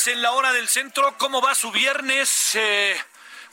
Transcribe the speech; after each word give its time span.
16 0.00 0.06
horas 0.06 0.06
en 0.06 0.22
la 0.22 0.32
hora 0.32 0.52
del 0.52 0.68
centro. 0.68 1.16
¿Cómo 1.18 1.40
va 1.42 1.54
su 1.54 1.70
viernes? 1.70 2.54
Eh, 2.54 2.96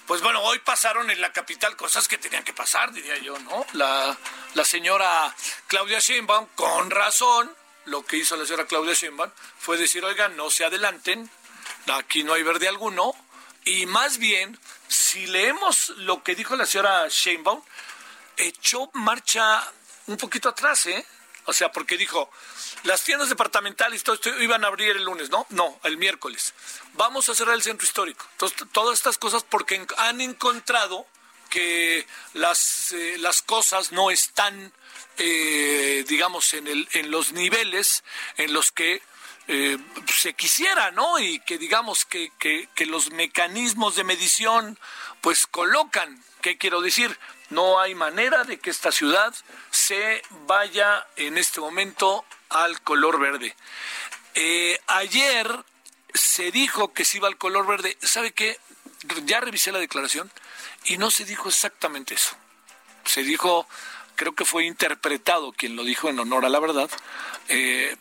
pues 0.05 0.21
bueno, 0.21 0.41
hoy 0.41 0.59
pasaron 0.59 1.09
en 1.09 1.19
la 1.19 1.31
capital 1.33 1.75
cosas 1.75 2.07
que 2.07 2.17
tenían 2.17 2.43
que 2.43 2.53
pasar, 2.53 2.91
diría 2.93 3.17
yo, 3.17 3.37
¿no? 3.39 3.65
La, 3.73 4.17
la 4.53 4.63
señora 4.63 5.33
Claudia 5.67 5.99
Sheinbaum, 5.99 6.47
con 6.55 6.89
razón, 6.89 7.53
lo 7.85 8.05
que 8.05 8.17
hizo 8.17 8.35
la 8.37 8.45
señora 8.45 8.65
Claudia 8.65 8.93
Sheinbaum 8.93 9.31
fue 9.59 9.77
decir, 9.77 10.03
oigan, 10.05 10.37
no 10.37 10.49
se 10.49 10.63
adelanten, 10.63 11.29
aquí 11.87 12.23
no 12.23 12.33
hay 12.33 12.43
verde 12.43 12.67
alguno, 12.67 13.13
y 13.65 13.85
más 13.85 14.17
bien, 14.17 14.57
si 14.87 15.27
leemos 15.27 15.89
lo 15.97 16.23
que 16.23 16.35
dijo 16.35 16.55
la 16.55 16.65
señora 16.65 17.07
Sheinbaum, 17.09 17.61
echó 18.37 18.89
marcha 18.93 19.69
un 20.05 20.17
poquito 20.17 20.49
atrás, 20.49 20.85
¿eh? 20.85 21.05
O 21.47 21.53
sea, 21.53 21.71
porque 21.71 21.97
dijo, 21.97 22.29
las 22.83 23.03
tiendas 23.03 23.29
departamentales 23.29 24.03
todo 24.03 24.15
esto 24.15 24.29
iban 24.41 24.65
a 24.65 24.67
abrir 24.67 24.97
el 24.97 25.03
lunes, 25.03 25.29
¿no? 25.29 25.45
No, 25.49 25.79
el 25.83 25.95
miércoles. 25.95 26.53
Vamos 26.93 27.29
a 27.29 27.35
cerrar 27.35 27.55
el 27.55 27.63
centro 27.63 27.85
histórico. 27.85 28.25
Entonces, 28.33 28.67
todas 28.73 28.97
estas 28.97 29.17
cosas 29.17 29.43
porque 29.43 29.85
han 29.97 30.19
encontrado 30.19 31.05
que 31.49 32.05
las, 32.33 32.91
eh, 32.91 33.15
las 33.19 33.41
cosas 33.41 33.93
no 33.93 34.11
están, 34.11 34.73
eh, 35.17 36.03
digamos, 36.09 36.53
en, 36.53 36.67
el, 36.67 36.85
en 36.91 37.11
los 37.11 37.31
niveles 37.31 38.03
en 38.35 38.51
los 38.51 38.73
que 38.73 39.01
eh, 39.47 39.77
se 40.13 40.33
quisiera, 40.33 40.91
¿no? 40.91 41.17
Y 41.17 41.39
que 41.39 41.57
digamos 41.57 42.03
que, 42.03 42.29
que 42.37 42.85
los 42.87 43.11
mecanismos 43.11 43.95
de 43.95 44.03
medición 44.03 44.77
pues 45.21 45.47
colocan, 45.47 46.21
¿qué 46.41 46.57
quiero 46.57 46.81
decir? 46.81 47.17
No 47.49 47.79
hay 47.79 47.95
manera 47.95 48.43
de 48.43 48.59
que 48.59 48.69
esta 48.69 48.91
ciudad 48.91 49.33
se 49.71 50.21
vaya 50.45 51.07
en 51.15 51.37
este 51.37 51.59
momento 51.61 52.25
al 52.49 52.81
color 52.81 53.19
verde. 53.19 53.55
Eh, 54.35 54.79
ayer 54.87 55.47
se 56.13 56.51
dijo 56.51 56.93
que 56.93 57.05
se 57.05 57.17
iba 57.17 57.27
al 57.27 57.37
color 57.37 57.65
verde. 57.65 57.97
¿Sabe 58.01 58.31
qué? 58.31 58.59
Ya 59.25 59.39
revisé 59.39 59.71
la 59.71 59.79
declaración 59.79 60.31
y 60.85 60.97
no 60.97 61.11
se 61.11 61.25
dijo 61.25 61.49
exactamente 61.49 62.15
eso. 62.15 62.35
Se 63.05 63.23
dijo, 63.23 63.67
creo 64.15 64.35
que 64.35 64.43
fue 64.45 64.65
interpretado 64.65 65.53
quien 65.53 65.75
lo 65.75 65.83
dijo 65.83 66.09
en 66.09 66.19
honor 66.19 66.43
a 66.43 66.49
la 66.49 66.59
verdad, 66.59 66.89
eh, 67.47 67.95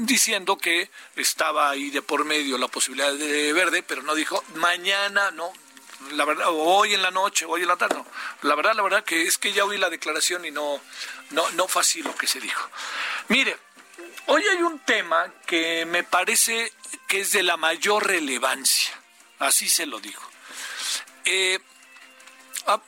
diciendo 0.00 0.58
que 0.58 0.90
estaba 1.16 1.70
ahí 1.70 1.90
de 1.90 2.02
por 2.02 2.24
medio 2.24 2.58
la 2.58 2.68
posibilidad 2.68 3.12
de 3.14 3.52
verde, 3.52 3.82
pero 3.82 4.02
no 4.02 4.14
dijo 4.14 4.44
mañana, 4.56 5.30
no. 5.30 5.50
La 6.12 6.24
verdad, 6.24 6.46
hoy 6.50 6.94
en 6.94 7.02
la 7.02 7.10
noche, 7.10 7.44
hoy 7.44 7.62
en 7.62 7.68
la 7.68 7.76
tarde, 7.76 7.96
no. 7.96 8.06
La 8.42 8.54
verdad, 8.54 8.74
la 8.74 8.82
verdad 8.82 9.04
que 9.04 9.22
es 9.22 9.38
que 9.38 9.52
ya 9.52 9.64
oí 9.64 9.78
la 9.78 9.90
declaración 9.90 10.44
y 10.44 10.50
no, 10.50 10.80
no, 11.30 11.50
no 11.52 11.68
fue 11.68 11.82
así 11.82 12.02
lo 12.02 12.14
que 12.14 12.26
se 12.26 12.40
dijo. 12.40 12.68
Mire, 13.28 13.56
Hoy 14.26 14.42
hay 14.50 14.62
un 14.62 14.78
tema 14.78 15.30
que 15.46 15.84
me 15.84 16.02
parece 16.02 16.72
que 17.06 17.20
es 17.20 17.32
de 17.32 17.42
la 17.42 17.58
mayor 17.58 18.06
relevancia, 18.06 18.94
así 19.38 19.68
se 19.68 19.84
lo 19.84 20.00
digo. 20.00 20.22
Eh, 21.26 21.58
ah, 22.66 22.80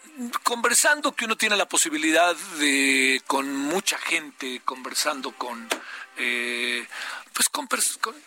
conversando 0.43 1.15
que 1.15 1.27
uno 1.27 1.37
tiene 1.37 1.57
la 1.57 1.69
posibilidad 1.69 2.35
de, 2.59 3.23
con 3.27 3.55
mucha 3.55 3.99
gente, 3.99 4.63
conversando 4.65 5.33
con, 5.33 5.69
eh, 6.17 6.87
pues 7.35 7.51
con, 7.51 7.69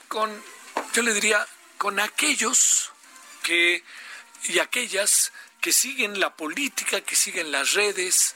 con, 0.07 0.43
yo 0.93 1.01
le 1.01 1.13
diría, 1.15 1.47
con 1.79 1.99
aquellos 1.99 2.91
que, 3.41 3.83
y 4.43 4.59
aquellas 4.59 5.31
que 5.61 5.71
siguen 5.71 6.19
la 6.19 6.35
política, 6.35 7.01
que 7.01 7.15
siguen 7.15 7.51
las 7.51 7.73
redes, 7.73 8.35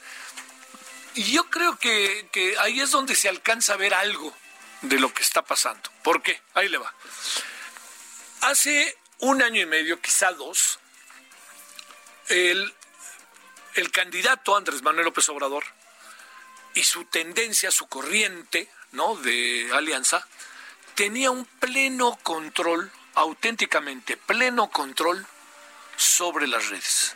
y 1.16 1.32
yo 1.32 1.50
creo 1.50 1.78
que, 1.78 2.28
que 2.32 2.58
ahí 2.60 2.82
es 2.82 2.92
donde 2.92 3.16
se 3.16 3.30
alcanza 3.30 3.74
a 3.74 3.78
ver 3.78 3.94
algo 3.94 4.36
de 4.82 5.00
lo 5.00 5.14
que 5.14 5.24
está 5.24 5.44
pasando. 5.44 5.90
¿Por 6.04 6.22
qué? 6.22 6.42
Ahí 6.54 6.70
le 6.70 6.78
va. 6.78 6.94
Hace 8.42 8.98
un 9.20 9.42
año 9.42 9.62
y 9.62 9.66
medio, 9.66 10.02
quizá 10.02 10.32
dos, 10.34 10.80
el, 12.28 12.74
el 13.76 13.92
candidato 13.92 14.56
Andrés 14.56 14.82
Manuel 14.82 15.06
López 15.06 15.30
Obrador 15.30 15.64
y 16.74 16.84
su 16.84 17.06
tendencia, 17.06 17.72
su 17.72 17.88
corriente 17.88 18.70
¿no? 18.92 19.16
de 19.16 19.70
alianza, 19.74 20.28
tenía 20.96 21.32
un 21.32 21.46
pleno 21.46 22.18
control, 22.24 22.92
auténticamente 23.16 24.18
pleno 24.18 24.70
control 24.70 25.26
sobre 25.96 26.48
las 26.48 26.70
redes. 26.70 27.16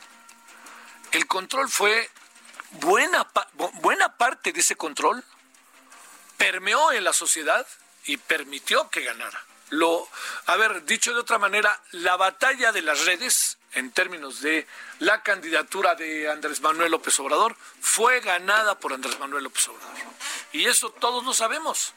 El 1.11 1.27
control 1.27 1.69
fue 1.69 2.09
buena, 2.71 3.27
buena 3.81 4.17
parte 4.17 4.51
de 4.51 4.59
ese 4.59 4.75
control 4.75 5.23
permeó 6.37 6.91
en 6.91 7.03
la 7.03 7.13
sociedad 7.13 7.65
y 8.05 8.17
permitió 8.17 8.89
que 8.89 9.01
ganara. 9.01 9.43
Lo, 9.69 10.07
a 10.45 10.55
ver, 10.55 10.85
dicho 10.85 11.13
de 11.13 11.19
otra 11.19 11.39
manera, 11.39 11.81
la 11.91 12.15
batalla 12.15 12.71
de 12.71 12.81
las 12.81 13.05
redes, 13.05 13.57
en 13.73 13.91
términos 13.91 14.41
de 14.41 14.65
la 14.99 15.23
candidatura 15.23 15.95
de 15.95 16.29
Andrés 16.29 16.61
Manuel 16.61 16.91
López 16.91 17.19
Obrador, 17.19 17.57
fue 17.81 18.21
ganada 18.21 18.79
por 18.79 18.93
Andrés 18.93 19.19
Manuel 19.19 19.43
López 19.43 19.67
Obrador. 19.67 19.91
Y 20.53 20.65
eso 20.65 20.89
todos 20.91 21.25
lo 21.25 21.33
sabemos. 21.33 21.93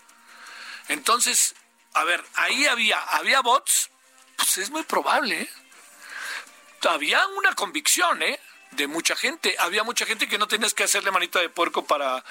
Entonces, 0.89 1.55
a 1.95 2.03
ver, 2.05 2.25
ahí 2.35 2.67
había, 2.67 3.01
había 3.01 3.41
bots, 3.41 3.91
pues 4.37 4.59
es 4.59 4.71
muy 4.71 4.83
probable, 4.83 5.43
¿eh? 5.43 5.51
Había 6.89 7.27
una 7.29 7.55
convicción, 7.55 8.23
¿eh? 8.23 8.39
De 8.73 8.87
mucha 8.87 9.17
gente. 9.17 9.57
Había 9.59 9.83
mucha 9.83 10.07
gente 10.07 10.29
que 10.29 10.39
no 10.39 10.47
tenías 10.47 10.75
que 10.75 10.85
hacerle 10.85 11.11
manita 11.11 11.41
de 11.41 11.49
puerco 11.49 11.85
para 11.85 12.25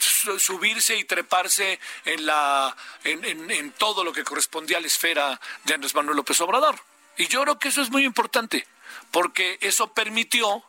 su- 0.00 0.38
subirse 0.40 0.96
y 0.96 1.04
treparse 1.04 1.78
en, 2.04 2.26
la, 2.26 2.76
en, 3.04 3.24
en- 3.24 3.50
en 3.50 3.72
todo 3.72 4.02
lo 4.02 4.12
que 4.12 4.24
correspondía 4.24 4.78
a 4.78 4.80
la 4.80 4.88
esfera 4.88 5.40
de 5.64 5.74
Andrés 5.74 5.94
Manuel 5.94 6.16
López 6.16 6.40
Obrador. 6.40 6.80
Y 7.16 7.28
yo 7.28 7.42
creo 7.42 7.58
que 7.58 7.68
eso 7.68 7.82
es 7.82 7.90
muy 7.90 8.04
importante, 8.04 8.66
porque 9.12 9.58
eso 9.60 9.92
permitió 9.92 10.64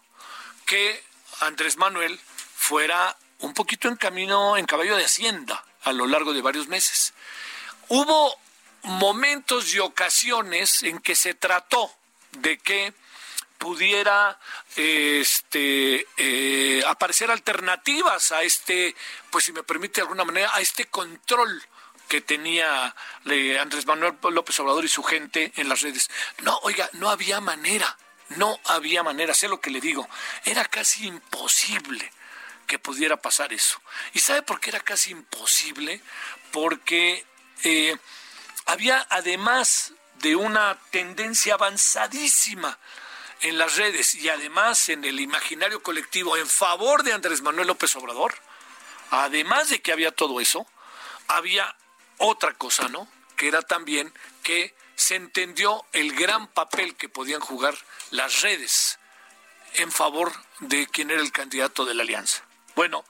que 0.65 1.03
Andrés 1.39 1.77
Manuel 1.77 2.19
fuera 2.55 3.17
un 3.39 3.53
poquito 3.53 3.87
en 3.87 3.95
camino, 3.95 4.55
en 4.57 4.65
caballo 4.65 4.95
de 4.95 5.05
hacienda 5.05 5.63
a 5.83 5.93
lo 5.93 6.05
largo 6.05 6.33
de 6.33 6.41
varios 6.41 6.67
meses. 6.67 7.13
Hubo 7.87 8.39
momentos 8.83 9.73
y 9.73 9.79
ocasiones 9.79 10.83
en 10.83 10.99
que 10.99 11.15
se 11.15 11.33
trató 11.33 11.91
de 12.31 12.57
que 12.59 12.93
pudiera 13.57 14.39
este 14.75 16.07
eh, 16.17 16.83
aparecer 16.87 17.31
alternativas 17.31 18.31
a 18.31 18.43
este 18.43 18.95
pues 19.29 19.45
si 19.45 19.51
me 19.51 19.63
permite 19.63 19.95
de 19.95 20.01
alguna 20.03 20.25
manera 20.25 20.51
a 20.53 20.61
este 20.61 20.85
control 20.85 21.61
que 22.07 22.21
tenía 22.21 22.95
eh, 23.25 23.59
Andrés 23.59 23.85
Manuel 23.85 24.15
López 24.31 24.59
Obrador 24.59 24.85
y 24.85 24.87
su 24.87 25.03
gente 25.03 25.51
en 25.55 25.69
las 25.69 25.81
redes. 25.81 26.09
No, 26.39 26.57
oiga, 26.63 26.89
no 26.93 27.09
había 27.09 27.41
manera, 27.41 27.97
no 28.29 28.59
había 28.65 29.03
manera, 29.03 29.33
sé 29.33 29.47
lo 29.47 29.59
que 29.59 29.71
le 29.71 29.81
digo, 29.81 30.07
era 30.45 30.65
casi 30.65 31.05
imposible 31.07 32.11
que 32.65 32.79
pudiera 32.79 33.17
pasar 33.17 33.53
eso. 33.53 33.81
¿Y 34.13 34.19
sabe 34.19 34.41
por 34.41 34.59
qué 34.59 34.69
era 34.69 34.79
casi 34.79 35.11
imposible? 35.11 36.01
Porque 36.51 37.25
eh, 37.63 37.95
había 38.65 39.05
además 39.09 39.93
de 40.15 40.35
una 40.35 40.77
tendencia 40.91 41.53
avanzadísima 41.55 42.77
en 43.41 43.57
las 43.57 43.75
redes 43.75 44.15
y 44.15 44.29
además 44.29 44.89
en 44.89 45.03
el 45.03 45.19
imaginario 45.19 45.83
colectivo 45.83 46.37
en 46.37 46.47
favor 46.47 47.03
de 47.03 47.13
Andrés 47.13 47.41
Manuel 47.41 47.67
López 47.67 47.95
Obrador, 47.95 48.35
además 49.11 49.69
de 49.69 49.81
que 49.81 49.91
había 49.91 50.11
todo 50.11 50.39
eso, 50.39 50.67
había 51.27 51.75
otra 52.17 52.53
cosa, 52.53 52.87
¿no? 52.89 53.07
Que 53.35 53.47
era 53.47 53.61
también 53.61 54.13
que 54.43 54.75
se 54.95 55.15
entendió 55.15 55.85
el 55.93 56.15
gran 56.15 56.47
papel 56.47 56.95
que 56.95 57.09
podían 57.09 57.39
jugar 57.39 57.77
las 58.09 58.41
redes 58.41 58.97
en 59.75 59.91
favor 59.91 60.33
de 60.59 60.87
quien 60.87 61.11
era 61.11 61.21
el 61.21 61.31
candidato 61.31 61.85
de 61.85 61.93
la 61.93 62.03
alianza. 62.03 62.43
Bueno, 62.75 63.05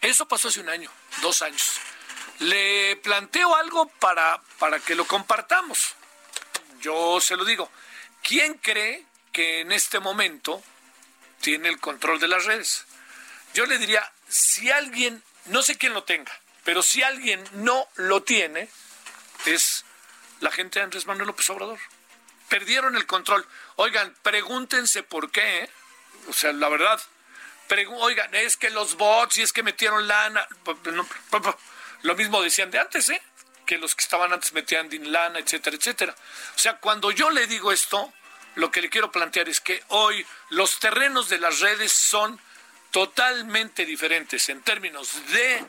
eso 0.00 0.26
pasó 0.26 0.48
hace 0.48 0.60
un 0.60 0.68
año, 0.68 0.90
dos 1.22 1.42
años. 1.42 1.78
Le 2.40 2.96
planteo 2.96 3.54
algo 3.54 3.86
para, 4.00 4.40
para 4.58 4.80
que 4.80 4.94
lo 4.94 5.06
compartamos. 5.06 5.94
Yo 6.80 7.20
se 7.20 7.36
lo 7.36 7.44
digo. 7.44 7.70
¿Quién 8.22 8.54
cree 8.54 9.06
que 9.32 9.60
en 9.60 9.72
este 9.72 10.00
momento 10.00 10.62
tiene 11.40 11.68
el 11.68 11.78
control 11.80 12.20
de 12.20 12.28
las 12.28 12.44
redes? 12.44 12.84
Yo 13.54 13.66
le 13.66 13.78
diría, 13.78 14.10
si 14.28 14.70
alguien, 14.70 15.22
no 15.46 15.62
sé 15.62 15.76
quién 15.76 15.94
lo 15.94 16.04
tenga, 16.04 16.32
pero 16.64 16.82
si 16.82 17.02
alguien 17.02 17.42
no 17.52 17.88
lo 17.96 18.22
tiene, 18.22 18.68
es 19.46 19.84
la 20.40 20.50
gente 20.50 20.78
de 20.78 20.84
Andrés 20.84 21.06
Manuel 21.06 21.28
López 21.28 21.48
Obrador. 21.50 21.78
Perdieron 22.48 22.96
el 22.96 23.06
control. 23.06 23.46
Oigan, 23.76 24.14
pregúntense 24.22 25.02
por 25.02 25.30
qué. 25.30 25.64
¿eh? 25.64 25.70
O 26.28 26.32
sea, 26.32 26.52
la 26.52 26.68
verdad. 26.68 27.00
Oigan, 27.98 28.34
es 28.34 28.56
que 28.56 28.68
los 28.70 28.96
bots 28.96 29.38
y 29.38 29.42
es 29.42 29.52
que 29.52 29.62
metieron 29.62 30.08
lana. 30.08 30.46
Lo 32.02 32.16
mismo 32.16 32.42
decían 32.42 32.70
de 32.70 32.80
antes, 32.80 33.08
¿eh? 33.10 33.22
Que 33.64 33.78
los 33.78 33.94
que 33.94 34.02
estaban 34.02 34.32
antes 34.32 34.52
metían 34.52 34.88
lana, 35.12 35.38
etcétera, 35.38 35.76
etcétera. 35.76 36.16
O 36.56 36.58
sea, 36.58 36.78
cuando 36.78 37.12
yo 37.12 37.30
le 37.30 37.46
digo 37.46 37.70
esto, 37.70 38.12
lo 38.56 38.70
que 38.70 38.82
le 38.82 38.90
quiero 38.90 39.12
plantear 39.12 39.48
es 39.48 39.60
que 39.60 39.82
hoy 39.88 40.24
los 40.50 40.78
terrenos 40.78 41.28
de 41.28 41.38
las 41.38 41.60
redes 41.60 41.92
son 41.92 42.40
totalmente 42.90 43.84
diferentes 43.84 44.48
en 44.48 44.62
términos 44.62 45.12
de 45.32 45.64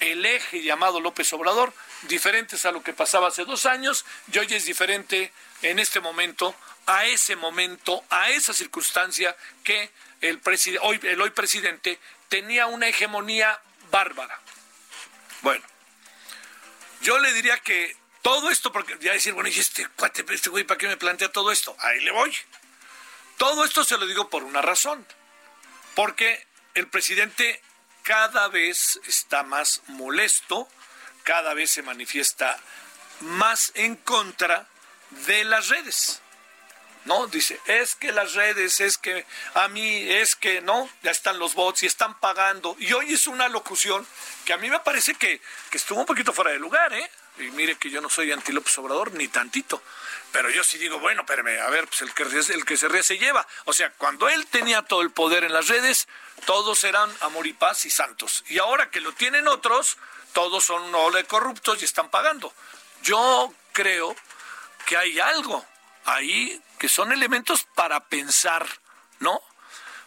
el 0.00 0.26
eje 0.26 0.62
llamado 0.62 1.00
López 1.00 1.32
Obrador, 1.32 1.72
diferentes 2.02 2.66
a 2.66 2.72
lo 2.72 2.82
que 2.82 2.92
pasaba 2.92 3.28
hace 3.28 3.44
dos 3.44 3.66
años, 3.66 4.04
y 4.32 4.38
hoy 4.38 4.48
es 4.50 4.64
diferente 4.64 5.32
en 5.62 5.78
este 5.78 6.00
momento, 6.00 6.56
a 6.86 7.06
ese 7.06 7.36
momento, 7.36 8.04
a 8.10 8.30
esa 8.30 8.52
circunstancia 8.52 9.36
que 9.62 9.90
el, 10.20 10.40
hoy, 10.82 11.00
el 11.04 11.20
hoy 11.20 11.30
presidente 11.30 12.00
tenía 12.28 12.66
una 12.66 12.88
hegemonía 12.88 13.60
bárbara. 13.90 14.40
Bueno, 15.42 15.64
yo 17.02 17.18
le 17.18 17.32
diría 17.32 17.58
que 17.58 17.96
todo 18.22 18.50
esto, 18.50 18.72
porque 18.72 18.96
ya 19.00 19.12
decir, 19.12 19.34
bueno, 19.34 19.48
y 19.48 19.58
este 19.58 19.86
cuate, 19.88 20.24
este 20.30 20.48
güey, 20.48 20.64
¿para 20.64 20.78
qué 20.78 20.86
me 20.86 20.96
plantea 20.96 21.30
todo 21.30 21.50
esto? 21.50 21.76
Ahí 21.80 22.00
le 22.00 22.12
voy. 22.12 22.34
Todo 23.36 23.64
esto 23.64 23.82
se 23.84 23.98
lo 23.98 24.06
digo 24.06 24.30
por 24.30 24.44
una 24.44 24.62
razón, 24.62 25.04
porque 25.94 26.46
el 26.74 26.86
presidente 26.86 27.60
cada 28.04 28.48
vez 28.48 29.00
está 29.06 29.42
más 29.42 29.82
molesto, 29.88 30.68
cada 31.24 31.52
vez 31.54 31.70
se 31.70 31.82
manifiesta 31.82 32.58
más 33.20 33.72
en 33.74 33.96
contra 33.96 34.68
de 35.26 35.44
las 35.44 35.68
redes. 35.68 36.20
¿No? 37.04 37.26
Dice, 37.26 37.58
es 37.66 37.96
que 37.96 38.12
las 38.12 38.34
redes, 38.34 38.80
es 38.80 38.96
que 38.96 39.26
a 39.54 39.66
mí, 39.66 40.08
es 40.08 40.36
que 40.36 40.60
no, 40.60 40.88
ya 41.02 41.10
están 41.10 41.40
los 41.40 41.54
bots 41.54 41.82
y 41.82 41.86
están 41.86 42.20
pagando. 42.20 42.76
Y 42.78 42.92
hoy 42.92 43.12
es 43.12 43.26
una 43.26 43.48
locución 43.48 44.06
que 44.44 44.52
a 44.52 44.56
mí 44.56 44.70
me 44.70 44.78
parece 44.78 45.14
que, 45.14 45.40
que 45.70 45.78
estuvo 45.78 45.98
un 45.98 46.06
poquito 46.06 46.32
fuera 46.32 46.52
de 46.52 46.60
lugar, 46.60 46.92
¿eh? 46.92 47.10
Y 47.38 47.50
mire 47.52 47.76
que 47.76 47.90
yo 47.90 48.00
no 48.00 48.10
soy 48.10 48.30
anti 48.30 48.52
López 48.52 48.76
Obrador, 48.78 49.12
ni 49.12 49.28
tantito. 49.28 49.82
Pero 50.32 50.50
yo 50.50 50.62
sí 50.64 50.78
digo, 50.78 50.98
bueno, 50.98 51.22
espérame, 51.22 51.60
a 51.60 51.70
ver, 51.70 51.86
pues 51.86 52.02
el 52.02 52.12
que, 52.14 52.22
el 52.22 52.64
que 52.64 52.76
se 52.76 52.88
ríe 52.88 53.02
se 53.02 53.18
lleva. 53.18 53.46
O 53.64 53.72
sea, 53.72 53.90
cuando 53.92 54.28
él 54.28 54.46
tenía 54.46 54.82
todo 54.82 55.02
el 55.02 55.10
poder 55.10 55.44
en 55.44 55.52
las 55.52 55.68
redes, 55.68 56.08
todos 56.46 56.84
eran 56.84 57.10
amor 57.20 57.46
y 57.46 57.52
paz 57.52 57.84
y 57.84 57.90
santos. 57.90 58.44
Y 58.48 58.58
ahora 58.58 58.90
que 58.90 59.00
lo 59.00 59.12
tienen 59.12 59.48
otros, 59.48 59.98
todos 60.32 60.64
son 60.64 60.82
una 60.82 60.98
ola 60.98 61.18
de 61.18 61.24
corruptos 61.24 61.82
y 61.82 61.84
están 61.84 62.10
pagando. 62.10 62.52
Yo 63.02 63.52
creo 63.72 64.14
que 64.86 64.96
hay 64.96 65.18
algo 65.20 65.64
ahí 66.04 66.60
que 66.78 66.88
son 66.88 67.12
elementos 67.12 67.64
para 67.74 68.00
pensar, 68.08 68.66
¿no? 69.20 69.40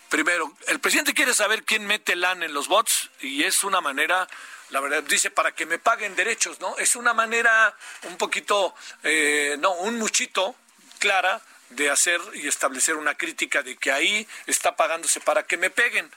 Primero, 0.10 0.56
el 0.68 0.80
presidente 0.80 1.14
quiere 1.14 1.34
saber 1.34 1.64
quién 1.64 1.86
mete 1.88 2.16
LAN 2.16 2.44
en 2.44 2.54
los 2.54 2.68
bots 2.68 3.10
y 3.22 3.44
es 3.44 3.64
una 3.64 3.82
manera, 3.82 4.28
la 4.70 4.80
verdad, 4.80 5.04
dice 5.04 5.30
para 5.32 5.54
que 5.54 5.66
me 5.66 5.80
paguen 5.80 6.16
derechos, 6.16 6.60
¿no? 6.60 6.78
Es 6.78 6.96
una 6.96 7.14
manera 7.14 7.76
un 8.04 8.18
poquito, 8.18 8.76
eh, 9.04 9.56
no, 9.60 9.74
un 9.74 9.98
muchito 9.98 10.56
clara 11.00 11.42
de 11.70 11.90
hacer 11.90 12.22
y 12.34 12.48
establecer 12.48 12.96
una 12.96 13.16
crítica 13.16 13.62
de 13.62 13.76
que 13.78 13.92
ahí 13.92 14.28
está 14.48 14.76
pagándose 14.76 15.20
para 15.20 15.44
que 15.44 15.58
me 15.58 15.70
peguen. 15.70 16.12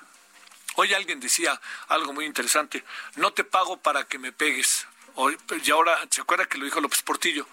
Hoy 0.76 0.94
alguien 0.94 1.20
decía 1.20 1.60
algo 1.88 2.12
muy 2.12 2.24
interesante, 2.24 2.84
no 3.16 3.32
te 3.32 3.44
pago 3.44 3.78
para 3.78 4.04
que 4.04 4.18
me 4.18 4.32
pegues. 4.32 4.86
Hoy, 5.16 5.36
y 5.64 5.70
ahora, 5.70 5.98
¿se 6.10 6.20
acuerda 6.20 6.46
que 6.46 6.58
lo 6.58 6.64
dijo 6.64 6.80
López 6.80 7.02
Portillo? 7.02 7.46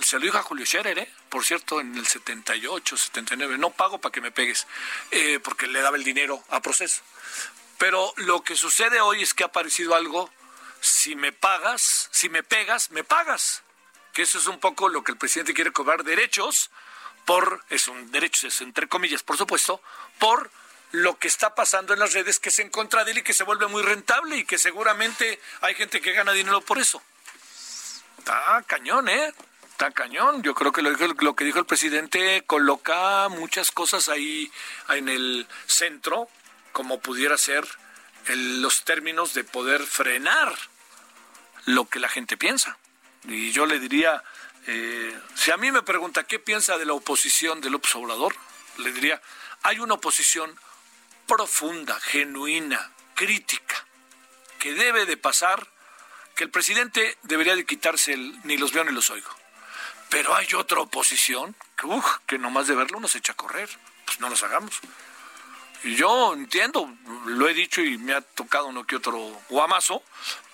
Se 0.00 0.18
lo 0.18 0.24
dijo 0.24 0.38
a 0.38 0.42
Julio 0.42 0.66
Scherer, 0.66 0.98
¿eh? 0.98 1.10
por 1.28 1.44
cierto, 1.44 1.80
en 1.80 1.96
el 1.96 2.06
78, 2.06 2.96
79, 2.96 3.56
no 3.58 3.70
pago 3.70 4.00
para 4.00 4.12
que 4.12 4.20
me 4.20 4.32
pegues, 4.32 4.66
eh, 5.12 5.38
porque 5.42 5.68
le 5.68 5.80
daba 5.80 5.96
el 5.96 6.02
dinero 6.02 6.42
a 6.50 6.60
proceso. 6.60 7.02
Pero 7.78 8.12
lo 8.16 8.42
que 8.42 8.56
sucede 8.56 9.00
hoy 9.00 9.22
es 9.22 9.34
que 9.34 9.44
ha 9.44 9.46
aparecido 9.46 9.94
algo, 9.94 10.30
si 10.82 11.14
me 11.14 11.32
pagas, 11.32 12.08
si 12.10 12.28
me 12.28 12.42
pegas, 12.42 12.90
me 12.90 13.04
pagas. 13.04 13.62
Que 14.12 14.22
eso 14.22 14.38
es 14.38 14.48
un 14.48 14.58
poco 14.58 14.88
lo 14.88 15.04
que 15.04 15.12
el 15.12 15.18
presidente 15.18 15.54
quiere 15.54 15.72
cobrar 15.72 16.02
derechos 16.02 16.70
por, 17.24 17.64
es 17.70 17.86
un 17.86 18.10
derecho, 18.10 18.48
es 18.48 18.60
entre 18.60 18.88
comillas, 18.88 19.22
por 19.22 19.36
supuesto, 19.36 19.80
por 20.18 20.50
lo 20.90 21.18
que 21.18 21.28
está 21.28 21.54
pasando 21.54 21.94
en 21.94 22.00
las 22.00 22.12
redes 22.12 22.40
que 22.40 22.48
es 22.48 22.58
en 22.58 22.68
contra 22.68 23.04
de 23.04 23.12
él 23.12 23.18
y 23.18 23.22
que 23.22 23.32
se 23.32 23.44
vuelve 23.44 23.68
muy 23.68 23.82
rentable 23.82 24.36
y 24.36 24.44
que 24.44 24.58
seguramente 24.58 25.40
hay 25.60 25.74
gente 25.76 26.00
que 26.00 26.12
gana 26.12 26.32
dinero 26.32 26.60
por 26.60 26.78
eso. 26.78 27.00
Está 28.18 28.62
cañón, 28.66 29.08
¿eh? 29.08 29.32
Está 29.70 29.92
cañón. 29.92 30.42
Yo 30.42 30.52
creo 30.54 30.72
que 30.72 30.82
lo, 30.82 30.90
lo 30.90 31.36
que 31.36 31.44
dijo 31.44 31.60
el 31.60 31.66
presidente 31.66 32.42
coloca 32.44 33.28
muchas 33.28 33.70
cosas 33.70 34.08
ahí 34.08 34.50
en 34.88 35.08
el 35.08 35.46
centro, 35.66 36.28
como 36.72 37.00
pudiera 37.00 37.38
ser 37.38 37.66
los 38.26 38.84
términos 38.84 39.32
de 39.34 39.44
poder 39.44 39.82
frenar 39.84 40.52
lo 41.66 41.88
que 41.88 42.00
la 42.00 42.08
gente 42.08 42.36
piensa. 42.36 42.78
Y 43.24 43.52
yo 43.52 43.66
le 43.66 43.78
diría, 43.78 44.22
eh, 44.66 45.18
si 45.34 45.50
a 45.50 45.56
mí 45.56 45.70
me 45.70 45.82
pregunta 45.82 46.24
qué 46.24 46.38
piensa 46.38 46.78
de 46.78 46.86
la 46.86 46.94
oposición 46.94 47.60
del 47.60 47.74
Obrador, 47.74 48.34
le 48.78 48.92
diría, 48.92 49.20
hay 49.62 49.78
una 49.78 49.94
oposición 49.94 50.58
profunda, 51.26 51.98
genuina, 52.00 52.90
crítica, 53.14 53.86
que 54.58 54.74
debe 54.74 55.06
de 55.06 55.16
pasar, 55.16 55.66
que 56.34 56.44
el 56.44 56.50
presidente 56.50 57.18
debería 57.22 57.54
de 57.54 57.66
quitarse 57.66 58.12
el 58.12 58.40
ni 58.44 58.56
los 58.56 58.72
veo 58.72 58.84
ni 58.84 58.92
los 58.92 59.10
oigo. 59.10 59.30
Pero 60.08 60.34
hay 60.34 60.46
otra 60.54 60.80
oposición 60.80 61.56
que, 61.76 61.86
uf, 61.86 62.18
que 62.26 62.38
nomás 62.38 62.66
de 62.66 62.74
verlo 62.74 63.00
nos 63.00 63.14
echa 63.14 63.32
a 63.32 63.36
correr. 63.36 63.68
Pues 64.04 64.20
no 64.20 64.28
nos 64.28 64.42
hagamos. 64.42 64.78
Yo 65.84 66.34
entiendo, 66.34 66.96
lo 67.26 67.48
he 67.48 67.54
dicho 67.54 67.80
y 67.80 67.98
me 67.98 68.14
ha 68.14 68.20
tocado 68.20 68.66
uno 68.66 68.86
que 68.86 68.96
otro 68.96 69.18
guamazo, 69.48 70.02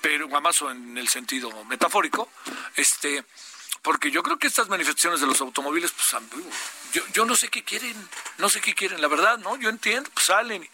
pero 0.00 0.26
guamazo 0.26 0.70
en 0.70 0.97
el 0.97 1.08
sentido 1.08 1.52
metafórico, 1.66 2.30
este, 2.76 3.25
porque 3.82 4.11
yo 4.11 4.23
creo 4.23 4.38
que 4.38 4.47
estas 4.47 4.68
manifestaciones 4.68 5.20
de 5.20 5.26
los 5.26 5.40
automóviles, 5.42 5.92
pues 5.92 6.23
yo, 6.92 7.02
yo 7.12 7.26
no 7.26 7.37
sé 7.37 7.49
qué 7.49 7.62
quieren, 7.62 7.94
no 8.38 8.49
sé 8.49 8.62
qué 8.62 8.75
quieren, 8.75 9.02
la 9.02 9.08
verdad, 9.08 9.37
¿no? 9.38 9.56
Yo 9.56 9.68
entiendo, 9.68 10.08
pues 10.14 10.26
salen. 10.26 10.68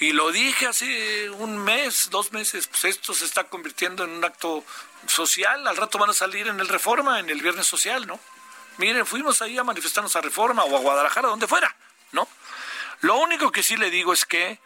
Y 0.00 0.12
lo 0.12 0.30
dije 0.32 0.66
hace 0.66 1.30
un 1.30 1.56
mes, 1.56 2.10
dos 2.10 2.32
meses, 2.32 2.66
pues 2.66 2.84
esto 2.84 3.14
se 3.14 3.24
está 3.24 3.44
convirtiendo 3.44 4.04
en 4.04 4.10
un 4.10 4.24
acto 4.24 4.64
social, 5.06 5.66
al 5.66 5.76
rato 5.76 5.98
van 5.98 6.10
a 6.10 6.14
salir 6.14 6.48
en 6.48 6.60
el 6.60 6.68
Reforma, 6.68 7.20
en 7.20 7.30
el 7.30 7.40
Viernes 7.40 7.66
Social, 7.66 8.06
¿no? 8.06 8.20
Miren, 8.76 9.06
fuimos 9.06 9.40
ahí 9.40 9.56
a 9.56 9.64
manifestarnos 9.64 10.14
a 10.16 10.20
Reforma 10.20 10.64
o 10.64 10.76
a 10.76 10.80
Guadalajara, 10.80 11.28
donde 11.28 11.46
fuera. 11.46 11.74
Lo 13.00 13.16
único 13.16 13.52
que 13.52 13.62
sí 13.62 13.76
le 13.76 13.90
digo 13.90 14.12
es 14.12 14.24
que 14.24 14.58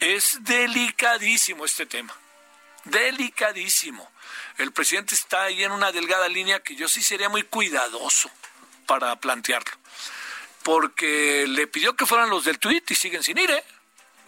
es 0.00 0.38
delicadísimo 0.40 1.64
este 1.64 1.86
tema, 1.86 2.14
delicadísimo. 2.84 4.10
El 4.58 4.72
presidente 4.72 5.14
está 5.14 5.42
ahí 5.42 5.64
en 5.64 5.72
una 5.72 5.92
delgada 5.92 6.28
línea 6.28 6.60
que 6.60 6.76
yo 6.76 6.88
sí 6.88 7.02
sería 7.02 7.28
muy 7.28 7.42
cuidadoso 7.42 8.30
para 8.86 9.16
plantearlo 9.16 9.72
porque 10.66 11.44
le 11.46 11.68
pidió 11.68 11.94
que 11.94 12.06
fueran 12.06 12.28
los 12.28 12.44
del 12.44 12.58
tweet 12.58 12.82
y 12.88 12.96
siguen 12.96 13.22
sin 13.22 13.38
ir, 13.38 13.48
¿eh? 13.52 13.62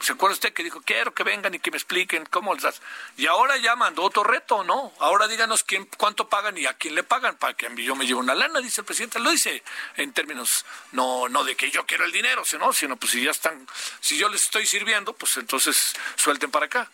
¿Se 0.00 0.12
acuerda 0.12 0.35
usted 0.35 0.52
que 0.52 0.62
dijo, 0.62 0.81
quiero 0.83 1.12
que 1.12 1.25
vengan 1.25 1.55
y 1.55 1.59
que 1.59 1.73
me 1.73 1.76
expliquen 1.76 2.25
cómo 2.26 2.55
les? 2.55 2.81
Y 3.17 3.26
ahora 3.26 3.57
ya 3.57 3.75
mandó 3.75 4.05
otro 4.05 4.23
reto, 4.23 4.62
¿no? 4.62 4.93
Ahora 5.00 5.26
díganos 5.26 5.64
quién, 5.64 5.87
cuánto 5.97 6.28
pagan 6.28 6.57
y 6.57 6.67
a 6.67 6.75
quién 6.75 6.95
le 6.95 7.02
pagan 7.02 7.37
para 7.37 7.55
que 7.55 7.69
yo 7.83 7.97
me 7.97 8.07
lleve 8.07 8.21
una 8.21 8.35
lana, 8.35 8.61
dice 8.61 8.83
el 8.83 8.85
presidente. 8.85 9.19
Lo 9.19 9.31
dice 9.31 9.62
en 9.97 10.12
términos 10.12 10.64
no, 10.93 11.28
no 11.28 11.43
de 11.43 11.57
que 11.57 11.71
yo 11.71 11.85
quiero 11.85 12.05
el 12.05 12.12
dinero, 12.12 12.45
sino, 12.45 12.73
sino 12.73 12.97
pues 12.97 13.12
si 13.12 13.25
ya 13.25 13.33
están, 13.33 13.67
si 14.00 14.17
yo 14.17 14.28
les 14.28 14.43
estoy 14.43 14.67
sirviendo, 14.67 15.14
pues 15.14 15.37
entonces 15.37 15.95
suelten 16.14 16.50
para 16.50 16.67
acá. 16.67 16.90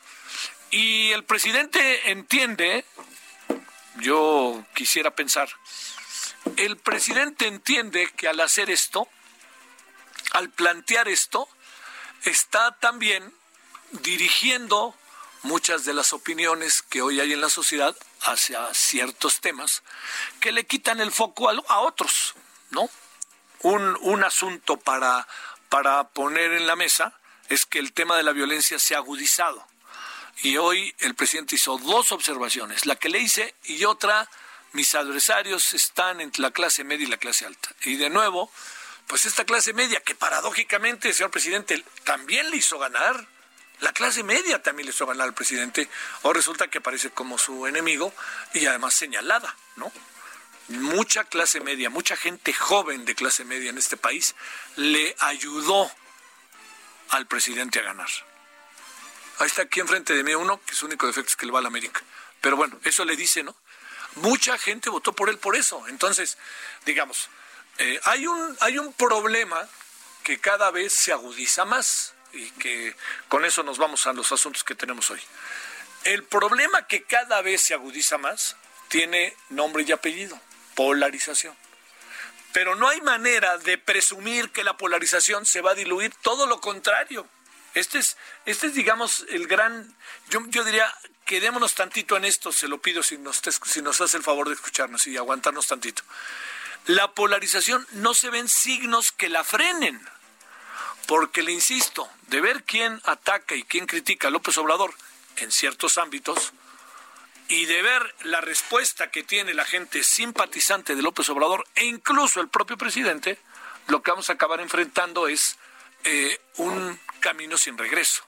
Y 0.71 1.13
el 1.13 1.25
presidente 1.25 2.11
entiende, 2.11 2.87
yo 3.97 4.65
quisiera 4.75 5.11
pensar, 5.11 5.49
el 6.57 6.79
presidente 6.79 7.47
entiende 7.47 8.11
que 8.17 8.29
al 8.29 8.41
hacer 8.41 8.71
esto, 8.71 9.09
al 10.33 10.51
plantear 10.51 11.09
esto, 11.09 11.49
está 12.25 12.73
también 12.79 13.33
dirigiendo 13.91 14.95
muchas 15.43 15.85
de 15.85 15.95
las 15.95 16.13
opiniones 16.13 16.83
que 16.83 17.03
hoy 17.03 17.21
hay 17.21 17.33
en 17.33 17.41
la 17.41 17.51
sociedad 17.51 17.95
hacia 18.23 18.73
ciertos 18.73 19.41
temas 19.41 19.83
que 20.41 20.53
le 20.53 20.65
quitan 20.65 21.01
el 21.01 21.13
foco 21.13 21.51
a, 21.51 21.81
otros, 21.81 22.35
¿no? 22.71 22.89
Un, 23.61 23.97
un 24.01 24.25
asunto 24.25 24.79
para, 24.79 25.27
para 25.69 26.09
poner 26.09 26.53
en 26.53 26.67
la 26.67 26.77
mesa 26.77 27.19
es 27.49 27.67
que 27.67 27.79
el 27.79 27.93
tema 27.93 28.17
de 28.17 28.23
la 28.23 28.33
violencia 28.33 28.79
se 28.79 28.95
ha 28.95 28.99
agudizado. 28.99 29.67
Y 30.43 30.57
hoy 30.57 30.95
el 30.99 31.15
presidente 31.15 31.55
hizo 31.55 31.79
dos 31.79 32.11
observaciones, 32.13 32.87
la 32.87 32.97
que 32.97 33.09
le 33.09 33.21
hice 33.21 33.55
y 33.65 33.85
otra, 33.85 34.29
mis 34.73 34.95
adversarios 34.95 35.75
están 35.75 36.21
entre 36.21 36.43
la 36.43 36.51
clase 36.51 36.85
media 36.85 37.07
y 37.07 37.11
la 37.11 37.19
clase 37.19 37.47
alta. 37.47 37.71
Y 37.83 37.97
de 37.97 38.11
nuevo, 38.11 38.51
pues 39.07 39.27
esta 39.27 39.45
clase 39.45 39.73
media, 39.73 40.01
que 40.01 40.15
paradójicamente, 40.15 41.13
señor 41.13 41.31
presidente, 41.31 41.85
también 42.05 42.51
le 42.51 42.57
hizo 42.57 42.79
ganar, 42.79 43.27
la 43.81 43.93
clase 43.93 44.23
media 44.23 44.63
también 44.63 44.87
le 44.87 44.93
hizo 44.93 45.07
ganar 45.07 45.27
al 45.27 45.35
presidente, 45.35 45.89
o 46.23 46.33
resulta 46.33 46.69
que 46.69 46.79
aparece 46.79 47.11
como 47.11 47.39
su 47.39 47.67
enemigo 47.67 48.13
y 48.55 48.67
además 48.67 48.95
señalada, 48.95 49.55
¿no? 49.77 49.93
Mucha 50.69 51.25
clase 51.25 51.61
media, 51.61 51.91
mucha 51.91 52.17
gente 52.17 52.53
joven 52.55 53.05
de 53.05 53.15
clase 53.15 53.45
media 53.45 53.71
en 53.71 53.77
este 53.77 53.99
país 53.99 54.35
le 54.77 55.15
ayudó 55.19 55.91
al 57.11 57.27
presidente 57.27 57.81
a 57.81 57.83
ganar. 57.83 58.09
Ahí 59.39 59.47
está 59.47 59.63
aquí 59.63 59.81
enfrente 59.81 60.15
de 60.15 60.23
mí 60.23 60.35
uno 60.35 60.61
que 60.65 60.75
su 60.75 60.87
único 60.87 61.07
defecto 61.07 61.31
es 61.31 61.37
que 61.37 61.45
le 61.45 61.53
va 61.53 61.59
a 61.59 61.63
la 61.63 61.69
América. 61.69 62.01
Pero 62.41 62.57
bueno, 62.57 62.79
eso 62.85 63.05
le 63.05 63.17
dice, 63.17 63.43
¿no? 63.43 63.55
Mucha 64.17 64.57
gente 64.59 64.91
votó 64.91 65.13
por 65.13 65.29
él 65.29 65.39
por 65.39 65.57
eso. 65.57 65.87
Entonces, 65.89 66.39
digamos, 66.87 67.29
eh, 67.79 68.01
hay, 68.05 68.27
un, 68.27 68.57
hay 68.61 68.79
un 68.79 68.93
problema 68.93 69.69
que 70.23 70.39
cada 70.39 70.71
vez 70.71 70.93
se 70.93 71.13
agudiza 71.13 71.65
más 71.65 72.15
y 72.33 72.51
que 72.53 72.97
con 73.29 73.45
eso 73.45 73.63
nos 73.63 73.79
vamos 73.79 74.07
a 74.07 74.13
los 74.13 74.33
asuntos 74.33 74.65
que 74.65 74.75
tenemos 74.75 75.11
hoy. 75.11 75.21
El 76.05 76.25
problema 76.25 76.87
que 76.87 77.05
cada 77.05 77.41
vez 77.43 77.63
se 77.63 77.75
agudiza 77.75 78.19
más 78.19 78.57
tiene 78.89 79.37
nombre 79.49 79.85
y 79.87 79.93
apellido, 79.93 80.39
polarización. 80.75 81.57
Pero 82.53 82.77
no 82.77 82.89
hay 82.89 83.01
manera 83.01 83.59
de 83.59 83.79
presumir 83.79 84.51
que 84.51 84.65
la 84.65 84.77
polarización 84.77 85.45
se 85.45 85.61
va 85.61 85.73
a 85.73 85.75
diluir, 85.75 86.15
todo 86.23 86.47
lo 86.47 86.61
contrario. 86.61 87.27
Este 87.75 87.99
es, 87.99 88.17
este 88.47 88.69
es 88.69 88.75
digamos, 88.75 89.27
el 89.31 89.49
gran, 89.49 89.97
yo, 90.29 90.41
yo 90.47 90.63
diría, 90.63 90.95
quedémonos 91.25 91.75
tantito 91.75 92.17
en 92.17 92.25
esto, 92.25 92.53
se 92.53 92.69
lo 92.69 92.81
pido 92.81 93.03
si 93.03 93.19
nos, 93.19 93.43
si 93.65 93.83
nos 93.83 94.01
hace 94.01 94.17
el 94.17 94.23
favor 94.23 94.49
de 94.49 94.55
escucharnos 94.55 95.07
y 95.09 95.17
aguantarnos 95.17 95.67
tantito. 95.67 96.05
La 96.87 97.13
polarización 97.13 97.87
no 97.93 98.13
se 98.13 98.29
ven 98.29 98.49
signos 98.49 99.11
que 99.11 99.31
la 99.31 99.43
frenen, 99.43 100.07
porque 101.07 101.43
le 101.43 101.53
insisto, 101.53 102.09
de 102.29 102.43
ver 102.43 102.65
quién 102.65 103.01
ataca 103.05 103.55
y 103.55 103.63
quién 103.63 103.87
critica 103.87 104.29
a 104.29 104.31
López 104.31 104.59
Obrador 104.59 104.93
en 105.37 105.51
ciertos 105.51 105.97
ámbitos, 105.97 106.53
y 107.49 107.65
de 107.67 107.81
ver 107.81 108.15
la 108.25 108.41
respuesta 108.41 109.11
que 109.11 109.23
tiene 109.23 109.55
la 109.55 109.65
gente 109.65 110.03
simpatizante 110.05 110.95
de 110.95 111.03
López 111.03 111.29
Obrador 111.31 111.67
e 111.75 111.85
incluso 111.85 112.41
el 112.41 112.49
propio 112.49 112.77
presidente, 112.77 113.39
lo 113.87 114.03
que 114.03 114.11
vamos 114.11 114.29
a 114.29 114.35
acabar 114.35 114.61
enfrentando 114.61 115.29
es 115.29 115.57
eh, 116.05 116.39
un 116.57 116.99
camino 117.21 117.57
sin 117.57 117.79
regreso 117.79 118.25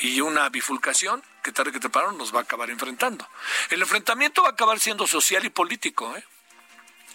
y 0.00 0.20
una 0.20 0.48
bifurcación 0.48 1.22
que 1.42 1.52
tarde 1.52 1.72
que 1.72 1.80
temprano 1.80 2.12
nos 2.12 2.34
va 2.34 2.40
a 2.40 2.42
acabar 2.42 2.70
enfrentando. 2.70 3.28
El 3.70 3.82
enfrentamiento 3.82 4.42
va 4.42 4.48
a 4.48 4.52
acabar 4.52 4.78
siendo 4.80 5.06
social 5.06 5.44
y 5.44 5.50
político, 5.50 6.16
¿eh? 6.16 6.24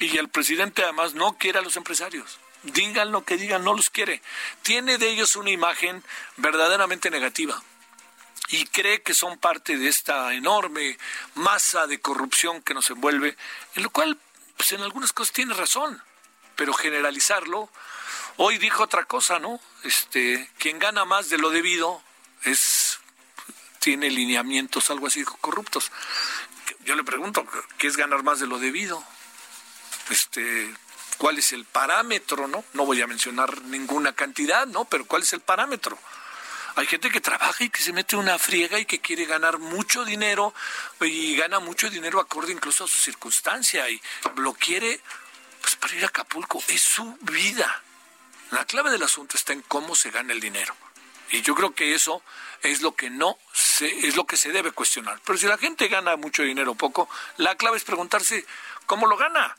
Y 0.04 0.18
el 0.18 0.28
presidente 0.28 0.84
además 0.84 1.14
no 1.14 1.38
quiere 1.38 1.60
a 1.60 1.62
los 1.62 1.78
empresarios. 1.78 2.38
Digan 2.64 3.14
lo 3.14 3.24
que 3.24 3.38
digan, 3.38 3.64
no 3.64 3.74
los 3.74 3.90
quiere. 3.90 4.22
Tiene 4.62 4.98
de 4.98 5.10
ellos 5.10 5.38
una 5.38 5.50
imagen 5.50 6.04
verdaderamente 6.36 7.10
negativa 7.10 7.62
y 8.50 8.66
cree 8.66 9.02
que 9.02 9.14
son 9.14 9.38
parte 9.38 9.78
de 9.78 9.88
esta 9.88 10.34
enorme 10.34 10.98
masa 11.36 11.88
de 11.88 12.02
corrupción 12.02 12.62
que 12.62 12.74
nos 12.74 12.90
envuelve, 12.90 13.38
en 13.76 13.84
lo 13.84 13.90
cual, 13.92 14.20
pues 14.58 14.74
en 14.74 14.82
algunas 14.82 15.14
cosas 15.14 15.34
tiene 15.34 15.54
razón, 15.54 16.04
pero 16.58 16.74
generalizarlo, 16.74 17.70
hoy 18.36 18.58
dijo 18.58 18.84
otra 18.84 19.06
cosa, 19.06 19.40
¿no? 19.40 19.62
Este, 19.84 20.52
quien 20.58 20.80
gana 20.80 21.06
más 21.06 21.30
de 21.30 21.38
lo 21.38 21.50
debido 21.50 22.02
es 22.44 23.00
tiene 23.80 24.10
lineamientos 24.10 24.90
algo 24.90 25.08
así 25.08 25.24
corruptos. 25.24 25.92
Yo 26.84 26.96
le 26.96 27.04
pregunto, 27.06 27.46
¿qué 27.78 27.88
es 27.88 27.96
ganar 27.96 28.24
más 28.24 28.40
de 28.40 28.48
lo 28.48 28.60
debido? 28.60 29.04
Este, 30.10 30.74
¿cuál 31.18 31.38
es 31.38 31.54
el 31.54 31.66
parámetro, 31.66 32.48
no? 32.48 32.64
No 32.74 32.86
voy 32.86 33.02
a 33.02 33.08
mencionar 33.08 33.62
ninguna 33.64 34.14
cantidad, 34.14 34.68
¿no? 34.68 34.86
Pero 34.86 35.06
¿cuál 35.06 35.24
es 35.24 35.34
el 35.34 35.42
parámetro? 35.42 35.98
Hay 36.76 36.88
gente 36.88 37.12
que 37.12 37.22
trabaja 37.22 37.64
y 37.64 37.70
que 37.70 37.84
se 37.84 37.94
mete 37.94 38.16
una 38.16 38.40
friega 38.40 38.80
y 38.80 38.86
que 38.86 39.00
quiere 39.00 39.26
ganar 39.26 39.60
mucho 39.60 40.04
dinero 40.06 40.56
y 41.02 41.36
gana 41.36 41.60
mucho 41.60 41.90
dinero 41.90 42.20
acorde 42.20 42.52
incluso 42.52 42.86
a 42.86 42.88
su 42.88 42.96
circunstancia 42.96 43.88
y 43.90 44.02
lo 44.38 44.54
quiere 44.54 45.00
pues 45.62 45.76
para 45.76 45.96
ir 45.96 46.04
a 46.04 46.08
Acapulco. 46.08 46.64
Es 46.68 46.82
su 46.82 47.18
vida. 47.22 47.84
La 48.50 48.66
clave 48.66 48.90
del 48.90 49.04
asunto 49.04 49.38
está 49.38 49.54
en 49.54 49.62
cómo 49.62 49.96
se 49.96 50.10
gana 50.10 50.34
el 50.34 50.40
dinero. 50.40 50.76
Y 51.30 51.42
yo 51.42 51.56
creo 51.56 51.74
que 51.74 51.94
eso 51.94 52.24
es 52.62 52.82
lo 52.82 52.96
que 52.96 53.10
no 53.10 53.38
se, 53.54 54.08
es 54.08 54.16
lo 54.16 54.26
que 54.26 54.38
se 54.38 54.52
debe 54.52 54.72
cuestionar. 54.72 55.20
Pero 55.26 55.38
si 55.38 55.48
la 55.48 55.58
gente 55.58 55.88
gana 55.88 56.16
mucho 56.16 56.44
dinero 56.44 56.72
o 56.72 56.76
poco, 56.76 57.08
la 57.38 57.56
clave 57.56 57.78
es 57.78 57.84
preguntarse 57.84 58.46
cómo 58.86 59.08
lo 59.08 59.16
gana. 59.16 59.56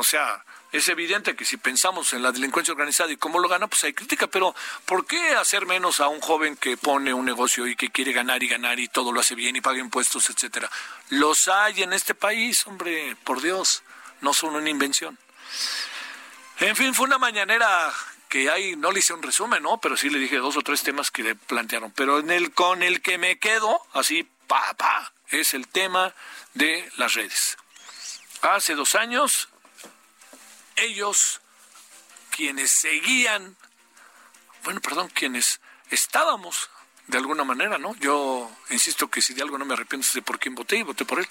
O 0.00 0.02
sea, 0.02 0.42
es 0.72 0.88
evidente 0.88 1.36
que 1.36 1.44
si 1.44 1.58
pensamos 1.58 2.14
en 2.14 2.22
la 2.22 2.32
delincuencia 2.32 2.72
organizada 2.72 3.12
y 3.12 3.18
cómo 3.18 3.38
lo 3.38 3.48
gana, 3.48 3.66
pues 3.66 3.84
hay 3.84 3.92
crítica, 3.92 4.28
pero 4.28 4.54
¿por 4.86 5.04
qué 5.04 5.34
hacer 5.34 5.66
menos 5.66 6.00
a 6.00 6.08
un 6.08 6.20
joven 6.20 6.56
que 6.56 6.78
pone 6.78 7.12
un 7.12 7.26
negocio 7.26 7.66
y 7.66 7.76
que 7.76 7.90
quiere 7.90 8.14
ganar 8.14 8.42
y 8.42 8.48
ganar 8.48 8.80
y 8.80 8.88
todo 8.88 9.12
lo 9.12 9.20
hace 9.20 9.34
bien 9.34 9.56
y 9.56 9.60
paga 9.60 9.78
impuestos, 9.78 10.30
etcétera? 10.30 10.70
Los 11.10 11.48
hay 11.48 11.82
en 11.82 11.92
este 11.92 12.14
país, 12.14 12.66
hombre, 12.66 13.14
por 13.24 13.42
Dios, 13.42 13.82
no 14.22 14.32
son 14.32 14.56
una 14.56 14.70
invención. 14.70 15.18
En 16.60 16.74
fin, 16.74 16.94
fue 16.94 17.04
una 17.04 17.18
mañanera 17.18 17.92
que 18.30 18.48
hay, 18.48 18.74
no 18.76 18.90
le 18.90 19.00
hice 19.00 19.12
un 19.12 19.22
resumen, 19.22 19.62
¿no? 19.62 19.78
Pero 19.82 19.98
sí 19.98 20.08
le 20.08 20.18
dije 20.18 20.38
dos 20.38 20.56
o 20.56 20.62
tres 20.62 20.82
temas 20.82 21.10
que 21.10 21.24
le 21.24 21.34
plantearon. 21.34 21.90
Pero 21.90 22.20
en 22.20 22.30
el 22.30 22.52
con 22.52 22.82
el 22.82 23.02
que 23.02 23.18
me 23.18 23.38
quedo, 23.38 23.82
así, 23.92 24.26
pa, 24.46 24.72
pa, 24.78 25.12
es 25.28 25.52
el 25.52 25.68
tema 25.68 26.14
de 26.54 26.90
las 26.96 27.12
redes. 27.12 27.58
Hace 28.40 28.74
dos 28.74 28.94
años 28.94 29.50
ellos, 30.80 31.40
quienes 32.30 32.70
seguían, 32.70 33.56
bueno, 34.64 34.80
perdón, 34.80 35.08
quienes 35.08 35.60
estábamos 35.90 36.70
de 37.06 37.18
alguna 37.18 37.44
manera, 37.44 37.78
¿no? 37.78 37.94
Yo 37.96 38.50
insisto 38.70 39.10
que 39.10 39.20
si 39.20 39.34
de 39.34 39.42
algo 39.42 39.58
no 39.58 39.64
me 39.64 39.74
arrepiento 39.74 40.06
es 40.06 40.14
de 40.14 40.22
por 40.22 40.38
quién 40.38 40.54
voté 40.54 40.76
y 40.76 40.82
voté 40.82 41.04
por 41.04 41.18
él. 41.18 41.28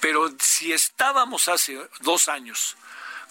Pero 0.00 0.30
si 0.38 0.72
estábamos 0.72 1.48
hace 1.48 1.88
dos 2.00 2.28
años 2.28 2.76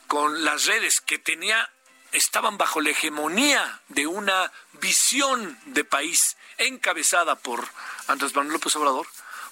con 0.08 0.44
las 0.44 0.66
redes 0.66 1.00
que 1.02 1.20
tenía, 1.20 1.70
estaban 2.12 2.58
bajo 2.58 2.82
la 2.82 2.90
hegemonía 2.90 3.82
de 3.90 4.08
una 4.08 4.52
visión 4.74 5.60
de 5.66 5.84
país 5.84 6.38
encabezada 6.58 7.36
por 7.36 7.68
Andrés 8.08 8.36
Manuel 8.36 8.54
López 8.54 8.76
Obrador, 8.76 9.08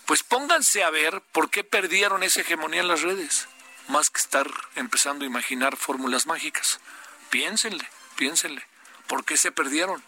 pues 0.05 0.24
pónganse 0.24 0.83
a 0.83 0.89
ver 0.89 1.22
por 1.31 1.50
qué 1.50 1.63
perdieron 1.63 2.24
esa 2.24 2.41
hegemonía 2.41 2.81
en 2.81 2.88
las 2.88 3.01
redes 3.01 3.48
más 3.87 4.09
que 4.09 4.19
estar 4.19 4.49
empezando 4.75 5.23
a 5.23 5.27
imaginar 5.27 5.77
fórmulas 5.77 6.25
mágicas. 6.25 6.79
Piénsenle, 7.29 7.87
piénsenle. 8.15 8.63
¿Por 9.07 9.25
qué 9.25 9.37
se 9.37 9.51
perdieron? 9.51 10.03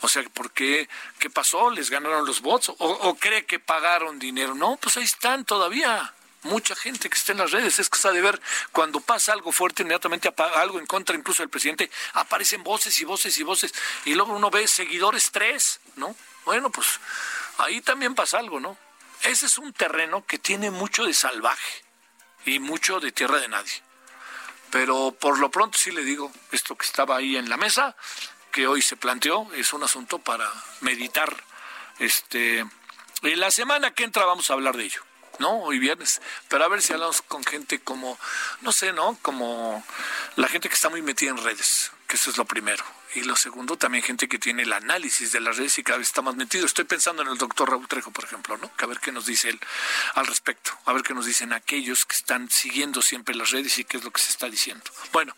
O 0.00 0.08
sea, 0.08 0.22
¿por 0.34 0.50
qué? 0.50 0.88
¿Qué 1.18 1.30
pasó? 1.30 1.70
¿Les 1.70 1.90
ganaron 1.90 2.26
los 2.26 2.40
votos? 2.40 2.74
¿O, 2.78 3.14
cree 3.16 3.46
que 3.46 3.58
pagaron 3.58 4.18
dinero? 4.18 4.54
No, 4.54 4.76
pues 4.76 4.96
ahí 4.96 5.04
están 5.04 5.44
todavía. 5.44 6.12
Mucha 6.42 6.74
gente 6.74 7.08
que 7.08 7.16
está 7.16 7.32
en 7.32 7.38
las 7.38 7.52
redes. 7.52 7.78
Es 7.78 7.88
cosa 7.88 8.10
de 8.10 8.20
ver 8.20 8.38
cuando 8.72 9.00
pasa 9.00 9.32
algo 9.32 9.50
fuerte, 9.50 9.82
inmediatamente 9.82 10.30
algo 10.56 10.78
en 10.78 10.86
contra 10.86 11.16
incluso 11.16 11.42
del 11.42 11.48
presidente, 11.48 11.90
aparecen 12.12 12.62
voces 12.62 13.00
y 13.00 13.04
voces 13.04 13.38
y 13.38 13.44
voces. 13.44 13.72
Y 14.04 14.14
luego 14.14 14.34
uno 14.34 14.50
ve 14.50 14.68
seguidores 14.68 15.30
tres, 15.30 15.80
¿no? 15.96 16.14
Bueno, 16.44 16.70
pues 16.70 17.00
ahí 17.58 17.80
también 17.80 18.14
pasa 18.14 18.38
algo, 18.38 18.60
¿no? 18.60 18.76
Ese 19.22 19.46
es 19.46 19.56
un 19.56 19.72
terreno 19.72 20.26
que 20.26 20.38
tiene 20.38 20.70
mucho 20.70 21.04
de 21.06 21.14
salvaje 21.14 21.83
y 22.44 22.58
mucho 22.58 23.00
de 23.00 23.12
tierra 23.12 23.38
de 23.38 23.48
nadie. 23.48 23.82
Pero 24.70 25.12
por 25.12 25.38
lo 25.38 25.50
pronto 25.50 25.78
sí 25.78 25.90
le 25.92 26.04
digo, 26.04 26.32
esto 26.50 26.76
que 26.76 26.86
estaba 26.86 27.16
ahí 27.16 27.36
en 27.36 27.48
la 27.48 27.56
mesa, 27.56 27.96
que 28.50 28.66
hoy 28.66 28.82
se 28.82 28.96
planteó, 28.96 29.48
es 29.54 29.72
un 29.72 29.82
asunto 29.82 30.18
para 30.18 30.50
meditar. 30.80 31.34
Este, 31.98 32.60
en 33.22 33.40
la 33.40 33.50
semana 33.50 33.92
que 33.92 34.04
entra 34.04 34.24
vamos 34.24 34.50
a 34.50 34.54
hablar 34.54 34.76
de 34.76 34.84
ello. 34.84 35.02
¿No? 35.38 35.62
Hoy 35.62 35.78
viernes, 35.78 36.20
pero 36.48 36.64
a 36.64 36.68
ver 36.68 36.82
si 36.82 36.92
hablamos 36.92 37.22
con 37.22 37.44
gente 37.44 37.80
como, 37.80 38.18
no 38.60 38.72
sé, 38.72 38.92
¿no? 38.92 39.18
Como 39.22 39.84
la 40.36 40.48
gente 40.48 40.68
que 40.68 40.74
está 40.74 40.88
muy 40.88 41.02
metida 41.02 41.30
en 41.30 41.42
redes, 41.42 41.92
que 42.06 42.16
eso 42.16 42.30
es 42.30 42.36
lo 42.36 42.44
primero. 42.44 42.84
Y 43.14 43.20
lo 43.20 43.36
segundo, 43.36 43.76
también 43.76 44.02
gente 44.02 44.28
que 44.28 44.40
tiene 44.40 44.64
el 44.64 44.72
análisis 44.72 45.30
de 45.30 45.40
las 45.40 45.56
redes 45.56 45.78
y 45.78 45.84
cada 45.84 45.98
vez 45.98 46.08
está 46.08 46.20
más 46.20 46.34
metido. 46.34 46.66
Estoy 46.66 46.84
pensando 46.84 47.22
en 47.22 47.28
el 47.28 47.38
doctor 47.38 47.70
Raúl 47.70 47.86
Trejo, 47.86 48.10
por 48.10 48.24
ejemplo, 48.24 48.56
¿no? 48.56 48.74
Que 48.76 48.84
a 48.84 48.88
ver 48.88 48.98
qué 48.98 49.12
nos 49.12 49.26
dice 49.26 49.50
él 49.50 49.60
al 50.14 50.26
respecto, 50.26 50.76
a 50.84 50.92
ver 50.92 51.04
qué 51.04 51.14
nos 51.14 51.24
dicen 51.24 51.52
aquellos 51.52 52.06
que 52.06 52.16
están 52.16 52.50
siguiendo 52.50 53.02
siempre 53.02 53.36
las 53.36 53.50
redes 53.50 53.78
y 53.78 53.84
qué 53.84 53.98
es 53.98 54.04
lo 54.04 54.10
que 54.10 54.20
se 54.20 54.30
está 54.30 54.50
diciendo. 54.50 54.84
Bueno, 55.12 55.32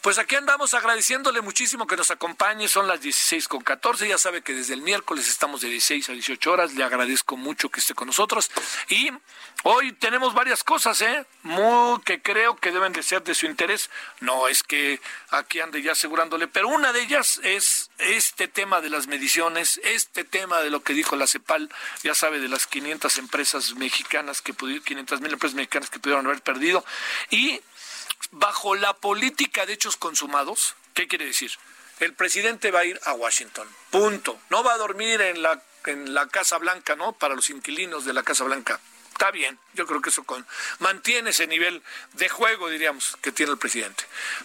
Pues 0.00 0.16
aquí 0.18 0.36
andamos 0.36 0.74
agradeciéndole 0.74 1.40
muchísimo 1.40 1.86
que 1.88 1.96
nos 1.96 2.12
acompañe. 2.12 2.68
Son 2.68 2.86
las 2.86 3.00
16 3.00 3.48
con 3.48 3.62
14. 3.62 4.06
Ya 4.06 4.16
sabe 4.16 4.42
que 4.42 4.54
desde 4.54 4.74
el 4.74 4.82
miércoles 4.82 5.28
estamos 5.28 5.60
de 5.60 5.68
16 5.68 6.10
a 6.10 6.12
18 6.12 6.52
horas. 6.52 6.74
Le 6.74 6.84
agradezco 6.84 7.36
mucho 7.36 7.68
que 7.68 7.80
esté 7.80 7.94
con 7.94 8.06
nosotros. 8.06 8.48
Y 8.88 9.10
hoy 9.64 9.92
tenemos 9.92 10.34
varias 10.34 10.62
cosas, 10.62 11.02
¿eh? 11.02 11.26
Muy, 11.42 12.00
que 12.02 12.22
creo 12.22 12.56
que 12.56 12.70
deben 12.70 12.92
de 12.92 13.02
ser 13.02 13.24
de 13.24 13.34
su 13.34 13.46
interés. 13.46 13.90
No 14.20 14.46
es 14.46 14.62
que 14.62 15.00
aquí 15.30 15.58
ande 15.58 15.82
ya 15.82 15.92
asegurándole, 15.92 16.46
pero 16.46 16.68
una 16.68 16.92
de 16.92 17.02
ellas 17.02 17.40
es 17.42 17.90
este 17.98 18.46
tema 18.46 18.80
de 18.80 18.90
las 18.90 19.08
mediciones, 19.08 19.80
este 19.82 20.22
tema 20.22 20.60
de 20.60 20.70
lo 20.70 20.84
que 20.84 20.92
dijo 20.92 21.16
la 21.16 21.26
CEPAL, 21.26 21.70
ya 22.04 22.14
sabe, 22.14 22.38
de 22.38 22.48
las 22.48 22.68
500 22.68 23.18
empresas 23.18 23.74
mexicanas 23.74 24.42
que 24.42 24.54
500 24.54 25.20
mil 25.20 25.32
empresas 25.32 25.56
mexicanas 25.56 25.90
que 25.90 25.98
pudieron 25.98 26.24
haber 26.26 26.40
perdido. 26.40 26.84
Y 27.30 27.60
bajo 28.30 28.74
la 28.74 28.94
política 28.94 29.66
de 29.66 29.74
hechos 29.74 29.96
consumados, 29.96 30.74
¿qué 30.94 31.06
quiere 31.08 31.26
decir? 31.26 31.50
El 32.00 32.14
presidente 32.14 32.70
va 32.70 32.80
a 32.80 32.84
ir 32.84 33.00
a 33.04 33.12
Washington, 33.14 33.68
punto. 33.90 34.38
No 34.50 34.62
va 34.62 34.74
a 34.74 34.78
dormir 34.78 35.20
en 35.20 35.42
la, 35.42 35.62
en 35.86 36.14
la 36.14 36.28
Casa 36.28 36.58
Blanca, 36.58 36.94
¿no? 36.94 37.12
Para 37.12 37.34
los 37.34 37.50
inquilinos 37.50 38.04
de 38.04 38.12
la 38.12 38.22
Casa 38.22 38.44
Blanca. 38.44 38.80
Está 39.10 39.32
bien, 39.32 39.58
yo 39.74 39.84
creo 39.84 40.00
que 40.00 40.10
eso 40.10 40.24
mantiene 40.78 41.30
ese 41.30 41.48
nivel 41.48 41.82
de 42.12 42.28
juego, 42.28 42.68
diríamos, 42.68 43.16
que 43.20 43.32
tiene 43.32 43.50
el 43.50 43.58
presidente. 43.58 44.04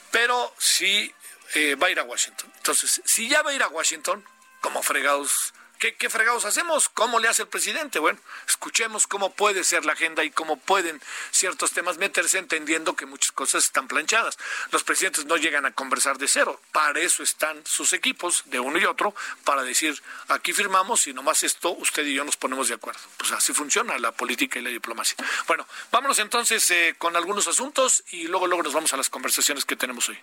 Pero 0.09 0.51
sí 0.57 1.13
eh, 1.53 1.75
va 1.75 1.87
a 1.87 1.91
ir 1.91 1.99
a 1.99 2.03
Washington. 2.03 2.51
Entonces, 2.57 2.99
si 3.05 3.29
ya 3.29 3.43
va 3.43 3.51
a 3.51 3.53
ir 3.53 3.61
a 3.61 3.67
Washington, 3.67 4.25
como 4.61 4.81
fregados 4.81 5.53
¿Qué, 5.91 6.09
fregados 6.09 6.45
hacemos? 6.45 6.87
¿Cómo 6.87 7.19
le 7.19 7.27
hace 7.27 7.41
el 7.41 7.49
presidente? 7.49 7.99
Bueno, 7.99 8.17
escuchemos 8.47 9.05
cómo 9.05 9.33
puede 9.33 9.65
ser 9.65 9.83
la 9.83 9.91
agenda 9.91 10.23
y 10.23 10.31
cómo 10.31 10.55
pueden 10.55 11.01
ciertos 11.29 11.71
temas 11.71 11.97
meterse 11.97 12.37
entendiendo 12.37 12.95
que 12.95 13.05
muchas 13.05 13.33
cosas 13.33 13.65
están 13.65 13.89
planchadas. 13.89 14.37
Los 14.71 14.85
presidentes 14.85 15.25
no 15.25 15.35
llegan 15.35 15.65
a 15.65 15.71
conversar 15.71 16.17
de 16.17 16.29
cero. 16.29 16.61
Para 16.71 17.01
eso 17.01 17.21
están 17.21 17.61
sus 17.65 17.91
equipos, 17.91 18.43
de 18.45 18.61
uno 18.61 18.77
y 18.77 18.85
otro, 18.85 19.13
para 19.43 19.63
decir, 19.63 20.01
aquí 20.29 20.53
firmamos 20.53 21.05
y 21.07 21.13
nomás 21.13 21.43
esto, 21.43 21.71
usted 21.71 22.05
y 22.05 22.13
yo 22.13 22.23
nos 22.23 22.37
ponemos 22.37 22.69
de 22.69 22.75
acuerdo. 22.75 23.01
Pues 23.17 23.33
así 23.33 23.51
funciona 23.51 23.97
la 23.97 24.13
política 24.13 24.59
y 24.59 24.61
la 24.61 24.69
diplomacia. 24.69 25.17
Bueno, 25.47 25.67
vámonos 25.91 26.17
entonces 26.19 26.71
eh, 26.71 26.95
con 26.97 27.17
algunos 27.17 27.49
asuntos 27.49 28.05
y 28.11 28.27
luego, 28.27 28.47
luego 28.47 28.63
nos 28.63 28.73
vamos 28.73 28.93
a 28.93 28.97
las 28.97 29.09
conversaciones 29.09 29.65
que 29.65 29.75
tenemos 29.75 30.07
hoy. 30.07 30.17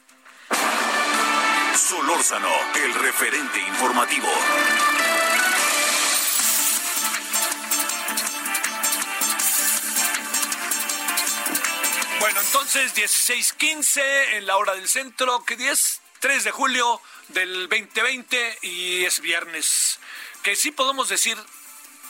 Solórzano, 1.77 2.49
el 2.77 2.95
referente 2.95 3.61
informativo. 3.61 4.29
Entonces 12.73 12.95
16:15 12.95 14.37
en 14.37 14.47
la 14.47 14.57
hora 14.57 14.77
del 14.77 14.89
centro, 14.89 15.45
¿qué 15.45 15.57
10? 15.57 16.01
3 16.21 16.45
de 16.45 16.51
julio 16.53 17.01
del 17.29 17.69
2020 17.69 18.59
y 18.63 19.05
es 19.05 19.19
viernes. 19.19 19.99
Que 20.45 20.55
sí 20.55 20.71
podemos 20.71 21.09
decir 21.09 21.37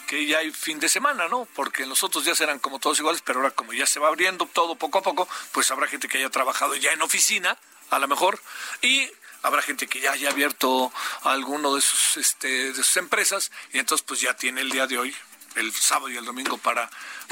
que 0.06 0.26
ya 0.26 0.38
hay 0.38 0.50
fin 0.50 0.78
de 0.78 0.90
semana, 0.90 1.28
¿no? 1.28 1.48
Porque 1.54 1.86
los 1.86 2.02
otros 2.02 2.26
días 2.26 2.38
eran 2.42 2.58
como 2.58 2.78
todos 2.78 2.98
iguales, 2.98 3.22
pero 3.24 3.38
ahora 3.38 3.52
como 3.52 3.72
ya 3.72 3.86
se 3.86 4.00
va 4.00 4.08
abriendo 4.08 4.44
todo 4.44 4.74
poco 4.74 4.98
a 4.98 5.02
poco, 5.02 5.26
pues 5.52 5.70
habrá 5.70 5.86
gente 5.86 6.08
que 6.08 6.18
haya 6.18 6.28
trabajado 6.28 6.74
ya 6.74 6.92
en 6.92 7.00
oficina, 7.00 7.56
a 7.88 7.98
lo 7.98 8.06
mejor, 8.06 8.38
y 8.82 9.10
habrá 9.42 9.62
gente 9.62 9.86
que 9.86 10.00
ya 10.00 10.12
haya 10.12 10.28
abierto 10.28 10.92
alguno 11.22 11.74
de 11.74 11.80
sus, 11.80 12.18
este, 12.18 12.74
de 12.74 12.82
sus 12.82 12.98
empresas, 12.98 13.50
y 13.72 13.78
entonces 13.78 14.04
pues 14.06 14.20
ya 14.20 14.36
tiene 14.36 14.60
el 14.60 14.70
día 14.70 14.86
de 14.86 14.98
hoy, 14.98 15.16
el 15.56 15.72
sábado 15.72 16.10
y 16.10 16.16
el 16.16 16.24
domingo 16.24 16.58
para, 16.58 16.90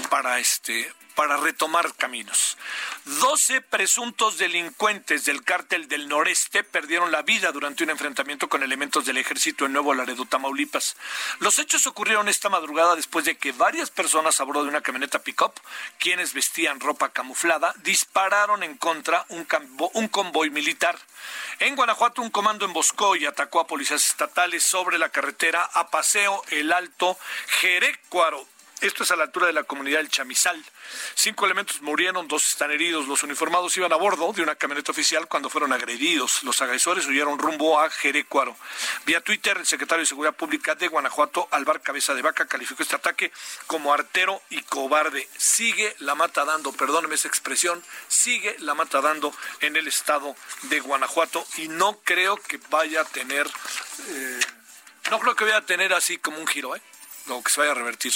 para 0.08 0.38
este 0.38 0.92
para 1.18 1.37
retomar 1.37 1.92
caminos. 1.96 2.56
Doce 3.04 3.60
presuntos 3.60 4.38
delincuentes 4.38 5.25
del 5.25 5.42
cártel 5.42 5.88
del 5.88 6.06
noreste 6.06 6.62
perdieron 6.62 7.10
la 7.10 7.22
vida 7.22 7.50
durante 7.50 7.82
un 7.82 7.90
enfrentamiento 7.90 8.48
con 8.48 8.62
elementos 8.62 9.04
del 9.04 9.16
ejército 9.16 9.66
en 9.66 9.72
Nuevo 9.72 9.94
Laredo, 9.94 10.26
Tamaulipas. 10.26 10.96
Los 11.40 11.58
hechos 11.58 11.88
ocurrieron 11.88 12.28
esta 12.28 12.50
madrugada 12.50 12.94
después 12.94 13.25
de 13.25 13.37
que 13.37 13.50
varias 13.50 13.90
personas 13.90 14.40
a 14.40 14.44
bordo 14.44 14.62
de 14.62 14.68
una 14.68 14.80
camioneta 14.80 15.18
pick-up, 15.18 15.54
quienes 15.98 16.34
vestían 16.34 16.78
ropa 16.78 17.08
camuflada, 17.08 17.75
dispararon 17.78 18.62
en 18.62 18.76
contra 18.76 19.26
un, 19.30 19.44
un 19.94 20.06
convoy 20.06 20.50
militar. 20.50 20.96
En 21.58 21.75
Guanajuato, 21.75 22.22
un 22.22 22.30
comando 22.30 22.64
emboscó 22.64 23.16
y 23.16 23.26
atacó 23.26 23.58
a 23.58 23.66
policías 23.66 24.06
estatales 24.06 24.62
sobre 24.62 24.98
la 24.98 25.08
carretera 25.08 25.64
a 25.64 25.90
Paseo 25.90 26.44
El 26.50 26.72
Alto 26.72 27.18
Jerecuaro 28.09 28.47
esto 28.81 29.03
es 29.03 29.11
a 29.11 29.16
la 29.16 29.25
altura 29.25 29.49
de 29.49 29.53
la 29.53 29.64
comunidad 29.64 29.99
del 29.99 30.09
Chamizal. 30.09 30.64
Cinco 31.16 31.47
elementos 31.47 31.83
murieron, 31.83 32.29
dos 32.29 32.47
están 32.47 32.71
heridos. 32.71 33.09
Los 33.09 33.25
uniformados 33.25 33.77
iban 33.77 33.92
a 33.92 33.97
bordo 33.97 34.33
de 34.33 34.40
una 34.40 34.55
camioneta 34.55 34.92
oficial 34.92 35.27
cuando 35.27 35.51
fueron 35.51 35.73
agredidos. 35.73 36.44
Los 36.44 36.62
agresores 36.62 37.05
huyeron 37.07 37.40
rumbo 37.40 37.81
a 37.81 37.90
Jerecuaro. 37.90 38.57
Vía 39.05 39.21
Twitter, 39.21 39.59
el 39.59 39.66
secretario 39.66 40.03
de 40.03 40.07
Seguridad 40.07 40.37
Pública 40.37 40.77
de 40.77 40.87
Guanajuato, 40.87 41.49
Alvar 41.51 41.81
Cabeza 41.81 42.14
de 42.14 42.23
Vaca, 42.23 42.47
calificó 42.47 42.85
este 42.85 42.94
ataque 42.94 43.33
como 43.66 43.92
artero 43.92 44.40
y 44.49 44.62
cobarde. 44.62 45.29
Sigue 45.37 45.97
la 45.99 46.14
mata 46.14 46.44
dando, 46.44 46.73
perdóneme 46.73 47.16
esa 47.16 47.27
expresión, 47.27 47.83
sigue 48.07 48.55
la 48.61 48.75
mata 48.75 49.01
dando 49.01 49.35
en 49.61 49.75
el 49.75 49.88
estado 49.88 50.37
de 50.62 50.79
Guanajuato 50.79 51.44
y 51.57 51.66
no 51.66 51.99
creo 52.05 52.37
que 52.37 52.61
vaya 52.71 53.01
a 53.01 53.05
tener, 53.05 53.49
eh, 54.07 54.40
no 55.11 55.18
creo 55.18 55.35
que 55.35 55.44
vaya 55.44 55.57
a 55.57 55.66
tener 55.66 55.92
así 55.92 56.18
como 56.18 56.38
un 56.38 56.47
giro, 56.47 56.77
¿eh? 56.77 56.83
O 57.28 57.42
que 57.42 57.50
se 57.50 57.60
vaya 57.60 57.72
a 57.72 57.74
revertir. 57.74 58.12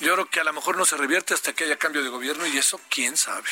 Yo 0.00 0.14
creo 0.14 0.30
que 0.30 0.40
a 0.40 0.44
lo 0.44 0.52
mejor 0.52 0.76
no 0.76 0.84
se 0.84 0.96
revierte 0.96 1.34
hasta 1.34 1.52
que 1.52 1.64
haya 1.64 1.76
cambio 1.76 2.02
de 2.02 2.08
gobierno 2.08 2.46
y 2.46 2.56
eso 2.56 2.80
quién 2.88 3.16
sabe. 3.16 3.48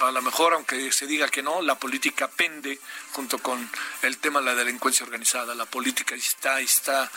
A 0.00 0.10
lo 0.10 0.22
mejor, 0.22 0.54
aunque 0.54 0.92
se 0.92 1.06
diga 1.06 1.28
que 1.28 1.42
no, 1.42 1.62
la 1.62 1.76
política 1.76 2.28
pende 2.28 2.78
junto 3.12 3.38
con 3.38 3.70
el 4.02 4.18
tema 4.18 4.40
de 4.40 4.46
la 4.46 4.54
delincuencia 4.54 5.04
organizada. 5.04 5.54
La 5.54 5.66
política 5.66 6.14
está, 6.14 6.60
está 6.60 7.10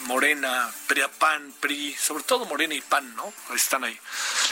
Morena, 0.00 0.70
PAN, 1.18 1.54
PRI, 1.60 1.94
sobre 1.94 2.24
todo 2.24 2.44
Morena 2.44 2.74
y 2.74 2.80
PAN, 2.80 3.14
¿no? 3.16 3.32
Están 3.54 3.84
ahí. 3.84 3.98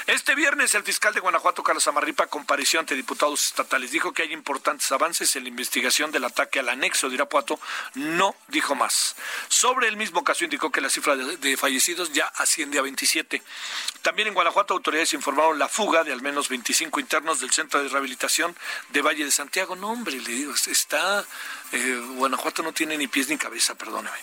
Este 0.07 0.35
viernes 0.35 0.75
el 0.75 0.83
fiscal 0.83 1.13
de 1.13 1.21
Guanajuato, 1.21 1.63
Carlos 1.63 1.87
Amarripa, 1.87 2.27
compareció 2.27 2.81
ante 2.81 2.95
diputados 2.95 3.45
estatales. 3.45 3.91
Dijo 3.91 4.13
que 4.13 4.23
hay 4.23 4.33
importantes 4.33 4.91
avances 4.93 5.37
en 5.37 5.43
la 5.43 5.51
investigación 5.51 6.11
del 6.11 6.25
ataque 6.25 6.61
al 6.61 6.69
anexo 6.69 7.09
de 7.09 7.17
Irapuato. 7.17 7.61
No 7.95 8.35
dijo 8.49 8.75
más. 8.75 9.17
Sobre 9.49 9.89
el 9.89 9.97
mismo 9.97 10.25
caso 10.25 10.45
indicó 10.45 10.71
que 10.73 10.81
la 10.81 10.89
cifra 10.89 11.17
de, 11.17 11.57
fallecidos 11.57 12.13
ya 12.13 12.27
asciende 12.37 12.79
a 12.79 12.83
27. 12.83 13.43
También 14.03 14.29
en 14.29 14.35
Guanajuato 14.35 14.75
autoridades 14.75 15.13
informaron 15.13 15.59
la 15.59 15.69
fuga 15.69 16.05
de 16.05 16.13
al 16.13 16.23
menos 16.23 16.49
25 16.49 17.01
internos 17.01 17.41
del 17.41 17.51
Centro 17.51 17.83
de 17.83 17.89
Rehabilitación 17.89 18.57
de 18.91 19.03
Valle 19.03 19.25
de 19.25 19.31
Santiago. 19.31 19.77
No, 19.77 19.91
hombre, 19.91 20.21
le 20.21 20.31
digo, 20.31 20.55
está... 20.55 21.25
Eh, 21.73 22.03
Guanajuato 22.17 22.63
no 22.63 22.73
tiene 22.73 22.97
ni 22.97 23.09
pies 23.09 23.29
ni 23.29 23.37
cabeza, 23.37 23.75
perdóneme. 23.75 24.17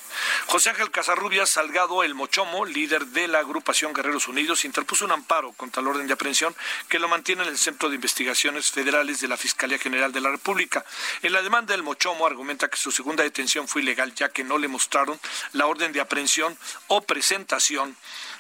José 0.48 0.72
Ángel 0.72 0.90
Casarrubias 0.90 1.50
Salgado, 1.50 2.04
el 2.04 2.16
Mochomo, 2.16 2.66
líder 2.66 3.06
de 3.08 3.28
la 3.28 3.40
agrupación 3.40 3.94
Guerreros 3.94 4.28
Unidos, 4.28 4.66
interpuso 4.66 5.06
un 5.06 5.12
amparo 5.12 5.52
contra 5.54 5.82
el 5.82 5.88
orden 5.88 6.08
de 6.08 6.14
aprehensión 6.14 6.56
que 6.90 6.98
lo 6.98 7.08
mantiene 7.08 7.44
en 7.44 7.50
el 7.50 7.58
Centro 7.58 7.90
de 7.90 7.96
Investigaciones 7.96 8.72
Federales 8.72 9.22
de 9.22 9.28
la 9.28 9.38
Fiscalía 9.38 9.78
General 9.78 10.12
de 10.12 10.22
la 10.22 10.32
República. 10.32 10.84
En 11.22 11.34
la 11.34 11.44
demanda 11.44 11.74
del 11.74 11.84
Mochomo 11.84 12.26
argumenta 12.26 12.68
que 12.68 12.78
su 12.78 12.92
segunda 12.92 13.24
detención 13.24 13.68
fue 13.68 13.84
ilegal 13.84 14.16
ya 14.16 14.30
que 14.30 14.44
no 14.44 14.58
le 14.58 14.68
mostraron 14.68 15.20
la 15.54 15.68
orden 15.68 15.92
de 15.92 16.02
aprehensión 16.02 16.58
o 16.88 17.02
presentación 17.02 17.96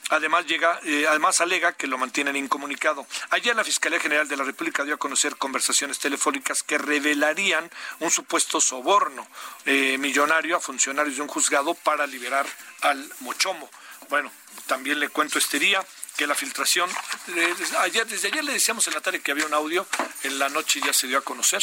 Además, 0.09 0.45
llega, 0.45 0.79
eh, 0.83 1.05
además 1.09 1.41
alega 1.41 1.73
que 1.73 1.87
lo 1.87 1.97
mantienen 1.97 2.35
incomunicado. 2.35 3.07
Ayer 3.31 3.55
la 3.55 3.63
Fiscalía 3.63 3.99
General 3.99 4.27
de 4.27 4.37
la 4.37 4.43
República 4.43 4.83
dio 4.83 4.95
a 4.95 4.97
conocer 4.97 5.35
conversaciones 5.35 5.97
telefónicas 5.97 6.61
que 6.61 6.77
revelarían 6.77 7.69
un 7.99 8.11
supuesto 8.11 8.61
soborno 8.61 9.27
eh, 9.65 9.97
millonario 9.97 10.57
a 10.57 10.59
funcionarios 10.59 11.15
de 11.15 11.23
un 11.23 11.27
juzgado 11.27 11.73
para 11.73 12.05
liberar 12.05 12.45
al 12.81 13.11
Mochomo. 13.21 13.69
Bueno, 14.09 14.31
también 14.67 14.99
le 14.99 15.09
cuento 15.09 15.39
este 15.39 15.57
día 15.57 15.83
que 16.15 16.27
la 16.27 16.35
filtración, 16.35 16.89
eh, 17.35 17.53
ayer, 17.79 18.07
desde 18.07 18.29
ayer 18.29 18.43
le 18.43 18.53
decíamos 18.53 18.87
en 18.87 18.93
la 18.93 19.01
tarde 19.01 19.19
que 19.21 19.31
había 19.31 19.45
un 19.45 19.53
audio, 19.53 19.85
en 20.23 20.39
la 20.39 20.49
noche 20.49 20.79
ya 20.83 20.93
se 20.93 21.07
dio 21.07 21.17
a 21.17 21.21
conocer. 21.21 21.61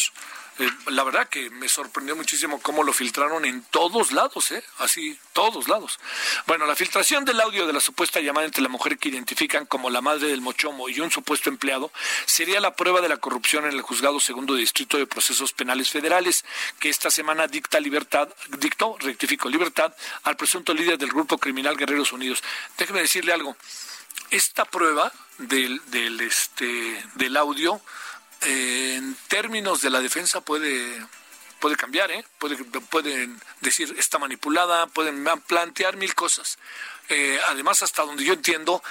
Eh, 0.58 0.70
la 0.88 1.02
verdad 1.02 1.28
que 1.28 1.48
me 1.48 1.66
sorprendió 1.66 2.14
muchísimo 2.14 2.60
cómo 2.60 2.82
lo 2.82 2.92
filtraron 2.92 3.46
en 3.46 3.62
todos 3.64 4.12
lados, 4.12 4.52
¿eh? 4.52 4.62
Así, 4.78 5.18
todos 5.32 5.66
lados. 5.66 5.98
Bueno, 6.46 6.66
la 6.66 6.76
filtración 6.76 7.24
del 7.24 7.40
audio 7.40 7.66
de 7.66 7.72
la 7.72 7.80
supuesta 7.80 8.20
llamada 8.20 8.44
entre 8.44 8.62
la 8.62 8.68
mujer 8.68 8.98
que 8.98 9.08
identifican 9.08 9.64
como 9.64 9.88
la 9.88 10.02
madre 10.02 10.28
del 10.28 10.42
Mochomo 10.42 10.90
y 10.90 11.00
un 11.00 11.10
supuesto 11.10 11.48
empleado 11.48 11.90
sería 12.26 12.60
la 12.60 12.76
prueba 12.76 13.00
de 13.00 13.08
la 13.08 13.16
corrupción 13.16 13.64
en 13.64 13.72
el 13.72 13.80
juzgado 13.80 14.20
segundo 14.20 14.54
distrito 14.54 14.98
de 14.98 15.06
procesos 15.06 15.54
penales 15.54 15.90
federales, 15.90 16.44
que 16.78 16.90
esta 16.90 17.10
semana 17.10 17.46
dicta 17.46 17.80
libertad, 17.80 18.28
dictó, 18.58 18.96
rectifico, 18.98 19.48
libertad 19.48 19.94
al 20.24 20.36
presunto 20.36 20.74
líder 20.74 20.98
del 20.98 21.08
grupo 21.08 21.38
criminal 21.38 21.78
Guerreros 21.78 22.12
Unidos. 22.12 22.42
Déjeme 22.76 23.00
decirle 23.00 23.32
algo. 23.32 23.56
Esta 24.30 24.64
prueba 24.64 25.12
del, 25.38 25.80
del, 25.90 26.20
este, 26.20 27.04
del 27.14 27.36
audio 27.36 27.80
en 28.40 29.14
términos 29.28 29.82
de 29.82 29.90
la 29.90 30.00
defensa 30.00 30.40
puede 30.40 31.06
puede 31.62 31.76
cambiar, 31.76 32.10
¿eh? 32.10 32.24
pueden 32.90 33.40
decir 33.60 33.94
está 33.96 34.18
manipulada, 34.18 34.88
pueden 34.88 35.24
plantear 35.46 35.96
mil 35.96 36.12
cosas. 36.12 36.58
Eh, 37.08 37.38
además, 37.46 37.84
hasta 37.84 38.02
donde 38.02 38.24
yo 38.24 38.32
entiendo, 38.32 38.82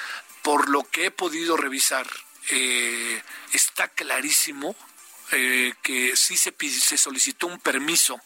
por 0.41 0.69
lo 0.69 0.83
que 0.83 1.07
he 1.07 1.11
podido 1.11 1.57
revisar, 1.57 2.07
eh, 2.49 3.21
está 3.51 3.89
clarísimo 3.89 4.73
eh, 5.33 5.73
que 5.83 6.15
sí 6.15 6.37
se, 6.37 6.55
se 6.57 6.97
solicitó 6.97 7.47
un 7.47 7.59
permiso 7.59 8.21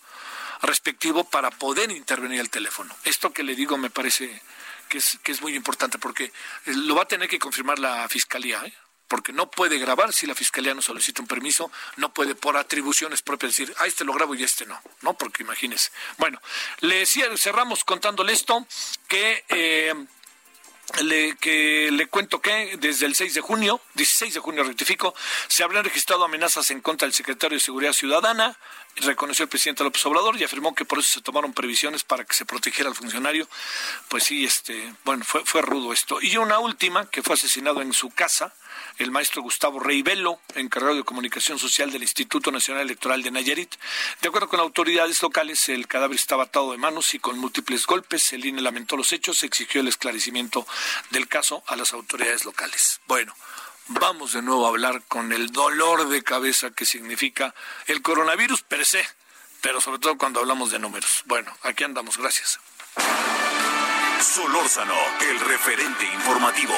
respectivo 0.62 1.23
para 1.23 1.49
poder 1.49 1.89
intervenir 1.89 2.39
el 2.39 2.51
teléfono. 2.51 2.95
Esto 3.03 3.34
que 3.34 3.41
le 3.41 3.55
digo 3.55 3.77
me 3.77 3.89
parece 3.89 4.41
que 4.89 5.00
es, 5.00 5.19
que 5.24 5.32
es 5.32 5.41
muy 5.41 5.56
importante 5.56 5.98
porque 6.00 6.32
lo 6.65 6.95
va 6.95 7.04
a 7.04 7.08
tener 7.08 7.30
que 7.30 7.39
confirmar 7.39 7.80
la 7.80 8.08
fiscalía. 8.10 8.62
¿eh? 8.65 8.74
porque 9.08 9.34
no 9.34 9.50
puede 9.50 9.78
grabar 9.78 10.13
si 10.13 10.26
la 10.26 10.36
fiscalía 10.36 10.74
no 10.74 10.82
solicita 10.82 11.21
un 11.21 11.28
permiso, 11.28 11.71
no 11.98 12.13
puede 12.13 12.36
por 12.36 12.58
atribuciones 12.58 13.21
propias 13.21 13.52
decir, 13.52 13.74
ah, 13.78 13.86
este 13.86 14.04
lo 14.04 14.13
grabo 14.13 14.36
y 14.36 14.43
este 14.43 14.65
no, 14.65 14.82
¿no? 15.02 15.13
Porque 15.13 15.43
imagínese. 15.43 15.91
Bueno, 16.17 16.41
le 16.80 17.06
cerramos 17.06 17.84
contándole 17.84 18.34
esto, 18.34 18.65
que... 19.08 19.43
Eh, 19.50 19.93
le, 21.04 21.36
que 21.38 21.89
le 21.91 22.08
cuento 22.08 22.41
que 22.41 22.78
desde 22.78 23.06
el 23.06 23.15
6 23.15 23.34
de 23.34 23.41
junio, 23.41 23.82
16 23.95 24.34
de 24.34 24.39
junio 24.39 24.63
rectifico, 24.63 25.13
se 25.48 25.63
habrían 25.63 25.84
registrado 25.84 26.24
amenazas 26.24 26.71
en 26.71 26.82
contra 26.82 27.06
del 27.06 27.13
secretario 27.13 27.58
de 27.58 27.62
Seguridad 27.63 27.93
Ciudadana, 27.93 28.58
reconoció 28.98 29.43
el 29.43 29.50
presidente 29.50 29.84
López 29.84 30.06
Obrador 30.06 30.39
y 30.39 30.43
afirmó 30.43 30.74
que 30.74 30.86
por 30.86 31.00
eso 31.00 31.10
se 31.10 31.21
tomaron 31.21 31.54
previsiones 31.54 32.04
para 32.04 32.24
que 32.24 32.34
se 32.34 32.45
protegiera 32.45 32.89
al 32.89 32.95
funcionario. 32.95 33.48
Pues 34.08 34.24
sí, 34.24 34.45
este, 34.45 34.93
bueno, 35.04 35.26
fue, 35.26 35.43
fue 35.45 35.62
rudo 35.62 35.91
esto. 35.91 36.19
Y 36.21 36.38
una 36.38 36.60
última, 36.60 37.10
que 37.10 37.21
fue 37.21 37.34
asesinado 37.34 37.82
en 37.82 37.93
su 37.93 38.10
casa, 38.12 38.54
el 38.97 39.11
maestro 39.11 39.41
Gustavo 39.41 39.79
Rey 39.79 40.01
Velo, 40.01 40.39
encargado 40.55 40.95
de 40.95 41.03
comunicación 41.03 41.59
social 41.59 41.91
del 41.91 42.03
Instituto 42.03 42.51
Nacional 42.51 42.83
Electoral 42.83 43.23
de 43.23 43.31
Nayarit. 43.31 43.75
De 44.21 44.29
acuerdo 44.29 44.47
con 44.47 44.59
autoridades 44.59 45.21
locales, 45.21 45.69
el 45.69 45.88
cadáver 45.88 46.15
estaba 46.15 46.43
atado 46.43 46.71
de 46.71 46.77
manos 46.77 47.13
y 47.13 47.19
con 47.19 47.39
múltiples 47.39 47.85
golpes. 47.85 48.33
El 48.33 48.45
INE 48.45 48.61
lamentó 48.61 48.97
los 48.97 49.11
hechos, 49.11 49.43
exigió 49.43 49.81
el 49.81 49.88
esclarecimiento 49.88 50.65
del 51.11 51.27
caso 51.27 51.63
a 51.67 51.75
las 51.75 51.93
autoridades 51.93 52.45
locales. 52.45 53.01
Bueno, 53.07 53.35
vamos 53.88 54.33
de 54.33 54.41
nuevo 54.41 54.65
a 54.65 54.69
hablar 54.69 55.03
con 55.07 55.33
el 55.33 55.51
dolor 55.51 56.07
de 56.09 56.23
cabeza 56.23 56.71
que 56.71 56.85
significa 56.85 57.53
el 57.88 58.01
coronavirus 58.01 58.63
per 58.63 58.85
pero 59.61 59.81
sobre 59.81 59.97
todo 59.97 60.15
cuando 60.17 60.39
hablamos 60.41 60.69
de 60.69 60.77
números. 60.77 61.23
Bueno, 61.25 61.51
aquí 61.63 61.83
andamos, 61.83 62.17
gracias. 62.17 62.59
Solórzano, 64.21 64.95
el 65.21 65.39
referente 65.39 66.05
informativo. 66.05 66.73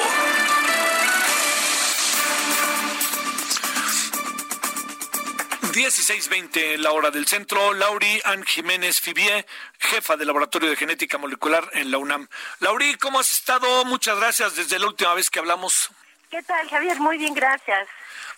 16.20 5.78 6.76
la 6.78 6.90
hora 6.90 7.12
del 7.12 7.28
centro. 7.28 7.72
Lauri 7.72 8.20
Ann 8.24 8.44
Jiménez 8.44 9.00
Fibier, 9.00 9.46
jefa 9.78 10.16
del 10.16 10.26
Laboratorio 10.26 10.68
de 10.68 10.74
Genética 10.74 11.18
Molecular 11.18 11.70
en 11.72 11.92
la 11.92 11.98
UNAM. 11.98 12.26
Lauri, 12.58 12.96
¿cómo 12.96 13.20
has 13.20 13.30
estado? 13.30 13.84
Muchas 13.84 14.18
gracias 14.18 14.56
desde 14.56 14.80
la 14.80 14.88
última 14.88 15.14
vez 15.14 15.30
que 15.30 15.38
hablamos. 15.38 15.90
¿Qué 16.32 16.42
tal, 16.42 16.68
Javier? 16.68 16.98
Muy 16.98 17.16
bien, 17.16 17.32
gracias. 17.32 17.86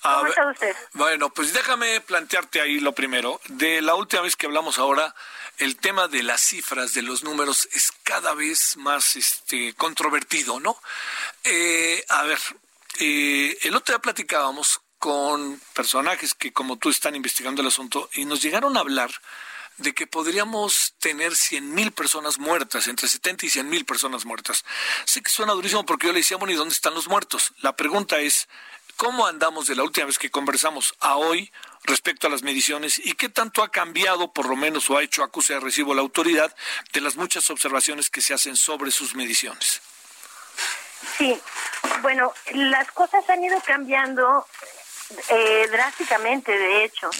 ¿Cómo 0.03 0.27
está 0.27 0.51
usted? 0.51 0.77
Bueno, 0.93 1.31
pues 1.31 1.55
déjame 1.55 2.03
plantearte 2.03 2.61
ahí 2.61 2.79
lo 2.79 2.93
primero. 2.93 3.41
De 3.47 3.81
la 3.81 3.95
última 3.95 4.21
vez 4.21 4.37
que 4.37 4.45
hablamos 4.45 4.79
ahora, 4.79 5.15
el 5.57 5.79
tema 5.79 6.09
de 6.09 6.23
las 6.23 6.43
cifras, 6.43 6.93
de 6.93 7.01
los 7.01 7.23
números, 7.25 7.71
es 7.73 7.91
cada 8.03 8.35
vez 8.35 8.77
más 8.77 9.17
este, 9.17 9.73
controvertido, 9.77 10.61
¿no? 10.61 10.77
Eh, 11.45 12.05
a 12.11 12.23
ver, 12.25 12.39
eh, 12.99 13.57
el 13.63 13.75
otro 13.75 13.95
día 13.95 14.03
platicábamos 14.03 14.83
con 15.01 15.59
personajes 15.75 16.35
que 16.35 16.53
como 16.53 16.77
tú 16.77 16.91
están 16.91 17.17
investigando 17.17 17.63
el 17.63 17.69
asunto 17.69 18.09
y 18.13 18.27
nos 18.27 18.43
llegaron 18.43 18.77
a 18.77 18.81
hablar 18.81 19.11
de 19.79 19.95
que 19.95 20.07
podríamos 20.07 20.93
tener 21.01 21.35
100 21.35 21.75
mil 21.75 21.91
personas 21.91 22.39
muertas, 22.39 22.87
entre 22.87 23.09
70 23.09 23.47
y 23.47 23.49
100 23.49 23.69
mil 23.71 23.87
personas 23.87 24.27
muertas. 24.27 24.63
Sé 25.07 25.23
que 25.23 25.31
suena 25.31 25.55
durísimo 25.55 25.87
porque 25.87 26.07
yo 26.07 26.13
le 26.13 26.19
decía, 26.19 26.37
bueno, 26.37 26.53
¿y 26.53 26.57
dónde 26.57 26.75
están 26.75 26.93
los 26.93 27.09
muertos? 27.09 27.55
La 27.63 27.75
pregunta 27.75 28.19
es, 28.19 28.47
¿cómo 28.97 29.27
andamos 29.27 29.67
de 29.67 29.75
la 29.75 29.85
última 29.85 30.05
vez 30.05 30.19
que 30.19 30.31
conversamos 30.31 30.95
a 31.01 31.17
hoy 31.17 31.51
respecto 31.85 32.27
a 32.27 32.31
las 32.31 32.43
mediciones 32.43 33.01
y 33.03 33.15
qué 33.15 33.31
tanto 33.31 33.63
ha 33.63 33.71
cambiado, 33.71 34.35
por 34.35 34.51
lo 34.51 34.55
menos, 34.55 34.91
o 34.91 34.99
ha 34.99 35.03
hecho 35.03 35.25
acuse 35.25 35.55
de 35.55 35.61
recibo 35.61 35.95
la 35.95 36.03
autoridad 36.03 36.55
de 36.93 37.01
las 37.01 37.17
muchas 37.17 37.49
observaciones 37.49 38.11
que 38.11 38.21
se 38.21 38.35
hacen 38.35 38.55
sobre 38.55 38.91
sus 38.91 39.15
mediciones? 39.15 39.81
Sí, 41.17 41.41
bueno, 42.03 42.35
las 42.53 42.93
cosas 42.93 43.29
han 43.31 43.43
ido 43.43 43.59
cambiando 43.63 44.47
eh, 45.29 45.69
drásticamente, 45.71 46.57
de 46.57 46.85
hecho. 46.85 47.11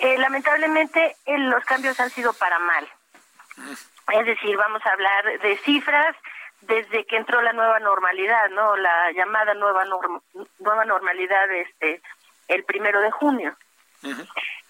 Eh, 0.00 0.18
lamentablemente, 0.18 1.16
eh, 1.26 1.38
los 1.38 1.64
cambios 1.64 1.98
han 2.00 2.10
sido 2.10 2.32
para 2.32 2.58
mal. 2.58 2.88
Es 4.12 4.26
decir, 4.26 4.56
vamos 4.56 4.84
a 4.84 4.90
hablar 4.90 5.40
de 5.40 5.56
cifras 5.58 6.16
desde 6.62 7.04
que 7.04 7.16
entró 7.16 7.42
la 7.42 7.52
nueva 7.52 7.78
normalidad, 7.80 8.48
¿no? 8.50 8.76
La 8.76 9.12
llamada 9.12 9.54
nueva 9.54 9.84
nueva 10.58 10.84
normalidad, 10.84 11.50
este, 11.50 12.00
el 12.48 12.64
primero 12.64 13.00
de 13.00 13.10
junio. 13.10 13.56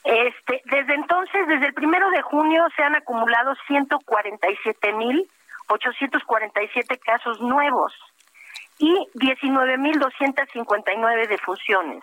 Este, 0.04 0.62
desde 0.64 0.94
entonces, 0.94 1.46
desde 1.46 1.66
el 1.66 1.74
primero 1.74 2.10
de 2.10 2.22
junio, 2.22 2.66
se 2.76 2.82
han 2.82 2.96
acumulado 2.96 3.54
147 3.66 4.92
mil 4.94 5.28
847 5.68 6.98
casos 6.98 7.40
nuevos 7.40 7.92
y 8.78 9.06
19.259 9.14 11.28
defunciones. 11.28 12.02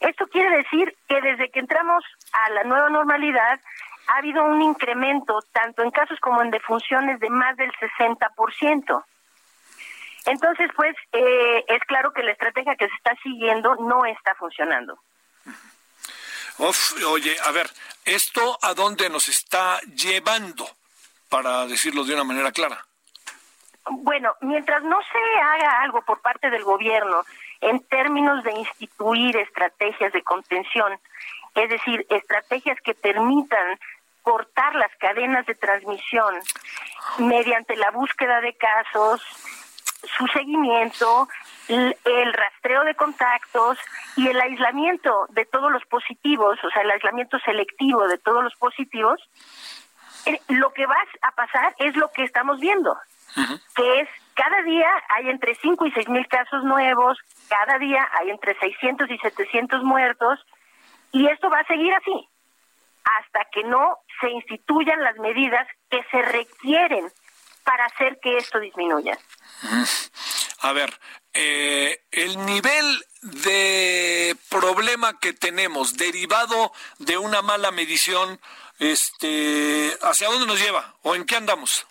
Esto 0.00 0.26
quiere 0.28 0.56
decir 0.56 0.96
que 1.08 1.20
desde 1.20 1.50
que 1.50 1.60
entramos 1.60 2.02
a 2.32 2.50
la 2.50 2.64
nueva 2.64 2.88
normalidad 2.88 3.60
ha 4.08 4.16
habido 4.16 4.42
un 4.44 4.62
incremento 4.62 5.40
tanto 5.52 5.82
en 5.82 5.90
casos 5.90 6.18
como 6.20 6.42
en 6.42 6.50
defunciones 6.50 7.20
de 7.20 7.30
más 7.30 7.56
del 7.56 7.70
60%. 7.72 9.04
Entonces, 10.26 10.70
pues, 10.74 10.96
eh, 11.12 11.64
es 11.68 11.80
claro 11.86 12.12
que 12.12 12.22
la 12.22 12.32
estrategia 12.32 12.76
que 12.76 12.88
se 12.88 12.94
está 12.94 13.14
siguiendo 13.22 13.76
no 13.76 14.04
está 14.06 14.34
funcionando. 14.34 14.98
oye, 17.06 17.36
a 17.44 17.50
ver, 17.52 17.70
¿esto 18.04 18.58
a 18.62 18.74
dónde 18.74 19.08
nos 19.08 19.28
está 19.28 19.80
llevando? 19.80 20.68
Para 21.28 21.66
decirlo 21.66 22.04
de 22.04 22.14
una 22.14 22.24
manera 22.24 22.50
clara. 22.50 22.84
Bueno, 23.88 24.34
mientras 24.40 24.82
no 24.82 24.98
se 25.02 25.40
haga 25.40 25.82
algo 25.82 26.02
por 26.02 26.20
parte 26.20 26.50
del 26.50 26.64
gobierno 26.64 27.24
en 27.60 27.80
términos 27.84 28.42
de 28.44 28.52
instituir 28.52 29.36
estrategias 29.36 30.12
de 30.12 30.22
contención, 30.22 30.98
es 31.54 31.68
decir, 31.68 32.06
estrategias 32.08 32.78
que 32.82 32.94
permitan 32.94 33.78
cortar 34.22 34.74
las 34.74 34.94
cadenas 34.96 35.46
de 35.46 35.54
transmisión 35.54 36.34
mediante 37.18 37.76
la 37.76 37.90
búsqueda 37.90 38.40
de 38.40 38.54
casos, 38.54 39.22
su 40.18 40.26
seguimiento, 40.28 41.28
el 41.68 42.32
rastreo 42.32 42.84
de 42.84 42.94
contactos 42.94 43.78
y 44.16 44.28
el 44.28 44.40
aislamiento 44.40 45.26
de 45.30 45.44
todos 45.44 45.70
los 45.70 45.84
positivos, 45.86 46.58
o 46.64 46.70
sea, 46.70 46.82
el 46.82 46.90
aislamiento 46.90 47.38
selectivo 47.40 48.08
de 48.08 48.18
todos 48.18 48.42
los 48.42 48.54
positivos, 48.56 49.20
eh, 50.26 50.40
lo 50.48 50.72
que 50.72 50.86
va 50.86 50.96
a 51.22 51.32
pasar 51.32 51.74
es 51.78 51.96
lo 51.96 52.10
que 52.12 52.24
estamos 52.24 52.60
viendo, 52.60 52.96
que 53.74 54.00
es 54.00 54.08
cada 54.40 54.62
día 54.62 54.88
hay 55.10 55.28
entre 55.28 55.54
5 55.54 55.84
y 55.84 55.92
6 55.92 56.08
mil 56.08 56.26
casos 56.26 56.64
nuevos, 56.64 57.18
cada 57.48 57.78
día 57.78 58.08
hay 58.18 58.30
entre 58.30 58.58
600 58.58 59.10
y 59.10 59.18
700 59.18 59.82
muertos, 59.82 60.38
y 61.12 61.26
esto 61.26 61.50
va 61.50 61.58
a 61.58 61.66
seguir 61.66 61.92
así, 61.92 62.26
hasta 63.04 63.44
que 63.52 63.64
no 63.64 63.98
se 64.18 64.30
instituyan 64.30 65.02
las 65.02 65.16
medidas 65.18 65.66
que 65.90 66.02
se 66.10 66.22
requieren 66.22 67.12
para 67.64 67.84
hacer 67.84 68.18
que 68.22 68.38
esto 68.38 68.58
disminuya. 68.60 69.18
A 70.62 70.72
ver, 70.72 70.98
eh, 71.34 72.00
el 72.10 72.46
nivel 72.46 73.04
de 73.20 74.34
problema 74.48 75.18
que 75.18 75.34
tenemos 75.34 75.98
derivado 75.98 76.72
de 76.98 77.18
una 77.18 77.42
mala 77.42 77.72
medición, 77.72 78.40
este, 78.78 79.94
¿hacia 80.00 80.28
dónde 80.28 80.46
nos 80.46 80.58
lleva 80.58 80.94
o 81.02 81.14
en 81.14 81.26
qué 81.26 81.36
andamos? 81.36 81.86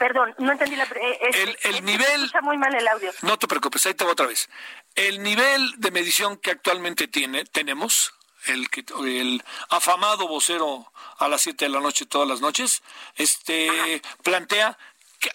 Perdón, 0.00 0.34
no 0.38 0.50
entendí 0.50 0.76
la... 0.76 0.84
Eh, 0.84 1.58
el, 1.64 1.84
nivel... 1.84 2.24
Escucha 2.24 2.40
muy 2.40 2.56
mal 2.56 2.74
el 2.74 2.88
audio. 2.88 3.12
No 3.20 3.38
te 3.38 3.46
preocupes, 3.46 3.84
ahí 3.84 3.92
te 3.92 4.02
voy 4.02 4.14
otra 4.14 4.24
vez. 4.24 4.48
El 4.94 5.22
nivel 5.22 5.74
de 5.76 5.90
medición 5.90 6.38
que 6.38 6.52
actualmente 6.52 7.06
tiene, 7.06 7.44
tenemos, 7.44 8.14
el, 8.46 8.66
el 9.04 9.44
afamado 9.68 10.26
vocero 10.26 10.90
a 11.18 11.28
las 11.28 11.42
7 11.42 11.66
de 11.66 11.70
la 11.70 11.80
noche 11.80 12.06
todas 12.06 12.26
las 12.26 12.40
noches, 12.40 12.82
este 13.16 14.00
plantea 14.22 14.78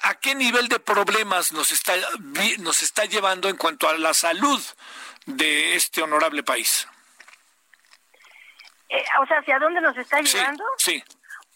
a 0.01 0.15
qué 0.15 0.33
nivel 0.33 0.67
de 0.67 0.79
problemas 0.79 1.51
nos 1.51 1.71
está, 1.71 1.93
nos 2.57 2.81
está 2.81 3.05
llevando 3.05 3.49
en 3.49 3.57
cuanto 3.57 3.87
a 3.87 3.95
la 3.99 4.15
salud 4.15 4.59
de 5.27 5.75
este 5.75 6.01
honorable 6.01 6.41
país. 6.41 6.87
Eh, 8.89 9.05
o 9.21 9.27
sea, 9.27 9.37
¿hacia 9.37 9.59
dónde 9.59 9.79
nos 9.79 9.95
está 9.95 10.21
llevando? 10.21 10.63
sí 10.79 11.03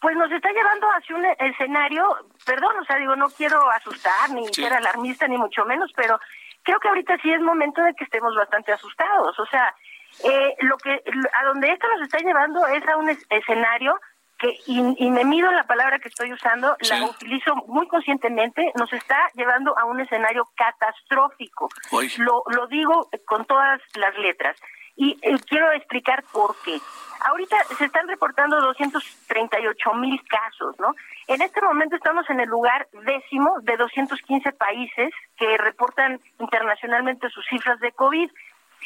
pues 0.01 0.15
nos 0.15 0.31
está 0.31 0.49
llevando 0.51 0.87
hacia 0.87 1.15
un 1.15 1.25
escenario, 1.25 2.03
perdón, 2.49 2.77
o 2.81 2.85
sea, 2.85 2.97
digo, 2.97 3.15
no 3.15 3.29
quiero 3.29 3.69
asustar 3.69 4.31
ni 4.31 4.51
ser 4.51 4.73
alarmista 4.73 5.27
ni 5.27 5.37
mucho 5.37 5.65
menos, 5.65 5.91
pero 5.95 6.19
creo 6.63 6.79
que 6.79 6.87
ahorita 6.87 7.15
sí 7.21 7.31
es 7.31 7.39
momento 7.41 7.79
de 7.83 7.93
que 7.93 8.05
estemos 8.05 8.35
bastante 8.35 8.73
asustados, 8.73 9.37
o 9.37 9.45
sea, 9.45 9.75
eh, 10.23 10.55
lo 10.61 10.75
que 10.77 10.99
a 11.33 11.45
donde 11.45 11.71
esto 11.71 11.87
nos 11.93 12.01
está 12.01 12.17
llevando 12.17 12.65
es 12.65 12.83
a 12.87 12.97
un 12.97 13.07
escenario 13.29 13.99
que 14.39 14.57
y, 14.65 14.81
me 14.81 15.25
mido 15.25 15.51
la 15.51 15.65
palabra 15.65 15.99
que 15.99 16.07
estoy 16.07 16.33
usando, 16.33 16.75
la 16.89 17.05
utilizo 17.05 17.53
muy 17.67 17.87
conscientemente, 17.87 18.71
nos 18.75 18.91
está 18.93 19.29
llevando 19.35 19.77
a 19.77 19.85
un 19.85 19.99
escenario 19.99 20.49
catastrófico. 20.55 21.69
Lo, 22.17 22.43
lo 22.47 22.65
digo 22.67 23.09
con 23.25 23.45
todas 23.45 23.79
las 23.95 24.17
letras. 24.17 24.55
Y 24.95 25.19
eh, 25.21 25.37
quiero 25.47 25.71
explicar 25.73 26.23
por 26.31 26.55
qué. 26.63 26.79
Ahorita 27.21 27.57
se 27.77 27.85
están 27.85 28.07
reportando 28.07 28.61
238 28.61 29.93
mil 29.95 30.21
casos, 30.27 30.79
¿no? 30.79 30.95
En 31.27 31.41
este 31.41 31.61
momento 31.61 31.95
estamos 31.95 32.29
en 32.29 32.39
el 32.39 32.47
lugar 32.47 32.87
décimo 33.05 33.59
de 33.61 33.75
215 33.75 34.51
países 34.53 35.09
que 35.37 35.57
reportan 35.57 36.19
internacionalmente 36.39 37.29
sus 37.29 37.45
cifras 37.47 37.79
de 37.79 37.91
COVID. 37.91 38.29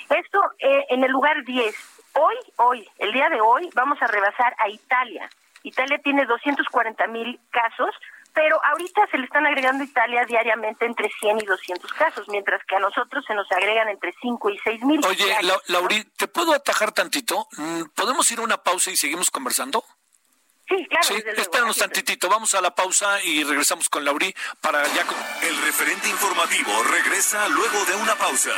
Esto 0.10 0.42
eh, 0.60 0.86
en 0.90 1.04
el 1.04 1.12
lugar 1.12 1.44
10. 1.44 1.76
Hoy, 2.14 2.36
hoy, 2.58 2.90
el 2.98 3.14
día 3.14 3.30
de 3.30 3.40
hoy, 3.40 3.70
vamos 3.76 4.02
a 4.02 4.08
rebasar 4.08 4.56
a 4.58 4.68
Italia. 4.70 5.30
Italia 5.64 6.00
tiene 6.04 6.26
240 6.26 7.08
mil 7.08 7.40
casos, 7.52 7.96
pero 8.34 8.60
ahorita 8.64 9.08
se 9.12 9.18
le 9.18 9.26
están 9.26 9.46
agregando 9.46 9.84
a 9.84 9.86
Italia 9.86 10.26
diariamente 10.26 10.86
entre 10.86 11.10
100 11.20 11.42
y 11.42 11.46
200 11.46 11.94
casos, 11.94 12.28
mientras 12.30 12.62
que 12.66 12.76
a 12.76 12.80
nosotros 12.80 13.24
se 13.26 13.34
nos 13.36 13.50
agregan 13.52 13.90
entre 13.90 14.14
5 14.22 14.50
y 14.50 14.60
6 14.60 14.82
mil. 14.84 15.06
Oye, 15.06 15.38
Lauri, 15.68 16.04
¿te 16.18 16.28
puedo 16.28 16.54
atajar 16.54 16.92
tantito? 16.92 17.48
Mm, 17.58 17.84
¿Podemos 17.96 18.30
ir 18.32 18.40
a 18.40 18.42
una 18.42 18.58
pausa 18.58 18.92
y 18.92 18.98
seguimos 18.98 19.30
conversando? 19.30 19.84
Sí, 20.68 20.88
claro. 20.88 21.08
Sí, 21.08 21.16
espéranos 21.38 21.78
tantitito, 21.78 22.30
vamos 22.30 22.54
a 22.56 22.62
la 22.62 22.74
pausa 22.74 23.22
y 23.24 23.44
regresamos 23.44 23.90
con 23.90 24.04
Lauri 24.06 24.34
para 24.62 24.84
ya... 24.88 25.06
El 25.42 25.62
referente 25.62 26.10
informativo 26.10 26.72
regresa 26.84 27.48
luego 27.50 27.86
de 27.86 27.96
una 27.96 28.16
pausa. 28.16 28.52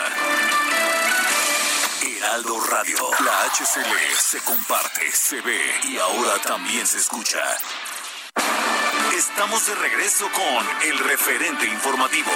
Heraldo 2.01 2.59
Radio, 2.69 2.97
la 3.25 3.49
HCL 3.49 4.15
se 4.17 4.39
comparte, 4.43 5.11
se 5.11 5.41
ve 5.41 5.59
y 5.83 5.97
ahora 5.97 6.37
también 6.41 6.85
se 6.87 6.99
escucha. 6.99 7.39
Estamos 9.17 9.65
de 9.65 9.75
regreso 9.75 10.29
con 10.29 10.89
el 10.89 10.99
referente 10.99 11.65
informativo. 11.67 12.31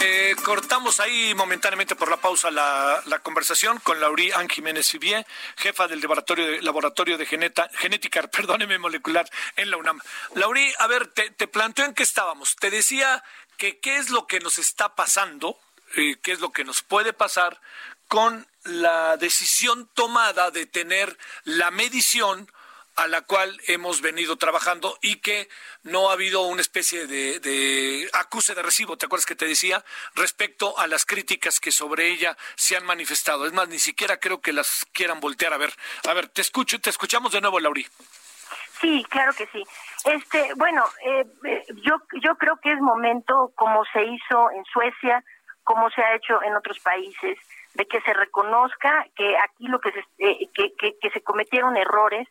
Eh, 0.00 0.36
cortamos 0.44 1.00
ahí 1.00 1.34
momentáneamente 1.34 1.96
por 1.96 2.10
la 2.10 2.16
pausa 2.16 2.52
la, 2.52 3.02
conversación 3.24 3.80
con 3.80 4.00
Laurie 4.00 4.32
Anne 4.32 4.48
Jiménez 4.48 4.88
Fibier, 4.88 5.26
jefa 5.56 5.88
del 5.88 6.00
laboratorio 6.00 6.46
de, 6.46 6.62
laboratorio 6.62 7.18
genética, 7.18 8.22
perdóneme, 8.30 8.78
molecular 8.78 9.28
en 9.56 9.68
la 9.68 9.78
UNAM. 9.78 10.00
Laurie, 10.36 10.72
a 10.78 10.86
ver, 10.86 11.08
te, 11.08 11.30
te 11.30 11.48
planteo 11.48 11.86
en 11.86 11.94
qué 11.94 12.04
estábamos. 12.04 12.54
Te 12.54 12.70
decía 12.70 13.24
que 13.56 13.80
qué 13.80 13.96
es 13.96 14.10
lo 14.10 14.28
que 14.28 14.38
nos 14.38 14.58
está 14.58 14.94
pasando, 14.94 15.58
eh, 15.96 16.18
qué 16.22 16.30
es 16.30 16.38
lo 16.38 16.52
que 16.52 16.62
nos 16.62 16.82
puede 16.82 17.12
pasar 17.12 17.60
con 18.06 18.46
la 18.64 19.16
decisión 19.16 19.88
tomada 19.94 20.50
de 20.50 20.66
tener 20.66 21.16
la 21.44 21.70
medición 21.70 22.48
a 22.96 23.08
la 23.08 23.22
cual 23.22 23.60
hemos 23.66 24.00
venido 24.00 24.36
trabajando 24.36 24.96
y 25.02 25.16
que 25.16 25.48
no 25.82 26.10
ha 26.10 26.12
habido 26.12 26.42
una 26.42 26.60
especie 26.60 27.06
de, 27.06 28.08
acuse 28.12 28.54
de 28.54 28.62
recibo, 28.62 28.96
¿te 28.96 29.06
acuerdas 29.06 29.26
que 29.26 29.34
te 29.34 29.46
decía? 29.46 29.84
Respecto 30.14 30.78
a 30.78 30.86
las 30.86 31.04
críticas 31.04 31.58
que 31.58 31.72
sobre 31.72 32.08
ella 32.08 32.36
se 32.54 32.76
han 32.76 32.86
manifestado. 32.86 33.46
Es 33.46 33.52
más, 33.52 33.68
ni 33.68 33.78
siquiera 33.78 34.18
creo 34.18 34.40
que 34.40 34.52
las 34.52 34.86
quieran 34.92 35.20
voltear 35.20 35.52
a 35.52 35.58
ver. 35.58 35.72
A 36.08 36.14
ver, 36.14 36.28
te 36.28 36.40
escucho, 36.40 36.80
te 36.80 36.90
escuchamos 36.90 37.32
de 37.32 37.40
nuevo, 37.40 37.58
Lauri. 37.58 37.86
Sí, 38.80 39.04
claro 39.08 39.32
que 39.32 39.46
sí. 39.46 39.62
Este, 40.04 40.52
bueno, 40.56 40.84
eh, 41.04 41.24
eh, 41.44 41.64
yo, 41.82 41.96
yo 42.22 42.36
creo 42.36 42.58
que 42.62 42.72
es 42.72 42.80
momento, 42.80 43.52
como 43.54 43.84
se 43.92 44.04
hizo 44.04 44.50
en 44.50 44.64
Suecia, 44.66 45.24
como 45.64 45.90
se 45.90 46.02
ha 46.02 46.14
hecho 46.14 46.42
en 46.42 46.54
otros 46.54 46.78
países, 46.80 47.38
de 47.74 47.86
que 47.86 48.00
se 48.02 48.12
reconozca 48.12 49.06
que 49.16 49.36
aquí 49.38 49.66
lo 49.66 49.80
que 49.80 49.90
se, 49.92 50.04
eh, 50.18 50.48
que, 50.54 50.72
que, 51.00 51.10
se 51.10 51.22
cometieron 51.22 51.76
errores 51.76 52.28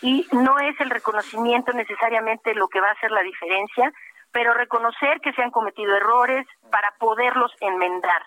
y 0.00 0.26
no 0.32 0.58
es 0.58 0.80
el 0.80 0.88
reconocimiento 0.90 1.72
necesariamente 1.72 2.54
lo 2.54 2.68
que 2.68 2.80
va 2.80 2.88
a 2.88 2.92
hacer 2.92 3.10
la 3.10 3.22
diferencia, 3.22 3.92
pero 4.32 4.54
reconocer 4.54 5.20
que 5.20 5.32
se 5.32 5.42
han 5.42 5.50
cometido 5.50 5.94
errores 5.96 6.46
para 6.70 6.94
poderlos 6.98 7.52
enmendar. 7.60 8.22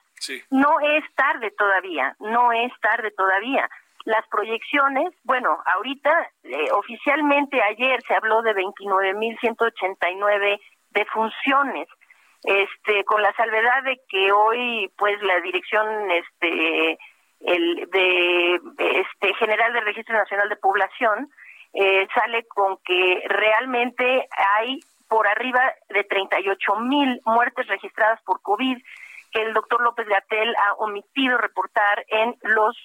No 0.52 0.80
es 0.80 1.04
tarde 1.16 1.50
todavía, 1.58 2.16
no 2.20 2.52
es 2.52 2.72
tarde 2.80 3.10
todavía. 3.12 3.68
Las 4.06 4.28
proyecciones, 4.28 5.12
bueno, 5.24 5.58
ahorita 5.76 6.30
eh, 6.44 6.72
oficialmente 6.74 7.62
ayer 7.62 8.02
se 8.08 8.16
habló 8.16 8.42
de 8.42 8.56
29.189 8.56 10.60
defunciones 10.92 11.88
este 12.44 13.04
con 13.06 13.22
la 13.22 13.34
salvedad 13.34 13.84
de 13.84 14.02
que 14.10 14.32
hoy 14.32 14.92
pues 14.98 15.22
la 15.22 15.40
dirección 15.42 16.12
este 16.12 16.98
el 17.42 17.90
de 17.92 18.60
este 18.78 19.34
general 19.36 19.74
del 19.74 19.86
registro 19.86 20.16
nacional 20.16 20.50
de 20.50 20.56
población 20.56 21.30
eh, 21.74 22.08
sale 22.14 22.46
con 22.48 22.78
que 22.84 23.24
realmente 23.28 24.28
hay 24.58 24.80
por 25.08 25.28
arriba 25.28 25.62
de 25.90 26.04
38 26.04 26.76
mil 26.78 27.22
muertes 27.26 27.68
registradas 27.68 28.22
por 28.24 28.42
covid 28.42 28.78
que 29.32 29.42
el 29.42 29.54
doctor 29.54 29.82
López 29.82 30.08
Gatel 30.08 30.56
ha 30.56 30.74
omitido 30.74 31.38
reportar 31.38 32.06
en 32.08 32.36
los 32.42 32.76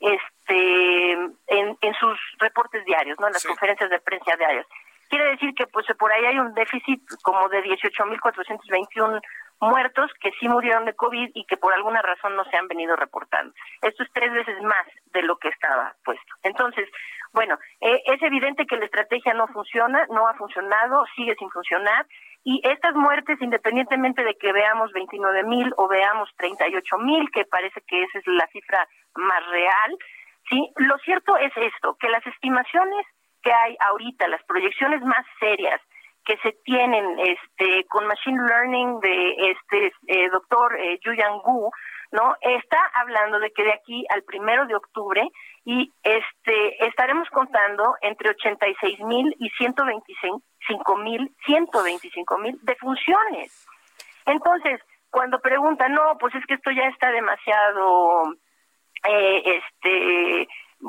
este 0.00 1.12
en, 1.12 1.78
en 1.80 1.94
sus 1.94 2.18
reportes 2.38 2.84
diarios 2.84 3.18
no 3.18 3.26
en 3.26 3.32
las 3.32 3.44
conferencias 3.44 3.90
de 3.90 4.00
prensa 4.00 4.36
diarias 4.36 4.66
Quiere 5.08 5.30
decir 5.30 5.54
que 5.54 5.66
pues 5.66 5.86
por 5.98 6.12
ahí 6.12 6.24
hay 6.24 6.38
un 6.38 6.54
déficit 6.54 7.02
como 7.22 7.48
de 7.48 7.62
18.421 7.64 9.20
muertos 9.60 10.10
que 10.20 10.30
sí 10.38 10.48
murieron 10.48 10.84
de 10.84 10.94
COVID 10.94 11.30
y 11.34 11.44
que 11.44 11.56
por 11.56 11.72
alguna 11.72 12.02
razón 12.02 12.36
no 12.36 12.44
se 12.44 12.56
han 12.56 12.68
venido 12.68 12.94
reportando. 12.96 13.52
Esto 13.82 14.02
es 14.02 14.10
tres 14.12 14.32
veces 14.32 14.60
más 14.62 14.86
de 15.12 15.22
lo 15.22 15.36
que 15.38 15.48
estaba 15.48 15.94
puesto. 16.04 16.34
Entonces, 16.42 16.88
bueno, 17.32 17.58
eh, 17.80 18.02
es 18.06 18.22
evidente 18.22 18.66
que 18.66 18.76
la 18.76 18.86
estrategia 18.86 19.34
no 19.34 19.48
funciona, 19.48 20.06
no 20.10 20.28
ha 20.28 20.34
funcionado, 20.34 21.04
sigue 21.16 21.34
sin 21.38 21.50
funcionar. 21.50 22.06
Y 22.44 22.60
estas 22.64 22.94
muertes, 22.94 23.40
independientemente 23.40 24.24
de 24.24 24.34
que 24.36 24.52
veamos 24.52 24.92
29 24.92 25.42
mil 25.44 25.72
o 25.76 25.88
veamos 25.88 26.30
38 26.36 26.98
mil, 26.98 27.30
que 27.30 27.44
parece 27.44 27.82
que 27.86 28.02
esa 28.04 28.18
es 28.18 28.26
la 28.26 28.46
cifra 28.48 28.88
más 29.16 29.46
real, 29.48 29.98
sí, 30.48 30.72
lo 30.76 30.96
cierto 30.98 31.36
es 31.36 31.52
esto, 31.56 31.96
que 32.00 32.08
las 32.08 32.26
estimaciones 32.26 33.06
hay 33.52 33.76
ahorita, 33.80 34.28
las 34.28 34.42
proyecciones 34.44 35.02
más 35.02 35.24
serias 35.38 35.80
que 36.24 36.36
se 36.38 36.52
tienen 36.64 37.18
este 37.20 37.86
con 37.86 38.06
machine 38.06 38.46
learning 38.46 39.00
de 39.00 39.50
este 39.50 39.92
eh, 40.08 40.28
doctor 40.28 40.78
eh, 40.78 40.98
Yuyan 41.02 41.38
Gu, 41.38 41.70
¿no? 42.12 42.36
Está 42.42 42.78
hablando 42.94 43.40
de 43.40 43.50
que 43.52 43.64
de 43.64 43.72
aquí 43.72 44.04
al 44.10 44.22
primero 44.24 44.66
de 44.66 44.74
octubre 44.74 45.26
y 45.64 45.90
este 46.02 46.84
estaremos 46.86 47.28
contando 47.30 47.94
entre 48.02 48.30
86 48.30 49.00
mil 49.00 49.34
y 49.38 49.48
125 49.50 50.96
mil, 50.96 51.34
125 51.46 52.38
mil 52.38 52.58
defunciones. 52.62 53.66
Entonces, 54.26 54.80
cuando 55.10 55.40
preguntan, 55.40 55.92
no, 55.92 56.18
pues 56.18 56.34
es 56.34 56.44
que 56.46 56.54
esto 56.54 56.70
ya 56.70 56.88
está 56.88 57.10
demasiado, 57.10 58.34
eh, 59.08 59.60
este, 59.62 60.48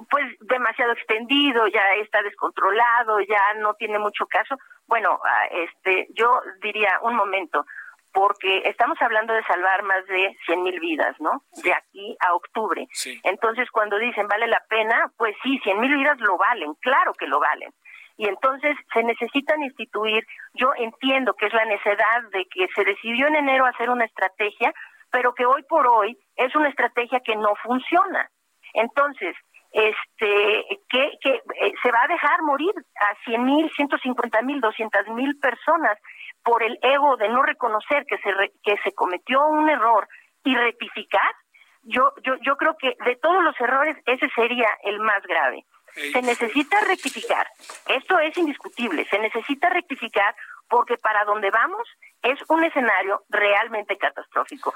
pues 0.09 0.25
demasiado 0.41 0.93
extendido, 0.93 1.67
ya 1.67 1.81
está 2.01 2.21
descontrolado, 2.21 3.19
ya 3.21 3.53
no 3.59 3.73
tiene 3.73 3.99
mucho 3.99 4.25
caso. 4.27 4.55
Bueno, 4.87 5.19
ah, 5.23 5.47
este, 5.51 6.07
yo 6.13 6.41
diría 6.61 6.99
un 7.01 7.15
momento, 7.15 7.65
porque 8.11 8.63
estamos 8.65 9.01
hablando 9.01 9.33
de 9.33 9.43
salvar 9.43 9.83
más 9.83 10.05
de 10.07 10.35
100 10.45 10.63
mil 10.63 10.79
vidas, 10.79 11.15
¿no? 11.19 11.43
De 11.63 11.73
aquí 11.73 12.17
a 12.19 12.33
octubre. 12.33 12.87
Entonces, 13.23 13.69
cuando 13.71 13.97
dicen 13.97 14.27
vale 14.27 14.47
la 14.47 14.63
pena, 14.69 15.11
pues 15.17 15.35
sí, 15.43 15.59
100 15.63 15.79
mil 15.79 15.95
vidas 15.95 16.19
lo 16.19 16.37
valen, 16.37 16.73
claro 16.75 17.13
que 17.13 17.27
lo 17.27 17.39
valen. 17.39 17.71
Y 18.17 18.27
entonces 18.27 18.75
se 18.93 19.03
necesitan 19.03 19.63
instituir, 19.63 20.27
yo 20.53 20.73
entiendo 20.75 21.33
que 21.35 21.45
es 21.45 21.53
la 21.53 21.65
necesidad 21.65 22.23
de 22.33 22.45
que 22.47 22.67
se 22.75 22.83
decidió 22.83 23.27
en 23.27 23.35
enero 23.35 23.65
hacer 23.65 23.89
una 23.89 24.05
estrategia, 24.05 24.73
pero 25.09 25.33
que 25.33 25.45
hoy 25.45 25.63
por 25.63 25.87
hoy 25.87 26.17
es 26.35 26.53
una 26.55 26.69
estrategia 26.69 27.21
que 27.21 27.35
no 27.35 27.55
funciona. 27.63 28.29
Entonces, 28.73 29.35
este 29.71 30.81
que, 30.89 31.11
que 31.21 31.29
eh, 31.35 31.73
se 31.81 31.91
va 31.91 32.03
a 32.03 32.07
dejar 32.07 32.41
morir 32.41 32.73
a 32.95 33.25
100 33.25 33.45
mil, 33.45 33.71
150 33.75 34.41
mil, 34.41 34.61
200 34.61 35.07
mil 35.09 35.37
personas 35.39 35.97
por 36.43 36.63
el 36.63 36.79
ego 36.81 37.17
de 37.17 37.29
no 37.29 37.43
reconocer 37.43 38.05
que 38.05 38.17
se 38.17 38.31
que 38.63 38.77
se 38.83 38.93
cometió 38.93 39.45
un 39.47 39.69
error 39.69 40.07
y 40.43 40.55
rectificar. 40.55 41.35
Yo 41.83 42.13
yo 42.23 42.35
yo 42.41 42.57
creo 42.57 42.75
que 42.77 42.95
de 43.05 43.15
todos 43.17 43.43
los 43.43 43.59
errores 43.59 43.97
ese 44.05 44.29
sería 44.35 44.69
el 44.83 44.99
más 44.99 45.21
grave. 45.23 45.65
Se 45.93 46.21
necesita 46.21 46.79
rectificar. 46.81 47.47
Esto 47.87 48.19
es 48.19 48.37
indiscutible. 48.37 49.05
Se 49.05 49.17
necesita 49.17 49.69
rectificar 49.69 50.35
porque 50.67 50.97
para 50.97 51.25
donde 51.25 51.49
vamos 51.49 51.87
es 52.21 52.39
un 52.47 52.63
escenario 52.63 53.23
realmente 53.29 53.97
catastrófico 53.97 54.73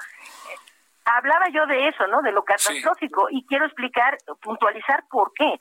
hablaba 1.06 1.50
yo 1.50 1.66
de 1.66 1.88
eso, 1.88 2.08
¿no? 2.08 2.22
De 2.22 2.32
lo 2.32 2.44
catastrófico 2.44 3.28
y 3.30 3.46
quiero 3.46 3.66
explicar, 3.66 4.18
puntualizar 4.42 5.04
por 5.10 5.32
qué. 5.34 5.60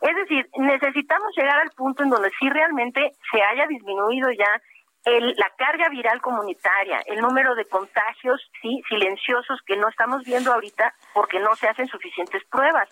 Es 0.00 0.16
decir, 0.16 0.48
necesitamos 0.56 1.32
llegar 1.36 1.60
al 1.60 1.70
punto 1.70 2.02
en 2.02 2.10
donde 2.10 2.30
sí 2.38 2.48
realmente 2.48 3.12
se 3.30 3.42
haya 3.42 3.66
disminuido 3.66 4.30
ya 4.30 4.60
el, 5.04 5.34
la 5.36 5.50
carga 5.56 5.88
viral 5.88 6.20
comunitaria, 6.20 7.02
el 7.06 7.20
número 7.20 7.54
de 7.54 7.66
contagios 7.66 8.40
sí 8.60 8.82
silenciosos 8.88 9.60
que 9.66 9.76
no 9.76 9.88
estamos 9.88 10.24
viendo 10.24 10.52
ahorita 10.52 10.94
porque 11.14 11.38
no 11.38 11.54
se 11.56 11.68
hacen 11.68 11.86
suficientes 11.88 12.42
pruebas. 12.50 12.88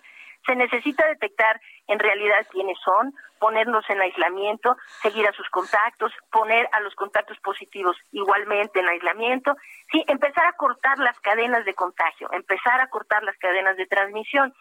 Se 0.49 0.55
necesita 0.55 1.05
detectar 1.05 1.61
en 1.85 1.99
realidad 1.99 2.47
quiénes 2.51 2.75
son, 2.83 3.13
ponernos 3.37 3.87
en 3.87 4.01
aislamiento, 4.01 4.75
seguir 4.99 5.27
a 5.27 5.33
sus 5.33 5.47
contactos, 5.51 6.11
poner 6.31 6.67
a 6.71 6.79
los 6.79 6.95
contactos 6.95 7.37
positivos 7.41 7.95
igualmente 8.11 8.79
en 8.79 8.89
aislamiento, 8.89 9.55
sí, 9.91 10.03
empezar 10.07 10.47
a 10.47 10.53
cortar 10.53 10.97
las 10.97 11.19
cadenas 11.19 11.65
de 11.65 11.75
contagio, 11.75 12.33
empezar 12.33 12.81
a 12.81 12.89
cortar 12.89 13.21
las 13.21 13.37
cadenas 13.37 13.77
de 13.77 13.85
transmisión. 13.85 14.51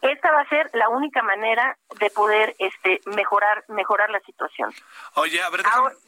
Esta 0.00 0.30
va 0.30 0.42
a 0.42 0.48
ser 0.48 0.70
la 0.74 0.88
única 0.90 1.22
manera 1.22 1.76
de 1.98 2.10
poder 2.10 2.54
este 2.60 3.00
mejorar 3.06 3.64
mejorar 3.66 4.10
la 4.10 4.20
situación. 4.20 4.72
Oye, 5.14 5.42
a 5.42 5.50
ver, 5.50 5.62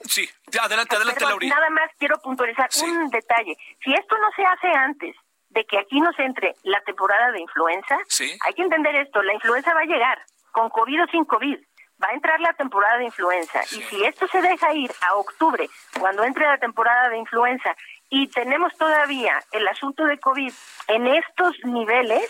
sí, 0.05 0.31
adelante, 0.63 0.95
adelante, 0.95 1.25
Laurita. 1.25 1.57
Nada 1.57 1.71
más 1.71 1.91
quiero 1.99 2.19
puntualizar 2.19 2.69
un 2.85 3.11
detalle. 3.11 3.57
Si 3.83 3.93
esto 3.93 4.17
no 4.17 4.31
se 4.37 4.45
hace 4.45 4.69
antes 4.69 5.17
de 5.55 5.65
que 5.65 5.79
aquí 5.79 6.01
nos 6.01 6.19
entre 6.19 6.55
la 6.65 6.81
temporada 6.81 7.31
de 7.31 7.41
influenza, 7.41 7.97
hay 8.45 8.55
que 8.55 8.63
entender 8.63 8.95
esto, 8.97 9.23
la 9.23 9.35
influenza 9.35 9.73
va 9.73 9.81
a 9.81 9.85
llegar, 9.85 10.19
con 10.53 10.69
COVID 10.69 11.05
o 11.05 11.07
sin 11.07 11.25
COVID 11.25 11.59
va 12.03 12.09
a 12.09 12.15
entrar 12.15 12.41
la 12.41 12.53
temporada 12.55 12.99
de 12.99 13.05
influenza. 13.05 13.63
Y 13.71 13.83
si 13.83 14.05
esto 14.05 14.27
se 14.27 14.43
deja 14.43 14.75
ir 14.75 14.91
a 15.01 15.15
octubre, 15.15 15.71
cuando 15.99 16.25
entre 16.25 16.45
la 16.45 16.59
temporada 16.59 17.09
de 17.09 17.19
influenza 17.19 17.75
y 18.11 18.27
tenemos 18.29 18.77
todavía 18.77 19.41
el 19.53 19.67
asunto 19.69 20.05
de 20.05 20.19
COVID 20.19 20.53
en 20.89 21.07
estos 21.07 21.57
niveles, 21.65 22.29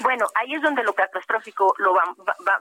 bueno, 0.00 0.26
ahí 0.34 0.54
es 0.54 0.62
donde 0.62 0.82
lo 0.82 0.94
catastrófico 0.94 1.74
lo 1.78 1.94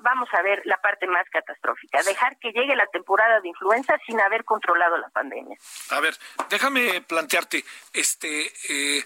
vamos 0.02 0.30
a 0.34 0.42
ver 0.42 0.62
la 0.66 0.78
parte 0.78 1.08
más 1.08 1.28
catastrófica, 1.30 2.04
dejar 2.04 2.38
que 2.38 2.52
llegue 2.52 2.76
la 2.76 2.86
temporada 2.88 3.40
de 3.40 3.48
influenza 3.48 3.98
sin 4.06 4.20
haber 4.20 4.44
controlado 4.44 4.98
la 4.98 5.10
pandemia. 5.10 5.58
A 5.92 6.00
ver, 6.02 6.16
déjame 6.50 7.02
plantearte, 7.02 7.64
este, 7.94 8.52
eh, 8.70 9.04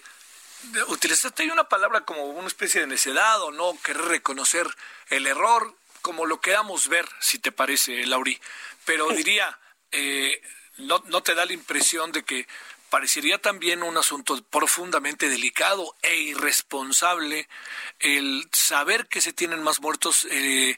utilizaste 0.88 1.44
ahí 1.44 1.50
una 1.50 1.70
palabra 1.70 2.02
como 2.02 2.24
una 2.26 2.48
especie 2.48 2.82
de 2.82 2.88
necedad 2.88 3.42
o 3.42 3.52
no 3.52 3.78
querer 3.84 4.04
reconocer 4.04 4.68
el 5.10 5.28
error, 5.28 5.76
como 6.02 6.26
lo 6.26 6.40
queramos 6.42 6.88
ver, 6.88 7.08
si 7.20 7.40
te 7.40 7.52
parece, 7.52 8.06
Lauri, 8.06 8.40
pero 8.86 9.10
diría, 9.10 9.60
eh, 9.92 10.42
no, 10.78 11.04
¿no 11.08 11.22
te 11.22 11.36
da 11.36 11.46
la 11.46 11.54
impresión 11.54 12.12
de 12.12 12.24
que 12.24 12.48
parecería 12.98 13.38
también 13.38 13.84
un 13.84 13.96
asunto 13.96 14.42
profundamente 14.50 15.30
delicado 15.30 15.96
e 16.02 16.16
irresponsable 16.16 17.48
el 18.00 18.50
saber 18.52 19.06
que 19.06 19.22
se 19.22 19.34
tienen 19.34 19.62
más 19.62 19.80
muertos. 19.82 20.26
Eh, 20.32 20.76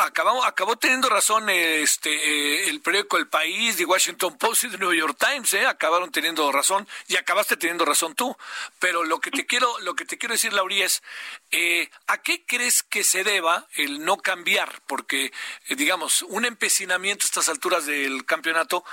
acabamos, 0.00 0.46
acabó 0.46 0.76
teniendo 0.76 1.10
razón 1.10 1.50
este 1.50 2.10
eh, 2.10 2.70
el 2.70 2.80
periódico 2.80 3.18
El 3.18 3.28
País, 3.28 3.76
The 3.76 3.84
Washington 3.84 4.38
Post 4.38 4.64
y 4.64 4.70
The 4.70 4.78
New 4.78 4.94
York 4.94 5.18
Times, 5.18 5.52
eh, 5.52 5.66
acabaron 5.66 6.10
teniendo 6.10 6.50
razón 6.52 6.88
y 7.06 7.16
acabaste 7.16 7.58
teniendo 7.58 7.84
razón 7.84 8.14
tú. 8.14 8.34
Pero 8.78 9.04
lo 9.04 9.20
que 9.20 9.30
te 9.30 9.44
quiero, 9.44 9.78
lo 9.80 9.94
que 9.94 10.06
te 10.06 10.16
quiero 10.16 10.32
decir, 10.32 10.54
Lauría, 10.54 10.86
es 10.86 11.02
eh, 11.50 11.90
¿a 12.06 12.18
qué 12.18 12.44
crees 12.44 12.82
que 12.82 13.02
se 13.02 13.24
deba 13.24 13.66
el 13.76 14.04
no 14.04 14.18
cambiar? 14.18 14.82
Porque, 14.86 15.32
digamos, 15.70 16.22
un 16.22 16.44
empecinamiento 16.44 17.24
a 17.24 17.26
estas 17.26 17.48
alturas 17.48 17.86
del 17.86 18.26
campeonato 18.26 18.84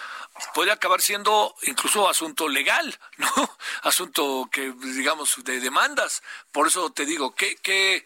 puede 0.54 0.72
acabar 0.72 1.02
siendo 1.02 1.54
incluso 1.64 2.08
asunto 2.08 2.48
legal, 2.48 2.98
¿no? 3.18 3.58
Asunto 3.82 4.50
que, 4.52 4.74
digamos, 4.82 5.44
de 5.44 5.60
demandas. 5.60 6.24
Por 6.52 6.68
eso 6.68 6.92
te 6.92 7.06
digo, 7.06 7.36
¿qué, 7.36 7.58
qué, 7.58 8.06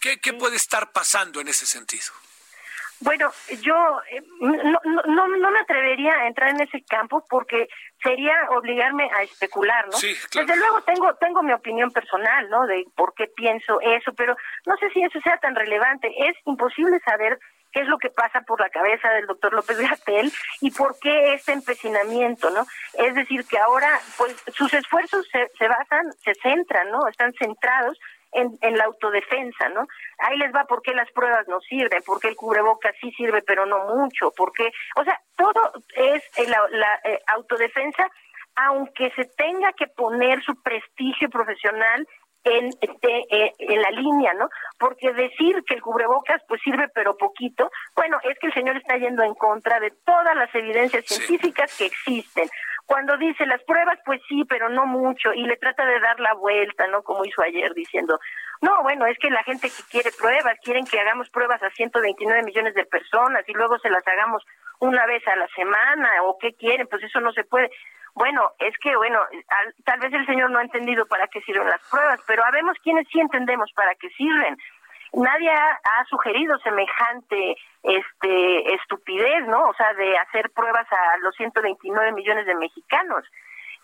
qué, 0.00 0.32
puede 0.34 0.56
estar 0.56 0.92
pasando 0.92 1.40
en 1.40 1.48
ese 1.48 1.66
sentido? 1.66 2.12
Bueno, 3.00 3.30
yo 3.60 4.00
eh, 4.10 4.22
no, 4.40 4.80
no, 5.06 5.28
no, 5.28 5.50
me 5.50 5.60
atrevería 5.60 6.12
a 6.14 6.26
entrar 6.26 6.50
en 6.50 6.60
ese 6.60 6.82
campo 6.84 7.24
porque 7.28 7.68
sería 8.02 8.34
obligarme 8.50 9.10
a 9.14 9.22
especular, 9.22 9.86
¿no? 9.86 9.92
Sí, 9.92 10.14
Desde 10.34 10.56
luego 10.56 10.80
tengo 10.82 11.14
tengo 11.16 11.42
mi 11.42 11.52
opinión 11.52 11.90
personal, 11.90 12.48
¿no? 12.48 12.66
De 12.66 12.84
por 12.94 13.14
qué 13.14 13.26
pienso 13.26 13.80
eso, 13.80 14.12
pero 14.14 14.36
no 14.64 14.76
sé 14.78 14.88
si 14.90 15.02
eso 15.02 15.20
sea 15.20 15.36
tan 15.38 15.54
relevante. 15.54 16.12
Es 16.28 16.36
imposible 16.46 16.98
saber 17.00 17.38
qué 17.72 17.82
es 17.82 17.88
lo 17.88 17.98
que 17.98 18.08
pasa 18.08 18.40
por 18.40 18.58
la 18.60 18.70
cabeza 18.70 19.10
del 19.10 19.26
doctor 19.26 19.52
López 19.52 19.78
Gatel 19.78 20.32
y 20.62 20.70
por 20.70 20.98
qué 20.98 21.34
este 21.34 21.52
empecinamiento, 21.52 22.48
¿no? 22.48 22.66
Es 22.94 23.14
decir, 23.14 23.44
que 23.46 23.58
ahora, 23.58 24.00
pues, 24.16 24.34
sus 24.54 24.72
esfuerzos 24.72 25.28
se, 25.30 25.50
se 25.58 25.68
basan, 25.68 26.10
se 26.24 26.34
centran, 26.36 26.90
¿no? 26.90 27.06
Están 27.06 27.34
centrados 27.34 27.98
en, 28.36 28.58
en, 28.60 28.76
la 28.76 28.84
autodefensa, 28.84 29.68
¿no? 29.70 29.86
Ahí 30.18 30.36
les 30.38 30.54
va 30.54 30.64
por 30.64 30.82
qué 30.82 30.94
las 30.94 31.10
pruebas 31.12 31.48
no 31.48 31.60
sirven, 31.60 32.02
por 32.04 32.20
qué 32.20 32.28
el 32.28 32.36
cubrebocas 32.36 32.94
sí 33.00 33.10
sirve 33.12 33.42
pero 33.42 33.66
no 33.66 33.86
mucho, 33.94 34.30
por 34.36 34.52
qué, 34.52 34.70
o 34.96 35.04
sea, 35.04 35.20
todo 35.36 35.72
es 35.94 36.22
la, 36.48 36.60
la 36.70 37.00
eh, 37.04 37.20
autodefensa, 37.26 38.08
aunque 38.54 39.10
se 39.10 39.24
tenga 39.24 39.72
que 39.72 39.86
poner 39.88 40.42
su 40.42 40.54
prestigio 40.62 41.28
profesional 41.28 42.06
en, 42.46 42.70
eh, 42.80 43.52
en 43.58 43.82
la 43.82 43.90
línea, 43.90 44.32
¿no? 44.34 44.48
Porque 44.78 45.12
decir 45.12 45.62
que 45.66 45.74
el 45.74 45.82
cubrebocas 45.82 46.42
pues 46.46 46.60
sirve 46.62 46.88
pero 46.94 47.16
poquito, 47.16 47.70
bueno, 47.94 48.18
es 48.22 48.38
que 48.38 48.46
el 48.46 48.54
señor 48.54 48.76
está 48.76 48.96
yendo 48.96 49.22
en 49.24 49.34
contra 49.34 49.80
de 49.80 49.90
todas 50.04 50.34
las 50.36 50.54
evidencias 50.54 51.04
científicas 51.04 51.76
que 51.76 51.86
existen. 51.86 52.48
Cuando 52.86 53.16
dice 53.16 53.44
las 53.46 53.62
pruebas, 53.64 53.98
pues 54.04 54.20
sí, 54.28 54.44
pero 54.48 54.68
no 54.68 54.86
mucho, 54.86 55.32
y 55.34 55.42
le 55.42 55.56
trata 55.56 55.84
de 55.84 55.98
dar 56.00 56.20
la 56.20 56.34
vuelta, 56.34 56.86
¿no? 56.86 57.02
Como 57.02 57.24
hizo 57.24 57.42
ayer 57.42 57.74
diciendo, 57.74 58.18
no, 58.62 58.82
bueno, 58.82 59.06
es 59.06 59.18
que 59.18 59.28
la 59.28 59.42
gente 59.42 59.68
que 59.68 59.82
quiere 59.90 60.10
pruebas, 60.16 60.56
quieren 60.62 60.86
que 60.86 61.00
hagamos 61.00 61.28
pruebas 61.30 61.62
a 61.62 61.70
129 61.70 62.42
millones 62.44 62.74
de 62.74 62.84
personas 62.84 63.42
y 63.48 63.52
luego 63.52 63.78
se 63.80 63.90
las 63.90 64.06
hagamos 64.06 64.44
una 64.78 65.04
vez 65.06 65.26
a 65.26 65.36
la 65.36 65.48
semana, 65.48 66.22
o 66.22 66.38
qué 66.38 66.54
quieren, 66.54 66.86
pues 66.86 67.02
eso 67.02 67.20
no 67.20 67.32
se 67.32 67.44
puede. 67.44 67.70
Bueno, 68.14 68.52
es 68.58 68.74
que, 68.78 68.96
bueno, 68.96 69.20
tal 69.84 70.00
vez 70.00 70.12
el 70.12 70.24
señor 70.24 70.50
no 70.50 70.58
ha 70.58 70.62
entendido 70.62 71.04
para 71.06 71.26
qué 71.28 71.40
sirven 71.42 71.68
las 71.68 71.82
pruebas, 71.90 72.20
pero 72.26 72.44
habemos 72.44 72.78
quienes 72.82 73.06
sí 73.12 73.20
entendemos 73.20 73.70
para 73.74 73.94
qué 73.96 74.08
sirven. 74.10 74.56
Nadie 75.12 75.50
ha, 75.50 76.04
sugerido 76.08 76.58
semejante 76.58 77.56
este 77.82 78.74
estupidez, 78.74 79.46
¿no? 79.46 79.68
O 79.68 79.74
sea, 79.74 79.92
de 79.94 80.16
hacer 80.18 80.50
pruebas 80.50 80.86
a 80.92 81.16
los 81.18 81.34
129 81.36 82.12
millones 82.12 82.46
de 82.46 82.54
mexicanos. 82.54 83.24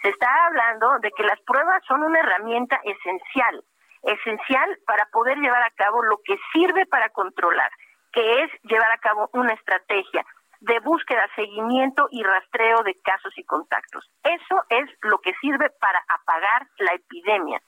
Se 0.03 0.09
está 0.09 0.29
hablando 0.47 0.99
de 1.01 1.11
que 1.13 1.23
las 1.23 1.41
pruebas 1.43 1.83
son 1.87 2.03
una 2.03 2.21
herramienta 2.21 2.81
esencial, 2.85 3.65
esencial 4.03 4.79
para 4.87 5.07
poder 5.07 5.39
llevar 5.39 5.63
a 5.63 5.71
cabo 5.71 6.03
lo 6.03 6.19
que 6.25 6.37
sirve 6.53 6.87
para 6.87 7.09
controlar, 7.11 7.71
que 8.13 8.43
es 8.43 8.51
llevar 8.63 8.91
a 8.91 8.99
cabo 8.99 9.31
una 9.33 9.53
estrategia 9.55 10.25
de 10.63 10.79
búsqueda, 10.81 11.29
seguimiento 11.35 12.09
y 12.11 12.23
rastreo 12.23 12.83
de 12.85 12.95
casos 13.03 13.33
y 13.37 13.45
contactos. 13.45 14.09
Eso 14.23 14.63
es 14.69 14.89
lo 15.03 15.19
que 15.19 15.33
sirve 15.41 15.71
para 15.81 16.05
apagar 16.09 16.69
la 16.79 16.95
epidemia. 16.95 17.61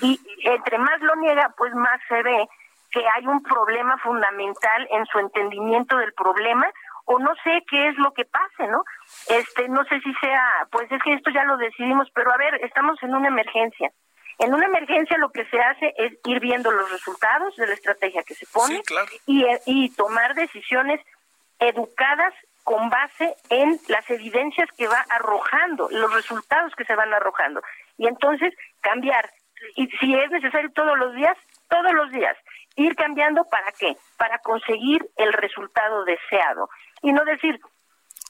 Y 0.00 0.20
entre 0.44 0.78
más 0.78 1.00
lo 1.00 1.16
niega, 1.16 1.54
pues 1.56 1.74
más 1.74 1.98
se 2.08 2.22
ve 2.22 2.48
que 2.92 3.02
hay 3.14 3.26
un 3.26 3.42
problema 3.42 3.98
fundamental 3.98 4.88
en 4.90 5.06
su 5.06 5.18
entendimiento 5.18 5.96
del 5.96 6.12
problema 6.12 6.66
o 7.04 7.18
no 7.18 7.34
sé 7.42 7.64
qué 7.68 7.88
es 7.88 7.98
lo 7.98 8.12
que 8.12 8.24
pase, 8.24 8.68
¿no? 8.68 8.84
Este, 9.28 9.68
no 9.68 9.84
sé 9.84 10.00
si 10.00 10.12
sea, 10.14 10.68
pues 10.70 10.90
es 10.92 11.02
que 11.02 11.14
esto 11.14 11.30
ya 11.30 11.44
lo 11.44 11.56
decidimos, 11.56 12.08
pero 12.14 12.32
a 12.32 12.36
ver, 12.36 12.54
estamos 12.62 13.02
en 13.02 13.14
una 13.14 13.28
emergencia. 13.28 13.90
En 14.38 14.54
una 14.54 14.66
emergencia 14.66 15.18
lo 15.18 15.30
que 15.30 15.44
se 15.46 15.60
hace 15.60 15.94
es 15.96 16.12
ir 16.24 16.40
viendo 16.40 16.70
los 16.70 16.90
resultados 16.90 17.54
de 17.56 17.66
la 17.66 17.74
estrategia 17.74 18.22
que 18.22 18.34
se 18.34 18.46
pone 18.46 18.82
y, 19.26 19.44
y 19.66 19.90
tomar 19.90 20.34
decisiones 20.34 21.00
educadas 21.58 22.34
con 22.64 22.90
base 22.90 23.34
en 23.50 23.78
las 23.88 24.08
evidencias 24.08 24.68
que 24.76 24.86
va 24.86 25.04
arrojando, 25.10 25.88
los 25.90 26.12
resultados 26.12 26.72
que 26.76 26.84
se 26.84 26.94
van 26.94 27.12
arrojando. 27.12 27.62
Y 27.98 28.06
entonces 28.06 28.54
cambiar, 28.80 29.28
y 29.76 29.88
si 30.00 30.14
es 30.14 30.30
necesario 30.30 30.70
todos 30.72 30.96
los 30.98 31.14
días, 31.14 31.36
todos 31.68 31.92
los 31.92 32.10
días. 32.12 32.36
Ir 32.76 32.94
cambiando 32.96 33.44
para 33.44 33.72
qué? 33.72 33.96
Para 34.16 34.38
conseguir 34.38 35.06
el 35.16 35.32
resultado 35.32 36.04
deseado. 36.04 36.68
Y 37.02 37.12
no 37.12 37.24
decir, 37.24 37.60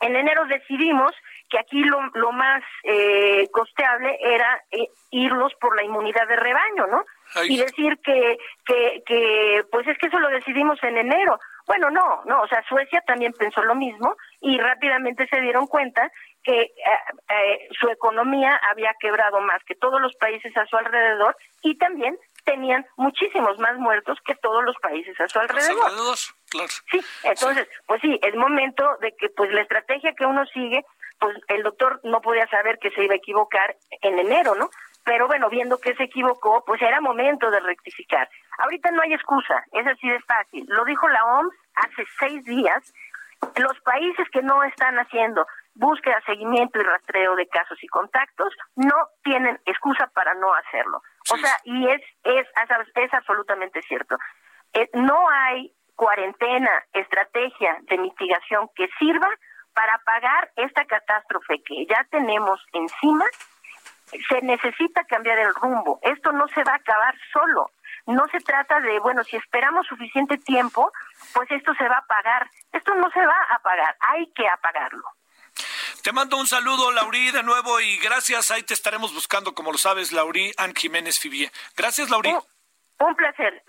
en 0.00 0.16
enero 0.16 0.44
decidimos 0.46 1.12
que 1.48 1.58
aquí 1.58 1.84
lo, 1.84 2.00
lo 2.14 2.32
más 2.32 2.62
eh, 2.82 3.46
costeable 3.52 4.18
era 4.20 4.62
eh, 4.70 4.88
irnos 5.10 5.52
por 5.60 5.76
la 5.76 5.84
inmunidad 5.84 6.26
de 6.26 6.36
rebaño, 6.36 6.86
¿no? 6.86 7.04
Y 7.44 7.56
decir 7.58 7.98
que, 8.04 8.36
que, 8.66 9.02
que, 9.06 9.64
pues 9.70 9.86
es 9.86 9.96
que 9.98 10.08
eso 10.08 10.18
lo 10.18 10.28
decidimos 10.28 10.82
en 10.82 10.98
enero. 10.98 11.38
Bueno, 11.66 11.90
no, 11.90 12.22
no, 12.26 12.42
o 12.42 12.48
sea, 12.48 12.62
Suecia 12.68 13.02
también 13.06 13.32
pensó 13.32 13.62
lo 13.62 13.74
mismo 13.74 14.16
y 14.40 14.58
rápidamente 14.58 15.26
se 15.28 15.40
dieron 15.40 15.66
cuenta 15.66 16.10
que 16.42 16.60
eh, 16.60 16.72
eh, 17.28 17.68
su 17.78 17.88
economía 17.88 18.60
había 18.70 18.92
quebrado 18.98 19.40
más 19.40 19.62
que 19.64 19.74
todos 19.74 20.00
los 20.00 20.14
países 20.16 20.54
a 20.56 20.66
su 20.66 20.76
alrededor 20.76 21.36
y 21.62 21.76
también 21.78 22.18
tenían 22.44 22.86
muchísimos 22.96 23.58
más 23.58 23.76
muertos 23.78 24.18
que 24.24 24.34
todos 24.36 24.64
los 24.64 24.76
países 24.76 25.18
a 25.20 25.28
su 25.28 25.38
alrededor. 25.38 25.90
Claro. 26.50 26.68
Sí, 26.90 27.00
entonces, 27.24 27.68
pues 27.86 28.00
sí, 28.02 28.18
es 28.22 28.34
momento 28.34 28.96
de 29.00 29.14
que 29.16 29.28
pues 29.30 29.52
la 29.52 29.62
estrategia 29.62 30.12
que 30.14 30.26
uno 30.26 30.44
sigue, 30.46 30.84
pues 31.18 31.36
el 31.48 31.62
doctor 31.62 32.00
no 32.04 32.20
podía 32.20 32.46
saber 32.48 32.78
que 32.78 32.90
se 32.90 33.04
iba 33.04 33.14
a 33.14 33.16
equivocar 33.16 33.76
en 34.02 34.18
enero, 34.18 34.54
¿no? 34.54 34.70
Pero 35.04 35.26
bueno, 35.26 35.48
viendo 35.50 35.78
que 35.78 35.94
se 35.96 36.04
equivocó, 36.04 36.64
pues 36.64 36.80
era 36.80 37.00
momento 37.00 37.50
de 37.50 37.60
rectificar. 37.60 38.28
Ahorita 38.58 38.90
no 38.90 39.02
hay 39.02 39.14
excusa, 39.14 39.64
es 39.72 39.86
así 39.86 40.08
de 40.08 40.20
fácil. 40.20 40.64
Lo 40.68 40.84
dijo 40.84 41.08
la 41.08 41.24
OMS 41.24 41.54
hace 41.74 42.04
seis 42.18 42.44
días. 42.44 42.92
Los 43.56 43.80
países 43.80 44.28
que 44.30 44.42
no 44.42 44.62
están 44.62 44.96
haciendo 44.98 45.46
búsqueda, 45.74 46.20
seguimiento 46.26 46.78
y 46.78 46.82
rastreo 46.82 47.34
de 47.34 47.48
casos 47.48 47.82
y 47.82 47.88
contactos 47.88 48.54
no 48.76 48.94
tienen 49.24 49.58
excusa 49.64 50.06
para 50.14 50.34
no 50.34 50.52
hacerlo. 50.54 51.02
O 51.32 51.36
sea, 51.38 51.56
y 51.64 51.88
es, 51.88 52.02
es, 52.24 52.46
es 52.94 53.14
absolutamente 53.14 53.82
cierto. 53.82 54.16
Eh, 54.74 54.88
no 54.94 55.26
cuarentena, 56.02 56.84
estrategia 56.92 57.78
de 57.82 57.98
mitigación 57.98 58.68
que 58.74 58.88
sirva 58.98 59.28
para 59.72 59.98
pagar 59.98 60.50
esta 60.56 60.84
catástrofe 60.84 61.62
que 61.62 61.86
ya 61.86 62.04
tenemos 62.10 62.60
encima, 62.72 63.24
se 64.28 64.42
necesita 64.42 65.04
cambiar 65.04 65.38
el 65.38 65.54
rumbo. 65.54 65.98
Esto 66.02 66.32
no 66.32 66.48
se 66.48 66.64
va 66.64 66.72
a 66.72 66.76
acabar 66.76 67.14
solo. 67.32 67.70
No 68.06 68.26
se 68.28 68.40
trata 68.40 68.80
de, 68.80 68.98
bueno, 68.98 69.22
si 69.22 69.36
esperamos 69.36 69.86
suficiente 69.86 70.36
tiempo, 70.38 70.92
pues 71.34 71.50
esto 71.52 71.72
se 71.74 71.88
va 71.88 71.98
a 71.98 72.06
pagar. 72.06 72.50
Esto 72.72 72.94
no 72.94 73.08
se 73.10 73.24
va 73.24 73.46
a 73.50 73.58
pagar, 73.60 73.96
hay 74.00 74.26
que 74.32 74.48
apagarlo. 74.48 75.04
Te 76.02 76.10
mando 76.12 76.36
un 76.36 76.48
saludo, 76.48 76.90
Laurí, 76.90 77.30
de 77.30 77.44
nuevo 77.44 77.78
y 77.80 77.96
gracias. 77.98 78.50
Ahí 78.50 78.64
te 78.64 78.74
estaremos 78.74 79.14
buscando, 79.14 79.54
como 79.54 79.70
lo 79.70 79.78
sabes, 79.78 80.10
Laurí 80.10 80.52
Ann 80.56 80.74
Jiménez 80.74 81.20
Fibie. 81.20 81.52
Gracias, 81.76 82.10
Laurí. 82.10 82.30
un 82.30 83.14
placer. 83.14 83.62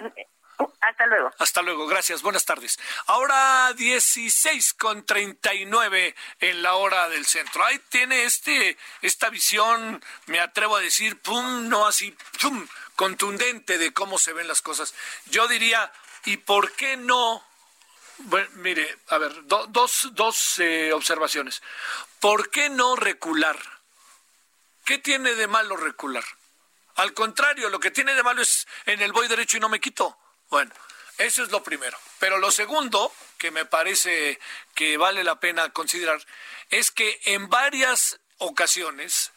Hasta 0.82 1.06
luego. 1.06 1.32
Hasta 1.38 1.62
luego, 1.62 1.86
gracias. 1.86 2.24
Buenas 2.24 2.46
tardes. 2.46 2.80
Ahora 3.06 3.72
16 3.74 4.74
con 4.74 5.06
39 5.06 6.16
en 6.40 6.64
la 6.64 6.74
hora 6.74 7.08
del 7.08 7.28
centro. 7.28 7.64
Ahí 7.66 7.80
tiene 7.90 8.24
este 8.24 8.78
esta 9.04 9.30
visión, 9.30 10.04
me 10.26 10.40
atrevo 10.40 10.78
a 10.78 10.82
decir, 10.82 11.22
pum, 11.22 11.70
no 11.70 11.86
así, 11.86 12.18
pum, 12.42 12.68
contundente 12.96 13.78
de 13.78 13.94
cómo 13.94 14.18
se 14.18 14.34
ven 14.34 14.48
las 14.48 14.64
cosas. 14.64 14.96
Yo 15.28 15.48
diría, 15.48 15.92
¿y 16.26 16.38
por 16.38 16.72
qué 16.74 16.98
no? 16.98 17.44
Bueno, 18.26 18.48
mire, 18.56 18.98
a 19.08 19.18
ver, 19.18 19.34
dos, 19.46 20.10
dos 20.14 20.60
eh, 20.60 20.94
observaciones. 20.94 21.62
¿Por 22.20 22.50
qué 22.50 22.70
no 22.70 22.96
recular? 22.96 23.58
¿Qué 24.86 24.98
tiene 24.98 25.36
de 25.36 25.48
malo 25.48 25.76
recular? 25.76 26.24
Al 26.96 27.14
contrario, 27.14 27.70
lo 27.70 27.80
que 27.80 27.92
tiene 27.92 28.16
de 28.16 28.24
malo 28.24 28.42
es 28.42 28.68
en 28.86 29.02
el 29.02 29.12
voy 29.12 29.28
derecho 29.28 29.58
y 29.58 29.60
no 29.60 29.70
me 29.70 29.82
quito. 29.82 30.18
Bueno, 30.50 30.72
eso 31.18 31.44
es 31.44 31.52
lo 31.52 31.64
primero. 31.64 31.98
Pero 32.20 32.38
lo 32.38 32.52
segundo, 32.52 33.14
que 33.38 33.52
me 33.52 33.66
parece 33.66 34.40
que 34.74 34.98
vale 34.98 35.24
la 35.24 35.40
pena 35.40 35.70
considerar, 35.72 36.26
es 36.70 36.92
que 36.92 37.20
en 37.26 37.50
varias 37.50 38.20
ocasiones 38.38 39.32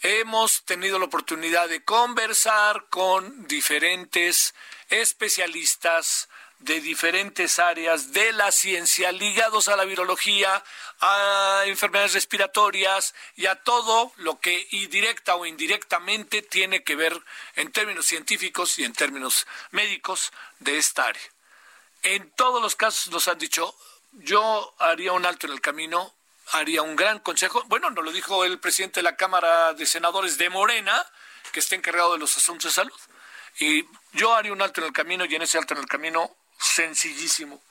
hemos 0.00 0.64
tenido 0.64 0.98
la 0.98 1.04
oportunidad 1.06 1.68
de 1.68 1.84
conversar 1.84 2.86
con 2.88 3.46
diferentes 3.46 4.54
especialistas, 4.88 6.28
de 6.60 6.80
diferentes 6.80 7.58
áreas 7.58 8.12
de 8.12 8.32
la 8.32 8.52
ciencia 8.52 9.12
ligados 9.12 9.68
a 9.68 9.76
la 9.76 9.84
virología, 9.84 10.62
a 11.00 11.62
enfermedades 11.66 12.12
respiratorias 12.12 13.14
y 13.34 13.46
a 13.46 13.56
todo 13.56 14.12
lo 14.16 14.40
que 14.40 14.68
directa 14.90 15.36
o 15.36 15.46
indirectamente 15.46 16.42
tiene 16.42 16.84
que 16.84 16.96
ver 16.96 17.18
en 17.56 17.72
términos 17.72 18.06
científicos 18.06 18.78
y 18.78 18.84
en 18.84 18.92
términos 18.92 19.46
médicos 19.70 20.32
de 20.58 20.76
esta 20.76 21.04
área. 21.04 21.22
En 22.02 22.30
todos 22.32 22.60
los 22.62 22.76
casos 22.76 23.12
nos 23.12 23.28
han 23.28 23.38
dicho, 23.38 23.74
yo 24.12 24.74
haría 24.78 25.12
un 25.12 25.24
alto 25.24 25.46
en 25.46 25.54
el 25.54 25.60
camino, 25.62 26.14
haría 26.52 26.82
un 26.82 26.94
gran 26.94 27.20
consejo. 27.20 27.62
Bueno, 27.68 27.90
nos 27.90 28.04
lo 28.04 28.12
dijo 28.12 28.44
el 28.44 28.58
presidente 28.58 29.00
de 29.00 29.04
la 29.04 29.16
Cámara 29.16 29.72
de 29.72 29.86
Senadores 29.86 30.36
de 30.36 30.50
Morena, 30.50 31.06
que 31.52 31.60
está 31.60 31.74
encargado 31.74 32.12
de 32.12 32.18
los 32.18 32.36
asuntos 32.36 32.70
de 32.70 32.74
salud. 32.74 33.00
Y 33.58 33.84
yo 34.12 34.34
haría 34.34 34.52
un 34.52 34.62
alto 34.62 34.80
en 34.80 34.88
el 34.88 34.92
camino 34.92 35.24
y 35.24 35.34
en 35.34 35.42
ese 35.42 35.58
alto 35.58 35.74
en 35.74 35.80
el 35.80 35.86
camino 35.86 36.36
sencillísimo. 36.60 37.62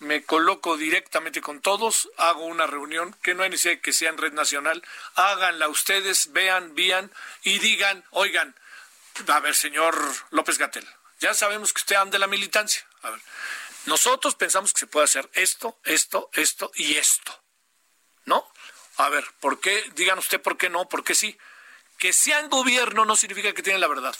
Me 0.00 0.24
coloco 0.24 0.76
directamente 0.76 1.40
con 1.40 1.60
todos, 1.60 2.08
hago 2.16 2.44
una 2.44 2.66
reunión, 2.66 3.16
que 3.22 3.34
no 3.34 3.42
hay 3.42 3.50
necesidad 3.50 3.80
que 3.80 3.92
sea 3.92 4.10
en 4.10 4.18
red 4.18 4.32
nacional, 4.32 4.82
háganla 5.16 5.68
ustedes, 5.68 6.32
vean, 6.32 6.74
vean 6.74 7.10
y 7.42 7.58
digan, 7.58 8.04
oigan, 8.10 8.54
a 9.26 9.40
ver, 9.40 9.56
señor 9.56 10.00
López 10.30 10.58
Gatel, 10.58 10.86
ya 11.20 11.34
sabemos 11.34 11.72
que 11.72 11.80
usted 11.80 11.96
anda 11.96 12.12
de 12.12 12.20
la 12.20 12.28
militancia. 12.28 12.86
A 13.02 13.10
ver, 13.10 13.20
nosotros 13.86 14.36
pensamos 14.36 14.72
que 14.72 14.80
se 14.80 14.86
puede 14.86 15.04
hacer 15.04 15.28
esto, 15.32 15.78
esto, 15.84 16.30
esto 16.32 16.70
y 16.74 16.96
esto. 16.96 17.36
¿No? 18.24 18.46
A 18.98 19.08
ver, 19.08 19.24
¿por 19.40 19.60
qué? 19.60 19.84
Digan 19.94 20.18
usted 20.18 20.40
por 20.40 20.56
qué 20.56 20.68
no, 20.68 20.88
por 20.88 21.02
qué 21.02 21.14
sí. 21.14 21.36
Que 21.98 22.12
sean 22.12 22.48
gobierno 22.48 23.04
no 23.04 23.16
significa 23.16 23.52
que 23.52 23.62
tienen 23.62 23.80
la 23.80 23.88
verdad, 23.88 24.14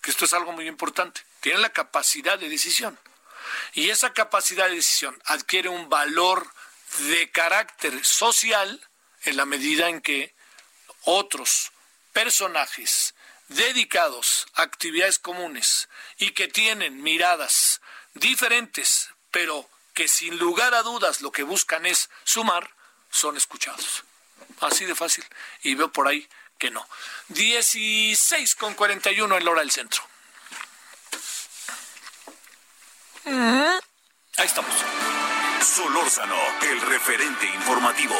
que 0.00 0.10
esto 0.10 0.26
es 0.26 0.32
algo 0.32 0.52
muy 0.52 0.68
importante. 0.68 1.22
Tienen 1.40 1.62
la 1.62 1.70
capacidad 1.70 2.38
de 2.38 2.48
decisión. 2.48 2.98
Y 3.74 3.90
esa 3.90 4.12
capacidad 4.12 4.68
de 4.68 4.76
decisión 4.76 5.20
adquiere 5.26 5.68
un 5.68 5.88
valor 5.88 6.46
de 7.10 7.30
carácter 7.30 8.04
social 8.04 8.88
en 9.24 9.36
la 9.36 9.46
medida 9.46 9.88
en 9.88 10.00
que 10.00 10.34
otros 11.02 11.72
personajes 12.12 13.14
dedicados 13.48 14.46
a 14.54 14.62
actividades 14.62 15.18
comunes 15.18 15.88
y 16.18 16.30
que 16.30 16.48
tienen 16.48 17.02
miradas 17.02 17.80
diferentes, 18.14 19.10
pero 19.30 19.68
que 19.92 20.08
sin 20.08 20.38
lugar 20.38 20.74
a 20.74 20.82
dudas 20.82 21.20
lo 21.20 21.30
que 21.30 21.42
buscan 21.42 21.86
es 21.86 22.10
sumar, 22.24 22.70
son 23.10 23.36
escuchados. 23.36 24.04
Así 24.60 24.84
de 24.84 24.94
fácil. 24.94 25.24
Y 25.62 25.74
veo 25.74 25.92
por 25.92 26.08
ahí 26.08 26.28
que 26.58 26.70
no. 26.70 26.86
16 27.28 28.54
con 28.56 28.74
41 28.74 29.36
en 29.36 29.44
la 29.44 29.50
hora 29.50 29.60
del 29.60 29.70
centro. 29.70 30.02
Ahí 33.26 34.46
estamos. 34.46 34.74
Solórzano, 35.62 36.36
el 36.62 36.80
referente 36.82 37.46
informativo. 37.46 38.14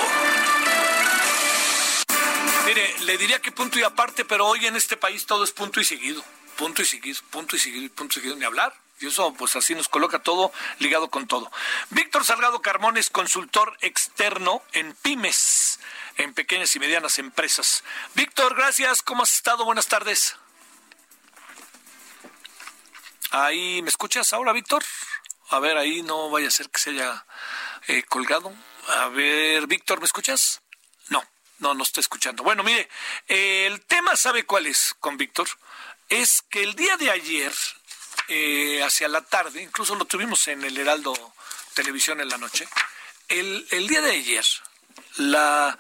Mire, 2.65 2.95
le 3.01 3.19
diría 3.19 3.41
que 3.41 3.53
punto 3.53 3.79
y 3.79 3.83
aparte, 3.83 4.25
pero 4.25 4.47
hoy 4.47 4.65
en 4.65 4.77
este 4.77 4.97
país 4.97 5.27
todo 5.27 5.45
es 5.45 5.53
punto 5.53 5.81
y 5.81 5.85
seguido. 5.85 6.25
Punto 6.57 6.83
y 6.83 6.87
seguido, 6.87 7.21
punto 7.31 7.57
y 7.57 7.59
seguido, 7.59 7.93
punto 7.95 8.13
y 8.13 8.23
seguido, 8.23 8.37
ni 8.37 8.45
hablar. 8.45 8.75
Y 9.01 9.09
eso, 9.09 9.35
pues 9.35 9.55
así 9.57 9.75
nos 9.75 9.89
coloca 9.89 10.21
todo 10.21 10.53
ligado 10.79 11.11
con 11.11 11.27
todo. 11.27 11.51
Víctor 11.91 12.25
Salgado 12.25 12.63
Carmón 12.63 12.97
es 12.97 13.11
consultor 13.11 13.77
externo 13.81 14.63
en 14.73 14.95
pymes, 14.95 15.81
en 16.17 16.33
pequeñas 16.33 16.75
y 16.77 16.79
medianas 16.79 17.19
empresas. 17.19 17.85
Víctor, 18.15 18.55
gracias. 18.55 19.03
¿Cómo 19.03 19.25
has 19.25 19.35
estado? 19.35 19.65
Buenas 19.65 19.89
tardes. 19.89 20.37
Ahí, 23.37 23.83
¿me 23.83 23.89
escuchas 23.89 24.33
ahora, 24.33 24.53
Víctor? 24.53 24.85
A 25.51 25.59
ver, 25.59 25.77
ahí 25.77 26.03
no 26.03 26.31
vaya 26.31 26.47
a 26.47 26.53
ser 26.53 26.71
que 26.71 26.79
se 26.79 26.91
haya 26.91 27.27
eh, 27.89 28.05
colgado. 28.05 28.55
A 28.87 29.09
ver, 29.09 29.67
Víctor, 29.67 29.99
¿me 29.99 30.07
escuchas? 30.07 30.63
No, 31.09 31.21
no, 31.59 31.75
no 31.75 31.83
estoy 31.83 32.03
escuchando. 32.03 32.45
Bueno, 32.45 32.63
mire, 32.63 32.89
el 33.27 33.85
tema, 33.87 34.15
¿sabe 34.15 34.47
cuál 34.47 34.67
es 34.67 34.95
con 35.01 35.17
Víctor? 35.17 35.49
Es 36.09 36.43
que 36.43 36.63
el 36.63 36.77
día 36.77 36.97
de 36.97 37.11
ayer, 37.11 37.53
eh, 38.29 38.81
hacia 38.85 39.09
la 39.09 39.23
tarde, 39.23 39.63
incluso 39.63 39.97
lo 39.97 40.05
tuvimos 40.05 40.47
en 40.47 40.63
el 40.63 40.79
Heraldo 40.79 41.13
Televisión 41.75 42.21
en 42.21 42.29
la 42.29 42.39
noche, 42.39 42.69
el, 43.27 43.67
el 43.73 43.89
día 43.89 44.01
de 44.01 44.13
ayer, 44.13 44.45
la, 45.17 45.77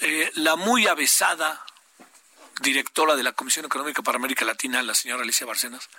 eh, 0.00 0.32
la 0.36 0.56
muy 0.56 0.86
avesada 0.86 1.66
directora 2.62 3.14
de 3.14 3.24
la 3.24 3.32
Comisión 3.32 3.66
Económica 3.66 4.00
para 4.00 4.16
América 4.16 4.46
Latina, 4.46 4.82
la 4.82 4.94
señora 4.94 5.22
Alicia 5.22 5.44
Barcenas, 5.44 5.90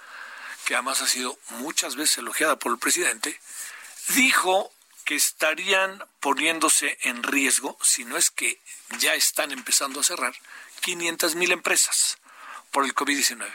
que 0.66 0.74
además 0.74 1.02
ha 1.02 1.08
sido 1.08 1.38
muchas 1.50 1.96
veces 1.96 2.18
elogiada 2.18 2.58
por 2.58 2.72
el 2.72 2.80
presidente, 2.80 3.40
dijo 4.10 4.74
que 5.06 5.16
estarían 5.16 6.04
poniéndose 6.20 6.98
en 7.04 7.24
riesgo, 7.24 7.78
si 7.82 8.04
no 8.04 8.18
es 8.18 8.32
que 8.32 8.60
ya 9.00 9.14
están 9.14 9.52
empezando 9.52 10.00
a 10.00 10.04
cerrar, 10.04 10.36
500 10.82 11.36
mil 11.36 11.52
empresas 11.52 12.18
por 12.72 12.84
el 12.86 12.94
COVID-19. 12.94 13.48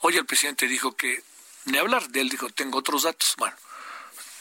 Hoy 0.00 0.16
el 0.16 0.26
presidente 0.26 0.68
dijo 0.68 0.96
que, 0.96 1.22
ni 1.64 1.78
hablar 1.78 2.08
de 2.08 2.20
él, 2.20 2.28
dijo, 2.28 2.48
tengo 2.50 2.78
otros 2.78 3.02
datos. 3.02 3.34
Bueno, 3.36 3.56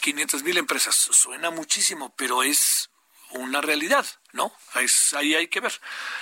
500 0.02 0.44
mil 0.44 0.58
empresas 0.58 0.96
suena 0.96 1.50
muchísimo, 1.50 2.14
pero 2.16 2.44
es 2.44 2.90
una 3.34 3.62
realidad, 3.62 4.06
¿no? 4.32 4.52
ahí 4.74 5.36
hay 5.36 5.48
que 5.48 5.60
ver. 5.60 5.74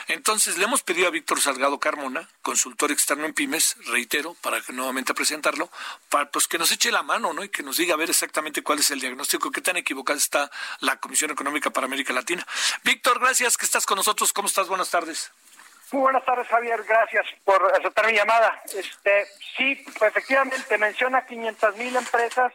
Entonces, 0.07 0.57
le 0.57 0.65
hemos 0.65 0.83
pedido 0.83 1.07
a 1.07 1.11
Víctor 1.11 1.39
Salgado 1.39 1.79
Carmona, 1.79 2.27
consultor 2.41 2.91
externo 2.91 3.25
en 3.25 3.33
Pymes, 3.33 3.75
reitero, 3.87 4.35
para 4.41 4.61
que 4.61 4.73
nuevamente 4.73 5.13
presentarlo, 5.13 5.69
para 6.09 6.29
pues 6.29 6.47
que 6.47 6.57
nos 6.57 6.71
eche 6.71 6.91
la 6.91 7.03
mano, 7.03 7.33
¿no? 7.33 7.43
Y 7.43 7.49
que 7.49 7.63
nos 7.63 7.77
diga 7.77 7.93
a 7.93 7.97
ver 7.97 8.09
exactamente 8.09 8.63
cuál 8.63 8.79
es 8.79 8.91
el 8.91 8.99
diagnóstico, 8.99 9.51
qué 9.51 9.61
tan 9.61 9.77
equivocada 9.77 10.17
está 10.17 10.51
la 10.79 10.97
Comisión 10.97 11.31
Económica 11.31 11.69
para 11.69 11.87
América 11.87 12.13
Latina. 12.13 12.45
Víctor, 12.83 13.19
gracias 13.19 13.57
que 13.57 13.65
estás 13.65 13.85
con 13.85 13.97
nosotros. 13.97 14.33
¿Cómo 14.33 14.47
estás? 14.47 14.67
Buenas 14.67 14.89
tardes. 14.89 15.31
Muy 15.91 16.03
buenas 16.03 16.23
tardes, 16.23 16.47
Javier. 16.47 16.83
Gracias 16.83 17.25
por 17.43 17.69
aceptar 17.75 18.07
mi 18.07 18.13
llamada. 18.13 18.61
Este, 18.73 19.27
sí, 19.57 19.83
efectivamente, 19.99 20.77
menciona 20.77 21.25
500 21.25 21.75
mil 21.75 21.95
empresas 21.95 22.53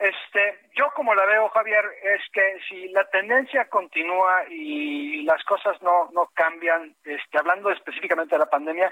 este, 0.00 0.60
yo 0.74 0.90
como 0.96 1.14
la 1.14 1.26
veo, 1.26 1.50
Javier, 1.50 1.84
es 2.02 2.22
que 2.32 2.58
si 2.66 2.88
la 2.88 3.04
tendencia 3.10 3.68
continúa 3.68 4.44
y 4.48 5.22
las 5.24 5.44
cosas 5.44 5.80
no, 5.82 6.08
no 6.12 6.30
cambian, 6.32 6.96
este, 7.04 7.38
hablando 7.38 7.70
específicamente 7.70 8.34
de 8.34 8.38
la 8.38 8.48
pandemia, 8.48 8.90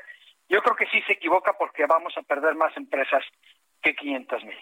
yo 0.51 0.63
creo 0.63 0.77
que 0.77 0.87
sí 0.87 1.01
se 1.07 1.15
equivoca 1.15 1.55
porque 1.55 1.87
vamos 1.87 2.13
a 2.19 2.23
perder 2.23 2.55
más 2.57 2.77
empresas 2.77 3.25
que 3.83 3.95
500 3.95 4.45
mil. 4.45 4.59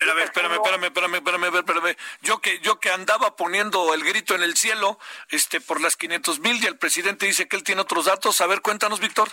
A 0.00 0.14
ver, 0.14 0.24
espérame, 0.24 0.52
espérame, 0.52 0.84
espérame, 0.84 1.14
espérame, 1.16 1.56
espérame, 1.56 1.96
Yo 2.22 2.40
que, 2.40 2.60
yo 2.60 2.78
que 2.78 2.90
andaba 2.90 3.34
poniendo 3.34 3.92
el 3.92 4.04
grito 4.04 4.36
en 4.36 4.44
el 4.44 4.54
cielo, 4.54 4.98
este, 5.32 5.60
por 5.60 5.80
las 5.80 5.96
500 5.96 6.38
mil 6.38 6.62
y 6.62 6.66
el 6.66 6.78
presidente 6.78 7.26
dice 7.26 7.48
que 7.48 7.56
él 7.56 7.64
tiene 7.64 7.80
otros 7.80 8.04
datos. 8.04 8.40
A 8.40 8.46
ver, 8.46 8.60
cuéntanos, 8.60 9.00
Víctor. 9.00 9.26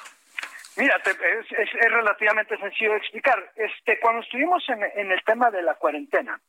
Mira, 0.77 0.95
es, 1.05 1.51
es, 1.51 1.91
relativamente 1.91 2.57
sencillo 2.57 2.93
de 2.93 2.97
explicar. 2.97 3.51
Este, 3.55 3.99
cuando 3.99 4.23
estuvimos 4.23 4.67
en, 4.69 4.83
en 4.83 5.11
el 5.11 5.23
tema 5.23 5.51
de 5.51 5.61
la 5.61 5.75
cuarentena, 5.75 6.41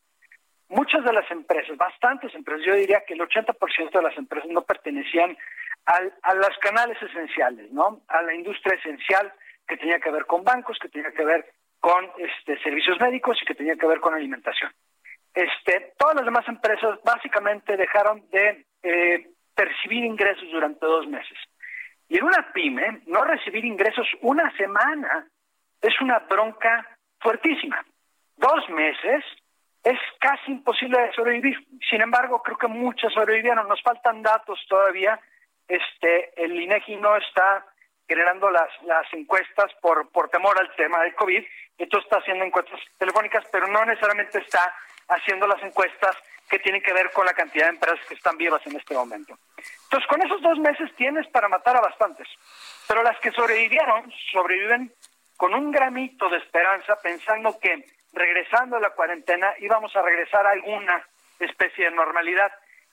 muchas 0.69 1.05
de 1.05 1.12
las 1.12 1.31
empresas, 1.31 1.77
bastantes 1.77 2.35
empresas, 2.35 2.64
yo 2.67 2.75
diría 2.75 3.05
que 3.07 3.14
el 3.14 3.21
80% 3.21 3.91
de 3.91 4.03
las 4.03 4.17
empresas 4.17 4.51
no 4.51 4.62
pertenecían 4.62 5.37
a 5.87 6.35
los 6.35 6.59
canales 6.59 7.01
esenciales, 7.01 7.71
¿no? 7.71 8.01
A 8.09 8.21
la 8.23 8.35
industria 8.35 8.77
esencial 8.77 9.33
que 9.67 9.77
tenía 9.77 10.01
que 10.01 10.11
ver 10.11 10.27
con 10.27 10.43
bancos, 10.43 10.79
que 10.81 10.89
tenía 10.89 11.12
que 11.12 11.25
ver 11.25 11.53
con 11.81 12.11
este, 12.19 12.59
servicios 12.62 13.01
médicos 13.01 13.39
y 13.41 13.45
que 13.45 13.55
tenía 13.55 13.77
que 13.77 13.87
ver 13.87 14.01
con 14.01 14.14
alimentación. 14.14 14.73
Este, 15.35 15.93
todas 15.99 16.17
las 16.17 16.25
demás 16.25 16.49
empresas 16.49 16.99
básicamente 17.05 17.77
dejaron 17.77 18.29
de 18.31 18.64
eh, 18.83 19.31
percibir 19.55 20.05
ingresos 20.05 20.51
durante 20.51 20.85
dos 20.87 21.07
meses. 21.07 21.39
Y 22.09 22.19
en 22.19 22.25
una 22.25 22.53
pyme, 22.53 23.03
no 23.07 23.25
recibir 23.25 23.64
ingresos 23.64 24.07
una 24.23 24.51
semana 24.57 25.27
es 25.81 26.01
una 26.01 26.21
bronca 26.21 26.97
fuertísima. 27.21 27.85
Dos 28.37 28.69
meses 28.71 29.25
es 29.87 30.01
casi 30.18 30.51
imposible 30.51 30.99
sobrevivir. 31.14 31.57
Sin 31.89 32.01
embargo, 32.01 32.43
creo 32.43 32.59
que 32.59 32.66
muchas 32.66 33.12
sobrevivieron. 33.12 33.68
Nos 33.68 33.80
faltan 33.82 34.20
datos 34.20 34.59
todavía. 34.68 35.18
Este, 35.68 36.32
el 36.43 36.61
INEGI 36.61 36.97
no 36.97 37.16
está 37.16 37.64
generando 38.09 38.51
las, 38.51 38.68
las 38.82 39.07
encuestas 39.12 39.72
por, 39.80 40.11
por 40.11 40.28
temor 40.28 40.59
al 40.59 40.74
tema 40.74 41.03
del 41.03 41.14
COVID. 41.14 41.45
Entonces 41.78 42.05
está 42.05 42.18
haciendo 42.18 42.45
encuestas 42.45 42.80
telefónicas, 42.99 43.45
pero 43.53 43.68
no 43.68 43.84
necesariamente 43.84 44.41
está 44.41 44.74
haciendo 45.07 45.47
las 45.47 45.62
encuestas 45.62 46.16
que 46.51 46.59
tienen 46.59 46.82
que 46.82 46.93
ver 46.93 47.12
con 47.12 47.24
la 47.24 47.34
cantidad 47.34 47.66
de 47.66 47.74
empresas 47.74 48.05
que 48.09 48.14
están 48.14 48.37
vivas 48.37 48.66
en 48.66 48.76
este 48.76 48.95
momento. 48.95 49.39
Entonces, 49.84 50.09
con 50.09 50.20
esos 50.20 50.43
dos 50.43 50.59
meses 50.59 50.91
tienes 50.97 51.28
para 51.28 51.49
matar 51.49 51.76
a 51.76 51.80
bastantes. 51.80 52.26
Pero 52.89 53.05
las 53.05 53.18
que 53.20 53.30
sobrevivieron, 53.30 54.12
sobreviven 54.32 54.93
con 55.37 55.55
un 55.55 55.70
gramito 55.70 56.28
de 56.28 56.39
esperanza, 56.39 56.99
pensando 57.01 57.57
que 57.61 57.84
regresando 58.17 58.77
a 58.77 58.81
la 58.81 58.91
cuarentena 58.91 59.55
íbamos 59.59 59.95
a 59.95 60.03
regresar 60.03 60.47
a 60.47 60.51
alguna 60.51 61.07
especie 61.39 61.85
de 61.85 61.91
normalidad. 61.91 62.51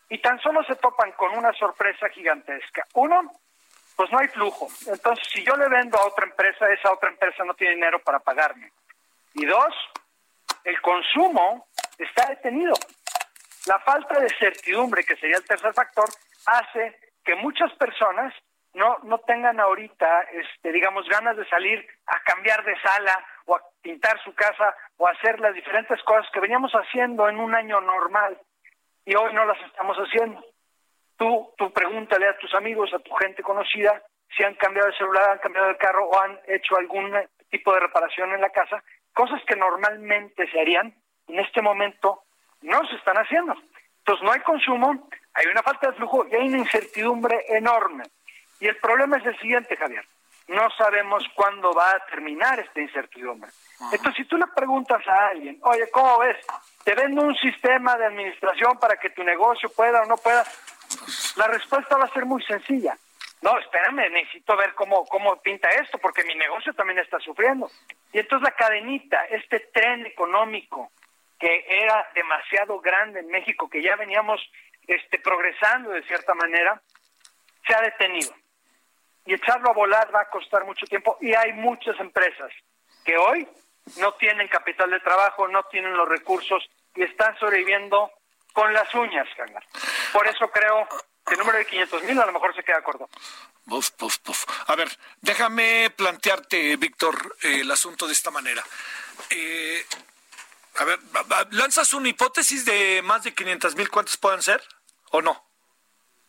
Y 0.09 0.19
tan 0.19 0.39
solo 0.39 0.63
se 0.65 0.75
topan 0.75 1.13
con 1.13 1.35
una 1.35 1.51
sorpresa 1.53 2.09
gigantesca. 2.09 2.85
Uno, 2.93 3.31
pues 3.95 4.11
no 4.11 4.19
hay 4.19 4.27
flujo. 4.27 4.67
Entonces, 4.85 5.25
si 5.31 5.43
yo 5.43 5.55
le 5.55 5.67
vendo 5.69 5.97
a 5.97 6.05
otra 6.05 6.25
empresa, 6.25 6.69
esa 6.71 6.91
otra 6.91 7.09
empresa 7.09 7.43
no 7.45 7.53
tiene 7.53 7.75
dinero 7.75 7.99
para 7.99 8.19
pagarme. 8.19 8.71
Y 9.33 9.45
dos, 9.45 9.73
el 10.65 10.79
consumo 10.81 11.67
está 11.97 12.29
detenido. 12.29 12.73
La 13.65 13.79
falta 13.79 14.19
de 14.19 14.29
certidumbre, 14.37 15.03
que 15.03 15.15
sería 15.15 15.37
el 15.37 15.45
tercer 15.45 15.73
factor, 15.73 16.09
hace 16.45 16.99
que 17.23 17.35
muchas 17.35 17.71
personas 17.75 18.33
no, 18.73 18.97
no 19.03 19.19
tengan 19.19 19.59
ahorita, 19.59 20.21
este, 20.33 20.71
digamos, 20.71 21.07
ganas 21.07 21.37
de 21.37 21.47
salir 21.47 21.87
a 22.07 22.19
cambiar 22.23 22.63
de 22.65 22.79
sala 22.81 23.25
pintar 23.83 24.19
su 24.23 24.33
casa 24.33 24.75
o 24.97 25.07
hacer 25.07 25.39
las 25.39 25.53
diferentes 25.53 26.01
cosas 26.03 26.25
que 26.33 26.39
veníamos 26.39 26.71
haciendo 26.71 27.29
en 27.29 27.37
un 27.37 27.53
año 27.53 27.79
normal 27.81 28.39
y 29.05 29.13
hoy 29.13 29.33
no 29.33 29.45
las 29.45 29.61
estamos 29.67 29.97
haciendo. 29.97 30.43
Tú, 31.17 31.53
tú 31.57 31.71
pregúntale 31.71 32.27
a 32.27 32.37
tus 32.37 32.53
amigos, 32.55 32.91
a 32.93 32.99
tu 32.99 33.13
gente 33.15 33.43
conocida, 33.43 34.01
si 34.35 34.43
han 34.43 34.55
cambiado 34.55 34.87
el 34.87 34.97
celular, 34.97 35.31
han 35.31 35.39
cambiado 35.39 35.69
el 35.69 35.77
carro 35.77 36.07
o 36.07 36.19
han 36.19 36.39
hecho 36.47 36.75
algún 36.77 37.13
tipo 37.49 37.73
de 37.73 37.81
reparación 37.81 38.31
en 38.33 38.41
la 38.41 38.49
casa, 38.49 38.83
cosas 39.13 39.41
que 39.45 39.55
normalmente 39.55 40.49
se 40.49 40.59
harían, 40.59 40.95
en 41.27 41.39
este 41.39 41.61
momento 41.61 42.23
no 42.61 42.83
se 42.87 42.95
están 42.95 43.17
haciendo. 43.17 43.53
Entonces 43.99 44.23
no 44.23 44.31
hay 44.31 44.39
consumo, 44.39 45.07
hay 45.33 45.47
una 45.47 45.61
falta 45.61 45.91
de 45.91 45.97
flujo 45.97 46.25
y 46.31 46.35
hay 46.35 46.47
una 46.47 46.57
incertidumbre 46.57 47.45
enorme. 47.49 48.03
Y 48.59 48.67
el 48.67 48.77
problema 48.77 49.17
es 49.17 49.25
el 49.25 49.37
siguiente, 49.39 49.75
Javier. 49.75 50.05
No 50.47 50.69
sabemos 50.71 51.23
cuándo 51.35 51.73
va 51.73 51.91
a 51.91 52.05
terminar 52.07 52.59
esta 52.59 52.81
incertidumbre. 52.81 53.49
Entonces, 53.91 54.15
si 54.15 54.25
tú 54.25 54.37
le 54.37 54.47
preguntas 54.47 55.05
a 55.07 55.27
alguien, 55.27 55.59
oye, 55.63 55.89
¿cómo 55.91 56.19
ves? 56.19 56.37
¿Te 56.83 56.95
vendo 56.95 57.21
un 57.21 57.35
sistema 57.35 57.97
de 57.97 58.05
administración 58.05 58.77
para 58.79 58.97
que 58.97 59.09
tu 59.11 59.23
negocio 59.23 59.69
pueda 59.69 60.01
o 60.01 60.05
no 60.05 60.17
pueda? 60.17 60.43
La 61.35 61.47
respuesta 61.47 61.97
va 61.97 62.05
a 62.05 62.13
ser 62.13 62.25
muy 62.25 62.43
sencilla. 62.43 62.97
No, 63.41 63.57
espérame, 63.59 64.09
necesito 64.09 64.55
ver 64.55 64.73
cómo, 64.73 65.05
cómo 65.05 65.35
pinta 65.41 65.69
esto, 65.69 65.97
porque 65.97 66.23
mi 66.23 66.33
negocio 66.35 66.73
también 66.73 66.99
está 66.99 67.19
sufriendo. 67.19 67.69
Y 68.13 68.19
entonces 68.19 68.49
la 68.49 68.55
cadenita, 68.55 69.25
este 69.25 69.59
tren 69.73 70.05
económico 70.05 70.91
que 71.37 71.65
era 71.67 72.09
demasiado 72.15 72.79
grande 72.79 73.19
en 73.19 73.27
México, 73.27 73.69
que 73.69 73.83
ya 73.83 73.97
veníamos 73.97 74.39
este, 74.87 75.19
progresando 75.19 75.89
de 75.89 76.03
cierta 76.03 76.33
manera, 76.35 76.81
se 77.67 77.75
ha 77.75 77.81
detenido. 77.81 78.33
Y 79.25 79.33
echarlo 79.33 79.69
a 79.69 79.73
volar 79.73 80.13
va 80.15 80.21
a 80.21 80.29
costar 80.29 80.63
mucho 80.63 80.85
tiempo 80.85 81.17
y 81.19 81.33
hay 81.33 81.51
muchas 81.51 81.99
empresas 81.99 82.49
que 83.03 83.17
hoy 83.17 83.45
no 83.97 84.13
tienen 84.13 84.47
capital 84.47 84.89
de 84.89 84.99
trabajo, 84.99 85.47
no 85.47 85.63
tienen 85.63 85.95
los 85.95 86.07
recursos 86.07 86.63
y 86.95 87.03
están 87.03 87.37
sobreviviendo 87.39 88.11
con 88.53 88.73
las 88.73 88.93
uñas, 88.93 89.27
Carlos. 89.35 89.63
Por 90.11 90.27
eso 90.27 90.49
creo 90.51 90.87
que 91.25 91.33
el 91.33 91.39
número 91.39 91.57
de 91.57 91.65
500 91.65 92.03
mil 92.03 92.19
a 92.19 92.25
lo 92.25 92.33
mejor 92.33 92.55
se 92.55 92.63
queda 92.63 92.81
corto. 92.81 93.09
A 94.67 94.75
ver, 94.75 94.89
déjame 95.21 95.89
plantearte, 95.95 96.75
Víctor, 96.77 97.37
eh, 97.43 97.61
el 97.61 97.71
asunto 97.71 98.07
de 98.07 98.13
esta 98.13 98.29
manera. 98.29 98.63
Eh, 99.29 99.85
a 100.79 100.85
ver, 100.85 100.99
¿lanzas 101.51 101.93
una 101.93 102.09
hipótesis 102.09 102.65
de 102.65 103.01
más 103.03 103.23
de 103.23 103.33
500 103.33 103.75
mil 103.75 103.89
cuántos 103.89 104.17
puedan 104.17 104.41
ser 104.41 104.61
o 105.11 105.21
no? 105.21 105.43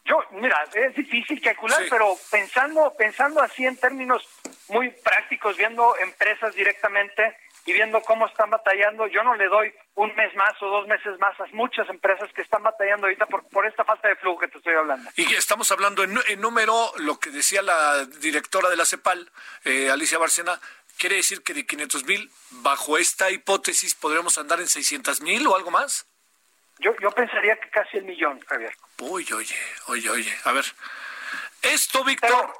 Yo, 0.05 0.23
mira, 0.33 0.63
es 0.75 0.95
difícil 0.95 1.41
calcular, 1.41 1.83
pero 1.89 2.15
pensando, 2.31 2.95
pensando 2.97 3.41
así 3.41 3.65
en 3.65 3.77
términos 3.79 4.23
muy 4.69 4.91
prácticos, 4.91 5.57
viendo 5.57 5.97
empresas 5.97 6.55
directamente 6.55 7.37
y 7.67 7.73
viendo 7.73 8.01
cómo 8.03 8.27
están 8.27 8.51
batallando, 8.51 9.07
yo 9.07 9.23
no 9.23 9.35
le 9.35 9.47
doy 9.49 9.73
un 9.95 10.15
mes 10.15 10.35
más 10.35 10.61
o 10.61 10.67
dos 10.67 10.87
meses 10.87 11.19
más 11.19 11.39
a 11.41 11.47
muchas 11.53 11.89
empresas 11.89 12.31
que 12.35 12.43
están 12.43 12.63
batallando 12.63 13.07
ahorita 13.07 13.27
por, 13.27 13.49
por 13.49 13.67
esta 13.67 13.85
falta 13.85 14.09
de 14.09 14.17
flujo 14.17 14.41
que 14.41 14.49
te 14.49 14.59
estoy 14.59 14.75
hablando. 14.75 15.11
Y 15.17 15.35
estamos 15.35 15.71
hablando 15.73 16.05
en, 16.05 16.41
número, 16.41 16.93
lo 16.99 17.19
que 17.19 17.31
decía 17.31 17.63
la 17.63 18.05
directora 18.05 18.69
de 18.69 18.77
la 18.77 18.85
CEPAL, 18.85 19.31
eh, 19.65 19.91
Alicia 19.91 20.19
Barcena, 20.19 20.61
quiere 20.99 21.17
decir 21.17 21.43
que 21.43 21.55
de 21.55 21.65
500 21.67 22.05
mil, 22.05 22.31
bajo 22.51 22.99
esta 22.99 23.31
hipótesis, 23.31 23.95
podríamos 23.95 24.37
andar 24.37 24.61
en 24.61 24.69
600 24.69 25.23
mil 25.23 25.47
o 25.47 25.57
algo 25.57 25.71
más. 25.71 26.07
Yo, 26.81 26.95
yo 27.01 27.11
pensaría 27.13 27.57
que 27.57 27.71
casi 27.71 27.97
el 27.97 28.05
millón, 28.05 28.41
Javier. 28.41 28.75
Uy, 28.99 29.27
oye, 29.33 29.57
oye, 29.87 30.11
oye. 30.11 30.37
A 30.45 30.53
ver, 30.53 30.65
esto, 31.63 32.05
Víctor, 32.05 32.53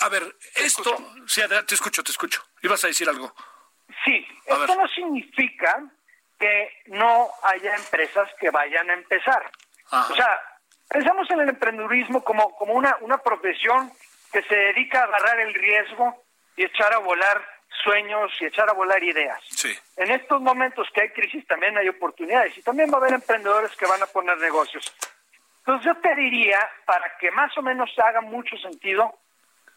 a 0.00 0.08
ver, 0.08 0.36
esto, 0.54 0.96
sí, 1.26 1.40
te 1.66 1.74
escucho, 1.74 2.04
te 2.04 2.12
escucho. 2.12 2.44
Ibas 2.62 2.84
a 2.84 2.88
decir 2.88 3.08
algo. 3.08 3.34
Sí, 4.04 4.26
esto 4.60 4.76
no 4.76 4.88
significa 4.88 5.82
que 6.38 6.82
no 6.86 7.28
haya 7.44 7.74
empresas 7.76 8.28
que 8.40 8.50
vayan 8.50 8.90
a 8.90 8.94
empezar. 8.94 9.50
O 9.90 10.14
sea, 10.14 10.40
pensamos 10.88 11.30
en 11.30 11.40
el 11.40 11.48
emprendedurismo 11.50 12.24
como, 12.24 12.54
como 12.56 12.74
una, 12.74 12.96
una 13.00 13.18
profesión 13.18 13.92
que 14.32 14.42
se 14.42 14.54
dedica 14.54 15.00
a 15.00 15.04
agarrar 15.04 15.40
el 15.40 15.54
riesgo 15.54 16.24
y 16.56 16.64
echar 16.64 16.92
a 16.94 16.98
volar 16.98 17.42
sueños 17.82 18.30
y 18.40 18.46
echar 18.46 18.68
a 18.68 18.72
volar 18.72 19.02
ideas. 19.02 19.40
Sí. 19.50 19.76
En 19.96 20.10
estos 20.10 20.40
momentos 20.40 20.88
que 20.94 21.02
hay 21.02 21.08
crisis 21.10 21.46
también 21.46 21.76
hay 21.76 21.88
oportunidades 21.88 22.56
y 22.56 22.62
también 22.62 22.90
va 22.90 22.94
a 22.94 23.00
haber 23.00 23.14
emprendedores 23.14 23.74
que 23.76 23.86
van 23.86 24.02
a 24.02 24.06
poner 24.06 24.38
negocios. 24.38 24.94
Entonces 25.58 25.86
yo 25.86 25.94
te 26.00 26.14
diría, 26.16 26.58
para 26.84 27.16
que 27.18 27.30
más 27.30 27.56
o 27.56 27.62
menos 27.62 27.90
haga 27.98 28.20
mucho 28.20 28.56
sentido, 28.56 29.14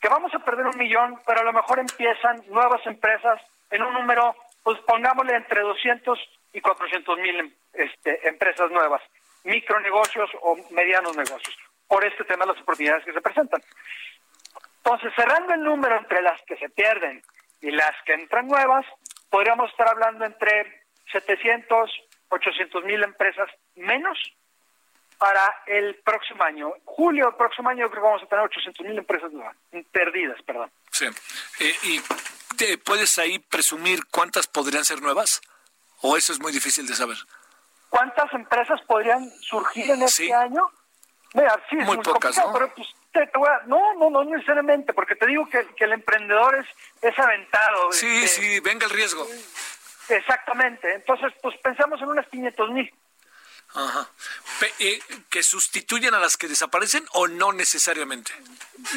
que 0.02 0.10
vamos 0.10 0.34
a 0.34 0.40
perder 0.40 0.66
un 0.68 0.78
millón, 0.78 1.22
pero 1.26 1.42
a 1.42 1.44
lo 1.44 1.54
mejor 1.54 1.80
empiezan 1.80 2.44
nuevas 2.48 2.86
empresas 2.86 3.42
en 3.70 3.84
un 3.84 3.94
número, 3.94 4.36
pues 4.66 4.80
pongámosle 4.80 5.36
entre 5.36 5.62
200 5.62 6.20
y 6.54 6.60
400 6.60 7.20
mil 7.20 7.56
este, 7.72 8.28
empresas 8.28 8.72
nuevas, 8.72 9.00
micronegocios 9.44 10.28
o 10.42 10.58
medianos 10.72 11.16
negocios, 11.16 11.56
por 11.88 12.04
este 12.04 12.24
tema 12.24 12.46
de 12.46 12.54
las 12.54 12.62
oportunidades 12.64 13.06
que 13.06 13.14
se 13.14 13.22
presentan. 13.22 13.62
Entonces, 14.78 15.14
cerrando 15.16 15.54
el 15.54 15.62
número 15.62 15.96
entre 15.98 16.20
las 16.24 16.42
que 16.48 16.58
se 16.58 16.70
pierden 16.70 17.22
y 17.62 17.70
las 17.70 17.94
que 18.08 18.14
entran 18.14 18.48
nuevas, 18.48 18.88
podríamos 19.30 19.70
estar 19.70 19.88
hablando 19.88 20.26
entre 20.26 20.82
700, 21.12 21.92
800 22.30 22.84
mil 22.86 23.04
empresas 23.04 23.48
menos 23.76 24.18
para 25.20 25.62
el 25.68 25.94
próximo 26.04 26.44
año. 26.44 26.74
Julio 26.86 27.28
del 27.28 27.36
próximo 27.36 27.70
año 27.70 27.88
creo 27.92 28.02
que 28.02 28.08
vamos 28.08 28.24
a 28.24 28.28
tener 28.28 28.46
800 28.46 28.84
mil 28.84 28.98
empresas 28.98 29.32
nuevas, 29.32 29.56
perdidas, 29.92 30.42
perdón. 30.42 30.72
Sí. 30.90 31.06
Eh, 31.60 31.76
¿Y 31.84 32.02
te 32.56 32.78
puedes 32.78 33.18
ahí 33.18 33.40
presumir 33.40 34.06
cuántas 34.08 34.48
podrían 34.48 34.86
ser 34.86 35.02
nuevas? 35.02 35.42
¿O 36.02 36.18
eso 36.18 36.34
es 36.34 36.40
muy 36.40 36.52
difícil 36.52 36.88
de 36.88 36.96
saber? 36.96 37.18
¿Cuántas 37.90 38.34
empresas 38.34 38.82
podrían 38.82 39.30
surgir 39.42 39.90
en 39.90 40.02
este 40.04 40.34
año? 40.34 40.70
Mira, 41.34 41.60
sí, 41.70 41.78
es 41.80 41.86
muy, 41.86 41.98
pocas, 41.98 42.38
¿no? 42.38 42.54
Pero 42.54 42.74
pues, 42.74 42.88
no, 43.68 43.94
no, 43.96 44.10
no 44.10 44.24
necesariamente, 44.24 44.94
porque 44.94 45.16
te 45.16 45.28
digo 45.28 45.48
que, 45.48 45.66
el 45.78 45.94
emprendedor 45.94 46.56
es, 46.56 46.68
es 47.02 47.18
aventado. 47.18 47.92
Sí, 47.92 48.24
este, 48.24 48.42
sí, 48.42 48.60
venga 48.60 48.86
el 48.86 48.92
riesgo. 48.92 49.26
Exactamente. 50.10 50.94
Entonces, 50.94 51.34
pues 51.42 51.56
pensamos 51.58 52.02
en 52.02 52.10
unas 52.10 52.28
500 52.28 52.70
mil. 52.72 52.94
Ajá. 53.76 54.10
Eh, 54.80 55.00
¿Que 55.30 55.44
sustituyen 55.44 56.14
a 56.14 56.20
las 56.20 56.38
que 56.38 56.48
desaparecen 56.48 57.06
o 57.14 57.28
no 57.28 57.52
necesariamente? 57.52 58.32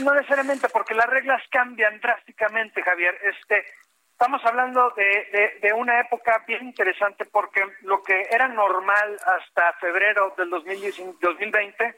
No 0.02 0.14
necesariamente, 0.14 0.68
porque 0.68 0.94
las 0.94 1.06
reglas 1.06 1.42
cambian 1.50 2.00
drásticamente, 2.00 2.82
Javier. 2.82 3.18
Este, 3.22 3.66
estamos 4.12 4.44
hablando 4.44 4.90
de, 4.96 5.58
de, 5.60 5.72
una 5.72 6.00
época 6.00 6.44
bien 6.46 6.66
interesante 6.66 7.24
porque 7.24 7.60
lo 7.82 8.02
que 8.02 8.28
era 8.30 8.48
normal 8.48 9.16
hasta 9.26 9.72
febrero 9.74 10.34
del 10.36 10.50
2020 10.50 11.96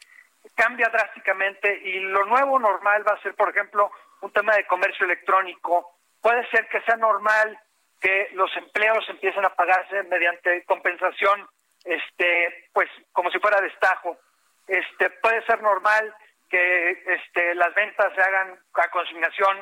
cambia 0.55 0.89
drásticamente 0.89 1.81
y 1.85 2.01
lo 2.01 2.25
nuevo 2.27 2.59
normal 2.59 3.07
va 3.07 3.13
a 3.13 3.23
ser, 3.23 3.35
por 3.35 3.51
ejemplo, 3.51 3.91
un 4.23 4.33
tema 4.33 4.55
de 4.55 4.67
comercio 4.67 5.05
electrónico. 5.05 5.99
Puede 6.21 6.49
ser 6.51 6.69
que 6.69 6.81
sea 6.83 6.97
normal 6.97 7.59
que 8.01 8.29
los 8.33 8.55
empleos 8.57 9.05
empiecen 9.09 9.45
a 9.45 9.55
pagarse 9.55 10.03
mediante 10.05 10.65
compensación, 10.65 11.47
este, 11.85 12.69
pues 12.73 12.89
como 13.13 13.31
si 13.31 13.39
fuera 13.39 13.61
destajo. 13.61 14.19
Este, 14.67 15.11
puede 15.11 15.45
ser 15.47 15.63
normal 15.63 16.15
que 16.49 16.91
este, 17.07 17.55
las 17.55 17.75
ventas 17.75 18.13
se 18.15 18.21
hagan 18.21 18.59
a 18.75 18.91
consignación, 18.91 19.57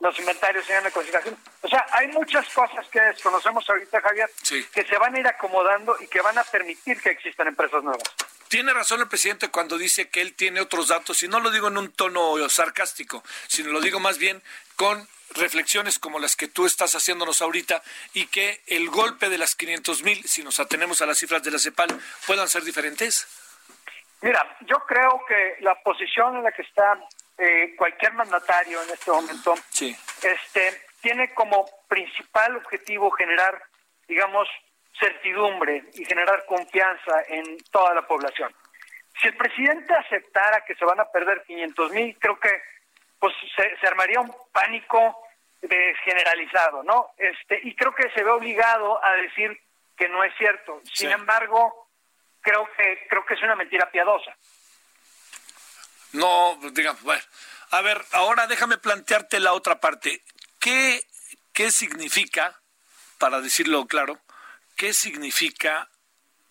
los 0.00 0.18
inventarios 0.18 0.64
se 0.64 0.74
hagan 0.74 0.86
a 0.86 0.90
consignación. 0.90 1.36
O 1.62 1.68
sea, 1.68 1.86
hay 1.92 2.08
muchas 2.08 2.48
cosas 2.52 2.86
que 2.88 3.00
desconocemos 3.00 3.68
ahorita, 3.68 4.00
Javier, 4.00 4.30
que 4.72 4.84
se 4.84 4.98
van 4.98 5.14
a 5.14 5.20
ir 5.20 5.26
acomodando 5.26 5.96
y 6.00 6.06
que 6.08 6.20
van 6.20 6.38
a 6.38 6.44
permitir 6.44 7.00
que 7.00 7.10
existan 7.10 7.48
empresas 7.48 7.82
nuevas. 7.82 8.02
Tiene 8.48 8.72
razón 8.72 9.00
el 9.00 9.08
presidente 9.08 9.48
cuando 9.48 9.78
dice 9.78 10.10
que 10.10 10.20
él 10.20 10.34
tiene 10.34 10.60
otros 10.60 10.88
datos, 10.88 11.22
y 11.22 11.28
no 11.28 11.40
lo 11.40 11.50
digo 11.50 11.68
en 11.68 11.78
un 11.78 11.92
tono 11.92 12.48
sarcástico, 12.48 13.24
sino 13.48 13.72
lo 13.72 13.80
digo 13.80 13.98
más 14.00 14.18
bien 14.18 14.42
con 14.76 15.08
reflexiones 15.34 15.98
como 15.98 16.18
las 16.18 16.36
que 16.36 16.48
tú 16.48 16.66
estás 16.66 16.94
haciéndonos 16.94 17.42
ahorita 17.42 17.82
y 18.12 18.26
que 18.26 18.62
el 18.66 18.88
golpe 18.88 19.28
de 19.28 19.38
las 19.38 19.54
500 19.54 20.02
mil, 20.02 20.24
si 20.24 20.42
nos 20.42 20.60
atenemos 20.60 21.02
a 21.02 21.06
las 21.06 21.18
cifras 21.18 21.42
de 21.42 21.50
la 21.50 21.58
CEPAL, 21.58 21.88
puedan 22.26 22.48
ser 22.48 22.62
diferentes? 22.62 23.26
Mira, 24.22 24.56
yo 24.60 24.78
creo 24.86 25.22
que 25.28 25.56
la 25.60 25.74
posición 25.82 26.36
en 26.36 26.44
la 26.44 26.52
que 26.52 26.62
está 26.62 26.98
eh, 27.36 27.74
cualquier 27.76 28.14
mandatario 28.14 28.82
en 28.82 28.90
este 28.90 29.10
momento 29.10 29.54
este, 30.22 30.82
tiene 31.00 31.34
como 31.34 31.66
principal 31.88 32.56
objetivo 32.56 33.10
generar, 33.10 33.62
digamos, 34.08 34.48
certidumbre 34.98 35.84
y 35.94 36.04
generar 36.04 36.46
confianza 36.46 37.22
en 37.28 37.58
toda 37.70 37.94
la 37.94 38.06
población. 38.06 38.54
Si 39.20 39.28
el 39.28 39.36
presidente 39.36 39.92
aceptara 39.94 40.64
que 40.64 40.74
se 40.74 40.84
van 40.84 41.00
a 41.00 41.10
perder 41.10 41.42
500 41.46 41.92
mil, 41.92 42.16
creo 42.18 42.38
que 42.38 42.50
pues 43.18 43.34
se, 43.56 43.86
armaría 43.86 44.20
un 44.20 44.32
pánico 44.52 45.23
de 45.68 45.94
generalizado, 46.04 46.82
¿no? 46.82 47.10
Este 47.16 47.60
y 47.62 47.74
creo 47.74 47.94
que 47.94 48.10
se 48.10 48.22
ve 48.22 48.30
obligado 48.30 49.02
a 49.04 49.12
decir 49.12 49.58
que 49.96 50.08
no 50.08 50.22
es 50.24 50.32
cierto. 50.36 50.80
Sin 50.92 51.10
embargo, 51.10 51.88
creo 52.40 52.68
que 52.76 53.06
creo 53.08 53.24
que 53.24 53.34
es 53.34 53.42
una 53.42 53.56
mentira 53.56 53.90
piadosa. 53.90 54.36
No, 56.12 56.58
digamos, 56.72 57.02
bueno. 57.02 57.22
A 57.70 57.80
ver, 57.80 58.04
ahora 58.12 58.46
déjame 58.46 58.78
plantearte 58.78 59.40
la 59.40 59.52
otra 59.52 59.80
parte. 59.80 60.22
¿Qué, 60.60 61.02
qué 61.52 61.70
significa, 61.70 62.60
para 63.18 63.40
decirlo 63.40 63.86
claro, 63.86 64.20
qué 64.76 64.92
significa 64.92 65.88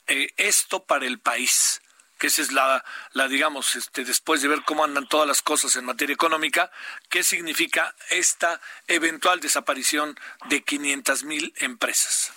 eh, 0.08 0.34
esto 0.36 0.84
para 0.84 1.06
el 1.06 1.20
país? 1.20 1.82
Que 2.24 2.28
esa 2.28 2.42
es 2.42 2.54
la, 2.54 2.82
la, 3.12 3.28
digamos, 3.28 3.76
este, 3.76 4.06
después 4.06 4.42
de 4.42 4.48
ver 4.48 4.60
cómo 4.66 4.86
andan 4.86 5.10
todas 5.10 5.28
las 5.28 5.42
cosas 5.42 5.76
en 5.76 5.84
materia 5.84 6.14
económica, 6.14 6.72
¿qué 7.10 7.22
significa 7.22 7.94
esta 8.12 8.62
eventual 8.88 9.42
desaparición 9.42 10.16
de 10.48 10.64
500 10.64 11.26
mil 11.26 11.54
empresas? 11.60 12.32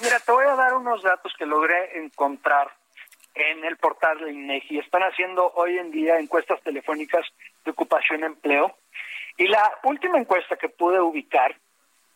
Mira, 0.00 0.20
te 0.20 0.30
voy 0.30 0.44
a 0.44 0.54
dar 0.56 0.74
unos 0.74 1.02
datos 1.02 1.32
que 1.38 1.46
logré 1.46 2.04
encontrar 2.04 2.76
en 3.34 3.64
el 3.64 3.78
portal 3.78 4.18
de 4.18 4.30
INEGI. 4.30 4.80
Están 4.80 5.00
haciendo 5.04 5.54
hoy 5.54 5.78
en 5.78 5.90
día 5.90 6.18
encuestas 6.18 6.60
telefónicas 6.62 7.24
de 7.64 7.70
ocupación 7.70 8.24
empleo. 8.24 8.76
Y 9.38 9.46
la 9.46 9.72
última 9.84 10.18
encuesta 10.18 10.56
que 10.56 10.68
pude 10.68 11.00
ubicar 11.00 11.56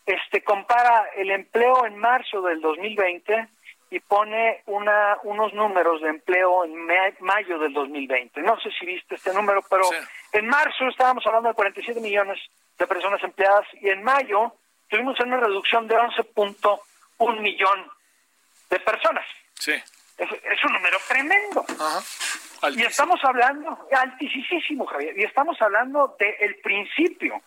este 0.05 0.43
compara 0.43 1.09
el 1.15 1.31
empleo 1.31 1.87
en 1.87 1.97
marzo 1.97 2.43
del 2.43 2.61
2020 2.61 3.47
y 3.91 3.99
pone 3.99 4.61
una, 4.67 5.17
unos 5.23 5.53
números 5.53 6.01
de 6.01 6.09
empleo 6.09 6.63
en 6.63 6.85
mayo 7.21 7.57
del 7.59 7.73
2020. 7.73 8.41
No 8.41 8.59
sé 8.59 8.69
si 8.77 8.85
viste 8.85 9.15
este 9.15 9.33
número, 9.33 9.63
pero 9.69 9.83
en 10.31 10.47
marzo 10.47 10.87
estábamos 10.87 11.25
hablando 11.25 11.49
de 11.49 11.55
47 11.55 11.99
millones 11.99 12.39
de 12.77 12.87
personas 12.87 13.21
empleadas 13.23 13.65
y 13.81 13.89
en 13.89 14.03
mayo 14.03 14.53
tuvimos 14.89 15.19
una 15.19 15.37
reducción 15.37 15.87
de 15.87 15.95
11.1 15.95 17.39
millón 17.39 17.91
de 18.69 18.79
personas. 18.79 19.25
Sí. 19.55 19.73
Es, 20.17 20.63
un 20.65 20.73
número 20.73 20.97
tremendo. 21.07 21.65
Y 22.75 22.83
estamos 22.83 23.19
hablando, 23.23 23.87
altísimo, 23.91 24.85
Javier, 24.85 25.17
y 25.17 25.23
estamos 25.23 25.59
hablando 25.61 26.15
del 26.19 26.55
principio 26.57 27.41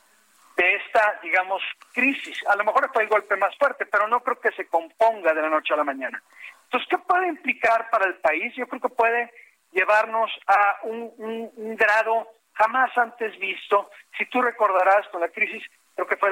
de 0.57 0.75
esta, 0.77 1.19
digamos, 1.23 1.63
crisis. 1.93 2.43
A 2.49 2.57
lo 2.57 2.65
mejor 2.65 2.91
fue 2.93 3.03
el 3.05 3.09
golpe 3.09 3.37
más 3.37 3.57
fuerte, 3.57 3.87
pero 3.87 4.07
no 4.09 4.21
creo 4.21 4.41
que 4.41 4.53
se 4.53 4.67
componga 4.67 5.33
de 5.33 5.43
la 5.43 5.49
noche 5.49 5.75
a 5.75 5.79
la 5.79 5.85
mañana. 5.85 6.23
Entonces, 6.65 6.89
¿qué 6.89 6.99
puede 6.99 7.29
implicar 7.29 7.91
para 7.91 8.07
el 8.07 8.15
país? 8.17 8.55
Yo 8.57 8.67
creo 8.67 8.81
que 8.81 8.89
puede 8.89 9.33
llevarnos 9.73 10.31
a 10.47 10.79
un, 10.85 11.77
grado 11.77 12.29
jamás 12.55 12.97
antes 12.97 13.39
visto. 13.39 13.91
Si 14.17 14.27
tú 14.27 14.43
recordarás 14.43 15.09
con 15.09 15.21
la 15.21 15.29
crisis, 15.29 15.63
creo 15.95 16.07
que 16.07 16.17
fue 16.17 16.31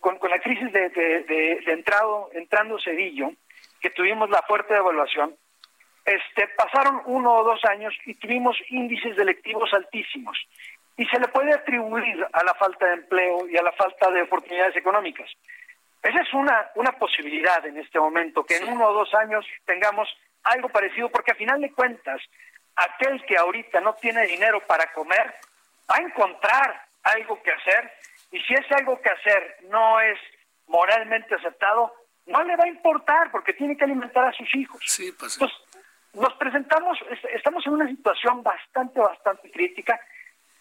con, 0.00 0.30
la 0.30 0.38
crisis 0.38 0.72
de, 0.72 0.88
de, 0.90 1.72
entrado, 1.72 2.30
entrando 2.32 2.78
Cedillo, 2.78 3.30
que 3.80 3.90
tuvimos 3.90 4.30
la 4.30 4.42
fuerte 4.42 4.74
devaluación, 4.74 5.36
este, 6.04 6.48
pasaron 6.48 7.02
uno 7.06 7.34
o 7.34 7.44
dos 7.44 7.64
años 7.64 7.94
y 8.04 8.14
tuvimos 8.14 8.56
índices 8.68 9.16
delictivos 9.16 9.72
altísimos. 9.72 10.38
Y 10.96 11.04
se 11.06 11.18
le 11.18 11.28
puede 11.28 11.52
atribuir 11.52 12.26
a 12.32 12.44
la 12.44 12.54
falta 12.54 12.86
de 12.86 12.94
empleo 12.94 13.48
y 13.48 13.56
a 13.56 13.62
la 13.62 13.72
falta 13.72 14.10
de 14.10 14.22
oportunidades 14.22 14.76
económicas. 14.76 15.28
Esa 16.02 16.20
es 16.20 16.34
una, 16.34 16.70
una 16.74 16.92
posibilidad 16.92 17.64
en 17.66 17.78
este 17.78 17.98
momento, 17.98 18.44
que 18.44 18.58
en 18.58 18.68
uno 18.68 18.88
o 18.88 18.92
dos 18.92 19.12
años 19.14 19.44
tengamos 19.64 20.08
algo 20.44 20.68
parecido, 20.68 21.08
porque 21.08 21.32
a 21.32 21.36
final 21.36 21.60
de 21.60 21.72
cuentas, 21.72 22.20
aquel 22.76 23.24
que 23.24 23.36
ahorita 23.36 23.80
no 23.80 23.94
tiene 23.94 24.26
dinero 24.26 24.60
para 24.66 24.92
comer, 24.92 25.34
va 25.90 25.96
a 25.96 26.02
encontrar 26.02 26.86
algo 27.02 27.42
que 27.42 27.50
hacer, 27.50 27.90
y 28.30 28.40
si 28.40 28.54
es 28.54 28.70
algo 28.72 29.00
que 29.00 29.10
hacer 29.10 29.56
no 29.70 30.00
es 30.00 30.18
moralmente 30.66 31.34
aceptado, 31.34 31.94
no 32.26 32.42
le 32.42 32.56
va 32.56 32.64
a 32.64 32.68
importar 32.68 33.30
porque 33.30 33.52
tiene 33.52 33.76
que 33.76 33.84
alimentar 33.84 34.24
a 34.26 34.32
sus 34.32 34.54
hijos. 34.54 34.82
Sí, 34.86 35.12
pues, 35.18 35.34
Entonces, 35.34 35.58
nos 36.14 36.32
presentamos, 36.34 36.98
estamos 37.34 37.66
en 37.66 37.72
una 37.74 37.88
situación 37.88 38.42
bastante, 38.42 39.00
bastante 39.00 39.50
crítica. 39.50 40.00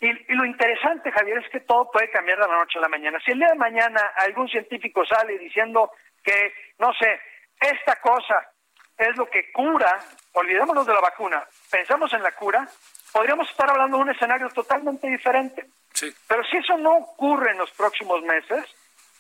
Y, 0.03 0.35
lo 0.35 0.43
interesante, 0.43 1.13
Javier, 1.13 1.37
es 1.37 1.49
que 1.49 1.61
todo 1.61 1.89
puede 1.89 2.11
cambiar 2.11 2.37
de 2.37 2.45
la 2.45 2.57
noche 2.57 2.77
a 2.77 2.81
la 2.81 2.89
mañana. 2.89 3.21
Si 3.23 3.31
el 3.31 3.39
día 3.39 3.47
de 3.47 3.55
mañana 3.55 4.01
algún 4.17 4.49
científico 4.49 5.05
sale 5.05 5.37
diciendo 5.37 5.91
que, 6.21 6.53
no 6.77 6.91
sé, 6.93 7.21
esta 7.57 7.95
cosa 8.01 8.49
es 8.97 9.15
lo 9.15 9.29
que 9.29 9.49
cura, 9.53 9.97
olvidémonos 10.33 10.85
de 10.85 10.93
la 10.93 10.99
vacuna, 10.99 11.41
pensamos 11.71 12.11
en 12.11 12.21
la 12.21 12.33
cura, 12.33 12.67
podríamos 13.13 13.49
estar 13.49 13.69
hablando 13.69 13.95
de 13.95 14.03
un 14.03 14.09
escenario 14.09 14.49
totalmente 14.49 15.07
diferente. 15.07 15.67
Sí. 15.93 16.13
Pero 16.27 16.43
si 16.43 16.57
eso 16.57 16.77
no 16.77 16.97
ocurre 16.97 17.51
en 17.51 17.59
los 17.59 17.71
próximos 17.71 18.21
meses, 18.23 18.65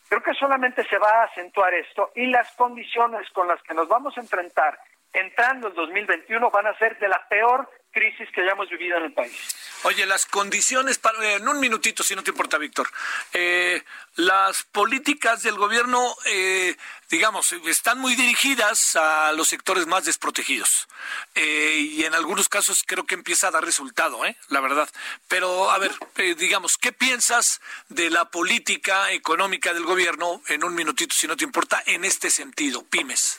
creo 0.09 0.21
que 0.21 0.33
solamente 0.33 0.83
se 0.89 0.97
va 0.97 1.21
a 1.21 1.25
acentuar 1.27 1.73
esto 1.75 2.11
y 2.13 2.25
las 2.25 2.51
condiciones 2.55 3.29
con 3.29 3.47
las 3.47 3.63
que 3.63 3.73
nos 3.73 3.87
vamos 3.87 4.17
a 4.17 4.21
enfrentar 4.21 4.77
entrando 5.13 5.69
el 5.69 5.75
2021 5.75 6.51
van 6.51 6.67
a 6.67 6.77
ser 6.77 6.99
de 6.99 7.07
la 7.07 7.25
peor 7.29 7.69
crisis 7.91 8.29
que 8.31 8.41
hayamos 8.41 8.69
vivido 8.69 8.97
en 8.97 9.05
el 9.05 9.13
país. 9.13 9.62
Oye, 9.83 10.05
las 10.05 10.25
condiciones, 10.25 10.97
para, 10.97 11.33
en 11.33 11.45
un 11.45 11.59
minutito, 11.59 12.03
si 12.03 12.15
no 12.15 12.23
te 12.23 12.31
importa, 12.31 12.57
Víctor, 12.57 12.89
eh, 13.33 13.83
las 14.15 14.63
políticas 14.63 15.43
del 15.43 15.57
gobierno, 15.57 16.15
eh, 16.25 16.77
digamos, 17.09 17.51
están 17.65 17.99
muy 17.99 18.15
dirigidas 18.15 18.95
a 18.95 19.33
los 19.33 19.49
sectores 19.49 19.85
más 19.85 20.05
desprotegidos. 20.05 20.87
Eh, 21.35 21.79
y 21.79 22.05
en 22.05 22.15
algunos 22.15 22.47
casos 22.47 22.83
creo 22.85 23.05
que 23.05 23.15
empieza 23.15 23.49
a 23.49 23.51
dar 23.51 23.65
resultado, 23.65 24.25
¿eh? 24.25 24.37
la 24.47 24.61
verdad. 24.61 24.89
Pero, 25.27 25.69
a 25.69 25.77
ver, 25.79 25.91
digamos, 26.37 26.77
¿qué 26.77 26.93
piensas 26.93 27.59
de 27.89 28.09
la 28.09 28.31
política 28.31 29.11
económica 29.11 29.73
del 29.73 29.83
gobierno, 29.83 30.41
en 30.47 30.63
un 30.63 30.75
minutito, 30.75 31.13
si 31.13 31.27
no 31.27 31.35
te 31.35 31.43
importa, 31.43 31.83
en 31.85 32.05
este 32.05 32.29
sentido, 32.29 32.83
pymes? 32.85 33.37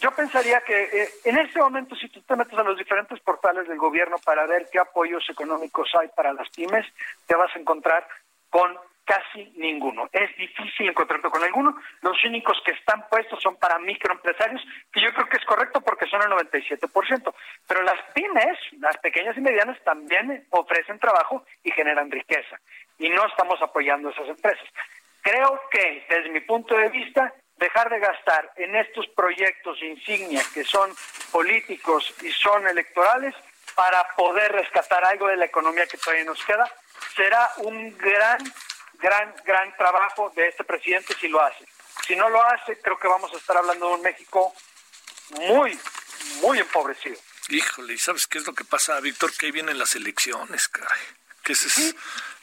Yo 0.00 0.10
pensaría 0.12 0.60
que 0.60 0.82
eh, 0.82 1.08
en 1.24 1.38
este 1.38 1.58
momento, 1.58 1.94
si 1.96 2.08
tú 2.08 2.20
te 2.22 2.36
metes 2.36 2.58
a 2.58 2.62
los 2.62 2.78
diferentes 2.78 3.18
portales 3.20 3.68
del 3.68 3.78
gobierno 3.78 4.16
para 4.24 4.46
ver 4.46 4.68
qué 4.70 4.78
apoyos 4.78 5.28
económicos 5.30 5.90
hay 5.98 6.08
para 6.08 6.32
las 6.32 6.48
pymes, 6.50 6.86
te 7.26 7.34
vas 7.34 7.54
a 7.54 7.58
encontrar 7.58 8.06
con 8.50 8.76
casi 9.08 9.50
ninguno. 9.56 10.08
Es 10.12 10.36
difícil 10.36 10.90
encontrarte 10.90 11.30
con 11.30 11.42
alguno. 11.42 11.74
Los 12.02 12.22
únicos 12.24 12.60
que 12.64 12.72
están 12.72 13.08
puestos 13.08 13.40
son 13.42 13.56
para 13.56 13.78
microempresarios, 13.78 14.62
que 14.92 15.00
yo 15.00 15.12
creo 15.14 15.28
que 15.28 15.38
es 15.38 15.44
correcto 15.46 15.80
porque 15.80 16.06
son 16.06 16.20
el 16.22 16.28
97%. 16.28 17.34
Pero 17.66 17.82
las 17.82 17.98
pymes, 18.12 18.58
las 18.80 18.98
pequeñas 18.98 19.36
y 19.38 19.40
medianas, 19.40 19.82
también 19.82 20.46
ofrecen 20.50 20.98
trabajo 20.98 21.42
y 21.64 21.70
generan 21.70 22.10
riqueza. 22.10 22.60
Y 22.98 23.08
no 23.08 23.26
estamos 23.26 23.60
apoyando 23.62 24.10
esas 24.10 24.28
empresas. 24.28 24.68
Creo 25.22 25.58
que, 25.70 26.04
desde 26.10 26.30
mi 26.30 26.40
punto 26.40 26.76
de 26.76 26.90
vista, 26.90 27.32
dejar 27.58 27.90
de 27.90 27.98
gastar 27.98 28.52
en 28.56 28.74
estos 28.76 29.06
proyectos 29.08 29.82
insignia 29.82 30.42
que 30.54 30.64
son 30.64 30.94
políticos 31.30 32.14
y 32.22 32.32
son 32.32 32.66
electorales 32.66 33.34
para 33.74 34.02
poder 34.16 34.52
rescatar 34.52 35.04
algo 35.04 35.28
de 35.28 35.36
la 35.36 35.44
economía 35.44 35.86
que 35.86 35.98
todavía 35.98 36.24
nos 36.24 36.44
queda, 36.44 36.72
será 37.14 37.48
un 37.58 37.96
gran 37.98 38.38
gran, 38.98 39.34
gran 39.44 39.76
trabajo 39.76 40.32
de 40.34 40.48
este 40.48 40.64
presidente 40.64 41.14
si 41.20 41.28
lo 41.28 41.40
hace. 41.40 41.66
Si 42.06 42.16
no 42.16 42.28
lo 42.28 42.42
hace, 42.44 42.78
creo 42.80 42.98
que 42.98 43.08
vamos 43.08 43.32
a 43.32 43.36
estar 43.36 43.56
hablando 43.56 43.88
de 43.88 43.94
un 43.94 44.02
México 44.02 44.54
muy, 45.30 45.78
muy 46.40 46.58
empobrecido. 46.58 47.18
Híjole, 47.48 47.94
¿y 47.94 47.98
sabes 47.98 48.26
qué 48.26 48.38
es 48.38 48.46
lo 48.46 48.54
que 48.54 48.64
pasa, 48.64 48.98
Víctor? 49.00 49.32
Que 49.36 49.46
ahí 49.46 49.52
vienen 49.52 49.78
las 49.78 49.94
elecciones, 49.94 50.68
caray. 50.68 51.00
Que 51.42 51.52
es, 51.52 51.94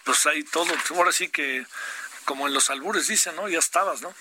pues 0.03 0.26
ahí 0.26 0.43
todo, 0.43 0.74
ahora 0.95 1.11
sí 1.11 1.30
que, 1.30 1.66
como 2.26 2.47
en 2.47 2.53
los 2.53 2.70
albures 2.70 3.07
dicen, 3.07 3.36
¿no? 3.36 3.47
Ya 3.47 3.59
estabas, 3.59 4.01
¿no? 4.01 4.13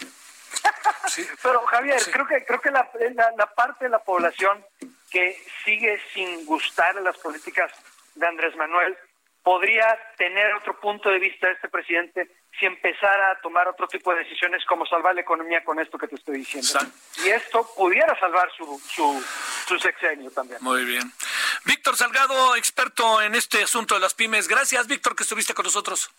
Sí. 1.09 1.27
Pero 1.43 1.65
Javier, 1.67 2.01
creo 2.13 2.27
que 2.27 2.45
creo 2.45 2.61
que 2.61 2.71
la, 2.71 2.91
la, 3.37 3.47
parte 3.55 3.85
de 3.85 3.91
la 3.91 3.99
población 4.01 4.65
que 5.11 5.39
sigue 5.65 6.01
sin 6.13 6.45
gustar 6.47 6.95
las 6.97 7.17
políticas 7.19 7.73
de 8.15 8.27
Andrés 8.27 8.57
Manuel 8.57 8.97
podría 9.43 9.99
tener 10.17 10.55
otro 10.55 10.81
punto 10.81 11.11
de 11.11 11.19
vista 11.19 11.47
de 11.47 11.53
este 11.53 11.69
presidente 11.69 12.31
si 12.59 12.67
empezara 12.67 13.33
a 13.33 13.41
tomar 13.41 13.69
otro 13.69 13.87
tipo 13.89 14.13
de 14.13 14.21
decisiones 14.21 14.65
como 14.65 14.87
salvar 14.87 15.15
la 15.15 15.21
economía 15.21 15.63
con 15.65 15.79
esto 15.79 15.99
que 15.99 16.09
te 16.09 16.15
estoy 16.15 16.39
diciendo. 16.39 16.79
Y 17.25 17.29
esto 17.29 17.69
pudiera 17.77 18.19
salvar 18.19 18.49
su, 18.57 18.81
su, 18.89 19.25
su 19.67 19.79
sexenio 19.79 20.31
también. 20.31 20.59
Muy 20.63 20.85
bien. 20.85 21.13
Víctor 21.65 21.97
Salgado, 21.97 22.57
experto 22.57 23.21
en 23.23 23.35
este 23.35 23.63
asunto 23.63 23.95
de 23.95 24.01
las 24.01 24.15
pymes. 24.15 24.49
Gracias, 24.49 24.87
Víctor, 24.87 25.17
que 25.17 25.25
estuviste 25.25 25.53
con 25.53 25.65
nosotros. 25.65 26.11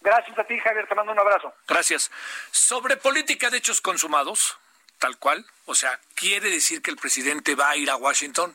Gracias 0.00 0.38
a 0.38 0.44
ti, 0.44 0.58
Javier. 0.58 0.86
Te 0.88 0.94
mando 0.94 1.12
un 1.12 1.18
abrazo. 1.18 1.52
Gracias. 1.66 2.10
Sobre 2.50 2.96
política 2.96 3.50
de 3.50 3.58
hechos 3.58 3.80
consumados, 3.80 4.56
tal 4.98 5.18
cual, 5.18 5.44
o 5.64 5.74
sea, 5.74 5.98
quiere 6.14 6.50
decir 6.50 6.82
que 6.82 6.90
el 6.90 6.96
presidente 6.96 7.54
va 7.54 7.70
a 7.70 7.76
ir 7.76 7.90
a 7.90 7.96
Washington. 7.96 8.54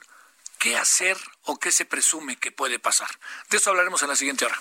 ¿Qué 0.58 0.78
hacer 0.78 1.18
o 1.46 1.58
qué 1.58 1.72
se 1.72 1.86
presume 1.86 2.36
que 2.36 2.52
puede 2.52 2.78
pasar? 2.78 3.10
De 3.50 3.58
eso 3.58 3.72
hablaremos 3.72 4.02
en 4.04 4.10
la 4.10 4.16
siguiente 4.16 4.46
hora. 4.46 4.56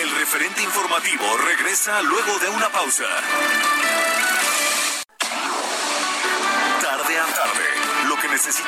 El 0.00 0.10
referente 0.16 0.62
informativo 0.62 1.36
regresa 1.38 2.00
luego 2.02 2.38
de 2.38 2.48
una 2.50 2.68
pausa. 2.68 3.06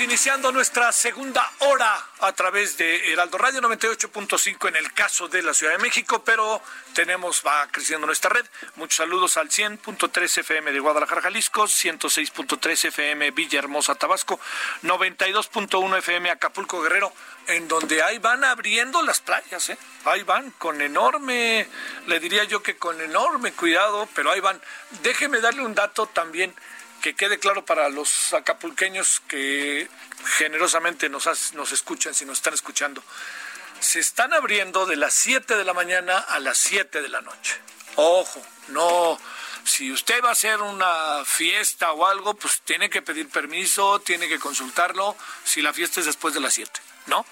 Iniciando 0.00 0.50
nuestra 0.50 0.92
segunda 0.92 1.46
hora 1.58 2.06
a 2.20 2.32
través 2.32 2.76
de 2.78 3.12
Heraldo 3.12 3.36
Radio 3.36 3.60
98.5 3.60 4.68
en 4.68 4.76
el 4.76 4.92
caso 4.92 5.28
de 5.28 5.42
la 5.42 5.52
Ciudad 5.52 5.74
de 5.74 5.78
México, 5.78 6.22
pero 6.24 6.62
tenemos, 6.94 7.42
va 7.46 7.66
creciendo 7.70 8.06
nuestra 8.06 8.30
red. 8.30 8.46
Muchos 8.76 8.96
saludos 8.96 9.36
al 9.36 9.50
100.3 9.50 10.38
FM 10.38 10.72
de 10.72 10.80
Guadalajara, 10.80 11.20
Jalisco, 11.20 11.64
106.3 11.64 12.86
FM 12.86 13.30
Villahermosa, 13.32 13.94
Tabasco, 13.94 14.40
92.1 14.82 15.98
FM 15.98 16.30
Acapulco, 16.30 16.80
Guerrero, 16.80 17.12
en 17.48 17.68
donde 17.68 18.02
ahí 18.02 18.18
van 18.18 18.44
abriendo 18.44 19.02
las 19.02 19.20
playas, 19.20 19.68
¿eh? 19.68 19.78
Ahí 20.06 20.22
van 20.22 20.50
con 20.52 20.80
enorme, 20.80 21.68
le 22.06 22.20
diría 22.20 22.44
yo 22.44 22.62
que 22.62 22.76
con 22.76 23.00
enorme 23.00 23.52
cuidado, 23.52 24.08
pero 24.14 24.30
ahí 24.30 24.40
van. 24.40 24.60
Déjeme 25.02 25.40
darle 25.40 25.62
un 25.62 25.74
dato 25.74 26.06
también 26.06 26.54
que 27.00 27.14
quede 27.14 27.38
claro 27.38 27.64
para 27.64 27.88
los 27.88 28.32
acapulqueños 28.32 29.20
que 29.28 29.88
generosamente 30.36 31.08
nos, 31.08 31.52
nos 31.54 31.72
escuchan, 31.72 32.14
si 32.14 32.24
nos 32.24 32.38
están 32.38 32.54
escuchando. 32.54 33.02
Se 33.80 33.98
están 33.98 34.32
abriendo 34.34 34.86
de 34.86 34.96
las 34.96 35.14
7 35.14 35.56
de 35.56 35.64
la 35.64 35.72
mañana 35.72 36.18
a 36.18 36.38
las 36.38 36.58
7 36.58 37.00
de 37.00 37.08
la 37.08 37.22
noche. 37.22 37.58
Ojo, 37.96 38.42
no, 38.68 39.18
si 39.64 39.90
usted 39.92 40.22
va 40.22 40.30
a 40.30 40.32
hacer 40.32 40.60
una 40.60 41.24
fiesta 41.24 41.92
o 41.92 42.06
algo, 42.06 42.34
pues 42.34 42.60
tiene 42.62 42.90
que 42.90 43.02
pedir 43.02 43.28
permiso, 43.28 44.00
tiene 44.00 44.28
que 44.28 44.38
consultarlo, 44.38 45.16
si 45.44 45.62
la 45.62 45.72
fiesta 45.72 46.00
es 46.00 46.06
después 46.06 46.34
de 46.34 46.40
las 46.40 46.54
7, 46.54 46.80
¿no? 47.06 47.24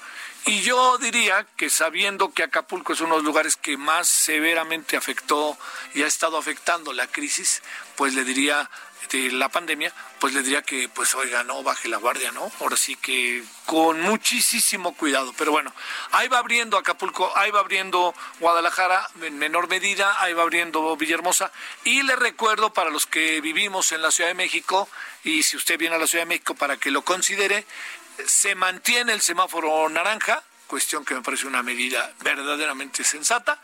Y 0.47 0.62
yo 0.62 0.97
diría 0.99 1.47
que 1.57 1.69
sabiendo 1.69 2.33
que 2.33 2.43
Acapulco 2.43 2.93
es 2.93 3.01
uno 3.01 3.11
de 3.11 3.16
los 3.19 3.25
lugares 3.25 3.57
que 3.57 3.77
más 3.77 4.09
severamente 4.09 4.97
afectó 4.97 5.59
y 5.95 6.03
ha 6.03 6.07
estado 6.07 6.39
afectando 6.39 6.93
la 6.93 7.07
crisis, 7.07 7.62
pues 7.97 8.14
le 8.14 8.25
diría 8.25 8.71
de 9.11 9.33
la 9.33 9.49
pandemia, 9.49 9.93
pues 10.19 10.35
le 10.35 10.43
diría 10.43 10.63
que, 10.63 10.89
pues 10.89 11.15
oiga, 11.15 11.43
no 11.45 11.63
baje 11.63 11.89
la 11.89 11.97
guardia, 11.97 12.33
¿no? 12.33 12.51
Ahora 12.61 12.77
sí 12.77 12.97
que 12.97 13.43
con 13.67 14.01
muchísimo 14.01 14.95
cuidado. 14.95 15.33
Pero 15.37 15.53
bueno, 15.53 15.73
ahí 16.13 16.29
va 16.29 16.39
abriendo 16.39 16.77
Acapulco, 16.77 17.33
ahí 17.37 17.51
va 17.51 17.61
abriendo 17.61 18.15
Guadalajara 18.41 19.09
en 19.23 19.39
menor 19.39 19.69
medida, 19.69 20.21
ahí 20.23 20.33
va 20.33 20.43
abriendo 20.43 20.97
Villahermosa. 20.97 21.51
Y 21.85 22.03
le 22.03 22.17
recuerdo 22.17 22.73
para 22.73 22.91
los 22.91 23.07
que 23.07 23.41
vivimos 23.41 23.93
en 23.93 24.03
la 24.03 24.11
Ciudad 24.11 24.31
de 24.31 24.35
México, 24.35 24.89
y 25.25 25.43
si 25.43 25.57
usted 25.57 25.79
viene 25.79 25.97
a 25.97 25.99
la 25.99 26.07
Ciudad 26.07 26.25
de 26.25 26.29
México 26.29 26.55
para 26.55 26.77
que 26.77 26.91
lo 26.91 27.03
considere, 27.03 27.67
se 28.27 28.55
mantiene 28.55 29.13
el 29.13 29.21
semáforo 29.21 29.89
naranja, 29.89 30.43
cuestión 30.69 31.05
que 31.05 31.14
me 31.14 31.23
parece 31.23 31.49
una 31.49 31.64
medida 31.64 32.12
verdaderamente 32.21 33.03
sensata. 33.03 33.61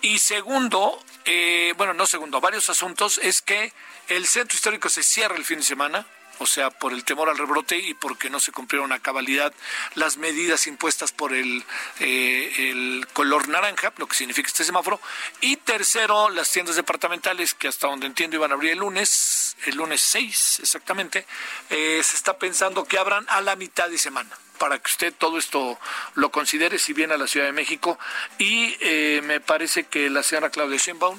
Y 0.00 0.18
segundo, 0.18 1.04
eh, 1.24 1.74
bueno, 1.76 1.94
no 1.94 2.06
segundo, 2.06 2.40
varios 2.40 2.68
asuntos, 2.68 3.20
es 3.22 3.42
que 3.42 3.72
el 4.08 4.26
centro 4.26 4.56
histórico 4.56 4.88
se 4.88 5.04
cierra 5.04 5.36
el 5.36 5.44
fin 5.44 5.58
de 5.58 5.64
semana, 5.64 6.06
o 6.38 6.46
sea, 6.46 6.70
por 6.70 6.92
el 6.92 7.04
temor 7.04 7.28
al 7.28 7.38
rebrote 7.38 7.78
y 7.78 7.94
porque 7.94 8.28
no 8.28 8.40
se 8.40 8.52
cumplieron 8.52 8.92
a 8.92 8.98
cabalidad 8.98 9.54
las 9.94 10.16
medidas 10.16 10.66
impuestas 10.66 11.12
por 11.12 11.32
el, 11.32 11.64
eh, 12.00 13.00
color 13.12 13.48
naranja, 13.48 13.92
lo 13.96 14.06
que 14.06 14.16
significa 14.16 14.48
este 14.48 14.64
semáforo. 14.64 15.00
Y 15.40 15.56
tercero, 15.56 16.28
las 16.28 16.50
tiendas 16.50 16.76
departamentales, 16.76 17.54
que 17.54 17.68
hasta 17.68 17.86
donde 17.86 18.06
entiendo 18.06 18.36
iban 18.36 18.50
a 18.50 18.54
abrir 18.54 18.72
el 18.72 18.78
lunes, 18.78 19.56
el 19.64 19.76
lunes 19.76 20.00
6 20.02 20.60
exactamente, 20.60 21.26
eh, 21.70 22.00
se 22.02 22.16
está 22.16 22.38
pensando 22.38 22.84
que 22.84 22.98
abran 22.98 23.24
a 23.28 23.40
la 23.40 23.56
mitad 23.56 23.88
de 23.88 23.98
semana 23.98 24.36
para 24.58 24.78
que 24.78 24.90
usted 24.90 25.14
todo 25.16 25.38
esto 25.38 25.78
lo 26.14 26.30
considere 26.30 26.78
si 26.78 26.92
viene 26.92 27.14
a 27.14 27.18
la 27.18 27.26
Ciudad 27.26 27.46
de 27.46 27.52
México. 27.52 27.98
Y 28.38 28.76
eh, 28.80 29.20
me 29.24 29.40
parece 29.40 29.84
que 29.84 30.10
la 30.10 30.22
señora 30.22 30.50
Claudia 30.50 30.78
Sheinbaum, 30.78 31.18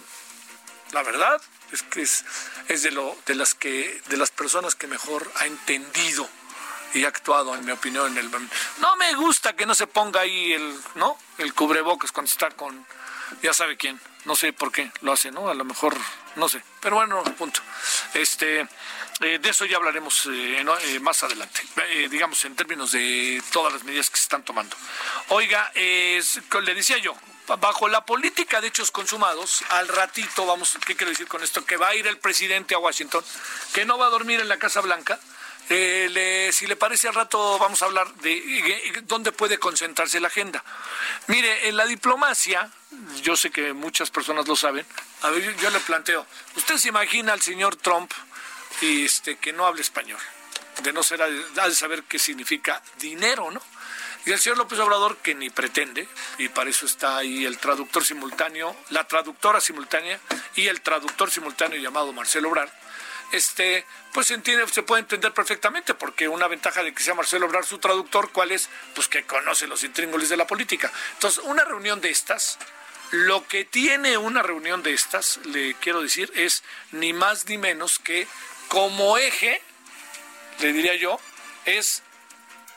la 0.94 1.04
verdad, 1.04 1.42
es 1.72 1.84
que 1.84 2.02
es, 2.02 2.26
es 2.68 2.84
de 2.84 2.92
lo 2.92 3.18
de 3.26 3.36
las 3.36 3.54
que 3.54 4.02
de 4.10 4.18
las 4.18 4.32
personas 4.32 4.76
que 4.76 4.88
mejor 4.88 5.30
ha 5.36 5.46
entendido 5.46 6.28
y 6.94 7.04
ha 7.06 7.10
actuado 7.10 7.56
en 7.56 7.66
mi 7.66 7.72
opinión 7.72 8.12
en 8.12 8.18
el 8.18 8.32
no 8.80 8.96
me 8.98 9.14
gusta 9.16 9.54
que 9.54 9.66
no 9.66 9.76
se 9.76 9.88
ponga 9.88 10.22
ahí 10.22 10.54
el 10.54 10.80
no 10.96 11.18
el 11.38 11.54
cubrebocas 11.54 12.12
cuando 12.12 12.32
está 12.32 12.50
con 12.52 12.86
ya 13.42 13.54
sabe 13.54 13.76
quién. 13.76 14.00
No 14.26 14.36
sé 14.36 14.54
por 14.54 14.72
qué 14.72 14.92
lo 15.02 15.14
hace 15.14 15.32
no 15.32 15.50
a 15.50 15.54
lo 15.54 15.64
mejor 15.64 15.96
no 16.36 16.50
sé. 16.50 16.62
Pero 16.82 16.96
bueno 16.96 17.24
punto. 17.38 17.62
Este 18.14 18.68
eh, 19.20 19.40
de 19.40 19.50
eso 19.50 19.66
ya 19.66 19.78
hablaremos 19.78 20.28
eh, 20.28 20.62
eh, 20.62 21.00
más 21.00 21.24
adelante. 21.24 21.62
Digamos 22.10 22.44
en 22.46 22.56
términos 22.56 22.92
de 22.92 23.42
todas 23.52 23.74
las 23.74 23.84
medidas 23.84 24.10
que 24.10 24.18
se 24.18 24.24
están 24.24 24.44
tomando. 24.44 24.76
Oiga 25.30 25.72
le 25.76 26.76
decía 26.76 26.98
yo 26.98 27.16
bajo 27.56 27.88
la 27.88 28.06
política 28.06 28.60
de 28.60 28.68
hechos 28.68 28.92
consumados, 28.92 29.64
al 29.70 29.88
ratito, 29.88 30.46
vamos, 30.46 30.78
¿qué 30.86 30.98
quiero 30.98 31.12
decir 31.12 31.28
con 31.28 31.42
esto? 31.44 31.66
Que 31.66 31.78
va 31.78 31.88
a 31.88 31.96
ir 31.96 32.06
el 32.06 32.18
presidente 32.18 32.76
a 32.76 32.80
Washington, 32.80 33.24
que 33.74 33.86
no 33.86 33.98
va 33.98 34.08
a 34.08 34.10
dormir 34.10 34.42
en 34.42 34.50
la 34.50 34.60
Casa 34.60 34.82
Blanca. 34.82 35.18
Eh, 35.70 36.50
si 36.54 36.66
le 36.66 36.78
parece 36.78 37.10
al 37.10 37.14
rato 37.14 37.60
vamos 37.60 37.82
a 37.82 37.86
hablar 37.86 38.14
de 38.16 38.32
eh, 38.32 39.02
dónde 39.04 39.32
puede 39.32 39.58
concentrarse 39.58 40.20
la 40.20 40.28
agenda. 40.28 40.64
Mire, 41.28 41.68
en 41.68 41.76
la 41.76 41.86
diplomacia, 41.86 42.72
yo 43.22 43.36
sé 43.36 43.52
que 43.52 43.74
muchas 43.74 44.10
personas 44.10 44.48
lo 44.48 44.56
saben, 44.56 44.86
a 45.24 45.30
ver, 45.30 45.56
yo, 45.58 45.70
le 45.70 45.80
planteo, 45.82 46.26
usted 46.56 46.78
se 46.78 46.90
imagina 46.90 47.34
al 47.34 47.42
señor 47.42 47.76
Trump 47.76 48.12
este, 48.82 49.38
que 49.38 49.52
no 49.52 49.66
hable 49.66 49.82
español, 49.82 50.20
de 50.84 50.94
no 50.94 51.04
ser, 51.04 51.22
ha 51.22 51.28
de 51.68 51.76
saber 51.76 52.04
qué 52.04 52.18
significa 52.18 52.82
dinero, 52.98 53.52
¿no? 53.52 53.62
Y 54.26 54.32
el 54.32 54.40
señor 54.40 54.58
López 54.58 54.78
Obrador, 54.80 55.18
que 55.18 55.36
ni 55.36 55.50
pretende, 55.50 56.08
y 56.38 56.50
para 56.50 56.70
eso 56.70 56.86
está 56.86 57.16
ahí 57.18 57.46
el 57.46 57.60
traductor 57.60 58.04
simultáneo, 58.04 58.76
la 58.90 59.08
traductora 59.08 59.62
simultánea 59.62 60.20
y 60.56 60.68
el 60.68 60.82
traductor 60.82 61.32
simultáneo 61.32 61.80
llamado 61.80 62.12
Marcelo 62.12 62.50
Obrar, 62.50 62.70
este, 63.32 63.86
pues 64.14 64.28
se, 64.28 64.34
entiende, 64.34 64.68
se 64.68 64.84
puede 64.84 65.02
entender 65.02 65.34
perfectamente, 65.34 65.94
porque 65.94 66.28
una 66.28 66.48
ventaja 66.48 66.84
de 66.84 66.94
que 66.94 67.04
sea 67.04 67.14
Marcelo 67.14 67.46
Obrar 67.46 67.66
su 67.66 67.80
traductor, 67.80 68.32
¿cuál 68.32 68.52
es? 68.52 68.70
Pues 68.96 69.08
que 69.08 69.24
conoce 69.24 69.68
los 69.68 69.84
intríngulis 69.84 70.30
de 70.30 70.38
la 70.38 70.48
política. 70.48 70.92
Entonces, 71.14 71.44
una 71.44 71.64
reunión 71.64 72.02
de 72.02 72.10
estas, 72.10 72.58
lo 73.12 73.48
que 73.48 73.66
tiene 73.66 74.18
una 74.18 74.42
reunión 74.42 74.84
de 74.84 74.94
estas, 74.94 75.38
le 75.46 75.76
quiero 75.76 76.02
decir, 76.02 76.32
es 76.36 76.64
ni 76.92 77.14
más 77.14 77.48
ni 77.48 77.58
menos 77.58 78.00
que 78.00 78.28
como 78.68 79.18
eje, 79.18 79.62
le 80.60 80.74
diría 80.74 80.96
yo, 80.96 81.20
es 81.66 82.04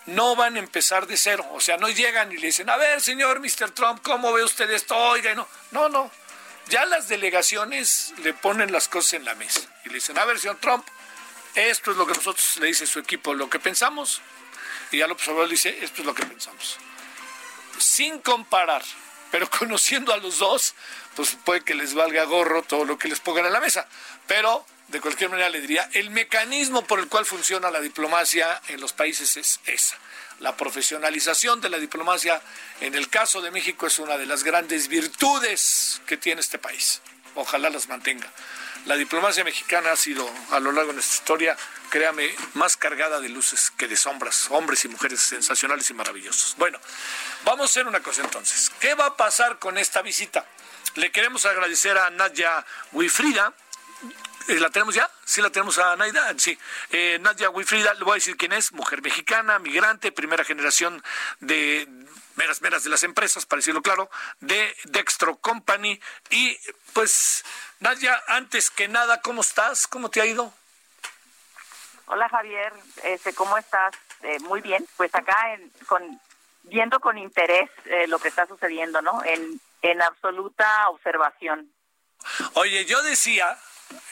no 0.07 0.37
van 0.37 0.57
a 0.57 0.59
empezar 0.59 1.07
de 1.07 1.17
cero. 1.17 1.47
O 1.53 1.61
sea, 1.61 1.77
no 1.77 1.89
llegan 1.89 2.33
y 2.33 2.37
le 2.37 2.49
dicen, 2.49 2.69
a 2.69 2.77
ver, 2.77 3.01
señor 3.01 3.41
Mr. 3.41 3.71
Trump, 3.71 4.01
¿cómo 4.03 4.33
ve 4.33 4.45
usted 4.45 4.71
esto? 4.71 4.97
Oiga, 4.97 5.35
no, 5.35 5.47
no, 5.71 5.89
no. 5.89 6.11
Ya 6.71 6.87
las 6.87 7.09
delegaciones 7.09 8.15
le 8.23 8.33
ponen 8.33 8.71
las 8.71 8.87
cosas 8.87 9.15
en 9.15 9.25
la 9.25 9.35
mesa 9.35 9.61
y 9.85 9.89
le 9.89 9.97
dicen, 9.97 10.17
a 10.19 10.25
ver, 10.25 10.39
señor 10.39 10.59
Trump, 10.61 10.87
esto 11.57 11.91
es 11.91 11.97
lo 11.97 12.07
que 12.07 12.15
nosotros 12.15 12.59
le 12.61 12.69
dice 12.69 12.87
su 12.87 13.01
equipo, 13.01 13.35
lo 13.35 13.51
que 13.51 13.59
pensamos. 13.59 14.23
Y 14.93 14.99
ya 14.99 15.09
López 15.09 15.27
Obrador 15.29 15.49
dice, 15.49 15.77
esto 15.83 16.03
es 16.03 16.07
lo 16.07 16.15
que 16.15 16.25
pensamos. 16.25 16.79
Sin 17.79 18.21
comparar, 18.21 18.85
pero 19.33 19.51
conociendo 19.59 20.13
a 20.13 20.19
los 20.19 20.39
dos, 20.39 20.75
pues 21.17 21.37
puede 21.45 21.63
que 21.63 21.75
les 21.75 21.95
valga 21.95 22.23
gorro 22.23 22.63
todo 22.63 22.85
lo 22.85 22.99
que 22.99 23.09
les 23.09 23.19
pongan 23.19 23.47
en 23.47 23.53
la 23.53 23.61
mesa. 23.61 23.89
Pero 24.29 24.65
de 24.87 25.01
cualquier 25.01 25.29
manera 25.31 25.51
le 25.51 25.61
diría, 25.61 25.91
el 25.93 26.11
mecanismo 26.11 26.85
por 26.85 27.01
el 27.01 27.09
cual 27.09 27.27
funciona 27.27 27.73
la 27.73 27.81
diplomacia 27.81 28.63
en 28.69 28.81
los 28.81 28.93
países 28.93 29.37
es 29.37 29.59
esa. 29.67 29.97
La 30.41 30.57
profesionalización 30.57 31.61
de 31.61 31.69
la 31.69 31.79
diplomacia 31.79 32.41
en 32.81 32.95
el 32.95 33.09
caso 33.09 33.43
de 33.43 33.51
México 33.51 33.87
es 33.87 33.99
una 33.99 34.17
de 34.17 34.25
las 34.25 34.43
grandes 34.43 34.89
virtudes 34.89 36.01
que 36.07 36.17
tiene 36.17 36.41
este 36.41 36.59
país. 36.59 37.03
Ojalá 37.35 37.69
las 37.69 37.89
mantenga. 37.89 38.27
La 38.87 38.97
diplomacia 38.97 39.45
mexicana 39.45 39.93
ha 39.93 39.97
sido 39.97 40.29
a 40.51 40.59
lo 40.59 40.73
largo 40.73 40.89
de 40.89 40.95
nuestra 40.95 41.15
historia, 41.15 41.57
créame, 41.91 42.35
más 42.55 42.79
cargada 42.79 43.21
de 43.21 43.29
luces 43.29 43.71
que 43.71 43.87
de 43.87 43.97
sombras, 43.97 44.47
hombres 44.51 44.83
y 44.87 44.89
mujeres 44.89 45.21
sensacionales 45.21 45.91
y 45.91 45.95
maravillosos. 45.95 46.57
Bueno, 46.57 46.81
vamos 47.45 47.65
a 47.65 47.65
hacer 47.67 47.87
una 47.87 48.01
cosa 48.01 48.23
entonces. 48.23 48.71
¿Qué 48.81 48.95
va 48.95 49.07
a 49.07 49.17
pasar 49.19 49.59
con 49.59 49.77
esta 49.77 50.01
visita? 50.01 50.47
Le 50.95 51.13
queremos 51.13 51.45
agradecer 51.45 51.99
a 51.99 52.09
Nadia 52.09 52.65
Wifrida, 52.93 53.53
¿La 54.49 54.71
tenemos 54.71 54.95
ya? 54.95 55.09
Sí, 55.25 55.41
la 55.41 55.51
tenemos 55.51 55.79
a 55.79 55.95
Naida. 55.97 56.35
Sí. 56.37 56.59
Eh, 56.91 57.19
Nadia 57.21 57.51
Wifrida, 57.51 57.95
le 57.95 58.05
voy 58.05 58.13
a 58.13 58.15
decir 58.15 58.37
quién 58.37 58.53
es. 58.53 58.73
Mujer 58.73 59.01
mexicana, 59.03 59.59
migrante, 59.59 60.11
primera 60.13 60.45
generación 60.45 61.03
de 61.39 61.87
meras, 62.37 62.61
meras 62.63 62.83
de 62.83 62.91
las 62.91 63.03
empresas, 63.05 63.47
para 63.47 63.59
decirlo 63.59 63.83
claro, 63.83 64.11
de 64.41 64.75
Dextro 64.85 65.37
Company. 65.37 66.01
Y 66.31 66.59
pues, 66.95 67.45
Nadia, 67.79 68.21
antes 68.27 68.71
que 68.71 68.89
nada, 68.89 69.21
¿cómo 69.21 69.43
estás? 69.43 69.87
¿Cómo 69.87 70.11
te 70.11 70.21
ha 70.21 70.27
ido? 70.27 70.53
Hola 72.07 72.29
Javier, 72.29 72.73
este, 73.05 73.33
¿cómo 73.35 73.57
estás? 73.57 73.95
Eh, 74.23 74.41
muy 74.41 74.61
bien, 74.61 74.85
pues 74.97 75.15
acá 75.15 75.55
en, 75.55 75.71
con, 75.87 76.21
viendo 76.65 76.99
con 76.99 77.17
interés 77.19 77.71
lo 78.09 78.19
que 78.19 78.29
está 78.29 78.47
sucediendo, 78.49 79.01
¿no? 79.01 79.23
En, 79.25 79.61
en 79.83 80.03
absoluta 80.03 80.89
observación. 80.89 81.73
Oye, 82.55 82.85
yo 82.85 83.01
decía, 83.03 83.57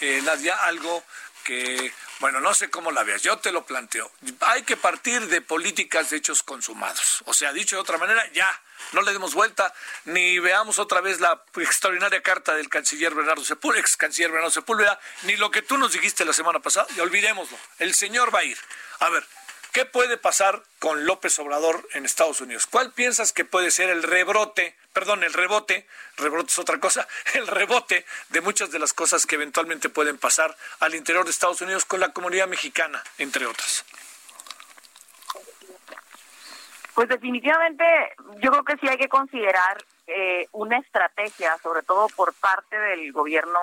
eh, 0.00 0.20
Nadia, 0.22 0.56
algo 0.64 1.04
que, 1.44 1.92
bueno, 2.20 2.40
no 2.40 2.52
sé 2.52 2.68
cómo 2.68 2.90
la 2.90 3.04
veas, 3.04 3.22
yo 3.22 3.38
te 3.38 3.52
lo 3.52 3.64
planteo. 3.64 4.10
Hay 4.40 4.64
que 4.64 4.76
partir 4.76 5.28
de 5.28 5.40
políticas 5.40 6.10
de 6.10 6.18
hechos 6.18 6.42
consumados. 6.42 7.22
O 7.24 7.32
sea, 7.32 7.52
dicho 7.52 7.76
de 7.76 7.80
otra 7.80 7.96
manera, 7.96 8.30
ya, 8.32 8.48
no 8.92 9.00
le 9.00 9.12
demos 9.12 9.34
vuelta, 9.34 9.72
ni 10.04 10.38
veamos 10.38 10.78
otra 10.78 11.00
vez 11.00 11.20
la 11.20 11.42
extraordinaria 11.56 12.22
carta 12.22 12.54
del 12.54 12.68
canciller 12.68 13.14
Bernardo 13.14 13.44
Sepúlveda, 13.44 13.80
ex 13.80 13.96
canciller 13.96 14.30
Bernardo 14.30 14.52
Sepúlveda, 14.52 15.00
ni 15.22 15.36
lo 15.36 15.50
que 15.50 15.62
tú 15.62 15.78
nos 15.78 15.92
dijiste 15.92 16.24
la 16.26 16.34
semana 16.34 16.60
pasada, 16.60 16.86
y 16.96 17.00
olvidémoslo. 17.00 17.58
El 17.78 17.94
señor 17.94 18.34
va 18.34 18.40
a 18.40 18.44
ir. 18.44 18.58
A 19.00 19.08
ver, 19.08 19.26
¿Qué 19.72 19.84
puede 19.84 20.16
pasar 20.16 20.62
con 20.78 21.04
López 21.04 21.38
Obrador 21.38 21.86
en 21.92 22.04
Estados 22.04 22.40
Unidos? 22.40 22.66
¿Cuál 22.66 22.92
piensas 22.92 23.32
que 23.32 23.44
puede 23.44 23.70
ser 23.70 23.90
el 23.90 24.02
rebrote, 24.02 24.76
perdón, 24.92 25.22
el 25.24 25.32
rebote, 25.32 25.86
rebrote 26.16 26.50
es 26.50 26.58
otra 26.58 26.80
cosa, 26.80 27.06
el 27.34 27.46
rebote 27.46 28.04
de 28.30 28.40
muchas 28.40 28.70
de 28.70 28.78
las 28.78 28.92
cosas 28.92 29.26
que 29.26 29.34
eventualmente 29.34 29.88
pueden 29.88 30.18
pasar 30.18 30.56
al 30.80 30.94
interior 30.94 31.24
de 31.24 31.30
Estados 31.30 31.60
Unidos 31.60 31.84
con 31.84 32.00
la 32.00 32.12
comunidad 32.12 32.48
mexicana, 32.48 33.02
entre 33.18 33.46
otras? 33.46 33.84
Pues 36.94 37.08
definitivamente 37.08 37.84
yo 38.40 38.50
creo 38.50 38.64
que 38.64 38.76
sí 38.78 38.88
hay 38.88 38.96
que 38.96 39.08
considerar 39.08 39.84
eh, 40.08 40.48
una 40.52 40.78
estrategia, 40.78 41.56
sobre 41.62 41.82
todo 41.82 42.08
por 42.08 42.32
parte 42.34 42.76
del 42.76 43.12
gobierno 43.12 43.60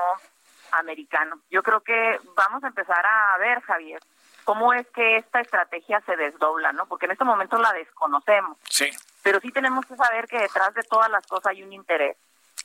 americano. 0.71 1.41
Yo 1.49 1.63
creo 1.63 1.81
que 1.81 2.19
vamos 2.35 2.63
a 2.63 2.67
empezar 2.67 3.05
a 3.05 3.37
ver, 3.37 3.59
Javier, 3.61 3.99
cómo 4.45 4.73
es 4.73 4.87
que 4.91 5.17
esta 5.17 5.41
estrategia 5.41 6.01
se 6.05 6.15
desdobla, 6.15 6.71
¿no? 6.71 6.85
Porque 6.85 7.05
en 7.05 7.11
este 7.11 7.25
momento 7.25 7.57
la 7.57 7.73
desconocemos. 7.73 8.57
Sí. 8.69 8.89
Pero 9.23 9.41
sí 9.41 9.51
tenemos 9.51 9.85
que 9.85 9.97
saber 9.97 10.27
que 10.27 10.39
detrás 10.39 10.73
de 10.73 10.83
todas 10.83 11.09
las 11.09 11.25
cosas 11.27 11.47
hay 11.47 11.63
un 11.63 11.73
interés. 11.73 12.15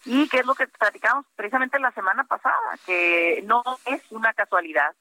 Y 0.05 0.29
que 0.29 0.39
es 0.39 0.47
lo 0.47 0.55
que 0.55 0.69
platicamos 0.69 1.27
precisamente 1.35 1.79
la 1.79 1.91
semana 1.91 2.25
pasada, 2.25 2.79
que 2.87 3.43
no 3.45 3.63
es 3.87 4.03
una 4.11 4.33
casualidad 4.33 4.95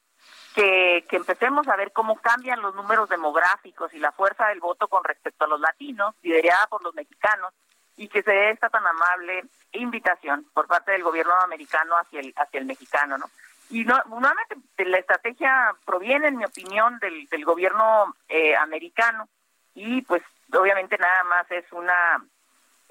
que, 0.55 1.05
que 1.07 1.17
empecemos 1.17 1.67
a 1.67 1.75
ver 1.75 1.91
cómo 1.91 2.15
cambian 2.17 2.61
los 2.61 2.73
números 2.75 3.07
demográficos 3.09 3.93
y 3.93 3.99
la 3.99 4.11
fuerza 4.11 4.47
del 4.47 4.59
voto 4.59 4.88
con 4.88 5.03
respecto 5.03 5.45
a 5.45 5.47
los 5.47 5.59
latinos, 5.59 6.15
liderada 6.21 6.67
por 6.67 6.82
los 6.84 6.95
mexicanos, 6.95 7.53
y 7.97 8.07
que 8.07 8.23
se 8.23 8.32
dé 8.32 8.51
esta 8.51 8.69
tan 8.69 8.88
amable 8.88 9.43
invitación 9.73 10.45
por 10.53 10.67
parte 10.67 10.93
del 10.93 11.03
gobierno 11.03 11.34
americano 11.41 11.97
hacia 11.97 12.21
el, 12.21 12.34
hacia 12.38 12.59
el 12.59 12.65
mexicano, 12.65 13.17
¿no? 13.17 13.30
Y 13.70 13.86
no, 13.86 14.01
nuevamente 14.07 14.55
la 14.86 14.97
estrategia 14.97 15.76
proviene, 15.86 16.30
en 16.30 16.38
mi 16.38 16.45
opinión, 16.45 16.97
del, 16.99 17.28
del 17.28 17.45
gobierno 17.45 18.15
eh, 18.28 18.55
americano 18.55 19.28
y 19.76 20.01
pues 20.01 20.24
obviamente 20.53 20.97
nada 20.97 21.24
más 21.24 21.49
es 21.51 21.72
una 21.72 22.26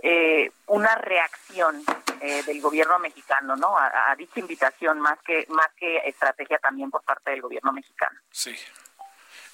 eh, 0.01 0.53
una 0.67 0.95
reacción 0.95 1.83
eh, 2.21 2.43
del 2.45 2.61
gobierno 2.61 3.01
mexicano, 3.01 3.57
¿no? 3.57 3.77
A, 3.77 4.11
a, 4.11 4.17
dicha 4.17 4.39
invitación 4.39 5.01
más 5.01 5.19
que 5.23 5.45
más 5.49 5.69
que 5.77 5.97
estrategia 6.09 6.59
también 6.59 6.91
por 6.91 7.03
parte 7.03 7.33
del 7.33 7.43
gobierno 7.43 7.73
mexicano. 7.73 8.19
Sí. 8.31 8.55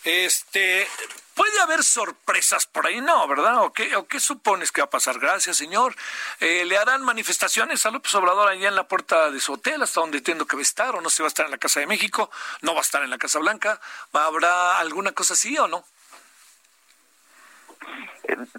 Este, 0.04 0.86
puede 1.34 1.60
haber 1.60 1.82
sorpresas 1.82 2.66
por 2.66 2.86
ahí, 2.86 3.00
¿no? 3.00 3.26
¿Verdad? 3.26 3.64
¿O 3.64 3.72
qué, 3.72 3.96
o 3.96 4.06
qué 4.06 4.20
supones 4.20 4.70
que 4.70 4.82
va 4.82 4.86
a 4.86 4.90
pasar? 4.90 5.18
Gracias, 5.18 5.56
señor. 5.56 5.96
Eh, 6.40 6.64
¿Le 6.66 6.76
harán 6.76 7.02
manifestaciones 7.02 7.84
a 7.86 7.90
López 7.90 8.14
Obrador 8.14 8.48
allá 8.48 8.68
en 8.68 8.76
la 8.76 8.86
puerta 8.86 9.30
de 9.30 9.40
su 9.40 9.54
hotel, 9.54 9.82
hasta 9.82 10.00
donde 10.00 10.18
entiendo 10.18 10.46
que 10.46 10.56
va 10.56 10.60
a 10.60 10.62
estar, 10.62 10.94
o 10.94 11.00
no 11.00 11.10
se 11.10 11.22
va 11.22 11.26
a 11.26 11.28
estar 11.28 11.46
en 11.46 11.52
la 11.52 11.58
Casa 11.58 11.80
de 11.80 11.86
México, 11.86 12.30
no 12.60 12.74
va 12.74 12.80
a 12.80 12.82
estar 12.82 13.02
en 13.02 13.10
la 13.10 13.18
Casa 13.18 13.38
Blanca? 13.38 13.80
¿Habrá 14.12 14.78
alguna 14.78 15.12
cosa 15.12 15.34
así 15.34 15.56
o 15.58 15.66
no? 15.66 15.84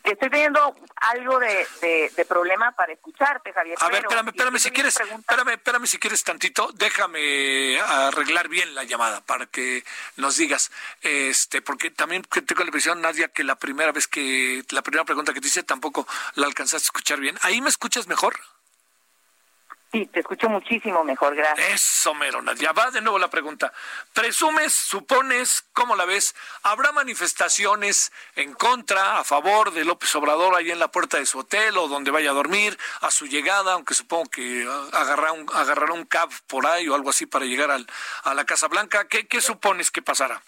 Estoy 0.03 0.30
teniendo 0.30 0.76
algo 0.95 1.39
de, 1.39 1.67
de, 1.82 2.11
de, 2.15 2.26
problema 2.26 2.71
para 2.71 2.93
escucharte, 2.93 3.51
Javier. 3.53 3.78
A 3.82 3.88
ver, 3.89 3.99
espérame, 3.99 4.30
espérame, 4.30 4.59
si 4.59 4.71
quieres, 4.71 4.99
espérame, 4.99 5.49
espérame 5.49 5.86
si 5.86 5.97
quieres 5.97 6.23
tantito, 6.23 6.71
déjame 6.73 7.80
arreglar 7.80 8.47
bien 8.47 8.76
la 8.76 8.84
llamada 8.84 9.21
para 9.21 9.45
que 9.47 9.84
nos 10.17 10.38
digas, 10.38 10.71
este, 11.01 11.61
porque 11.61 11.91
también 11.91 12.23
tengo 12.23 12.61
la 12.61 12.67
impresión, 12.67 13.01
Nadia, 13.01 13.30
que 13.30 13.43
la 13.43 13.55
primera 13.55 13.91
vez 13.91 14.07
que, 14.07 14.63
la 14.69 14.82
primera 14.82 15.05
pregunta 15.05 15.34
que 15.34 15.41
te 15.41 15.47
hice 15.47 15.63
tampoco 15.63 16.07
la 16.36 16.45
alcanzaste 16.47 16.86
a 16.86 16.88
escuchar 16.88 17.19
bien. 17.19 17.38
¿Ahí 17.41 17.61
me 17.61 17.69
escuchas 17.69 18.07
mejor? 18.07 18.36
Sí, 19.96 20.06
te 20.08 20.20
escucho 20.20 20.50
muchísimo 20.50 21.06
mejor, 21.06 21.34
gracias. 21.36 21.70
Eso, 21.70 22.14
mero, 22.14 22.41
Ya 22.56 22.74
va 22.74 22.91
de 22.91 23.00
nuevo 23.00 23.18
la 23.18 23.30
pregunta. 23.30 23.72
¿Presumes, 24.12 24.74
supones, 24.74 25.70
cómo 25.72 25.96
la 25.96 26.04
ves? 26.04 26.36
¿Habrá 26.64 26.91
manifestaciones 26.91 28.12
en 28.36 28.54
contra, 28.56 29.20
a 29.20 29.24
favor 29.24 29.72
de 29.72 29.86
López 29.86 30.14
Obrador 30.18 30.54
ahí 30.54 30.70
en 30.70 30.80
la 30.80 30.89
puerta 30.89 31.16
de 31.16 31.26
su 31.26 31.39
hotel 31.39 31.78
o 31.78 31.88
donde 31.88 32.12
vaya 32.12 32.32
a 32.32 32.34
dormir, 32.34 32.78
a 33.00 33.10
su 33.10 33.26
llegada, 33.26 33.72
aunque 33.72 33.93
supongo 33.93 34.26
que 34.26 34.68
agarrará 34.91 35.32
un, 35.32 35.50
agarrará 35.54 35.93
un 35.93 36.04
cab 36.04 36.30
por 36.48 36.68
ahí 36.68 36.89
o 36.89 36.96
algo 36.96 37.12
así 37.12 37.26
para 37.26 37.46
llegar 37.46 37.72
al, 37.72 37.88
a 38.26 38.34
la 38.34 38.43
Casa 38.43 38.68
Blanca? 38.68 39.08
¿Qué, 39.08 39.28
qué 39.28 39.39
supones 39.39 39.91
que 39.91 40.02
pasará? 40.02 40.41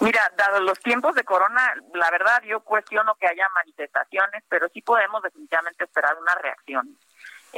Mira, 0.00 0.32
dado 0.36 0.58
los 0.58 0.80
tiempos 0.80 1.14
de 1.14 1.22
corona, 1.22 1.74
la 1.94 2.10
verdad 2.10 2.42
yo 2.42 2.58
cuestiono 2.58 3.14
que 3.14 3.28
haya 3.28 3.48
manifestaciones, 3.54 4.42
pero 4.48 4.68
sí 4.68 4.82
podemos 4.82 5.22
definitivamente 5.22 5.84
esperar 5.84 6.16
una 6.20 6.34
reacción. 6.34 6.98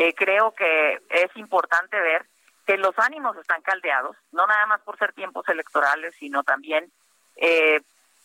Eh, 0.00 0.14
creo 0.14 0.52
que 0.52 1.02
es 1.10 1.36
importante 1.36 1.98
ver 1.98 2.24
que 2.64 2.78
los 2.78 2.96
ánimos 3.00 3.36
están 3.36 3.62
caldeados, 3.62 4.16
no 4.30 4.46
nada 4.46 4.64
más 4.66 4.80
por 4.82 4.96
ser 4.96 5.12
tiempos 5.12 5.48
electorales, 5.48 6.14
sino 6.20 6.44
también 6.44 6.92
eh, 7.34 7.80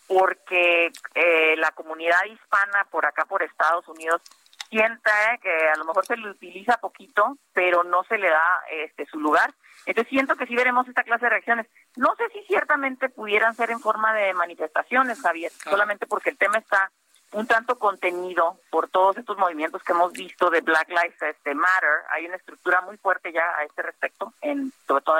porque 0.07 0.91
eh, 1.15 1.55
la 1.57 1.71
comunidad 1.71 2.25
hispana 2.25 2.85
por 2.91 3.07
acá, 3.07 3.25
por 3.25 3.41
Estados 3.41 3.87
Unidos, 3.87 4.21
sienta 4.69 5.39
que 5.41 5.49
a 5.49 5.75
lo 5.77 5.85
mejor 5.85 6.05
se 6.05 6.15
le 6.15 6.29
utiliza 6.29 6.77
poquito, 6.77 7.39
pero 7.53 7.83
no 7.83 8.03
se 8.03 8.19
le 8.19 8.29
da 8.29 8.59
este 8.69 9.07
su 9.07 9.19
lugar. 9.19 9.51
Entonces 9.87 10.11
siento 10.11 10.35
que 10.35 10.45
sí 10.45 10.55
veremos 10.55 10.87
esta 10.87 11.01
clase 11.01 11.25
de 11.25 11.31
reacciones. 11.31 11.65
No 11.95 12.15
sé 12.17 12.29
si 12.33 12.43
ciertamente 12.43 13.09
pudieran 13.09 13.55
ser 13.55 13.71
en 13.71 13.79
forma 13.79 14.13
de 14.13 14.31
manifestaciones, 14.35 15.19
Javier, 15.19 15.51
solamente 15.51 16.05
porque 16.05 16.29
el 16.29 16.37
tema 16.37 16.59
está 16.59 16.91
un 17.33 17.47
tanto 17.47 17.77
contenido 17.77 18.59
por 18.69 18.89
todos 18.89 19.17
estos 19.17 19.37
movimientos 19.37 19.83
que 19.83 19.91
hemos 19.91 20.13
visto 20.13 20.49
de 20.49 20.61
Black 20.61 20.89
Lives 20.89 21.21
este, 21.21 21.53
Matter. 21.53 22.01
Hay 22.11 22.25
una 22.25 22.35
estructura 22.35 22.81
muy 22.81 22.97
fuerte 22.97 23.31
ya 23.31 23.43
a 23.57 23.63
este 23.63 23.81
respecto, 23.81 24.33
en, 24.41 24.71
sobre 24.87 25.03
todo 25.03 25.17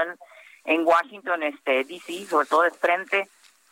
en, 0.65 0.87
Washington, 0.87 1.43
este, 1.43 1.83
D.C., 1.83 2.25
sobre 2.25 2.47
todo 2.47 2.61
de 2.61 2.71
frente 2.71 3.27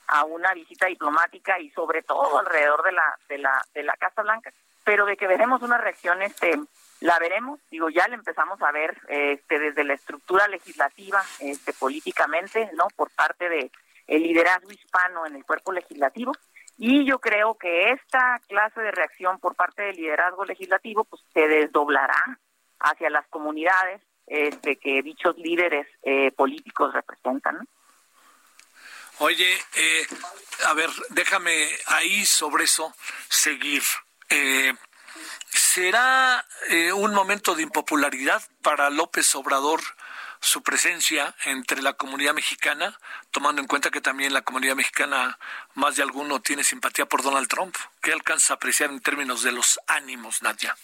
a 0.07 0.25
una 0.25 0.53
visita 0.53 0.87
diplomática 0.87 1.59
y 1.59 1.69
sobre 1.69 2.03
todo 2.03 2.39
alrededor 2.39 2.83
de 2.83 2.91
la, 2.91 3.17
de 3.29 3.37
la, 3.37 3.65
de 3.73 3.83
la 3.83 3.93
Casa 3.93 4.23
Blanca. 4.23 4.51
Pero 4.83 5.05
de 5.05 5.15
que 5.15 5.27
veremos 5.27 5.61
una 5.61 5.77
reacción, 5.77 6.21
este, 6.21 6.59
la 6.99 7.17
veremos. 7.19 7.59
Digo, 7.69 7.89
ya 7.89 8.07
la 8.07 8.15
empezamos 8.15 8.61
a 8.61 8.71
ver 8.71 8.97
este, 9.07 9.59
desde 9.59 9.83
la 9.83 9.93
estructura 9.93 10.47
legislativa, 10.47 11.21
este, 11.39 11.73
políticamente, 11.73 12.71
¿no? 12.73 12.87
Por 12.95 13.11
parte 13.11 13.47
de 13.47 13.71
el 14.07 14.23
liderazgo 14.23 14.71
hispano 14.71 15.25
en 15.25 15.35
el 15.35 15.45
cuerpo 15.45 15.71
legislativo 15.71 16.33
y 16.83 17.05
yo 17.05 17.19
creo 17.19 17.59
que 17.59 17.91
esta 17.91 18.41
clase 18.47 18.81
de 18.81 18.89
reacción 18.89 19.39
por 19.39 19.53
parte 19.53 19.83
del 19.83 19.97
liderazgo 19.97 20.45
legislativo 20.45 21.03
pues 21.03 21.21
se 21.31 21.47
desdoblará 21.47 22.39
hacia 22.79 23.11
las 23.11 23.27
comunidades 23.27 24.01
este, 24.25 24.77
que 24.77 25.03
dichos 25.03 25.37
líderes 25.37 25.85
eh, 26.01 26.31
políticos 26.31 26.91
representan. 26.91 27.67
Oye, 29.19 29.59
eh, 29.75 30.07
a 30.65 30.73
ver, 30.73 30.89
déjame 31.09 31.67
ahí 31.85 32.25
sobre 32.25 32.63
eso 32.63 32.91
seguir. 33.29 33.83
Eh, 34.29 34.73
¿Será 35.51 36.43
un 36.95 37.13
momento 37.13 37.53
de 37.53 37.61
impopularidad 37.61 38.41
para 38.63 38.89
López 38.89 39.35
Obrador 39.35 39.81
su 40.41 40.63
presencia 40.63 41.35
entre 41.45 41.81
la 41.81 41.93
comunidad 41.93 42.33
mexicana, 42.33 42.97
tomando 43.29 43.61
en 43.61 43.67
cuenta 43.67 43.91
que 43.91 44.01
también 44.01 44.33
la 44.33 44.41
comunidad 44.41 44.75
mexicana, 44.75 45.37
más 45.75 45.95
de 45.95 46.03
alguno, 46.03 46.41
tiene 46.41 46.63
simpatía 46.63 47.05
por 47.05 47.21
Donald 47.21 47.47
Trump? 47.47 47.75
¿Qué 48.01 48.11
alcanza 48.11 48.53
a 48.53 48.55
apreciar 48.55 48.89
en 48.89 49.01
términos 49.01 49.43
de 49.43 49.51
los 49.51 49.79
ánimos, 49.87 50.41
Nadia? 50.41 50.75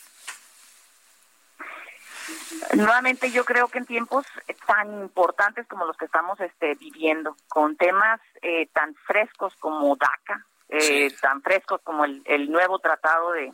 Nuevamente 2.76 3.32
yo 3.32 3.46
creo 3.46 3.68
que 3.68 3.80
en 3.80 3.86
tiempos 3.86 4.26
tan 4.66 5.02
importantes 5.02 5.66
como 5.68 5.86
los 5.86 5.98
que 5.98 6.06
estamos 6.06 6.40
este, 6.40 6.76
viviendo, 6.76 7.36
con 7.48 7.76
temas 7.78 8.20
eh, 8.42 8.68
tan 8.74 8.94
frescos 8.96 9.54
como 9.60 9.96
DACA, 9.96 10.46
eh, 10.70 11.12
tan 11.22 11.42
frescos 11.42 11.82
como 11.84 12.06
el, 12.06 12.52
nuevo 12.52 12.80
tratado 12.80 13.32
de, 13.32 13.54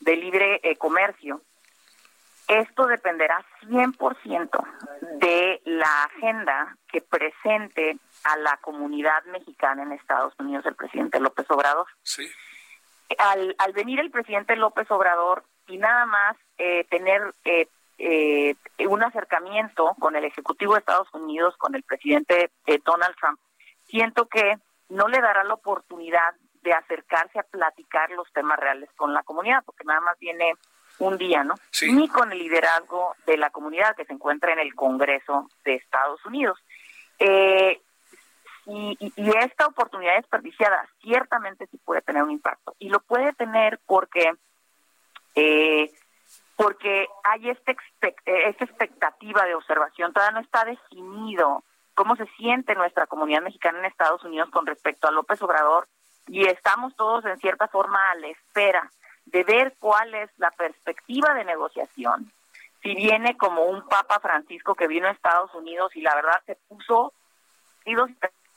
de 0.00 0.16
libre 0.16 0.60
eh, 0.62 0.76
comercio, 0.76 1.40
esto 2.48 2.86
dependerá 2.86 3.44
100% 3.62 4.50
de 5.18 5.60
la 5.64 6.04
agenda 6.04 6.76
que 6.90 7.02
presente 7.02 7.98
a 8.24 8.36
la 8.38 8.56
comunidad 8.56 9.22
mexicana 9.24 9.82
en 9.82 9.92
Estados 9.92 10.32
Unidos 10.38 10.64
el 10.66 10.74
presidente 10.74 11.20
López 11.20 11.46
Obrador. 11.50 11.86
Sí. 12.02 12.26
Al, 13.18 13.54
al 13.58 13.72
venir 13.72 14.00
el 14.00 14.10
presidente 14.10 14.56
López 14.56 14.90
Obrador 14.90 15.44
y 15.66 15.76
nada 15.76 16.06
más 16.06 16.36
eh, 16.56 16.84
tener 16.90 17.22
eh, 17.44 17.68
eh, 17.98 18.54
un 18.88 19.02
acercamiento 19.02 19.94
con 19.98 20.16
el 20.16 20.24
Ejecutivo 20.24 20.72
de 20.72 20.80
Estados 20.80 21.12
Unidos, 21.12 21.54
con 21.58 21.74
el 21.74 21.82
presidente 21.82 22.50
Donald 22.84 23.14
Trump, 23.16 23.38
siento 23.84 24.26
que 24.26 24.56
no 24.88 25.08
le 25.08 25.20
dará 25.20 25.44
la 25.44 25.54
oportunidad 25.54 26.34
de 26.62 26.72
acercarse 26.72 27.38
a 27.38 27.44
platicar 27.44 28.10
los 28.10 28.30
temas 28.32 28.58
reales 28.58 28.88
con 28.96 29.12
la 29.12 29.22
comunidad, 29.22 29.62
porque 29.64 29.84
nada 29.84 30.00
más 30.00 30.18
viene 30.18 30.54
un 30.98 31.16
día, 31.16 31.44
¿no? 31.44 31.54
Ni 31.82 32.08
con 32.08 32.32
el 32.32 32.38
liderazgo 32.38 33.14
de 33.26 33.36
la 33.36 33.50
comunidad 33.50 33.96
que 33.96 34.04
se 34.04 34.12
encuentra 34.12 34.52
en 34.52 34.58
el 34.58 34.74
Congreso 34.74 35.48
de 35.64 35.74
Estados 35.74 36.24
Unidos. 36.24 36.58
Eh, 37.18 37.80
y, 38.66 38.96
esta 39.38 39.66
oportunidad 39.66 40.16
desperdiciada 40.16 40.86
ciertamente 41.00 41.66
sí 41.68 41.78
puede 41.78 42.02
tener 42.02 42.22
un 42.22 42.30
impacto. 42.30 42.74
Y 42.78 42.90
lo 42.90 43.00
puede 43.00 43.32
tener 43.32 43.80
porque, 43.86 44.32
eh, 45.34 45.90
porque 46.56 47.08
hay 47.24 47.50
este 47.50 47.76
esta 48.26 48.64
expectativa 48.64 49.44
de 49.44 49.54
observación. 49.54 50.12
Todavía 50.12 50.38
no 50.38 50.44
está 50.44 50.64
definido 50.64 51.64
cómo 51.94 52.14
se 52.16 52.26
siente 52.36 52.74
nuestra 52.74 53.06
comunidad 53.06 53.42
mexicana 53.42 53.78
en 53.78 53.86
Estados 53.86 54.22
Unidos 54.24 54.50
con 54.50 54.66
respecto 54.66 55.08
a 55.08 55.12
López 55.12 55.40
Obrador. 55.40 55.88
Y 56.26 56.46
estamos 56.46 56.94
todos 56.94 57.24
en 57.24 57.38
cierta 57.38 57.68
forma 57.68 58.10
a 58.10 58.16
la 58.16 58.28
espera 58.28 58.90
de 59.30 59.44
ver 59.44 59.74
cuál 59.78 60.14
es 60.14 60.30
la 60.38 60.50
perspectiva 60.50 61.34
de 61.34 61.44
negociación. 61.44 62.32
Si 62.82 62.94
viene 62.94 63.36
como 63.36 63.64
un 63.64 63.86
Papa 63.88 64.20
Francisco 64.20 64.74
que 64.74 64.86
vino 64.86 65.08
a 65.08 65.12
Estados 65.12 65.52
Unidos 65.54 65.94
y 65.96 66.00
la 66.00 66.14
verdad 66.14 66.40
se 66.46 66.56
puso 66.68 67.12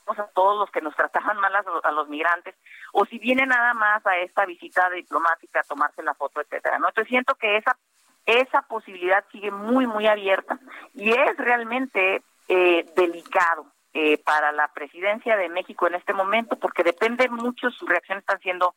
a 0.07 0.27
todos 0.33 0.59
los 0.59 0.69
que 0.71 0.81
nos 0.81 0.95
trataban 0.95 1.37
mal 1.37 1.53
a, 1.55 1.91
los 1.91 2.09
migrantes, 2.09 2.55
o 2.91 3.05
si 3.05 3.17
viene 3.17 3.45
nada 3.45 3.73
más 3.73 4.05
a 4.05 4.17
esta 4.17 4.45
visita 4.45 4.89
diplomática 4.89 5.61
a 5.61 5.63
tomarse 5.63 6.03
la 6.03 6.13
foto, 6.13 6.41
etcétera, 6.41 6.79
¿no? 6.79 6.89
Entonces 6.89 7.09
siento 7.09 7.35
que 7.35 7.57
esa 7.57 7.77
esa 8.25 8.61
posibilidad 8.63 9.23
sigue 9.31 9.49
muy 9.49 9.87
muy 9.87 10.05
abierta 10.05 10.59
y 10.93 11.09
es 11.09 11.37
realmente 11.37 12.21
eh, 12.47 12.85
delicado 12.95 13.65
eh, 13.93 14.19
para 14.19 14.51
la 14.51 14.67
presidencia 14.67 15.35
de 15.37 15.49
México 15.49 15.87
en 15.87 15.95
este 15.95 16.13
momento 16.13 16.55
porque 16.57 16.83
depende 16.83 17.29
mucho 17.29 17.71
sus 17.71 17.89
reacciones 17.89 18.21
están 18.21 18.39
siendo 18.39 18.75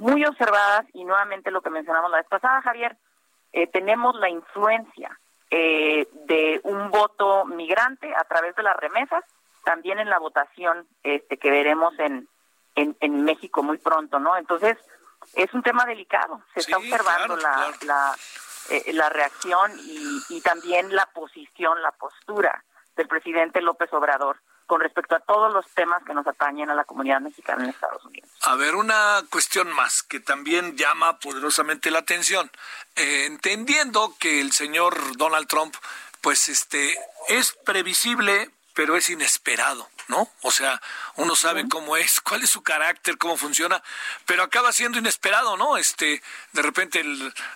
muy 0.00 0.24
observadas 0.24 0.86
y 0.94 1.04
nuevamente 1.04 1.50
lo 1.50 1.60
que 1.62 1.70
mencionamos 1.70 2.10
la 2.10 2.18
vez 2.18 2.26
pasada, 2.26 2.62
Javier, 2.62 2.96
eh, 3.52 3.66
tenemos 3.66 4.14
la 4.16 4.28
influencia 4.28 5.18
eh, 5.50 6.08
de 6.26 6.60
un 6.64 6.90
voto 6.90 7.44
migrante 7.44 8.12
a 8.14 8.24
través 8.24 8.54
de 8.56 8.62
las 8.62 8.76
remesas, 8.76 9.24
también 9.64 9.98
en 9.98 10.08
la 10.08 10.18
votación 10.18 10.86
este, 11.02 11.36
que 11.36 11.50
veremos 11.50 11.92
en, 11.98 12.28
en, 12.76 13.24
México 13.24 13.62
muy 13.62 13.76
pronto, 13.76 14.18
¿no? 14.18 14.36
Entonces, 14.36 14.78
es 15.34 15.52
un 15.52 15.62
tema 15.62 15.84
delicado, 15.84 16.40
se 16.54 16.60
está 16.60 16.78
observando 16.78 17.36
la, 17.36 17.70
La, 17.82 18.14
eh, 18.70 18.92
la 18.94 19.10
reacción 19.10 19.72
y, 19.78 20.22
y 20.30 20.40
también 20.40 20.94
la 20.94 21.06
posición, 21.06 21.82
la 21.82 21.92
postura 21.92 22.64
del 22.96 23.06
presidente 23.06 23.60
López 23.60 23.92
Obrador 23.92 24.38
con 24.70 24.80
respecto 24.80 25.16
a 25.16 25.18
todos 25.18 25.52
los 25.52 25.66
temas 25.74 26.00
que 26.04 26.14
nos 26.14 26.24
atañen 26.28 26.70
a 26.70 26.76
la 26.76 26.84
comunidad 26.84 27.20
mexicana 27.20 27.64
en 27.64 27.70
Estados 27.70 28.04
Unidos. 28.04 28.30
A 28.42 28.54
ver, 28.54 28.76
una 28.76 29.20
cuestión 29.28 29.72
más 29.72 30.04
que 30.04 30.20
también 30.20 30.76
llama 30.76 31.18
poderosamente 31.18 31.90
la 31.90 31.98
atención. 31.98 32.48
Eh, 32.94 33.24
entendiendo 33.26 34.14
que 34.20 34.40
el 34.40 34.52
señor 34.52 35.16
Donald 35.16 35.48
Trump, 35.48 35.74
pues 36.20 36.48
este, 36.48 36.96
es 37.26 37.50
previsible, 37.64 38.48
pero 38.72 38.96
es 38.96 39.10
inesperado. 39.10 39.88
¿no? 40.06 40.28
O 40.42 40.52
sea, 40.52 40.80
uno 41.16 41.34
sabe 41.34 41.68
cómo 41.68 41.96
es, 41.96 42.20
cuál 42.22 42.44
es 42.44 42.50
su 42.50 42.62
carácter, 42.62 43.18
cómo 43.18 43.36
funciona, 43.36 43.82
pero 44.24 44.44
acaba 44.44 44.70
siendo 44.72 44.98
inesperado, 44.98 45.56
¿no? 45.56 45.78
Este, 45.78 46.22
de 46.52 46.62
repente 46.62 47.04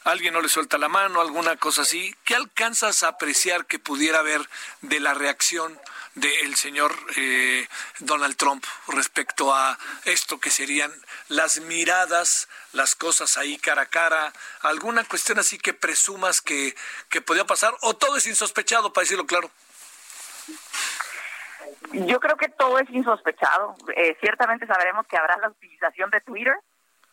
alguien 0.02 0.34
no 0.34 0.40
le 0.40 0.48
suelta 0.48 0.78
la 0.78 0.88
mano, 0.88 1.20
alguna 1.20 1.56
cosa 1.56 1.82
así. 1.82 2.12
¿Qué 2.24 2.34
alcanzas 2.34 3.04
a 3.04 3.08
apreciar 3.08 3.66
que 3.66 3.78
pudiera 3.78 4.18
haber 4.18 4.48
de 4.82 4.98
la 4.98 5.14
reacción 5.14 5.78
del 6.14 6.54
señor 6.54 6.92
eh, 7.16 7.66
Donald 7.98 8.36
Trump 8.36 8.64
respecto 8.88 9.52
a 9.52 9.76
esto 10.04 10.38
que 10.38 10.50
serían 10.50 10.92
las 11.28 11.60
miradas, 11.60 12.48
las 12.72 12.94
cosas 12.94 13.36
ahí 13.36 13.58
cara 13.58 13.82
a 13.82 13.86
cara, 13.86 14.32
alguna 14.62 15.04
cuestión 15.04 15.38
así 15.38 15.58
que 15.58 15.74
presumas 15.74 16.40
que, 16.40 16.74
que 17.08 17.20
podía 17.20 17.44
pasar 17.44 17.74
o 17.82 17.94
todo 17.94 18.16
es 18.16 18.26
insospechado, 18.26 18.92
para 18.92 19.02
decirlo 19.02 19.26
claro. 19.26 19.50
Yo 21.92 22.18
creo 22.20 22.36
que 22.36 22.48
todo 22.48 22.78
es 22.78 22.90
insospechado. 22.90 23.76
Eh, 23.96 24.16
ciertamente 24.20 24.66
sabremos 24.66 25.06
que 25.06 25.16
habrá 25.16 25.36
la 25.38 25.48
utilización 25.48 26.10
de 26.10 26.20
Twitter. 26.20 26.56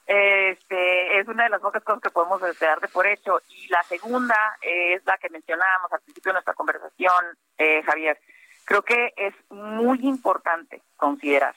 Este, 0.08 1.20
es 1.20 1.28
una 1.28 1.44
de 1.44 1.50
las 1.50 1.62
pocas 1.62 1.84
cosas 1.84 2.02
que 2.02 2.10
podemos 2.10 2.42
dar 2.60 2.80
de 2.80 2.88
por 2.88 3.06
hecho. 3.06 3.42
Y 3.50 3.68
la 3.68 3.84
segunda 3.84 4.36
es 4.62 5.06
la 5.06 5.18
que 5.18 5.30
mencionábamos 5.30 5.92
al 5.92 6.02
principio 6.02 6.32
de 6.32 6.34
nuestra 6.34 6.54
conversación, 6.54 7.38
eh, 7.58 7.84
Javier. 7.84 8.20
Creo 8.66 8.84
que 8.84 9.14
es 9.18 9.34
muy 9.50 10.00
importante 10.02 10.82
considerar 10.96 11.56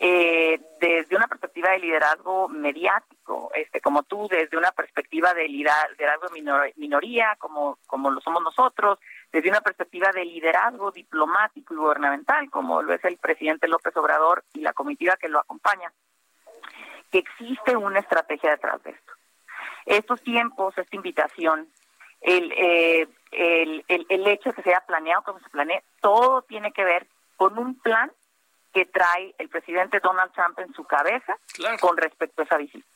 eh, 0.00 0.60
desde 0.80 1.16
una 1.16 1.26
perspectiva 1.26 1.70
de 1.70 1.80
liderazgo 1.80 2.48
mediático, 2.48 3.50
este, 3.54 3.80
como 3.80 4.04
tú, 4.04 4.28
desde 4.30 4.56
una 4.56 4.70
perspectiva 4.70 5.34
de 5.34 5.48
liderazgo 5.48 6.28
minoría, 6.76 7.34
como, 7.40 7.78
como 7.86 8.10
lo 8.10 8.20
somos 8.20 8.42
nosotros, 8.42 9.00
desde 9.32 9.48
una 9.48 9.60
perspectiva 9.60 10.12
de 10.12 10.24
liderazgo 10.24 10.92
diplomático 10.92 11.74
y 11.74 11.78
gubernamental, 11.78 12.48
como 12.48 12.80
lo 12.80 12.94
es 12.94 13.04
el 13.04 13.16
presidente 13.16 13.66
López 13.66 13.96
Obrador 13.96 14.44
y 14.54 14.60
la 14.60 14.72
comitiva 14.72 15.16
que 15.16 15.28
lo 15.28 15.40
acompaña, 15.40 15.92
que 17.10 17.18
existe 17.18 17.76
una 17.76 17.98
estrategia 17.98 18.50
detrás 18.50 18.80
de 18.84 18.90
esto. 18.90 19.12
Estos 19.84 20.22
tiempos, 20.22 20.78
esta 20.78 20.94
invitación, 20.94 21.68
el, 22.20 22.52
eh, 22.52 23.08
el, 23.32 23.84
el, 23.88 24.06
el 24.08 24.26
hecho 24.26 24.50
de 24.50 24.56
que 24.56 24.62
sea 24.62 24.80
planeado 24.86 25.22
como 25.22 25.40
se 25.40 25.50
planea, 25.50 25.82
todo 26.00 26.42
tiene 26.42 26.72
que 26.72 26.84
ver 26.84 27.06
con 27.36 27.58
un 27.58 27.78
plan 27.78 28.10
que 28.72 28.84
trae 28.86 29.34
el 29.38 29.48
presidente 29.48 30.00
Donald 30.00 30.32
Trump 30.32 30.58
en 30.58 30.72
su 30.74 30.84
cabeza 30.84 31.36
con 31.80 31.96
respecto 31.96 32.42
a 32.42 32.44
esa 32.44 32.56
visita. 32.56 32.86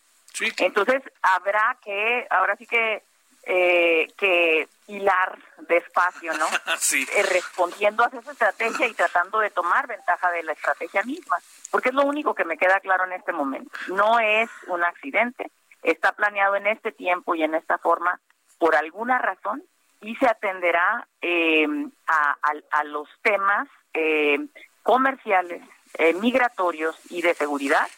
Entonces 0.59 1.03
habrá 1.23 1.77
que, 1.83 2.27
ahora 2.31 2.57
sí 2.57 2.67
que 2.67 3.03
eh, 3.45 4.07
que 4.17 4.69
hilar 4.87 5.37
despacio, 5.67 6.33
¿no? 6.35 6.47
sí. 6.79 7.05
Eh, 7.17 7.25
respondiendo 7.25 8.05
a 8.05 8.07
esa 8.07 8.31
estrategia 8.31 8.87
y 8.87 8.95
tratando 8.95 9.41
de 9.41 9.51
tomar 9.51 9.89
ventaja 9.89 10.31
de 10.31 10.45
la 10.45 10.53
estrategia 10.53 11.03
misma, 11.03 11.39
porque 11.73 11.89
es 11.89 11.95
lo 11.95 12.05
único 12.05 12.37
que 12.37 12.45
me 12.45 12.57
queda 12.57 12.79
claro 12.79 13.05
en 13.05 13.15
este 13.15 13.33
momento. 13.33 13.77
No 13.89 14.21
es 14.21 14.49
un 14.69 14.85
accidente, 14.85 15.51
está 15.83 16.13
planeado 16.13 16.55
en 16.55 16.69
este 16.69 16.93
tiempo 16.93 17.35
y 17.35 17.43
en 17.43 17.57
esta 17.57 17.79
forma 17.79 18.21
por 18.59 18.77
alguna 18.77 19.19
razón 19.19 19.65
y 20.03 20.17
se 20.17 20.27
atenderá 20.27 21.07
eh, 21.21 21.67
a, 22.07 22.85
los 22.85 23.09
temas 23.23 23.69
eh, 23.95 24.39
comerciales, 24.83 25.63
eh, 25.95 26.13
migratorios 26.15 26.97
y 27.09 27.23
de 27.23 27.35
seguridad, 27.35 27.89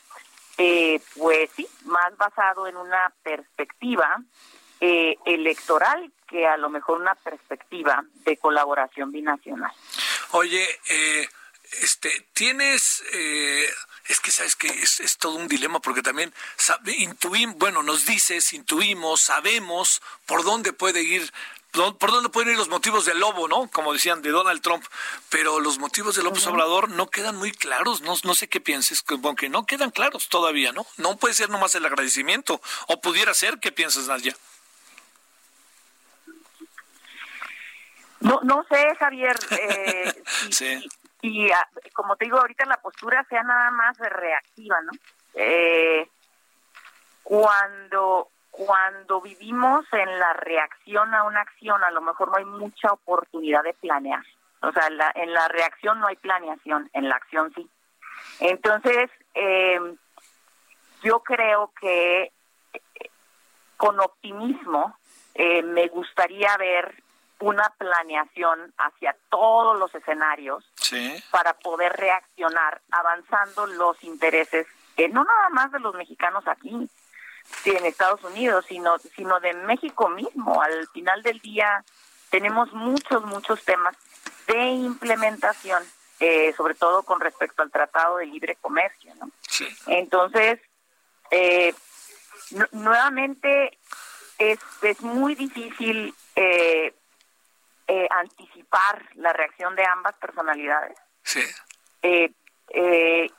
pues 1.17 1.51
sí, 1.57 1.67
más 1.87 2.17
basado 2.17 2.69
en 2.69 2.77
una 2.77 3.13
perspectiva 3.23 4.23
electoral 4.81 6.13
que 6.29 6.47
a 6.47 6.57
lo 6.59 6.69
mejor 6.69 7.01
una 7.01 7.15
perspectiva 7.15 8.05
de 8.25 8.37
colaboración 8.37 9.11
binacional. 9.11 9.73
Oye, 10.33 10.65
este, 11.81 12.11
tienes 12.35 13.03
es 14.09 14.21
que 14.21 14.31
sabes 14.31 14.55
que 14.55 14.69
es, 14.69 15.17
todo 15.19 15.37
un 15.37 15.49
dilema 15.49 15.81
porque 15.81 16.03
también 16.03 16.33
intuimos, 16.99 17.57
bueno, 17.57 17.83
nos 17.83 18.05
dices, 18.05 18.53
intuimos, 18.53 19.23
sabemos 19.23 20.03
por 20.27 20.45
dónde 20.45 20.73
puede 20.73 21.03
ir 21.03 21.33
por 21.99 22.11
dónde 22.11 22.31
pueden 22.31 22.51
ir 22.51 22.57
los 22.57 22.68
motivos 22.68 23.05
del 23.05 23.20
lobo, 23.20 23.49
¿no? 23.49 23.68
Como 23.70 23.93
decían, 23.93 24.22
de 24.22 24.31
Donald 24.31 24.62
Trump. 24.62 24.85
Pero 25.29 25.61
los 25.61 25.79
motivos 25.79 26.14
del 26.16 26.25
López 26.25 26.47
Obrador 26.47 26.89
no 26.89 27.09
quedan 27.09 27.37
muy 27.37 27.53
claros. 27.53 28.01
No, 28.01 28.14
no 28.25 28.35
sé 28.35 28.49
qué 28.49 28.61
pienses, 28.61 29.05
aunque 29.25 29.49
no 29.49 29.66
quedan 29.66 29.91
claros 29.91 30.29
todavía, 30.29 30.72
¿no? 30.72 30.87
No 30.97 31.16
puede 31.16 31.35
ser 31.35 31.51
nomás 31.51 31.75
el 31.75 31.85
agradecimiento. 31.85 32.61
O 32.89 33.01
pudiera 33.01 33.35
ser, 33.35 33.59
¿qué 33.59 33.72
piensas, 33.72 34.07
Nadia? 34.07 34.35
No, 38.20 38.41
no 38.43 38.64
sé, 38.70 38.97
Javier. 38.99 39.37
Eh, 39.51 40.22
sí 40.51 40.89
y 41.25 41.51
ah, 41.51 41.68
como 41.95 42.16
te 42.16 42.27
digo 42.27 42.39
ahorita 42.39 42.66
la 42.66 42.77
postura 42.77 43.25
sea 43.31 43.43
nada 43.43 43.70
más 43.70 43.97
reactiva 43.99 44.77
no 44.83 44.93
eh, 45.33 46.07
cuando 47.22 48.29
cuando 48.57 49.21
vivimos 49.21 49.85
en 49.93 50.19
la 50.19 50.33
reacción 50.35 51.13
a 51.15 51.25
una 51.25 51.41
acción 51.41 51.83
a 51.83 51.91
lo 51.91 52.01
mejor 52.01 52.29
no 52.31 52.37
hay 52.37 52.45
mucha 52.45 52.93
oportunidad 52.93 53.63
de 53.63 53.75
planear. 53.75 54.25
O 54.61 54.73
sea 54.73 54.89
en 55.15 55.33
la 55.33 55.49
reacción 55.49 56.01
no 56.01 56.07
hay 56.07 56.17
planeación 56.17 56.89
en 56.93 57.09
la 57.09 57.17
acción 57.17 57.53
sí. 57.55 57.69
Entonces 58.41 59.11
eh, 59.35 59.81
yo 61.03 61.21
creo 61.21 61.73
que 61.81 62.33
eh, 62.73 63.11
con 63.77 63.99
optimismo 64.01 64.97
me 65.37 65.89
gustaría 65.89 66.57
ver 66.59 67.03
una 67.41 67.69
planeación 67.77 68.73
hacia 68.79 69.17
todos 69.31 69.79
los 69.79 69.95
escenarios 69.95 70.65
para 71.31 71.55
poder 71.55 71.93
reaccionar 71.93 72.81
avanzando 72.91 73.67
los 73.67 74.03
intereses, 74.05 74.67
eh, 74.97 75.09
no 75.09 75.25
nada 75.25 75.49
más 75.51 75.73
de 75.73 75.81
los 75.81 75.95
mexicanos 75.95 76.47
aquí, 76.47 76.89
en 77.64 77.86
Estados 77.86 78.22
Unidos, 78.24 78.64
sino, 78.68 78.99
sino 79.16 79.40
de 79.40 79.55
México 79.55 80.09
mismo. 80.09 80.61
Al 80.62 80.86
final 80.88 81.22
del 81.22 81.40
día 81.40 81.84
tenemos 82.30 82.72
muchos, 82.72 83.24
muchos 83.24 83.62
temas 83.64 83.97
de 84.47 84.62
implementación, 84.66 85.82
eh, 86.20 86.53
sobre 86.57 86.74
todo 86.74 87.03
con 87.03 87.20
respecto 87.20 87.62
al 87.62 87.70
Tratado 87.70 88.18
de 88.18 88.26
Libre 88.26 88.57
Comercio. 88.61 89.14
¿no? 89.16 89.30
Entonces, 89.86 90.61
eh, 91.30 91.74
nuevamente 92.72 93.78
es, 94.38 94.59
es 94.82 95.01
muy 95.01 95.34
difícil 95.34 96.14
eh, 96.36 96.95
eh, 97.86 98.09
anticipar 98.11 99.03
la 99.14 99.32
reacción 99.32 99.74
de 99.76 99.84
ambas 99.84 100.14
personalidades. 100.16 100.99
Sí. 101.22 101.42
Eh, 102.03 102.30
eh, 102.70 103.30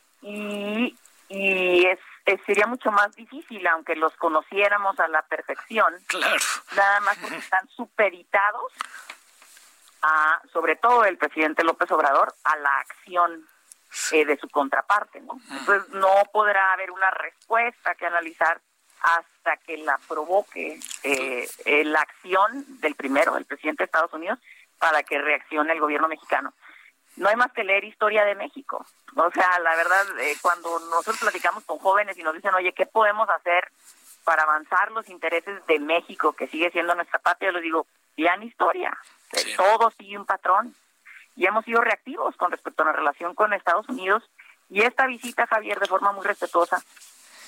sería 2.45 2.67
mucho 2.67 2.91
más 2.91 3.15
difícil, 3.15 3.65
aunque 3.67 3.95
los 3.95 4.15
conociéramos 4.17 4.99
a 4.99 5.07
la 5.07 5.21
perfección. 5.23 5.93
Claro. 6.07 6.37
Nada 6.75 6.99
más 7.01 7.17
porque 7.17 7.37
están 7.37 7.67
superitados 7.69 8.73
a, 10.01 10.41
sobre 10.53 10.75
todo 10.75 11.05
el 11.05 11.17
presidente 11.17 11.63
López 11.63 11.91
Obrador, 11.91 12.33
a 12.43 12.57
la 12.57 12.79
acción 12.79 13.45
de 14.11 14.37
su 14.37 14.49
contraparte, 14.49 15.21
¿no? 15.21 15.39
Entonces 15.51 15.89
no 15.93 16.13
podrá 16.31 16.73
haber 16.73 16.91
una 16.91 17.09
respuesta 17.11 17.95
que 17.95 18.05
analizar 18.05 18.59
hasta 19.01 19.57
que 19.57 19.77
la 19.77 19.97
provoque 20.07 20.79
eh, 21.03 21.49
eh, 21.65 21.83
la 21.85 22.01
acción 22.01 22.65
del 22.81 22.95
primero, 22.95 23.37
el 23.37 23.45
presidente 23.45 23.83
de 23.83 23.85
Estados 23.85 24.13
Unidos, 24.13 24.39
para 24.79 25.03
que 25.03 25.19
reaccione 25.19 25.73
el 25.73 25.79
gobierno 25.79 26.07
mexicano. 26.07 26.53
No 27.17 27.29
hay 27.29 27.35
más 27.35 27.51
que 27.53 27.63
leer 27.63 27.83
historia 27.83 28.25
de 28.25 28.35
México. 28.35 28.85
O 29.15 29.31
sea, 29.31 29.59
la 29.59 29.75
verdad, 29.75 30.19
eh, 30.19 30.35
cuando 30.41 30.79
nosotros 30.79 31.19
platicamos 31.19 31.63
con 31.63 31.79
jóvenes 31.79 32.17
y 32.17 32.23
nos 32.23 32.33
dicen, 32.33 32.53
oye, 32.53 32.73
¿qué 32.73 32.85
podemos 32.85 33.29
hacer 33.29 33.71
para 34.23 34.43
avanzar 34.43 34.91
los 34.91 35.07
intereses 35.09 35.65
de 35.67 35.79
México, 35.79 36.33
que 36.33 36.47
sigue 36.47 36.71
siendo 36.71 36.95
nuestra 36.95 37.19
patria? 37.19 37.49
Yo 37.49 37.53
les 37.53 37.63
digo, 37.63 37.87
vean 38.17 38.43
historia. 38.43 38.95
Todo 39.55 39.91
sigue 39.91 40.17
un 40.17 40.25
patrón. 40.25 40.75
Y 41.37 41.45
hemos 41.45 41.65
sido 41.65 41.81
reactivos 41.81 42.35
con 42.37 42.51
respecto 42.51 42.83
a 42.83 42.87
la 42.87 42.93
relación 42.93 43.35
con 43.35 43.53
Estados 43.53 43.87
Unidos. 43.89 44.23
Y 44.69 44.81
esta 44.81 45.05
visita, 45.05 45.47
Javier, 45.47 45.79
de 45.79 45.87
forma 45.87 46.11
muy 46.11 46.25
respetuosa, 46.25 46.81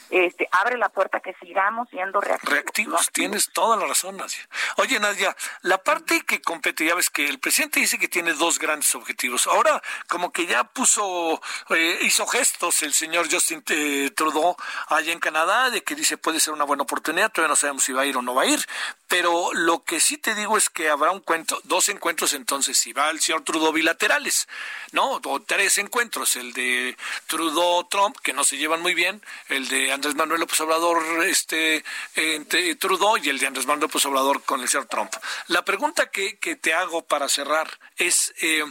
este, 0.10 0.48
abre 0.52 0.78
la 0.78 0.90
puerta 0.90 1.20
que 1.20 1.34
sigamos 1.42 1.90
siendo 1.90 2.22
reactivos. 2.22 2.54
Reactivos, 2.54 3.12
tienes 3.12 3.50
toda 3.52 3.78
la 3.78 3.86
razón, 3.86 4.18
Nadia. 4.18 4.48
Oye, 4.78 5.00
Nadia, 5.00 5.36
la 5.62 5.78
parte 5.78 6.22
que 6.22 6.42
compete, 6.42 6.86
ya 6.86 6.96
ves 6.96 7.10
que 7.10 7.28
el 7.28 7.40
presidente 7.40 7.80
dice 7.80 7.98
que 7.98 8.08
tiene 8.08 8.34
dos 8.34 8.60
grandes 8.60 8.94
objetivos. 8.96 9.48
Ahora, 9.48 9.82
como 10.08 10.32
que 10.32 10.46
ya 10.46 10.64
puso, 10.64 11.42
eh, 11.70 12.00
hizo 12.02 12.26
gestos 12.28 12.84
el 12.84 12.94
señor 12.94 13.32
Justin 13.32 13.64
eh, 13.70 14.12
Trudeau 14.16 14.56
allá 14.88 15.12
en 15.12 15.20
Canadá, 15.20 15.70
de 15.70 15.84
que 15.84 15.96
dice 15.96 16.18
puede 16.18 16.40
ser 16.40 16.54
una 16.54 16.64
buena 16.64 16.84
oportunidad, 16.84 17.32
todavía 17.32 17.50
no 17.50 17.56
sabemos 17.56 17.84
si 17.84 17.94
va 17.94 18.02
a 18.02 18.06
ir 18.06 18.18
o 18.18 18.22
no 18.22 18.34
va 18.34 18.44
a 18.44 18.46
ir, 18.46 18.66
pero 19.08 19.54
lo 19.54 19.84
que 19.84 20.00
sí 20.00 20.18
te 20.18 20.36
digo 20.36 20.58
es 20.58 20.70
que 20.70 20.90
habrá 20.90 21.12
un 21.12 21.22
cuento, 21.22 21.60
dos 21.64 21.88
encuentros 21.90 22.34
entonces, 22.34 22.78
si 22.78 22.92
va 22.92 23.10
el 23.10 23.22
señor 23.22 23.44
Trudeau 23.44 23.72
bilaterales, 23.72 24.48
¿no? 24.92 25.22
O 25.24 25.42
tres 25.42 25.78
encuentros, 25.78 26.36
el 26.36 26.52
de 26.54 26.98
Trudeau-Trump, 27.28 28.18
que 28.22 28.34
no 28.34 28.44
se 28.44 28.58
llevan 28.58 28.82
muy 28.82 28.94
bien, 28.94 29.22
el 29.48 29.68
de 29.70 29.94
Andrés 29.94 30.16
Manuel 30.16 30.42
López 30.42 30.60
Obrador, 30.62 31.24
este, 31.26 31.86
entre 32.16 32.76
Trudeau 32.76 33.18
y 33.18 33.30
el 33.30 33.40
de 33.40 33.48
Andrés 33.48 33.66
Manuel 33.66 33.84
López 33.84 34.06
Obrador 34.06 34.44
con 34.44 34.62
el 34.62 34.68
señor 34.68 34.88
Trump. 34.88 35.14
La 35.48 35.64
pregunta 35.64 36.12
que, 36.12 36.38
que 36.38 36.56
te 36.56 36.74
hago 36.74 37.04
para 37.06 37.30
cerrar 37.30 37.80
es, 37.96 38.34
eh, 38.42 38.66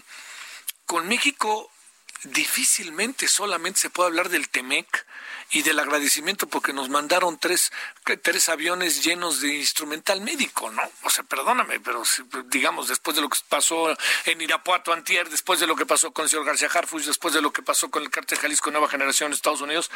con 0.85 1.09
México 1.09 1.71
difícilmente 2.25 3.29
solamente 3.29 3.81
se 3.81 3.91
puede 3.91 4.09
hablar 4.09 4.29
del 4.29 4.49
TEMEC 4.49 5.06
y 5.51 5.63
del 5.63 5.79
agradecimiento 5.79 6.47
porque 6.47 6.73
nos 6.73 6.89
mandaron 6.89 7.39
tres, 7.39 7.73
tres 8.23 8.49
aviones 8.49 9.05
llenos 9.05 9.41
de 9.41 9.57
instrumental 9.57 10.21
médico, 10.21 10.71
¿no? 10.71 10.83
O 11.03 11.11
sea, 11.11 11.25
perdóname, 11.25 11.81
pero 11.81 12.03
digamos, 12.47 12.89
después 12.89 13.17
de 13.17 13.23
lo 13.23 13.29
que 13.29 13.39
pasó 13.49 13.97
en 14.25 14.41
Irapuato 14.41 14.93
antier, 14.93 15.29
después 15.29 15.61
de 15.61 15.67
lo 15.67 15.77
que 15.77 15.87
pasó 15.87 16.13
con 16.13 16.25
el 16.25 16.31
señor 16.31 16.47
García 16.47 16.69
Harfuch, 16.73 17.05
después 17.05 17.33
de 17.35 17.43
lo 17.43 17.53
que 17.53 17.63
pasó 17.63 17.91
con 17.91 18.03
el 18.03 18.11
cártel 18.11 18.39
Jalisco 18.39 18.71
Nueva 18.71 18.89
Generación 18.89 19.29
en 19.29 19.35
Estados 19.35 19.61
Unidos, 19.61 19.91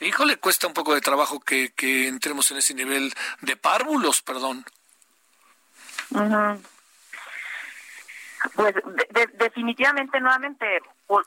híjole, 0.00 0.36
cuesta 0.38 0.66
un 0.66 0.74
poco 0.74 0.94
de 0.94 1.00
trabajo 1.00 1.40
que, 1.40 1.72
que 1.74 2.08
entremos 2.08 2.50
en 2.50 2.58
ese 2.58 2.74
nivel 2.74 3.14
de 3.40 3.56
párvulos, 3.56 4.22
perdón. 4.22 4.64
Pues 8.54 8.74
definitivamente, 9.38 10.20
nuevamente, 10.20 10.80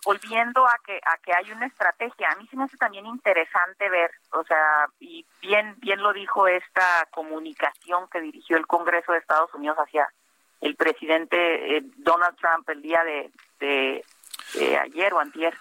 volviendo 0.05 0.65
a 0.65 0.75
que 0.85 0.99
a 1.03 1.17
que 1.17 1.33
hay 1.33 1.51
una 1.51 1.65
estrategia, 1.65 2.31
a 2.31 2.35
mí 2.35 2.47
se 2.47 2.55
me 2.55 2.63
hace 2.65 2.77
también 2.77 3.05
interesante 3.05 3.89
ver, 3.89 4.11
o 4.31 4.43
sea, 4.43 4.87
y 4.99 5.25
bien 5.41 5.75
bien 5.79 6.01
lo 6.01 6.13
dijo 6.13 6.47
esta 6.47 7.07
comunicación 7.11 8.07
que 8.09 8.21
dirigió 8.21 8.57
el 8.57 8.67
Congreso 8.67 9.11
de 9.11 9.19
Estados 9.19 9.53
Unidos 9.53 9.77
hacia 9.77 10.11
el 10.61 10.75
presidente 10.75 11.77
eh, 11.77 11.83
Donald 11.97 12.37
Trump 12.37 12.69
el 12.69 12.81
día 12.81 13.03
de, 13.03 13.31
de, 13.59 14.03
ayer 14.77 15.13
o 15.13 15.19
antier, 15.19 15.55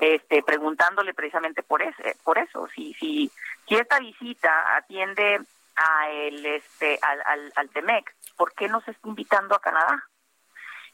este, 0.00 0.42
preguntándole 0.42 1.14
precisamente 1.14 1.62
por 1.62 1.82
eso, 1.82 2.02
por 2.24 2.38
eso, 2.38 2.66
si 2.74 2.94
si 2.94 3.30
si 3.68 3.74
esta 3.76 3.98
visita 4.00 4.76
atiende 4.76 5.40
a 5.76 6.10
el 6.10 6.44
este 6.44 6.98
al, 7.02 7.22
al, 7.24 7.52
al 7.54 7.70
Temec, 7.70 8.14
¿por 8.36 8.52
qué 8.54 8.68
no 8.68 8.80
se 8.80 8.90
está 8.90 9.08
invitando 9.08 9.54
a 9.54 9.60
Canadá? 9.60 10.08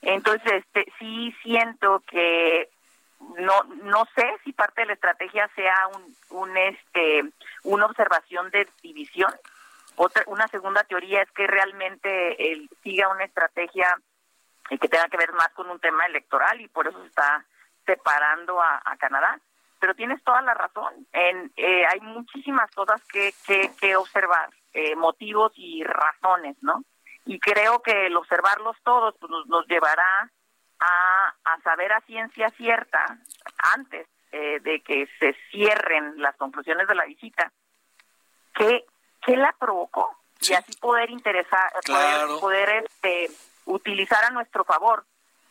Entonces, 0.04 0.64
este, 0.64 0.92
sí 0.98 1.34
siento 1.42 2.00
que 2.06 2.68
no 3.38 3.64
no 3.82 4.04
sé 4.14 4.36
si 4.44 4.52
parte 4.52 4.82
de 4.82 4.88
la 4.88 4.92
estrategia 4.94 5.48
sea 5.54 5.74
un, 5.94 6.14
un 6.30 6.56
este 6.56 7.24
una 7.62 7.86
observación 7.86 8.50
de 8.50 8.68
división. 8.82 9.32
Otra 9.96 10.24
una 10.26 10.48
segunda 10.48 10.84
teoría 10.84 11.22
es 11.22 11.30
que 11.30 11.46
realmente 11.46 12.52
él 12.52 12.68
siga 12.82 13.08
una 13.08 13.24
estrategia 13.24 13.98
que 14.68 14.88
tenga 14.88 15.08
que 15.08 15.16
ver 15.16 15.32
más 15.32 15.48
con 15.50 15.70
un 15.70 15.78
tema 15.78 16.06
electoral 16.06 16.60
y 16.60 16.68
por 16.68 16.88
eso 16.88 17.02
está 17.04 17.44
separando 17.86 18.60
a, 18.62 18.80
Canadá. 18.98 19.38
pero 19.78 19.94
tienes 19.94 20.22
toda 20.24 20.40
la 20.40 20.54
razón. 20.54 21.06
En, 21.12 21.52
eh, 21.56 21.84
hay 21.86 22.00
muchísimas 22.00 22.70
cosas 22.70 23.02
que, 23.04 23.34
que, 23.46 23.96
observar, 23.96 24.48
eh, 24.72 24.96
motivos 24.96 25.52
y 25.56 25.84
razones, 25.84 26.56
¿no? 26.62 26.82
Y 27.26 27.38
creo 27.40 27.80
que 27.82 28.06
el 28.06 28.16
observarlos 28.16 28.76
todos 28.84 29.14
pues, 29.18 29.30
nos, 29.46 29.66
llevará 29.66 30.30
a, 30.80 31.34
a, 31.44 31.60
saber 31.62 31.92
a 31.92 32.00
ciencia 32.02 32.50
cierta, 32.50 33.18
antes 33.74 34.06
de 34.32 34.82
que 34.82 35.08
se 35.20 35.36
cierren 35.52 36.20
las 36.20 36.34
conclusiones 36.34 36.88
de 36.88 36.96
la 36.96 37.04
visita, 37.04 37.52
qué, 38.54 38.84
qué 39.24 39.36
la 39.36 39.54
provocó. 39.58 40.18
Y 40.40 40.52
así 40.54 40.72
poder 40.76 41.10
interesar, 41.10 41.72
poder, 41.86 42.40
poder 42.40 42.84
este, 42.84 43.30
utilizar 43.66 44.24
a 44.24 44.30
nuestro 44.30 44.64
favor 44.64 45.04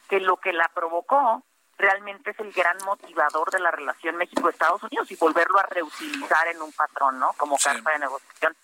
que 0.10 0.20
lo 0.20 0.38
que 0.38 0.54
la 0.54 0.70
provocó 0.74 1.44
realmente 1.78 2.32
es 2.32 2.40
el 2.40 2.52
gran 2.52 2.78
motivador 2.86 3.50
de 3.52 3.60
la 3.60 3.72
relación 3.72 4.16
México-Estados 4.16 4.84
Unidos 4.84 5.10
y 5.12 5.16
volverlo 5.16 5.60
a 5.60 5.64
reutilizar 5.64 6.48
en 6.48 6.62
un 6.62 6.72
patrón, 6.72 7.20
¿no? 7.20 7.34
Como 7.38 7.58
carta 7.58 7.92
de 7.92 8.00
negociación. 8.00 8.56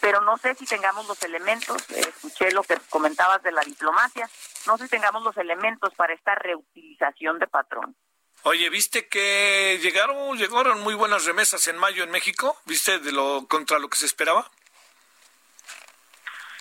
Pero 0.00 0.20
no 0.20 0.36
sé 0.38 0.54
si 0.54 0.66
tengamos 0.66 1.06
los 1.06 1.22
elementos, 1.22 1.88
escuché 1.90 2.50
lo 2.52 2.62
que 2.62 2.76
comentabas 2.90 3.42
de 3.42 3.52
la 3.52 3.62
diplomacia, 3.62 4.28
no 4.66 4.76
sé 4.76 4.84
si 4.84 4.90
tengamos 4.90 5.22
los 5.22 5.36
elementos 5.36 5.94
para 5.94 6.14
esta 6.14 6.34
reutilización 6.34 7.38
de 7.38 7.46
patrón. 7.46 7.96
Oye, 8.42 8.68
¿viste 8.68 9.08
que 9.08 9.78
llegaron 9.82 10.36
llegaron 10.36 10.82
muy 10.82 10.94
buenas 10.94 11.24
remesas 11.24 11.66
en 11.68 11.78
mayo 11.78 12.04
en 12.04 12.10
México? 12.10 12.56
¿Viste 12.66 12.98
de 12.98 13.10
lo 13.10 13.46
contra 13.48 13.78
lo 13.78 13.88
que 13.88 13.96
se 13.98 14.06
esperaba? 14.06 14.50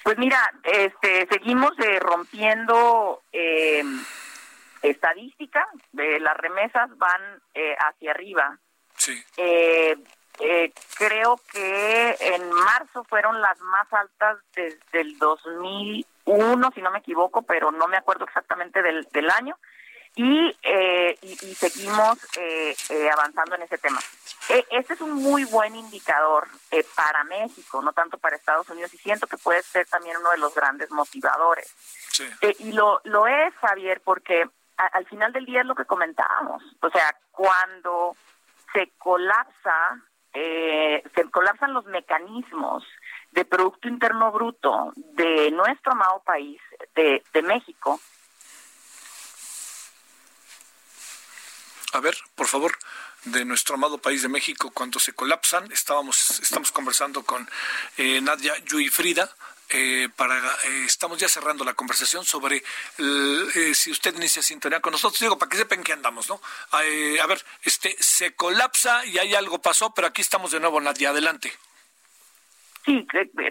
Pues 0.03 0.17
mira, 0.17 0.53
este, 0.63 1.27
seguimos 1.27 1.71
eh, 1.79 1.99
rompiendo 1.99 3.21
eh, 3.31 3.83
estadística, 4.81 5.65
de 5.91 6.19
las 6.19 6.35
remesas 6.37 6.89
van 6.97 7.41
eh, 7.53 7.75
hacia 7.79 8.11
arriba. 8.11 8.59
Sí. 8.97 9.23
Eh, 10.39 10.73
creo 10.97 11.39
que 11.51 12.17
en 12.19 12.49
marzo 12.51 13.03
fueron 13.03 13.39
las 13.41 13.59
más 13.59 13.91
altas 13.93 14.37
desde 14.55 15.01
el 15.01 15.17
2001, 15.19 16.71
si 16.73 16.81
no 16.81 16.91
me 16.91 16.99
equivoco, 16.99 17.43
pero 17.43 17.71
no 17.71 17.87
me 17.87 17.97
acuerdo 17.97 18.25
exactamente 18.25 18.81
del, 18.81 19.07
del 19.11 19.29
año 19.29 19.57
y, 20.15 20.55
eh, 20.61 21.17
y, 21.21 21.55
seguimos 21.55 22.19
eh, 22.37 22.75
eh, 22.89 23.09
avanzando 23.09 23.55
en 23.55 23.63
ese 23.63 23.79
tema. 23.79 23.99
este 24.69 24.93
es 24.93 25.01
un 25.01 25.13
muy 25.13 25.43
buen 25.45 25.75
indicador 25.75 26.47
para 26.95 27.23
México, 27.23 27.81
no 27.81 27.93
tanto 27.93 28.17
para 28.17 28.35
Estados 28.35 28.69
Unidos, 28.69 28.93
y 28.93 28.97
siento 28.97 29.25
que 29.25 29.37
puede 29.37 29.63
ser 29.63 29.87
también 29.87 30.17
uno 30.17 30.29
de 30.31 30.37
los 30.37 30.53
grandes 30.53 30.91
motivadores. 30.91 31.73
y 32.59 32.73
lo, 32.73 33.01
lo 33.05 33.25
es, 33.25 33.53
Javier, 33.55 34.01
porque 34.03 34.47
al 34.77 35.05
final 35.07 35.33
del 35.33 35.45
día 35.45 35.61
es 35.61 35.65
lo 35.65 35.75
que 35.75 35.85
comentábamos. 35.85 36.63
O 36.81 36.89
sea, 36.89 37.15
cuando 37.31 38.15
se 38.71 38.91
colapsa, 38.99 39.99
se 40.33 41.29
colapsan 41.31 41.73
los 41.73 41.85
mecanismos 41.85 42.83
de 43.31 43.45
Producto 43.45 43.87
Interno 43.87 44.31
Bruto 44.31 44.93
de 44.95 45.51
nuestro 45.51 45.91
amado 45.91 46.21
país, 46.25 46.59
de, 46.95 47.23
de 47.33 47.41
México, 47.41 47.99
a 51.93 51.99
ver, 51.99 52.17
por 52.35 52.47
favor, 52.47 52.75
de 53.25 53.45
nuestro 53.45 53.75
amado 53.75 53.99
país 53.99 54.23
de 54.23 54.27
México 54.27 54.71
cuando 54.71 54.99
se 54.99 55.13
colapsan. 55.13 55.71
Estábamos, 55.71 56.39
estamos 56.39 56.71
conversando 56.71 57.23
con 57.23 57.47
eh, 57.97 58.19
Nadia 58.19 58.57
Yui 58.65 58.89
Frida. 58.89 59.29
Eh, 59.75 60.07
para 60.15 60.37
eh, 60.37 60.85
estamos 60.85 61.17
ya 61.17 61.27
cerrando 61.27 61.63
la 61.63 61.73
conversación 61.73 62.23
sobre 62.23 62.61
si 63.73 63.91
usted 63.91 64.15
inicia 64.15 64.41
sintonía 64.41 64.79
con 64.79 64.91
nosotros. 64.91 65.19
Digo 65.19 65.37
para 65.37 65.49
que 65.49 65.57
sepan 65.57 65.83
que 65.83 65.93
andamos 65.93 66.29
no 66.29 66.39
a 66.71 67.27
ver 67.27 67.43
este 67.63 67.95
se 67.99 68.35
colapsa 68.35 69.03
y 69.05 69.17
hay 69.17 69.33
algo 69.33 69.59
pasó 69.59 69.93
pero 69.93 70.07
aquí 70.07 70.21
estamos 70.21 70.51
de 70.51 70.59
nuevo 70.59 70.79
Nadia. 70.79 71.09
Adelante. 71.09 71.51
Sí, 72.85 73.07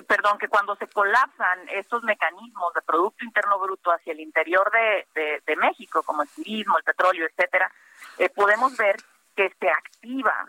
perdón, 0.07 0.37
que 0.39 0.49
cuando 0.49 0.77
se 0.77 0.87
colapsan 0.89 1.67
estos 1.71 2.03
mecanismos 2.03 2.75
de 2.75 2.83
Producto 2.83 3.25
Interno 3.25 3.59
Bruto 3.59 3.91
hacia 3.91 4.13
el 4.13 4.21
interior 4.21 4.71
de, 4.71 5.57
México, 5.57 6.03
como 6.03 6.23
el 6.23 6.29
turismo, 6.29 6.77
el 6.77 6.85
petróleo, 6.85 7.27
etcétera, 7.27 7.73
eh, 8.19 8.29
podemos 8.29 8.77
ver 8.77 8.97
que 9.35 9.51
se 9.59 9.71
activa 9.71 10.49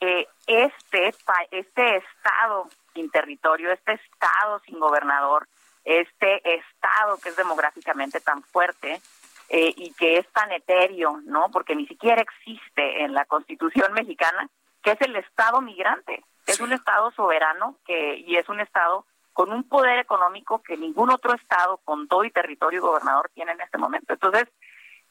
eh, 0.00 0.28
este, 0.46 1.14
este 1.50 1.96
estado 1.96 2.68
sin 2.98 3.10
territorio, 3.10 3.70
este 3.70 3.92
estado 3.92 4.58
sin 4.66 4.80
gobernador, 4.80 5.46
este 5.84 6.42
estado 6.56 7.16
que 7.18 7.28
es 7.28 7.36
demográficamente 7.36 8.20
tan 8.20 8.42
fuerte 8.42 9.00
eh, 9.48 9.72
y 9.76 9.92
que 9.92 10.18
es 10.18 10.26
tan 10.32 10.50
etéreo, 10.50 11.20
¿no? 11.24 11.48
Porque 11.52 11.76
ni 11.76 11.86
siquiera 11.86 12.20
existe 12.20 13.04
en 13.04 13.14
la 13.14 13.24
Constitución 13.24 13.92
mexicana, 13.92 14.48
que 14.82 14.90
es 14.92 15.00
el 15.00 15.14
estado 15.14 15.60
migrante. 15.60 16.24
Es 16.46 16.60
un 16.60 16.72
estado 16.72 17.12
soberano 17.12 17.76
que 17.86 18.16
y 18.16 18.36
es 18.36 18.48
un 18.48 18.60
estado 18.60 19.06
con 19.32 19.52
un 19.52 19.62
poder 19.62 20.00
económico 20.00 20.60
que 20.60 20.76
ningún 20.76 21.10
otro 21.10 21.34
estado 21.34 21.76
con 21.84 22.08
todo 22.08 22.24
y 22.24 22.32
territorio 22.32 22.78
y 22.78 22.82
gobernador 22.82 23.30
tiene 23.32 23.52
en 23.52 23.60
este 23.60 23.78
momento. 23.78 24.14
Entonces, 24.14 24.48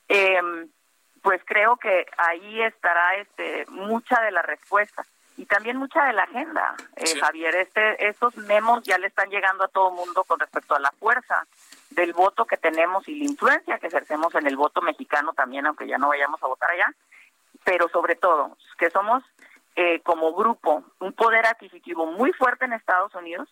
eh, 0.10 0.42
pues 1.22 1.42
creo 1.46 1.78
que 1.78 2.06
ahí 2.18 2.62
estará 2.64 3.16
este 3.16 3.66
mucha 3.70 4.22
de 4.22 4.32
la 4.32 4.42
respuesta 4.42 5.06
y 5.38 5.46
también 5.46 5.78
mucha 5.78 6.04
de 6.06 6.14
la 6.14 6.24
agenda, 6.24 6.76
eh, 6.96 7.20
Javier. 7.20 7.56
Este, 7.56 8.08
estos 8.08 8.36
memos 8.38 8.84
ya 8.84 8.98
le 8.98 9.08
están 9.08 9.30
llegando 9.30 9.64
a 9.64 9.68
todo 9.68 9.92
mundo 9.92 10.24
con 10.24 10.40
respecto 10.40 10.76
a 10.76 10.80
la 10.80 10.92
fuerza 10.92 11.46
del 11.92 12.14
voto 12.14 12.46
que 12.46 12.58
tenemos 12.58 13.08
y 13.08 13.16
la 13.20 13.26
influencia 13.26 13.78
que 13.78 13.88
ejercemos 13.88 14.34
en 14.36 14.48
el 14.48 14.58
voto 14.58 14.82
mexicano 14.82 15.34
también, 15.34 15.68
aunque 15.68 15.88
ya 15.88 16.00
no 16.00 16.10
vayamos 16.10 16.42
a 16.42 16.48
votar 16.48 16.72
allá, 16.72 16.92
pero 17.64 17.88
sobre 17.90 18.16
todo 18.16 18.58
que 18.78 18.90
somos 18.90 19.24
eh, 19.76 20.02
como 20.02 20.34
grupo 20.34 20.84
un 21.00 21.14
poder 21.14 21.46
adquisitivo 21.46 22.08
muy 22.08 22.34
fuerte 22.34 22.66
en 22.66 22.74
Estados 22.74 23.14
Unidos 23.14 23.48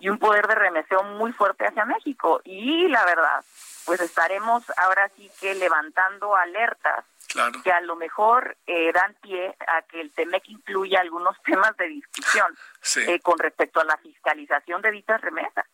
y 0.00 0.08
un 0.08 0.18
poder 0.18 0.48
de 0.48 0.56
remeseo 0.56 1.04
muy 1.04 1.32
fuerte 1.32 1.66
hacia 1.66 1.84
México. 1.84 2.40
Y 2.44 2.88
la 2.88 3.04
verdad, 3.04 3.44
pues 3.86 4.00
estaremos 4.00 4.64
ahora 4.76 5.08
sí 5.16 5.30
que 5.40 5.54
levantando 5.54 6.34
alertas 6.34 7.04
que 7.62 7.70
a 7.70 7.80
lo 7.82 7.96
mejor 7.96 8.56
eh, 8.66 8.92
dan 8.92 9.14
pie 9.20 9.54
a 9.66 9.82
que 9.82 10.00
el 10.00 10.12
TEMEC 10.12 10.48
incluya 10.48 11.00
algunos 11.00 11.36
temas 11.44 11.76
de 11.76 11.88
discusión 11.88 12.56
eh, 12.96 13.20
con 13.20 13.38
respecto 13.38 13.80
a 13.80 13.84
la 13.84 13.96
fiscalización 13.98 14.82
de 14.82 14.90
dichas 14.90 15.20
remesas. 15.20 15.66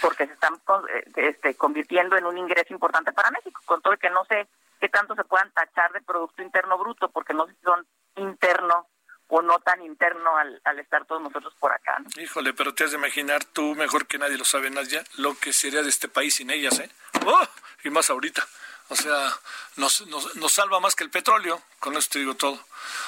Porque 0.00 0.26
se 0.26 0.32
están 0.32 0.54
eh, 0.54 1.04
este, 1.16 1.54
convirtiendo 1.54 2.16
en 2.16 2.26
un 2.26 2.38
ingreso 2.38 2.72
importante 2.72 3.12
para 3.12 3.30
México, 3.30 3.60
con 3.64 3.80
todo 3.82 3.92
el 3.92 3.98
que 3.98 4.10
no 4.10 4.24
sé 4.24 4.48
qué 4.80 4.88
tanto 4.88 5.14
se 5.14 5.24
puedan 5.24 5.52
tachar 5.52 5.92
de 5.92 6.00
Producto 6.00 6.42
Interno 6.42 6.78
Bruto, 6.78 7.10
porque 7.10 7.34
no 7.34 7.46
sé 7.46 7.54
si 7.54 7.60
son 7.62 7.86
interno 8.16 8.88
o 9.28 9.42
no 9.42 9.58
tan 9.60 9.82
interno 9.82 10.36
al, 10.36 10.60
al 10.64 10.78
estar 10.78 11.04
todos 11.06 11.22
nosotros 11.22 11.54
por 11.58 11.72
acá. 11.72 11.96
Híjole, 12.16 12.52
pero 12.52 12.74
te 12.74 12.84
has 12.84 12.90
de 12.90 12.98
imaginar 12.98 13.44
tú 13.44 13.74
mejor 13.74 14.06
que 14.06 14.18
nadie 14.18 14.38
lo 14.38 14.44
sabe, 14.44 14.70
Nadia, 14.70 15.02
lo 15.16 15.34
que 15.38 15.52
sería 15.52 15.82
de 15.82 15.88
este 15.88 16.08
país 16.08 16.34
sin 16.34 16.50
ellas, 16.50 16.78
¿eh? 16.80 16.90
¡Oh! 17.26 17.46
Y 17.84 17.90
más 17.90 18.10
ahorita. 18.10 18.46
O 18.88 18.96
sea, 18.96 19.32
nos, 19.76 20.06
nos, 20.06 20.52
salva 20.52 20.78
más 20.78 20.94
que 20.94 21.04
el 21.04 21.10
petróleo, 21.10 21.62
con 21.80 21.96
esto 21.96 22.18
digo 22.18 22.34
todo. 22.34 22.58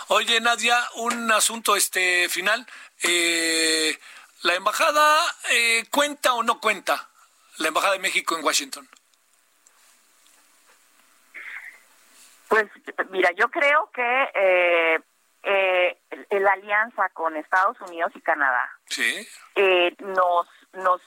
Oye, 0.08 0.40
Nadia, 0.40 0.78
un 0.96 1.30
asunto 1.30 1.76
este 1.76 2.28
final. 2.28 2.66
Eh, 3.02 3.98
¿La 4.42 4.54
embajada 4.54 5.18
eh, 5.50 5.84
cuenta 5.90 6.34
o 6.34 6.42
no 6.42 6.60
cuenta? 6.60 7.08
La 7.58 7.68
embajada 7.68 7.94
de 7.94 7.98
México 8.00 8.36
en 8.36 8.44
Washington. 8.44 8.88
Pues 12.48 12.66
mira, 13.10 13.30
yo 13.32 13.48
creo 13.48 13.90
que 13.92 14.30
eh, 14.34 15.00
eh, 15.42 15.96
la 16.30 16.52
alianza 16.52 17.08
con 17.10 17.36
Estados 17.36 17.80
Unidos 17.82 18.12
y 18.14 18.20
Canadá 18.20 18.68
¿Sí? 18.88 19.26
eh, 19.54 19.94
nos 19.98 20.46
nos 20.72 21.00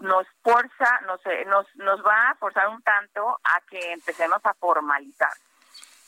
nos 0.00 0.26
forza, 0.42 1.00
nos, 1.06 1.24
eh, 1.26 1.44
nos, 1.46 1.66
nos 1.76 2.04
va 2.04 2.30
a 2.30 2.34
forzar 2.36 2.68
un 2.68 2.82
tanto 2.82 3.38
a 3.44 3.60
que 3.68 3.92
empecemos 3.92 4.40
a 4.44 4.54
formalizar 4.54 5.32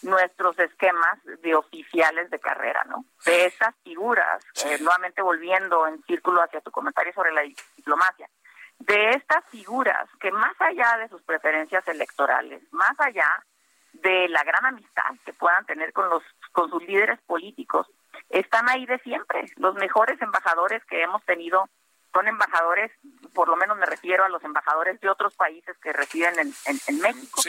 nuestros 0.02 0.58
esquemas 0.58 1.18
de 1.42 1.54
oficiales 1.54 2.28
de 2.30 2.40
carrera, 2.40 2.84
¿no? 2.88 3.04
De 3.24 3.46
esas 3.46 3.74
figuras, 3.84 4.44
eh, 4.64 4.78
nuevamente 4.80 5.22
volviendo 5.22 5.86
en 5.86 6.02
círculo 6.04 6.42
hacia 6.42 6.60
tu 6.60 6.70
comentario 6.70 7.12
sobre 7.12 7.32
la 7.32 7.42
diplomacia, 7.42 8.28
de 8.80 9.10
estas 9.10 9.44
figuras 9.46 10.08
que 10.20 10.32
más 10.32 10.60
allá 10.60 10.96
de 10.98 11.08
sus 11.08 11.22
preferencias 11.22 11.86
electorales, 11.86 12.62
más 12.72 12.98
allá 12.98 13.44
de 13.92 14.28
la 14.28 14.42
gran 14.42 14.66
amistad 14.66 15.14
que 15.24 15.32
puedan 15.32 15.64
tener 15.66 15.92
con 15.92 16.08
los 16.08 16.22
con 16.50 16.68
sus 16.68 16.82
líderes 16.82 17.20
políticos, 17.22 17.86
están 18.28 18.68
ahí 18.68 18.86
de 18.86 18.98
siempre, 19.00 19.44
los 19.56 19.74
mejores 19.74 20.20
embajadores 20.20 20.84
que 20.86 21.02
hemos 21.02 21.22
tenido 21.24 21.68
son 22.12 22.28
embajadores, 22.28 22.92
por 23.32 23.48
lo 23.48 23.56
menos 23.56 23.76
me 23.78 23.86
refiero 23.86 24.24
a 24.24 24.28
los 24.28 24.44
embajadores 24.44 25.00
de 25.00 25.08
otros 25.08 25.34
países 25.34 25.76
que 25.78 25.92
residen 25.92 26.38
en, 26.38 26.52
en, 26.86 27.00
México. 27.00 27.40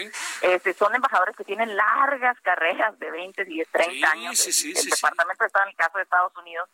Este, 0.41 0.73
son 0.73 0.95
embajadores 0.95 1.35
que 1.35 1.43
tienen 1.43 1.75
largas 1.75 2.39
carreras 2.41 2.97
de 2.97 3.11
20, 3.11 3.43
10, 3.43 3.67
30 3.69 4.11
años. 4.11 4.47
el 4.63 4.89
departamento 4.89 5.45
está 5.45 5.63
en 5.63 5.69
el 5.69 5.75
caso 5.75 5.97
de 5.97 6.03
Estados 6.03 6.33
Unidos 6.37 6.69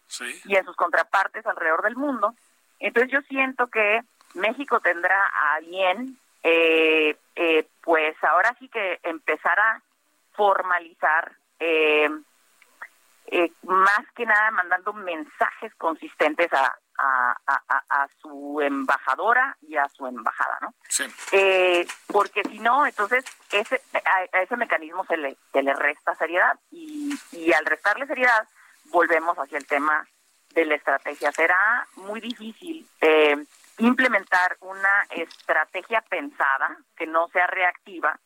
y 0.45 0.55
en 0.55 0.65
sus 0.65 0.75
contrapartes 0.75 1.45
alrededor 1.45 1.81
del 1.81 1.95
mundo. 1.95 2.35
Entonces 2.79 3.11
yo 3.11 3.21
siento 3.23 3.67
que 3.67 4.01
México 4.35 4.79
tendrá 4.79 5.25
a 5.25 5.59
bien, 5.61 6.17
eh, 6.43 7.17
eh, 7.35 7.67
pues 7.81 8.15
ahora 8.23 8.55
sí 8.59 8.69
que 8.69 8.99
empezar 9.03 9.59
a 9.59 9.81
formalizar 10.33 11.33
eh, 11.59 12.09
más 13.63 14.11
que 14.15 14.25
nada 14.25 14.51
mandando 14.51 14.93
mensajes 14.93 15.73
consistentes 15.75 16.51
a, 16.53 16.77
a, 16.99 18.07
su 18.21 18.59
embajadora 18.61 19.55
y 19.61 19.77
a 19.77 19.88
su 19.89 20.05
embajada, 20.05 20.57
¿no? 20.61 20.73
Sí. 20.88 21.05
Eh, 21.31 21.88
porque 22.07 22.43
si 22.43 22.59
no, 22.59 22.85
entonces 22.85 23.23
ese, 23.51 23.81
a, 23.93 24.39
ese 24.41 24.57
mecanismo 24.57 25.05
se 25.05 25.17
le, 25.17 25.38
se 25.53 25.63
le 25.63 25.73
resta 25.73 26.15
seriedad 26.15 26.59
y, 26.71 27.17
y 27.31 27.53
al 27.53 27.65
restarle 27.65 28.07
seriedad 28.07 28.47
volvemos 28.85 29.38
hacia 29.38 29.57
el 29.57 29.67
tema 29.67 30.05
de 30.53 30.65
la 30.65 30.76
estrategia. 30.76 31.31
Será 31.31 31.88
muy 31.95 32.19
difícil 32.19 32.88
eh, 33.01 33.38
implementar 33.77 34.57
una 34.61 35.05
estrategia 35.09 36.01
pensada 36.01 36.77
que 36.97 37.07
no 37.07 37.27
sea 37.30 37.47
reactiva 37.47 38.19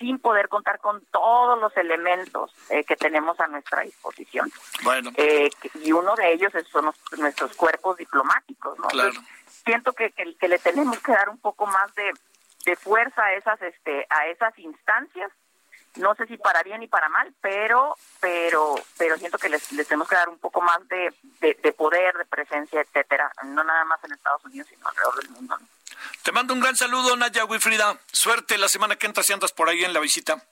sin 0.00 0.18
poder 0.18 0.48
contar 0.48 0.80
con 0.80 1.04
todos 1.12 1.60
los 1.60 1.76
elementos 1.76 2.50
eh, 2.70 2.82
que 2.84 2.96
tenemos 2.96 3.38
a 3.38 3.46
nuestra 3.46 3.82
disposición. 3.82 4.50
Bueno. 4.82 5.10
Eh, 5.14 5.50
y 5.84 5.92
uno 5.92 6.16
de 6.16 6.32
ellos 6.32 6.52
son 6.72 6.90
nuestros 7.18 7.54
cuerpos 7.54 7.98
diplomáticos, 7.98 8.78
¿no? 8.78 8.88
siento 9.62 9.92
que, 9.92 10.10
que, 10.10 10.48
le 10.48 10.58
tenemos 10.58 10.98
que 11.00 11.12
dar 11.12 11.28
un 11.28 11.38
poco 11.38 11.66
más 11.66 11.94
de, 11.94 12.12
de 12.64 12.76
fuerza 12.76 13.22
a 13.22 13.34
esas, 13.34 13.60
este, 13.60 14.06
a 14.08 14.26
esas 14.28 14.58
instancias 14.58 15.30
no 15.96 16.14
sé 16.14 16.26
si 16.26 16.36
para 16.36 16.62
bien 16.62 16.82
y 16.82 16.88
para 16.88 17.08
mal, 17.08 17.34
pero 17.40 17.96
pero 18.20 18.76
pero 18.96 19.16
siento 19.16 19.38
que 19.38 19.48
les, 19.48 19.72
les 19.72 19.88
tenemos 19.88 20.08
que 20.08 20.14
dar 20.14 20.28
un 20.28 20.38
poco 20.38 20.60
más 20.60 20.86
de, 20.88 21.12
de, 21.40 21.72
poder, 21.72 22.16
de 22.16 22.24
presencia, 22.26 22.80
etcétera, 22.80 23.32
no 23.44 23.64
nada 23.64 23.84
más 23.84 24.02
en 24.04 24.12
Estados 24.12 24.44
Unidos, 24.44 24.68
sino 24.68 24.86
alrededor 24.88 25.20
del 25.20 25.30
mundo. 25.30 25.58
Te 26.22 26.32
mando 26.32 26.54
un 26.54 26.60
gran 26.60 26.76
saludo, 26.76 27.16
Naya 27.16 27.44
Wilfrida. 27.44 27.98
Suerte 28.12 28.58
la 28.58 28.68
semana 28.68 28.96
que 28.96 29.06
entra 29.06 29.22
si 29.22 29.32
andas 29.32 29.52
por 29.52 29.68
ahí 29.68 29.84
en 29.84 29.92
la 29.92 30.00
visita. 30.00 30.42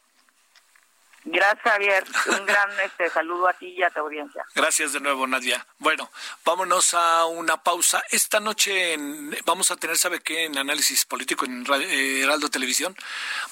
Gracias, 1.24 1.62
Javier. 1.62 2.04
Un 2.38 2.46
gran 2.46 2.70
este, 2.80 3.10
saludo 3.10 3.48
a 3.48 3.52
ti 3.52 3.74
y 3.76 3.82
a 3.82 3.90
tu 3.90 4.00
audiencia. 4.00 4.44
Gracias 4.54 4.92
de 4.92 5.00
nuevo, 5.00 5.26
Nadia. 5.26 5.66
Bueno, 5.78 6.10
vámonos 6.44 6.94
a 6.94 7.26
una 7.26 7.62
pausa. 7.62 8.02
Esta 8.10 8.40
noche 8.40 8.96
vamos 9.44 9.70
a 9.70 9.76
tener, 9.76 9.98
¿sabe 9.98 10.20
qué? 10.20 10.44
En 10.44 10.56
análisis 10.56 11.04
político 11.04 11.44
en 11.44 11.66
eh, 11.82 12.22
Heraldo 12.22 12.48
Televisión, 12.48 12.96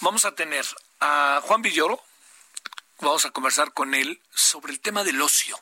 vamos 0.01 0.24
a 0.24 0.35
tener 0.35 0.64
a 1.01 1.40
Juan 1.43 1.62
Villoro. 1.62 2.02
Vamos 3.01 3.27
a 3.27 3.31
conversar 3.31 3.74
con 3.74 3.94
él 3.94 4.23
sobre 4.31 4.73
el 4.73 4.81
tema 4.81 5.05
del 5.05 5.20
ocio 5.20 5.59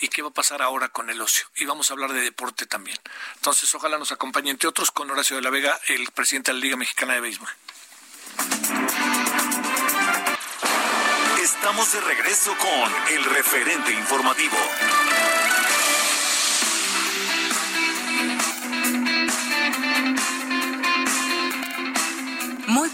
y 0.00 0.08
qué 0.08 0.22
va 0.22 0.28
a 0.28 0.32
pasar 0.32 0.62
ahora 0.62 0.88
con 0.88 1.10
el 1.10 1.20
ocio. 1.20 1.46
Y 1.56 1.64
vamos 1.64 1.90
a 1.90 1.94
hablar 1.94 2.12
de 2.12 2.20
deporte 2.20 2.66
también. 2.66 2.98
Entonces, 3.36 3.74
ojalá 3.74 3.98
nos 3.98 4.12
acompañe, 4.12 4.50
entre 4.50 4.68
otros, 4.68 4.90
con 4.90 5.10
Horacio 5.10 5.36
de 5.36 5.42
la 5.42 5.50
Vega, 5.50 5.78
el 5.88 6.10
presidente 6.10 6.52
de 6.52 6.58
la 6.58 6.64
Liga 6.64 6.76
Mexicana 6.76 7.14
de 7.14 7.20
Béisbol. 7.20 7.48
Estamos 11.42 11.92
de 11.92 12.00
regreso 12.00 12.56
con 12.56 13.12
el 13.12 13.24
referente 13.24 13.92
informativo. 13.92 14.56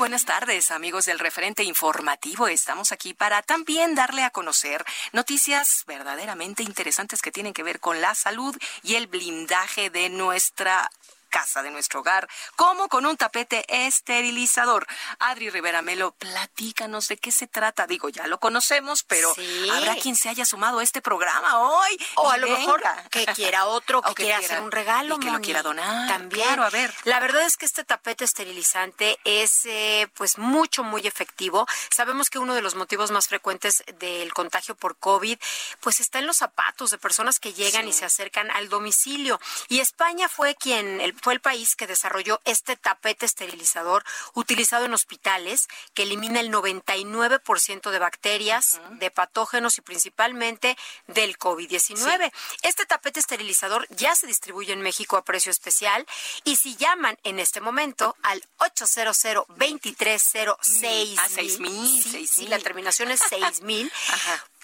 Buenas 0.01 0.25
tardes, 0.25 0.71
amigos 0.71 1.05
del 1.05 1.19
referente 1.19 1.63
informativo. 1.63 2.49
Estamos 2.49 2.91
aquí 2.91 3.13
para 3.13 3.43
también 3.43 3.95
darle 3.95 4.23
a 4.23 4.31
conocer 4.31 4.83
noticias 5.13 5.85
verdaderamente 5.87 6.63
interesantes 6.63 7.21
que 7.21 7.31
tienen 7.31 7.53
que 7.53 7.63
ver 7.63 7.81
con 7.81 8.01
la 8.01 8.15
salud 8.15 8.57
y 8.83 8.95
el 8.95 9.09
blindaje 9.09 9.91
de 9.91 10.09
nuestra 10.09 10.91
casa, 11.31 11.62
de 11.62 11.70
nuestro 11.70 12.01
hogar, 12.01 12.28
como 12.57 12.89
con 12.89 13.07
un 13.07 13.16
tapete 13.16 13.65
esterilizador. 13.86 14.86
Adri 15.19 15.48
Rivera 15.48 15.81
Melo, 15.81 16.12
platícanos 16.12 17.09
de 17.09 17.16
qué 17.16 17.32
se 17.32 17.47
trata. 17.47 17.86
Digo, 17.86 18.09
ya 18.11 18.27
lo 18.27 18.39
conocemos, 18.39 19.02
pero 19.05 19.32
habrá 19.73 19.97
quien 19.97 20.16
se 20.16 20.28
haya 20.28 20.44
sumado 20.44 20.81
a 20.81 20.82
este 20.82 21.01
programa 21.01 21.61
hoy. 21.61 22.07
O 22.16 22.31
a 22.31 22.36
lo 22.36 22.48
mejor 22.48 22.82
que 23.11 23.24
quiera 23.27 23.66
otro, 23.66 24.02
que, 24.15 24.15
quiera, 24.15 24.39
hacer 24.39 24.61
un 24.61 24.70
regalo. 24.70 25.19
que 25.19 25.31
lo 25.31 25.40
quiera 25.40 25.62
donar. 25.62 26.09
También. 26.09 26.47
Claro, 26.47 26.65
a 26.65 26.70
ver. 26.70 26.93
La 27.05 27.20
verdad 27.20 27.47
es 27.47 27.57
que 27.57 27.66
este 27.66 27.85
tapete 27.85 28.24
esterilizante 28.24 29.19
es 29.24 29.65
eh, 29.65 30.09
pues 30.15 30.36
mucho, 30.39 30.82
muy 30.85 31.07
efectivo. 31.07 31.66
Sabemos 31.90 32.28
que 32.28 32.39
uno 32.39 32.55
de 32.55 32.62
los 32.62 32.74
motivos 32.74 33.11
más 33.11 33.28
frecuentes 33.28 33.85
del 33.98 34.35
contagio 34.35 34.74
por 34.74 34.97
COVID 34.97 35.39
pues 35.81 36.01
está 36.01 36.19
en 36.19 36.27
los 36.27 36.39
zapatos 36.39 36.90
de 36.90 36.98
personas 36.98 37.39
que 37.39 37.52
llegan 37.52 37.86
y 37.89 37.93
se 37.93 38.05
acercan 38.05 38.51
al 38.51 38.69
domicilio. 38.69 39.40
Y 39.69 39.81
España 39.81 40.28
fue 40.28 40.55
quien, 40.55 41.01
el, 41.01 41.15
fue 41.23 41.35
el 41.35 41.41
país 41.41 41.77
que 41.77 41.87
desarrolló 41.87 42.41
este 42.45 42.77
tapete 42.77 43.27
esterilizador 43.27 44.05
utilizado 44.35 44.85
en 44.85 44.95
hospitales 44.95 45.69
que 45.95 46.03
elimina 46.05 46.41
el 46.41 46.51
99% 46.51 47.91
de 47.91 47.99
bacterias, 47.99 48.81
de 48.93 49.11
patógenos 49.11 49.79
y 49.79 49.83
principalmente 49.83 50.77
del 51.07 51.39
COVID-19. 51.39 52.33
Este 52.63 52.87
tapete 52.87 53.21
esterilizador 53.21 53.87
ya 53.91 54.15
se 54.15 54.27
distribuye 54.27 54.73
en 54.73 54.83
México 54.83 55.17
a 55.17 55.25
precio 55.25 55.51
especial 55.51 56.07
y 56.45 56.57
si 56.57 56.77
llaman 56.77 57.19
en 57.25 57.39
este 57.39 57.61
momento 57.61 58.17
al 58.23 58.43
800 58.59 59.01
2306 59.49 61.19
a 61.19 61.29
6000, 61.29 62.29
sí, 62.29 62.47
la 62.47 62.59
terminación 62.59 63.11
es 63.11 63.21
6000, 63.29 63.93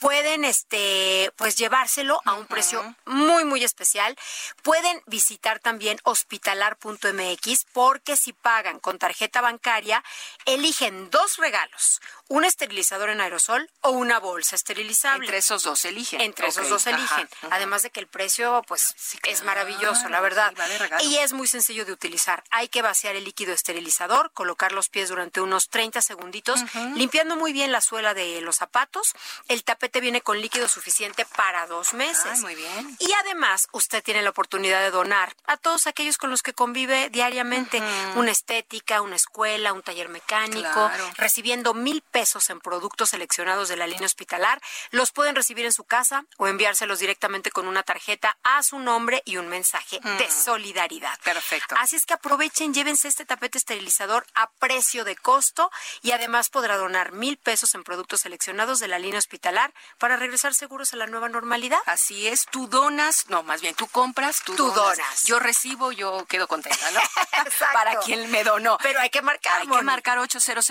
pueden 0.01 0.44
este 0.44 1.32
pues 1.36 1.56
llevárselo 1.56 2.20
a 2.24 2.35
un 2.35 2.47
precio 2.47 2.97
muy 3.05 3.44
muy 3.44 3.64
especial. 3.64 4.16
Pueden 4.62 5.02
visitar 5.06 5.59
también 5.60 5.98
hospitalar.mx 6.05 7.66
porque 7.73 8.16
si 8.16 8.32
pagan 8.32 8.78
con 8.81 8.98
tarjeta 8.98 9.40
bancaria 9.40 10.02
eligen 10.44 11.10
dos 11.10 11.36
regalos, 11.39 12.01
un 12.28 12.44
esterilizador 12.44 13.10
en 13.10 13.20
aerosol 13.20 13.70
o 13.81 13.90
una 13.90 14.18
bolsa 14.18 14.56
esterilizable. 14.56 15.27
Entre 15.27 15.39
esos 15.39 15.62
dos 15.62 15.85
eligen. 15.85 16.20
Entre 16.20 16.48
esos 16.48 16.68
dos 16.68 16.86
eligen. 16.86 17.28
Además 17.51 17.82
de 17.82 17.90
que 17.90 18.01
el 18.01 18.06
precio 18.06 18.62
pues 18.66 18.94
es 19.24 19.43
maravilloso, 19.44 20.09
la 20.09 20.20
verdad. 20.20 20.52
y 21.01 21.16
es 21.16 21.32
muy 21.32 21.47
sencillo 21.47 21.85
de 21.85 21.93
utilizar. 21.93 22.43
Hay 22.51 22.68
que 22.68 22.82
vaciar 22.82 23.16
el 23.16 23.24
líquido 23.24 23.52
esterilizador, 23.52 24.32
colocar 24.32 24.73
los 24.73 24.89
pies 24.89 25.09
durante 25.09 25.40
unos 25.40 25.68
30 25.68 26.02
segunditos, 26.02 26.60
limpiando 26.94 27.36
muy 27.36 27.52
bien 27.52 27.73
la 27.73 27.81
suela 27.81 28.14
de 28.14 28.40
los 28.40 28.56
zapatos. 28.56 29.14
El 29.48 29.64
tapete 29.64 29.86
viene 30.01 30.21
con 30.21 30.41
líquido 30.41 30.69
suficiente 30.69 31.25
para 31.37 31.67
dos 31.67 31.95
meses. 31.95 32.41
muy 32.41 32.55
bien. 32.55 32.97
Y 32.99 33.13
además, 33.25 33.69
usted 33.73 34.03
tiene 34.03 34.23
la 34.23 34.31
oportunidad 34.31 34.81
de 34.81 34.91
donar 34.91 35.35
a 35.47 35.57
todos 35.57 35.87
aquellos 35.87 36.19
con 36.19 36.31
los 36.31 36.43
que 36.43 36.53
convive 36.53 37.11
diariamente. 37.11 37.83
Una 38.17 38.31
estética, 38.31 39.01
una 39.01 39.17
escuela, 39.17 39.73
un 39.73 39.83
taller 39.83 40.09
mecánico, 40.09 40.91
recibiendo 41.17 41.75
mil 41.75 42.03
pesos 42.03 42.51
en 42.51 42.61
productos 42.61 43.11
seleccionados 43.11 43.69
de 43.69 43.77
la 43.77 43.87
línea 43.87 44.07
hospitalar. 44.07 44.61
Los 44.91 45.13
pueden 45.13 45.35
recibir 45.35 45.65
en 45.65 45.73
su 45.73 45.85
casa 45.85 46.25
o 46.37 46.47
enviárselos 46.47 46.99
directamente 46.99 47.51
con 47.51 47.67
una 47.67 47.83
tarjeta 47.83 48.37
a 48.43 48.63
su 48.63 48.79
nombre 48.79 49.23
y 49.25 49.37
un 49.37 49.49
mensaje 49.49 50.01
de 50.01 50.31
solidaridad. 50.31 51.19
Perfecto. 51.21 51.75
Así 51.79 51.97
es 51.97 52.07
que 52.07 52.15
aprovechen, 52.15 52.75
llévense 52.75 53.09
este 53.09 53.25
tapete 53.25 53.59
esterilizador 53.59 54.27
a 54.35 54.51
precio 54.51 55.05
de 55.05 55.17
costo 55.17 55.71
y 56.03 56.13
además 56.13 56.49
podrá 56.49 56.77
donar 56.77 57.13
mil 57.13 57.37
pesos 57.37 57.75
en 57.75 57.85
productos 57.85 58.23
seleccionados 58.23 58.79
de 58.79 58.89
la 58.89 58.99
línea 58.99 59.19
hospitalar 59.19 59.73
para 59.98 60.16
regresar 60.16 60.55
seguros 60.55 60.93
a 60.93 60.97
la 60.97 61.07
nueva 61.07 61.28
normalidad. 61.28 61.78
Así 61.86 62.27
es, 62.28 62.47
tú 62.47 62.66
donas, 62.69 63.28
no, 63.28 63.43
más 63.43 63.61
bien 63.61 63.74
tú 63.74 63.86
compras, 63.89 64.43
tú, 64.44 64.57
donas. 64.57 65.24
Yo 65.24 65.39
recibo, 65.39 65.93
yo 65.93 66.24
quedo 66.27 66.47
contenta, 66.48 66.90
¿no? 66.90 67.01
para 67.73 67.98
quien 68.01 68.31
me 68.31 68.44
donó. 68.44 68.78
Pero 68.82 69.01
hay 69.01 69.11
que 69.11 69.23
marcar. 69.23 69.61
Hay 69.61 69.69
que 69.69 69.82
marcar 69.82 70.19
800 70.19 70.66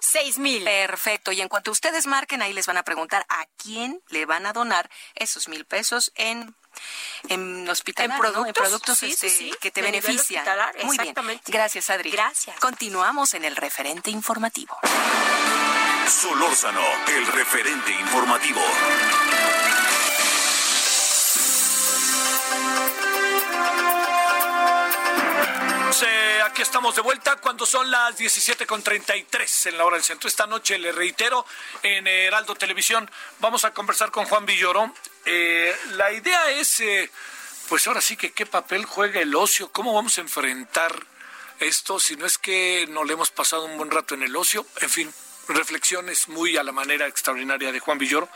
seis 0.00 0.38
mil. 0.38 0.64
Perfecto. 0.64 1.32
Y 1.32 1.40
en 1.40 1.48
cuanto 1.48 1.70
ustedes 1.70 2.06
marquen, 2.06 2.42
ahí 2.42 2.52
les 2.52 2.66
van 2.66 2.76
a 2.76 2.82
preguntar 2.82 3.24
a 3.28 3.46
quién 3.56 4.02
le 4.08 4.26
van 4.26 4.46
a 4.46 4.52
donar 4.52 4.90
esos 5.14 5.48
mil 5.48 5.64
pesos 5.64 6.12
en 6.14 6.54
en 7.28 7.68
hospital, 7.68 8.10
en 8.10 8.52
productos, 8.52 9.02
este, 9.02 9.50
que 9.60 9.70
te 9.70 9.82
benefician. 9.82 10.44
Muy 10.84 10.98
bien. 10.98 11.14
Gracias, 11.46 11.90
Adri. 11.90 12.10
Gracias. 12.10 12.58
Continuamos 12.60 13.34
en 13.34 13.44
el 13.44 13.56
referente 13.56 14.10
informativo. 14.10 14.78
Solórzano, 16.08 16.80
el 17.08 17.26
referente 17.26 17.92
informativo. 17.92 18.60
aquí 26.56 26.62
estamos 26.62 26.94
de 26.94 27.02
vuelta 27.02 27.36
cuando 27.36 27.66
son 27.66 27.90
las 27.90 28.18
17.33 28.18 29.66
en 29.66 29.76
la 29.76 29.84
hora 29.84 29.96
del 29.96 30.04
centro. 30.04 30.26
Esta 30.26 30.46
noche, 30.46 30.78
le 30.78 30.90
reitero, 30.90 31.44
en 31.82 32.06
Heraldo 32.06 32.54
Televisión 32.54 33.10
vamos 33.40 33.66
a 33.66 33.74
conversar 33.74 34.10
con 34.10 34.24
Juan 34.24 34.46
Villoro. 34.46 34.90
Eh, 35.26 35.76
la 35.96 36.12
idea 36.12 36.50
es, 36.52 36.80
eh, 36.80 37.10
pues 37.68 37.86
ahora 37.86 38.00
sí 38.00 38.16
que 38.16 38.32
qué 38.32 38.46
papel 38.46 38.86
juega 38.86 39.20
el 39.20 39.34
ocio, 39.34 39.70
cómo 39.70 39.92
vamos 39.92 40.16
a 40.16 40.22
enfrentar 40.22 40.94
esto, 41.60 41.98
si 41.98 42.16
no 42.16 42.24
es 42.24 42.38
que 42.38 42.86
no 42.88 43.04
le 43.04 43.14
hemos 43.14 43.30
pasado 43.30 43.66
un 43.66 43.76
buen 43.76 43.90
rato 43.90 44.14
en 44.14 44.22
el 44.22 44.34
ocio, 44.34 44.66
en 44.80 44.88
fin, 44.88 45.14
reflexiones 45.48 46.28
muy 46.28 46.56
a 46.56 46.62
la 46.62 46.72
manera 46.72 47.06
extraordinaria 47.06 47.72
de 47.72 47.80
Juan 47.80 47.98
Villoro. 47.98 48.28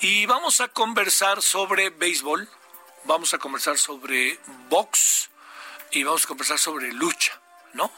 Y 0.00 0.26
vamos 0.26 0.60
a 0.60 0.68
conversar 0.68 1.42
sobre 1.42 1.90
béisbol, 1.90 2.48
vamos 3.04 3.34
a 3.34 3.38
conversar 3.38 3.78
sobre 3.78 4.38
box 4.68 5.30
y 5.90 6.02
vamos 6.02 6.24
a 6.24 6.28
conversar 6.28 6.58
sobre 6.58 6.92
lucha. 6.92 7.40
¿no? 7.74 7.90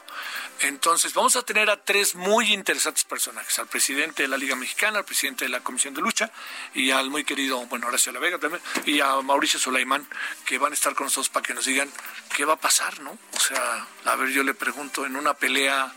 Entonces, 0.61 1.13
vamos 1.13 1.37
a 1.37 1.43
tener 1.43 1.69
a 1.69 1.85
tres 1.85 2.15
muy 2.15 2.53
interesantes 2.53 3.05
personajes, 3.05 3.59
al 3.59 3.67
presidente 3.67 4.23
de 4.23 4.29
la 4.29 4.39
Liga 4.39 4.57
Mexicana, 4.57 4.99
al 4.99 5.05
presidente 5.05 5.45
de 5.45 5.51
la 5.51 5.61
Comisión 5.61 5.93
de 5.93 6.01
Lucha 6.01 6.31
y 6.75 6.91
al 6.91 7.11
muy 7.11 7.25
querido, 7.25 7.59
bueno, 7.67 7.87
Horacio 7.87 8.11
La 8.11 8.19
Vega 8.19 8.39
también, 8.39 8.63
y 8.87 9.01
a 9.01 9.21
Mauricio 9.21 9.61
Sulaimán, 9.61 10.09
que 10.47 10.57
van 10.57 10.73
a 10.73 10.75
estar 10.75 10.95
con 10.95 11.07
nosotros 11.07 11.29
para 11.29 11.47
que 11.47 11.55
nos 11.55 11.67
digan 11.67 11.91
qué 12.35 12.47
va 12.47 12.55
a 12.55 12.61
pasar, 12.61 13.01
¿no? 13.01 13.19
O 13.35 13.41
sea, 13.41 13.87
a 14.07 14.17
ver, 14.17 14.31
yo 14.31 14.43
le 14.43 14.55
pregunto, 14.55 15.05
en 15.05 15.17
una 15.17 15.35
pelea 15.35 15.93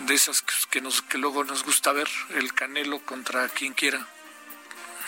de 0.00 0.14
esas 0.14 0.42
que, 0.70 0.80
nos, 0.80 1.02
que 1.02 1.18
luego 1.18 1.44
nos 1.44 1.64
gusta 1.64 1.92
ver, 1.92 2.08
el 2.30 2.52
Canelo 2.54 3.00
contra 3.04 3.48
quien 3.48 3.74
quiera. 3.74 4.06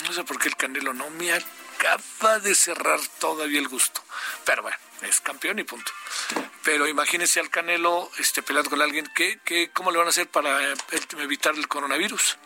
No 0.04 0.12
sé 0.12 0.24
por 0.24 0.38
qué 0.38 0.48
el 0.48 0.56
Canelo 0.56 0.92
no 0.92 1.10
me 1.10 1.32
acaba 1.32 2.38
de 2.38 2.54
cerrar 2.54 3.00
todavía 3.18 3.58
el 3.58 3.68
gusto, 3.68 4.02
pero 4.44 4.62
bueno 4.62 4.76
es 5.02 5.20
campeón 5.20 5.58
y 5.58 5.64
punto. 5.64 5.92
Pero 6.62 6.88
imagínense 6.88 7.40
al 7.40 7.50
Canelo 7.50 8.10
este, 8.18 8.42
peleando 8.42 8.70
con 8.70 8.82
alguien, 8.82 9.10
¿qué, 9.14 9.38
qué, 9.44 9.70
¿cómo 9.72 9.90
le 9.90 9.98
van 9.98 10.06
a 10.06 10.10
hacer 10.10 10.28
para 10.28 10.72
eh, 10.72 10.74
evitar 11.18 11.54
el 11.54 11.68
coronavirus? 11.68 12.38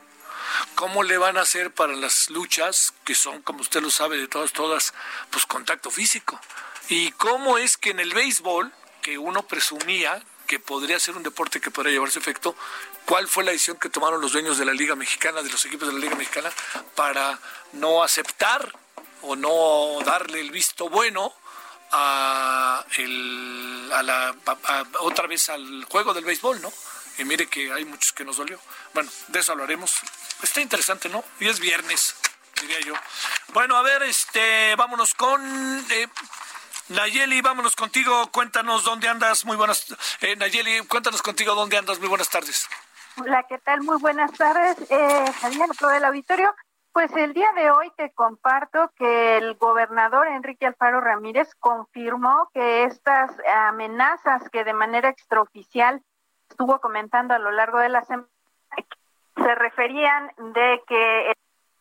¿Cómo 0.75 1.03
le 1.03 1.17
van 1.17 1.37
a 1.37 1.43
hacer 1.43 1.73
para 1.73 1.95
las 1.95 2.29
luchas, 2.29 2.93
que 3.05 3.15
son, 3.15 3.43
como 3.43 3.61
usted 3.61 3.81
lo 3.81 3.91
sabe, 3.91 4.19
de 4.19 4.29
todas, 4.29 4.53
todas, 4.53 4.95
pues 5.31 5.47
contacto 5.47 5.91
físico? 5.91 6.41
¿Y 6.89 7.13
cómo 7.13 7.59
es 7.59 7.77
que 7.77 7.91
en 7.91 8.01
el 8.01 8.13
béisbol, 8.13 8.73
que 9.01 9.17
uno 9.17 9.47
presumía 9.47 10.23
que 10.51 10.59
podría 10.59 10.99
ser 10.99 11.17
un 11.17 11.23
deporte 11.23 11.61
que 11.61 11.71
podría 11.71 11.93
llevarse 11.93 12.19
efecto, 12.19 12.57
cuál 13.05 13.29
fue 13.29 13.45
la 13.45 13.53
decisión 13.53 13.77
que 13.77 13.89
tomaron 13.89 14.21
los 14.21 14.33
dueños 14.33 14.59
de 14.59 14.65
la 14.65 14.73
Liga 14.73 14.97
Mexicana, 14.97 15.43
de 15.43 15.49
los 15.49 15.65
equipos 15.65 15.87
de 15.87 15.95
la 15.95 16.01
Liga 16.01 16.17
Mexicana, 16.17 16.51
para 16.97 17.39
no 17.75 18.03
aceptar 18.03 18.77
o 19.23 19.37
no 19.37 20.05
darle 20.05 20.41
el 20.41 20.51
visto 20.51 20.89
bueno 20.89 21.33
a, 21.93 22.85
el, 22.97 23.91
a 23.95 24.03
la, 24.03 24.35
otra 24.99 25.29
vez 25.29 25.49
al 25.51 25.85
juego 25.85 26.13
del 26.15 26.25
béisbol, 26.25 26.61
¿no? 26.61 26.73
Y 27.19 27.25
mire 27.25 27.47
que 27.47 27.73
hay 27.73 27.85
muchos 27.85 28.11
que 28.11 28.25
nos 28.25 28.37
dolió. 28.37 28.59
Bueno, 28.93 29.09
de 29.29 29.39
eso 29.39 29.53
hablaremos. 29.53 30.01
Está 30.43 30.61
interesante, 30.61 31.09
¿no? 31.09 31.25
Y 31.39 31.47
es 31.47 31.61
viernes, 31.61 32.17
diría 32.61 32.81
yo. 32.81 32.95
Bueno, 33.53 33.77
a 33.77 33.83
ver, 33.83 34.03
este, 34.03 34.75
vámonos 34.75 35.15
con 35.15 35.41
eh, 35.91 36.09
Nayeli, 36.91 37.41
vámonos 37.41 37.77
contigo. 37.77 38.31
Cuéntanos 38.33 38.85
dónde 38.85 39.09
andas. 39.09 39.45
Muy 39.45 39.57
buenas, 39.57 39.87
eh, 40.21 40.35
Nayeli, 40.37 40.87
cuéntanos 40.89 41.23
contigo 41.23 41.55
dónde 41.55 41.79
andas. 41.79 42.01
Muy 42.01 42.09
buenas 42.09 42.29
tardes. 42.29 42.69
Hola, 43.17 43.45
¿qué 43.49 43.59
tal? 43.59 43.83
Muy 43.83 43.99
buenas 43.99 44.33
tardes. 44.33 44.77
Eh, 44.91 45.25
todo 45.79 45.93
el 45.93 46.05
auditorio. 46.05 46.53
Pues 46.93 47.15
el 47.15 47.33
día 47.33 47.53
de 47.53 47.71
hoy 47.71 47.93
te 47.97 48.13
comparto 48.13 48.91
que 48.97 49.37
el 49.37 49.55
gobernador 49.55 50.27
Enrique 50.27 50.67
Alfaro 50.67 51.01
Ramírez 51.01 51.55
confirmó 51.61 52.51
que 52.53 52.83
estas 52.83 53.31
amenazas 53.69 54.49
que 54.51 54.65
de 54.65 54.73
manera 54.73 55.09
extraoficial 55.09 56.03
estuvo 56.49 56.81
comentando 56.81 57.35
a 57.35 57.39
lo 57.39 57.53
largo 57.53 57.79
de 57.79 57.91
la 57.91 58.03
semana 58.03 58.29
se 59.37 59.55
referían 59.55 60.31
de 60.37 60.83
que 60.87 61.33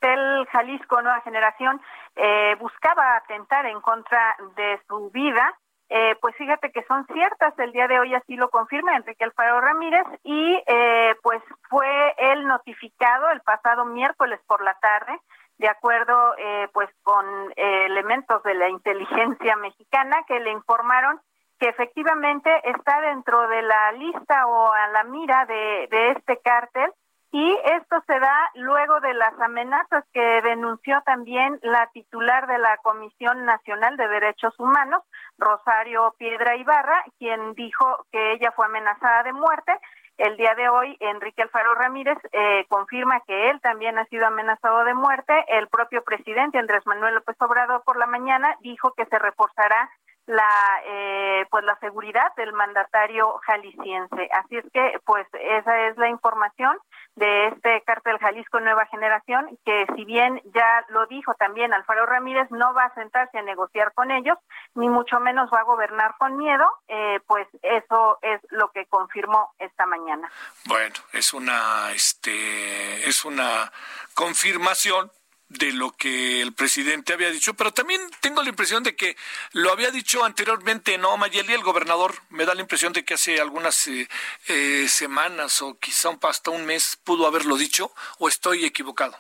el 0.02 0.46
Jalisco 0.48 1.02
Nueva 1.02 1.22
Generación 1.22 1.82
eh, 2.16 2.56
buscaba 2.60 3.16
atentar 3.18 3.66
en 3.66 3.82
contra 3.82 4.36
de 4.56 4.80
su 4.88 5.10
vida 5.12 5.58
eh, 5.90 6.16
pues 6.22 6.36
fíjate 6.36 6.72
que 6.72 6.84
son 6.84 7.06
ciertas. 7.08 7.58
El 7.58 7.72
día 7.72 7.88
de 7.88 8.00
hoy 8.00 8.14
así 8.14 8.36
lo 8.36 8.50
confirma 8.50 8.96
Enrique 8.96 9.24
Alfaro 9.24 9.60
Ramírez 9.60 10.06
y 10.24 10.62
eh, 10.68 11.16
pues 11.24 11.42
fue 11.68 12.14
él 12.18 12.46
notificado 12.48 13.30
el 13.32 13.42
pasado 13.42 13.86
miércoles 13.86 14.40
por 14.46 14.64
la 14.64 14.76
tarde, 14.76 15.20
de 15.58 15.68
acuerdo 15.68 16.36
eh, 16.38 16.70
pues 16.74 16.90
con 17.02 17.26
elementos 17.56 18.44
de 18.44 18.54
la 18.54 18.70
inteligencia 18.70 19.56
mexicana 19.56 20.24
que 20.28 20.40
le 20.40 20.52
informaron 20.52 21.20
que 21.60 21.68
efectivamente 21.68 22.50
está 22.70 23.02
dentro 23.02 23.48
de 23.50 23.62
la 23.64 23.92
lista 23.94 24.46
o 24.46 24.72
a 24.72 24.88
la 24.90 25.04
mira 25.04 25.46
de, 25.46 25.88
de 25.92 26.12
este 26.12 26.38
cártel 26.38 26.90
y 27.32 27.58
esto 27.64 28.04
se 28.08 28.20
da 28.20 28.52
luego 28.56 29.00
de 29.02 29.14
las 29.14 29.40
amenazas 29.40 30.04
que 30.14 30.42
denunció 30.42 31.00
también 31.06 31.60
la 31.62 31.88
titular 31.94 32.48
de 32.48 32.58
la 32.58 32.78
Comisión 32.78 33.46
Nacional 33.46 33.98
de 33.98 34.08
Derechos 34.08 34.60
Humanos, 34.60 35.04
Rosario 35.38 36.16
Piedra 36.18 36.56
Ibarra, 36.56 37.04
quien 37.20 37.54
dijo 37.54 38.06
que 38.12 38.34
ella 38.34 38.52
fue 38.56 38.66
amenazada 38.66 39.24
de 39.24 39.34
muerte. 39.34 39.74
El 40.18 40.36
día 40.38 40.54
de 40.56 40.68
hoy, 40.70 40.98
Enrique 41.00 41.44
Alfaro 41.44 41.76
Ramírez 41.76 42.18
eh, 42.34 42.66
confirma 42.68 43.22
que 43.22 43.52
él 43.52 43.62
también 43.62 43.98
ha 44.00 44.06
sido 44.06 44.26
amenazado 44.26 44.84
de 44.84 44.94
muerte. 44.94 45.34
El 45.48 45.68
propio 45.68 46.04
presidente 46.04 46.58
Andrés 46.58 46.86
Manuel 46.88 47.16
López 47.16 47.38
Obrador 47.40 47.84
por 47.86 47.98
la 47.98 48.08
mañana 48.08 48.58
dijo 48.62 48.94
que 48.98 49.06
se 49.06 49.18
reforzará 49.20 49.90
la 50.30 50.82
eh, 50.86 51.46
pues 51.50 51.64
la 51.64 51.76
seguridad 51.80 52.36
del 52.38 52.54
mandatario 52.54 53.40
jalisciense. 53.48 54.30
Así 54.32 54.58
es 54.58 54.66
que 54.72 55.00
pues 55.04 55.26
esa 55.34 55.88
es 55.88 55.98
la 55.98 56.08
información 56.08 56.78
de 57.16 57.48
este 57.48 57.82
cártel 57.82 58.20
Jalisco 58.20 58.60
Nueva 58.60 58.86
Generación, 58.86 59.58
que 59.66 59.88
si 59.96 60.06
bien 60.06 60.40
ya 60.54 60.86
lo 60.90 61.08
dijo 61.08 61.34
también 61.34 61.74
Alfaro 61.74 62.06
Ramírez, 62.06 62.50
no 62.52 62.76
va 62.76 62.86
a 62.86 62.94
sentarse 62.94 63.40
a 63.40 63.42
negociar 63.42 63.92
con 63.96 64.12
ellos, 64.12 64.38
ni 64.76 64.88
mucho 64.88 65.20
menos 65.20 65.50
va 65.52 65.62
a 65.62 65.64
gobernar 65.64 66.14
con 66.20 66.38
miedo, 66.38 66.70
eh, 66.88 67.20
pues 67.26 67.48
eso 67.64 68.20
es 68.22 68.40
lo 68.52 68.72
que 68.72 68.86
confirmó 68.86 69.52
esta 69.58 69.88
mañana. 69.88 70.32
Bueno, 70.66 70.96
es 71.12 71.34
una, 71.34 71.92
este, 71.92 73.10
es 73.10 73.26
una 73.26 73.72
confirmación 74.14 75.12
de 75.50 75.74
lo 75.74 75.92
que 75.92 76.42
el 76.42 76.54
presidente 76.54 77.14
había 77.14 77.32
dicho, 77.32 77.56
pero 77.56 77.74
también 77.74 78.02
tengo 78.22 78.44
la 78.44 78.50
impresión 78.50 78.84
de 78.84 78.96
que 78.96 79.18
lo 79.54 79.72
había 79.72 79.90
dicho 79.90 80.24
anteriormente, 80.24 80.98
no, 80.98 81.18
Mayeli, 81.18 81.54
el 81.54 81.64
gobernador, 81.64 82.14
me 82.30 82.46
da 82.46 82.54
la 82.54 82.62
impresión 82.62 82.94
de 82.94 83.04
que 83.04 83.16
hace 83.16 83.42
algunas 83.42 83.88
eh, 83.88 84.08
eh, 84.48 84.88
semanas 84.88 85.62
o 85.62 85.78
quizá 85.80 86.10
un, 86.10 86.20
hasta 86.22 86.52
un 86.52 86.66
mes 86.66 86.98
pudo 87.04 87.26
haberlo 87.26 87.58
dicho, 87.58 87.92
o 88.20 88.28
estoy 88.28 88.64
equivocado. 88.64 89.18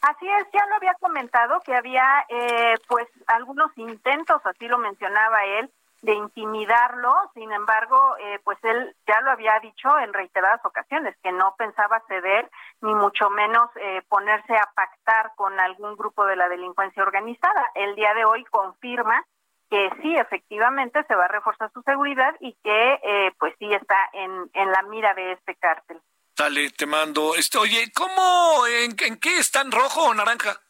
Así 0.00 0.26
es, 0.26 0.46
ya 0.52 0.66
lo 0.66 0.76
había 0.76 0.94
comentado 0.94 1.60
que 1.60 1.76
había 1.76 2.24
eh, 2.28 2.74
pues 2.88 3.06
algunos 3.26 3.70
intentos, 3.76 4.40
así 4.44 4.66
lo 4.66 4.78
mencionaba 4.78 5.44
él, 5.44 5.70
de 6.02 6.14
intimidarlo, 6.14 7.14
sin 7.32 7.50
embargo, 7.52 8.16
eh, 8.18 8.40
pues 8.44 8.58
él 8.62 8.94
ya 9.06 9.20
lo 9.20 9.30
había 9.30 9.58
dicho 9.60 9.98
en 9.98 10.12
reiteradas 10.12 10.60
ocasiones, 10.64 11.16
que 11.22 11.30
no 11.32 11.54
pensaba 11.56 12.02
ceder, 12.08 12.50
ni 12.80 12.92
mucho 12.94 13.30
menos 13.30 13.70
eh, 13.76 14.02
ponerse 14.08 14.56
a 14.56 14.68
pactar 14.74 15.32
con 15.36 15.58
algún 15.60 15.96
grupo 15.96 16.26
de 16.26 16.36
la 16.36 16.48
delincuencia 16.48 17.02
organizada. 17.02 17.64
El 17.74 17.94
día 17.94 18.14
de 18.14 18.24
hoy 18.24 18.44
confirma 18.46 19.24
que 19.70 19.90
sí, 20.02 20.14
efectivamente, 20.16 21.04
se 21.04 21.14
va 21.14 21.24
a 21.24 21.28
reforzar 21.28 21.70
su 21.72 21.80
seguridad 21.82 22.34
y 22.40 22.52
que 22.62 23.00
eh, 23.02 23.32
pues 23.38 23.54
sí 23.58 23.72
está 23.72 23.96
en, 24.12 24.50
en 24.52 24.70
la 24.70 24.82
mira 24.82 25.14
de 25.14 25.32
este 25.32 25.54
cártel. 25.54 26.00
Dale, 26.36 26.70
te 26.70 26.86
mando. 26.86 27.34
Este, 27.36 27.58
oye, 27.58 27.92
¿cómo, 27.94 28.66
en, 28.66 28.96
en 29.06 29.18
qué 29.18 29.38
están 29.38 29.70
rojo 29.70 30.02
o 30.02 30.14
naranja? 30.14 30.60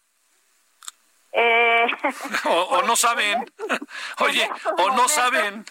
Eh, 1.32 1.86
o, 2.44 2.82
no 2.82 2.96
saben. 2.96 3.50
Oye, 4.20 4.50
o 4.78 4.90
no 4.90 5.09
saben. 5.09 5.64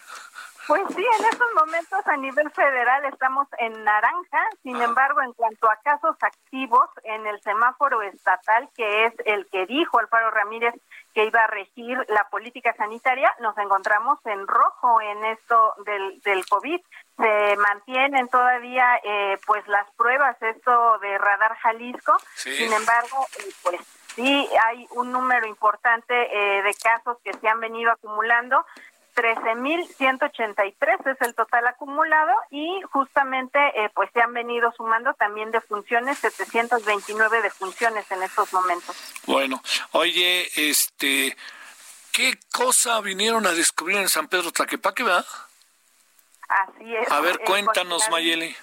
Pues 0.67 0.83
sí, 0.95 1.05
en 1.19 1.25
estos 1.25 1.47
momentos 1.55 1.99
a 2.05 2.17
nivel 2.17 2.49
federal 2.51 3.03
estamos 3.05 3.47
en 3.57 3.83
naranja, 3.83 4.39
sin 4.63 4.77
ah. 4.77 4.85
embargo, 4.85 5.21
en 5.21 5.33
cuanto 5.33 5.69
a 5.69 5.75
casos 5.77 6.15
activos 6.21 6.87
en 7.03 7.25
el 7.27 7.41
semáforo 7.41 8.01
estatal, 8.03 8.69
que 8.75 9.05
es 9.05 9.13
el 9.25 9.47
que 9.47 9.65
dijo 9.65 9.99
Alfaro 9.99 10.31
Ramírez 10.31 10.75
que 11.13 11.25
iba 11.25 11.43
a 11.43 11.47
regir 11.47 11.97
la 12.07 12.29
política 12.29 12.73
sanitaria, 12.77 13.33
nos 13.39 13.57
encontramos 13.57 14.19
en 14.25 14.47
rojo 14.47 15.01
en 15.01 15.25
esto 15.25 15.75
del, 15.85 16.21
del 16.21 16.45
COVID. 16.45 16.79
Se 17.17 17.57
mantienen 17.57 18.29
todavía 18.29 18.97
eh, 19.03 19.37
pues 19.45 19.67
las 19.67 19.91
pruebas, 19.97 20.41
esto 20.41 20.99
de 20.99 21.17
Radar 21.17 21.57
Jalisco, 21.57 22.15
sin 22.35 22.71
embargo, 22.71 23.27
eh, 23.39 23.49
pues 23.63 23.81
sí 24.15 24.49
hay 24.65 24.87
un 24.91 25.11
número 25.11 25.47
importante 25.47 26.13
eh, 26.13 26.61
de 26.63 26.73
casos 26.75 27.17
que 27.23 27.33
se 27.33 27.47
han 27.47 27.59
venido 27.59 27.91
acumulando. 27.91 28.65
13.183 29.15 31.11
es 31.11 31.21
el 31.21 31.35
total 31.35 31.67
acumulado 31.67 32.31
y 32.49 32.81
justamente 32.91 33.59
eh, 33.75 33.89
pues 33.93 34.09
se 34.13 34.21
han 34.21 34.33
venido 34.33 34.71
sumando 34.71 35.13
también 35.15 35.51
de 35.51 35.59
funciones 35.59 36.17
729 36.19 37.41
de 37.41 37.49
funciones 37.49 38.09
en 38.09 38.23
estos 38.23 38.53
momentos. 38.53 38.95
Bueno, 39.25 39.61
oye, 39.91 40.47
este, 40.55 41.35
¿qué 42.13 42.39
cosa 42.53 43.01
vinieron 43.01 43.45
a 43.47 43.51
descubrir 43.51 43.97
en 43.97 44.07
San 44.07 44.29
Pedro 44.29 44.51
Tlaquepaque, 44.51 45.03
verdad? 45.03 45.25
Así 46.47 46.95
es. 46.95 47.11
A 47.11 47.19
ver, 47.19 47.39
cuéntanos, 47.39 48.09
Mayeli 48.09 48.55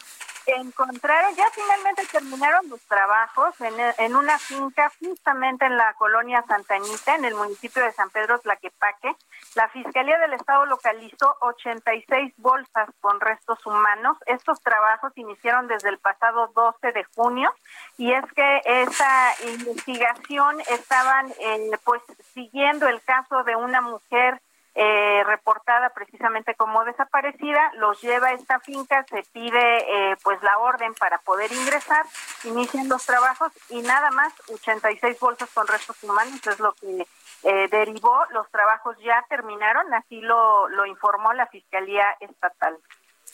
encontraron, 0.57 1.35
ya 1.35 1.45
finalmente 1.53 2.07
terminaron 2.07 2.69
los 2.69 2.81
trabajos 2.83 3.61
en, 3.61 3.75
en, 3.99 4.17
una 4.17 4.39
finca 4.39 4.91
justamente 4.99 5.67
en 5.67 5.77
la 5.77 5.95
colonia 5.95 6.45
Santa 6.47 6.77
Anita, 6.77 7.15
en 7.15 7.25
el 7.25 7.35
municipio 7.35 7.83
de 7.83 7.93
San 7.93 8.11
Pedro 8.11 8.39
Tlaquepaque. 8.41 9.15
La 9.55 9.69
Fiscalía 9.69 10.19
del 10.19 10.35
Estado 10.35 10.67
localizó 10.67 11.37
86 11.41 12.35
bolsas 12.37 12.89
con 13.01 13.21
restos 13.21 13.65
humanos. 13.67 14.17
Estos 14.27 14.61
trabajos 14.61 15.13
iniciaron 15.17 15.69
desde 15.69 15.89
el 15.89 15.99
pasado 15.99 16.51
12 16.55 16.93
de 16.93 17.05
junio 17.15 17.53
y 17.97 18.13
es 18.13 18.25
que 18.33 18.63
esa 18.65 19.35
investigación 19.47 20.61
estaban 20.69 21.31
eh, 21.41 21.71
pues 21.85 22.03
siguiendo 22.35 22.89
el 22.89 23.03
caso 23.03 23.45
de 23.45 23.57
una 23.57 23.81
mujer 23.81 24.41
eh, 24.81 25.25
reportada 25.25 25.91
precisamente 25.91 26.55
como 26.55 26.85
desaparecida, 26.85 27.73
los 27.79 28.01
lleva 28.01 28.29
a 28.29 28.35
esta 28.35 28.61
finca, 28.61 29.05
se 29.11 29.25
pide 29.33 30.13
eh, 30.13 30.17
pues 30.23 30.41
la 30.41 30.57
orden 30.59 30.95
para 30.95 31.19
poder 31.19 31.51
ingresar, 31.51 32.07
inician 32.45 32.89
los 32.89 33.05
trabajos 33.05 33.51
y 33.71 33.83
nada 33.83 34.13
más 34.13 34.33
86 34.49 35.19
bolsas 35.19 35.51
con 35.53 35.67
restos 35.67 35.97
humanos 36.05 36.47
es 36.47 36.61
lo 36.61 36.73
que 36.75 37.05
eh, 37.43 37.69
derivó, 37.73 38.25
los 38.31 38.49
trabajos 38.53 38.97
ya 39.03 39.25
terminaron, 39.29 39.93
así 39.95 40.21
lo, 40.21 40.69
lo 40.69 40.87
informó 40.87 41.33
la 41.33 41.49
Fiscalía 41.49 42.17
Estatal. 42.21 42.79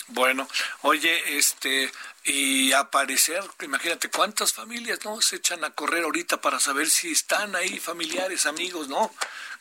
Bueno, 0.09 0.47
oye, 0.83 1.39
este, 1.39 1.91
y 2.25 2.73
aparecer, 2.73 3.43
imagínate 3.62 4.11
cuántas 4.11 4.53
familias, 4.53 5.05
¿no? 5.05 5.21
Se 5.23 5.37
echan 5.37 5.65
a 5.65 5.71
correr 5.71 6.05
ahorita 6.05 6.41
para 6.41 6.59
saber 6.59 6.89
si 6.89 7.12
están 7.12 7.57
ahí 7.57 7.79
familiares, 7.79 8.45
amigos, 8.45 8.89
¿no? 8.89 9.11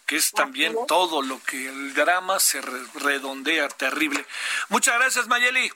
Que 0.06 0.18
es 0.18 0.32
también 0.32 0.76
todo 0.88 1.22
lo 1.22 1.42
que 1.44 1.68
el 1.68 1.94
drama 1.94 2.40
se 2.40 2.62
redondea 2.62 3.70
terrible. 3.70 4.26
Muchas 4.70 4.96
gracias, 5.00 5.28
Mayeli. 5.28 5.72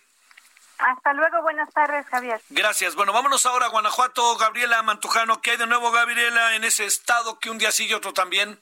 Hasta 0.79 1.13
luego, 1.13 1.41
buenas 1.41 1.71
tardes, 1.73 2.05
Javier. 2.07 2.39
Gracias. 2.49 2.95
Bueno, 2.95 3.13
vámonos 3.13 3.45
ahora 3.45 3.65
a 3.65 3.69
Guanajuato. 3.69 4.37
Gabriela 4.37 4.83
Mantujano, 4.83 5.41
¿qué 5.41 5.51
hay 5.51 5.57
de 5.57 5.65
nuevo, 5.65 5.91
Gabriela, 5.91 6.55
en 6.55 6.63
ese 6.63 6.85
estado 6.85 7.39
que 7.39 7.49
un 7.49 7.57
día 7.57 7.71
sí 7.71 7.87
y 7.87 7.93
otro 7.93 8.13
también? 8.13 8.59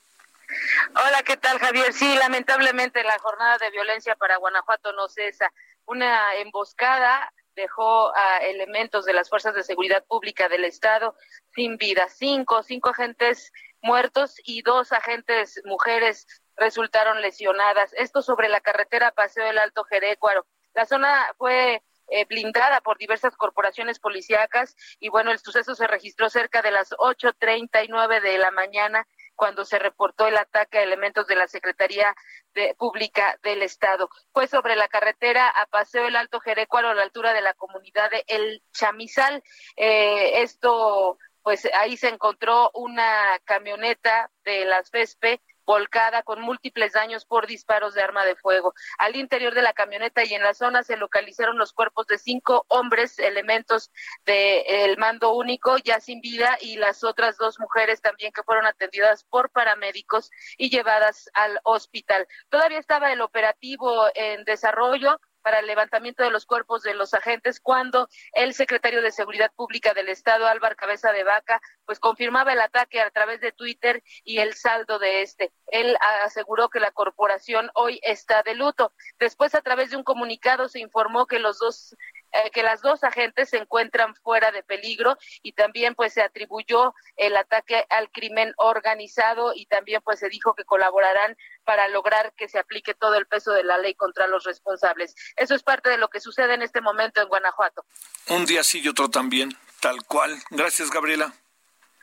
Hola, 0.96 1.24
¿qué 1.24 1.36
tal, 1.36 1.60
Javier? 1.60 1.92
Sí, 1.92 2.16
lamentablemente 2.16 3.04
la 3.04 3.18
jornada 3.20 3.58
de 3.58 3.72
violencia 3.72 4.16
para 4.16 4.38
Guanajuato 4.38 4.94
no 4.94 5.10
cesa 5.10 5.52
una 5.86 6.36
emboscada 6.36 7.32
dejó 7.56 8.14
a 8.16 8.40
elementos 8.40 9.06
de 9.06 9.14
las 9.14 9.30
fuerzas 9.30 9.56
de 9.56 9.64
seguridad 9.64 10.04
pública 10.06 10.50
del 10.50 10.66
estado 10.66 11.16
sin 11.54 11.78
vida. 11.78 12.08
Cinco, 12.10 12.64
cinco 12.64 12.90
agentes 12.90 13.52
muertos 13.86 14.36
y 14.44 14.64
dos 14.64 14.92
agentes 14.92 15.62
mujeres 15.64 16.28
resultaron 16.58 17.22
lesionadas. 17.22 17.94
Esto 17.94 18.22
sobre 18.22 18.50
la 18.50 18.60
carretera 18.60 19.12
Paseo 19.12 19.46
del 19.46 19.60
Alto 19.60 19.84
Jerécuaro. 19.84 20.46
La 20.74 20.86
zona 20.86 21.32
fue 21.38 21.84
eh, 22.08 22.26
blindada 22.26 22.82
por 22.82 22.98
diversas 22.98 23.36
corporaciones 23.36 24.00
policíacas 24.00 24.76
y 25.00 25.10
bueno, 25.10 25.32
el 25.32 25.40
suceso 25.40 25.76
se 25.76 25.88
registró 25.88 26.30
cerca 26.30 26.62
de 26.62 26.72
las 26.72 26.94
ocho 26.98 27.34
treinta 27.34 27.84
y 27.84 27.88
nueve 27.88 28.22
de 28.22 28.38
la 28.38 28.52
mañana 28.52 29.08
cuando 29.36 29.66
se 29.66 29.80
reportó 29.80 30.28
el 30.28 30.38
ataque 30.38 30.80
a 30.80 30.84
elementos 30.84 31.28
de 31.28 31.36
la 31.36 31.48
Secretaría 31.48 32.16
de, 32.54 32.74
Pública 32.76 33.38
del 33.44 33.62
Estado. 33.62 34.10
Fue 34.34 34.48
sobre 34.48 34.76
la 34.76 34.88
carretera 34.88 35.48
a 35.50 35.66
Paseo 35.68 36.08
el 36.08 36.16
Alto 36.16 36.40
Jerecuaro 36.40 36.90
a 36.90 36.96
la 36.96 37.04
altura 37.04 37.34
de 37.34 37.42
la 37.42 37.54
comunidad 37.54 38.10
de 38.10 38.24
El 38.28 38.64
Chamizal. 38.72 39.44
Eh, 39.76 40.42
esto, 40.42 41.18
pues 41.46 41.70
ahí 41.76 41.96
se 41.96 42.10
encontró 42.10 42.72
una 42.74 43.40
camioneta 43.46 44.32
de 44.44 44.66
las 44.66 44.90
FESPE 44.90 45.44
volcada 45.64 46.24
con 46.24 46.42
múltiples 46.42 46.94
daños 46.94 47.24
por 47.26 47.46
disparos 47.46 47.94
de 47.94 48.02
arma 48.02 48.26
de 48.26 48.36
fuego. 48.36 48.74
Al 48.98 49.16
interior 49.16 49.54
de 49.54 49.62
la 49.62 49.74
camioneta 49.74 50.24
y 50.24 50.34
en 50.34 50.42
la 50.42 50.56
zona 50.56 50.82
se 50.82 50.98
localizaron 50.98 51.60
los 51.60 51.72
cuerpos 51.72 52.08
de 52.08 52.18
cinco 52.18 52.66
hombres, 52.68 53.20
elementos 53.20 53.92
del 54.26 54.98
mando 54.98 55.36
único, 55.36 55.78
ya 55.78 56.00
sin 56.00 56.20
vida, 56.20 56.58
y 56.62 56.78
las 56.78 57.04
otras 57.04 57.38
dos 57.38 57.60
mujeres 57.60 58.02
también 58.02 58.32
que 58.32 58.42
fueron 58.42 58.66
atendidas 58.66 59.24
por 59.26 59.52
paramédicos 59.52 60.32
y 60.58 60.72
llevadas 60.72 61.30
al 61.36 61.60
hospital. 61.64 62.28
Todavía 62.50 62.80
estaba 62.80 63.14
el 63.14 63.22
operativo 63.22 64.08
en 64.16 64.46
desarrollo 64.46 65.20
para 65.46 65.60
el 65.60 65.68
levantamiento 65.68 66.24
de 66.24 66.32
los 66.32 66.48
cuerpos 66.48 66.82
de 66.82 66.96
los 66.96 67.14
agentes 67.14 67.60
cuando 67.60 68.10
el 68.34 68.56
secretario 68.56 69.04
de 69.04 69.12
Seguridad 69.12 69.52
Pública 69.56 69.94
del 69.94 70.10
Estado, 70.10 70.48
Álvaro 70.48 70.76
Cabeza 70.76 71.12
de 71.12 71.24
Vaca, 71.24 71.62
pues 71.86 72.00
confirmaba 72.00 72.54
el 72.54 72.60
ataque 72.60 73.00
a 73.00 73.12
través 73.12 73.42
de 73.42 73.52
Twitter 73.52 74.02
y 74.24 74.40
el 74.40 74.56
saldo 74.56 74.98
de 74.98 75.22
este. 75.22 75.54
Él 75.68 75.96
aseguró 76.24 76.70
que 76.70 76.80
la 76.80 76.90
corporación 76.90 77.70
hoy 77.76 78.00
está 78.02 78.42
de 78.42 78.56
luto. 78.56 78.92
Después, 79.20 79.54
a 79.54 79.62
través 79.62 79.92
de 79.92 79.98
un 79.98 80.04
comunicado, 80.04 80.68
se 80.68 80.80
informó 80.80 81.28
que 81.28 81.38
los 81.38 81.60
dos 81.60 81.96
eh, 82.36 82.52
que 82.52 82.64
las 82.64 82.82
dos 82.82 83.04
agentes 83.06 83.50
se 83.50 83.58
encuentran 83.58 84.14
fuera 84.16 84.52
de 84.52 84.62
peligro 84.62 85.18
y 85.42 85.54
también 85.54 85.96
pues 85.96 86.14
se 86.14 86.22
atribuyó 86.22 86.94
el 87.16 87.38
ataque 87.38 87.86
al 87.90 88.12
crimen 88.12 88.54
organizado 88.58 89.54
y 89.56 89.68
también 89.68 90.02
pues 90.04 90.20
se 90.20 90.28
dijo 90.28 90.54
que 90.54 90.66
colaborarán 90.66 91.38
para 91.64 91.88
lograr 91.88 92.34
que 92.36 92.50
se 92.50 92.60
aplique 92.60 92.94
todo 92.94 93.16
el 93.16 93.26
peso 93.26 93.54
de 93.54 93.64
la 93.64 93.78
ley 93.78 93.96
contra 93.96 94.28
los 94.28 94.44
responsables. 94.44 95.16
Eso 95.38 95.56
es 95.56 95.64
parte 95.64 95.90
de 95.90 95.98
lo 95.98 96.10
que 96.10 96.20
sucede 96.20 96.56
en 96.56 96.62
este 96.62 96.82
momento 96.82 97.22
en 97.22 97.30
Guanajuato. 97.30 97.86
Un 98.28 98.46
día 98.46 98.64
sí 98.64 98.82
y 98.84 98.90
otro 98.90 99.10
también, 99.10 99.58
tal 99.80 100.04
cual. 100.04 100.38
Gracias, 100.50 100.92
Gabriela. 100.92 101.34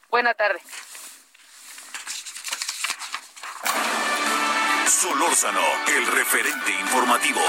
Buena 0.09 0.33
tarde. 0.33 0.61
Solórzano, 4.87 5.61
el 5.89 6.07
referente 6.07 6.73
informativo. 6.81 7.41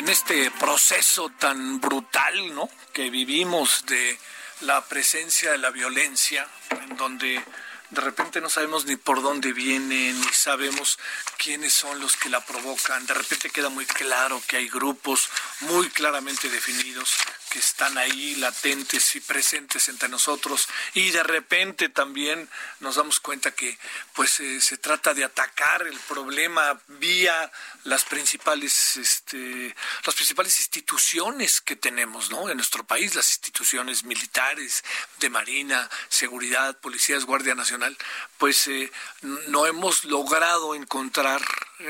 En 0.00 0.08
este 0.08 0.50
proceso 0.52 1.28
tan 1.38 1.78
brutal, 1.78 2.54
¿no? 2.54 2.70
Que 2.94 3.10
vivimos 3.10 3.84
de 3.84 4.18
la 4.62 4.82
presencia 4.86 5.52
de 5.52 5.58
la 5.58 5.68
violencia, 5.68 6.48
en 6.70 6.96
donde 6.96 7.44
de 7.90 8.00
repente 8.00 8.40
no 8.40 8.48
sabemos 8.48 8.86
ni 8.86 8.96
por 8.96 9.20
dónde 9.20 9.52
viene, 9.52 10.14
ni 10.14 10.32
sabemos 10.32 10.98
quiénes 11.36 11.74
son 11.74 12.00
los 12.00 12.16
que 12.16 12.30
la 12.30 12.42
provocan. 12.42 13.04
De 13.04 13.12
repente 13.12 13.50
queda 13.50 13.68
muy 13.68 13.84
claro 13.84 14.42
que 14.46 14.56
hay 14.56 14.70
grupos 14.70 15.28
muy 15.60 15.90
claramente 15.90 16.48
definidos 16.48 17.18
que 17.50 17.58
están 17.58 17.98
ahí 17.98 18.36
latentes 18.36 19.16
y 19.16 19.20
presentes 19.20 19.88
entre 19.88 20.08
nosotros 20.08 20.68
y 20.94 21.10
de 21.10 21.22
repente 21.22 21.88
también 21.88 22.48
nos 22.78 22.94
damos 22.94 23.18
cuenta 23.20 23.50
que 23.50 23.76
pues 24.14 24.40
eh, 24.40 24.60
se 24.60 24.78
trata 24.78 25.12
de 25.12 25.24
atacar 25.24 25.86
el 25.86 25.98
problema 26.00 26.80
vía 26.86 27.50
las 27.84 28.04
principales 28.04 28.96
este, 28.96 29.74
las 30.04 30.14
principales 30.14 30.58
instituciones 30.60 31.60
que 31.60 31.76
tenemos 31.76 32.30
¿no? 32.30 32.48
en 32.48 32.56
nuestro 32.56 32.84
país 32.84 33.14
las 33.14 33.30
instituciones 33.30 34.04
militares 34.04 34.84
de 35.18 35.30
marina 35.30 35.90
seguridad 36.08 36.78
policías 36.78 37.24
guardia 37.24 37.54
nacional 37.54 37.96
pues 38.38 38.68
eh, 38.68 38.92
no 39.48 39.66
hemos 39.66 40.04
logrado 40.04 40.74
encontrar 40.74 41.42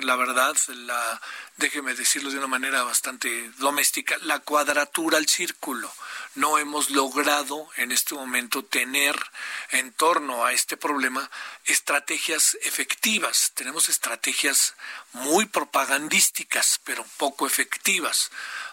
la 0.03 0.17
verdad 0.17 0.57
la 0.69 1.21
déjeme 1.61 1.95
decirlo 1.95 2.31
de 2.31 2.39
una 2.39 2.47
manera 2.47 2.83
bastante 2.83 3.51
doméstica, 3.59 4.17
la 4.23 4.39
cuadratura 4.41 5.19
al 5.19 5.29
círculo. 5.29 5.93
No 6.35 6.59
hemos 6.59 6.91
logrado 6.91 7.69
en 7.77 7.93
este 7.93 8.15
momento 8.15 8.65
tener 8.65 9.15
en 9.71 9.93
torno 9.93 10.45
a 10.45 10.53
este 10.53 10.79
problema 10.79 11.31
estrategias 11.67 12.57
efectivas. 12.63 13.53
Tenemos 13.55 13.91
estrategias 13.91 14.75
muy 15.13 15.45
propagandísticas, 15.47 16.81
pero 16.83 17.05
poco 17.19 17.47
efectivas. 17.47 18.31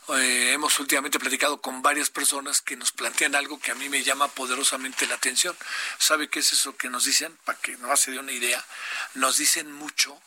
Eh, 0.10 0.54
hemos 0.54 0.80
últimamente 0.80 1.20
platicado 1.20 1.60
con 1.60 1.82
varias 1.82 2.10
personas 2.10 2.62
que 2.62 2.78
nos 2.78 2.94
plantean 2.94 3.36
algo 3.36 3.60
que 3.60 3.72
a 3.72 3.76
mí 3.76 3.90
me 3.90 4.04
llama 4.04 4.30
poderosamente 4.30 5.08
la 5.08 5.16
atención. 5.16 5.56
¿Sabe 5.98 6.30
qué 6.30 6.40
es 6.40 6.54
eso 6.54 6.78
que 6.78 6.90
nos 6.90 7.04
dicen? 7.04 7.38
Para 7.44 7.60
que 7.60 7.76
no 7.78 7.96
se 7.98 8.12
dé 8.12 8.20
una 8.20 8.32
idea, 8.32 8.64
nos 9.16 9.38
dicen 9.38 9.74
mucho 9.74 10.18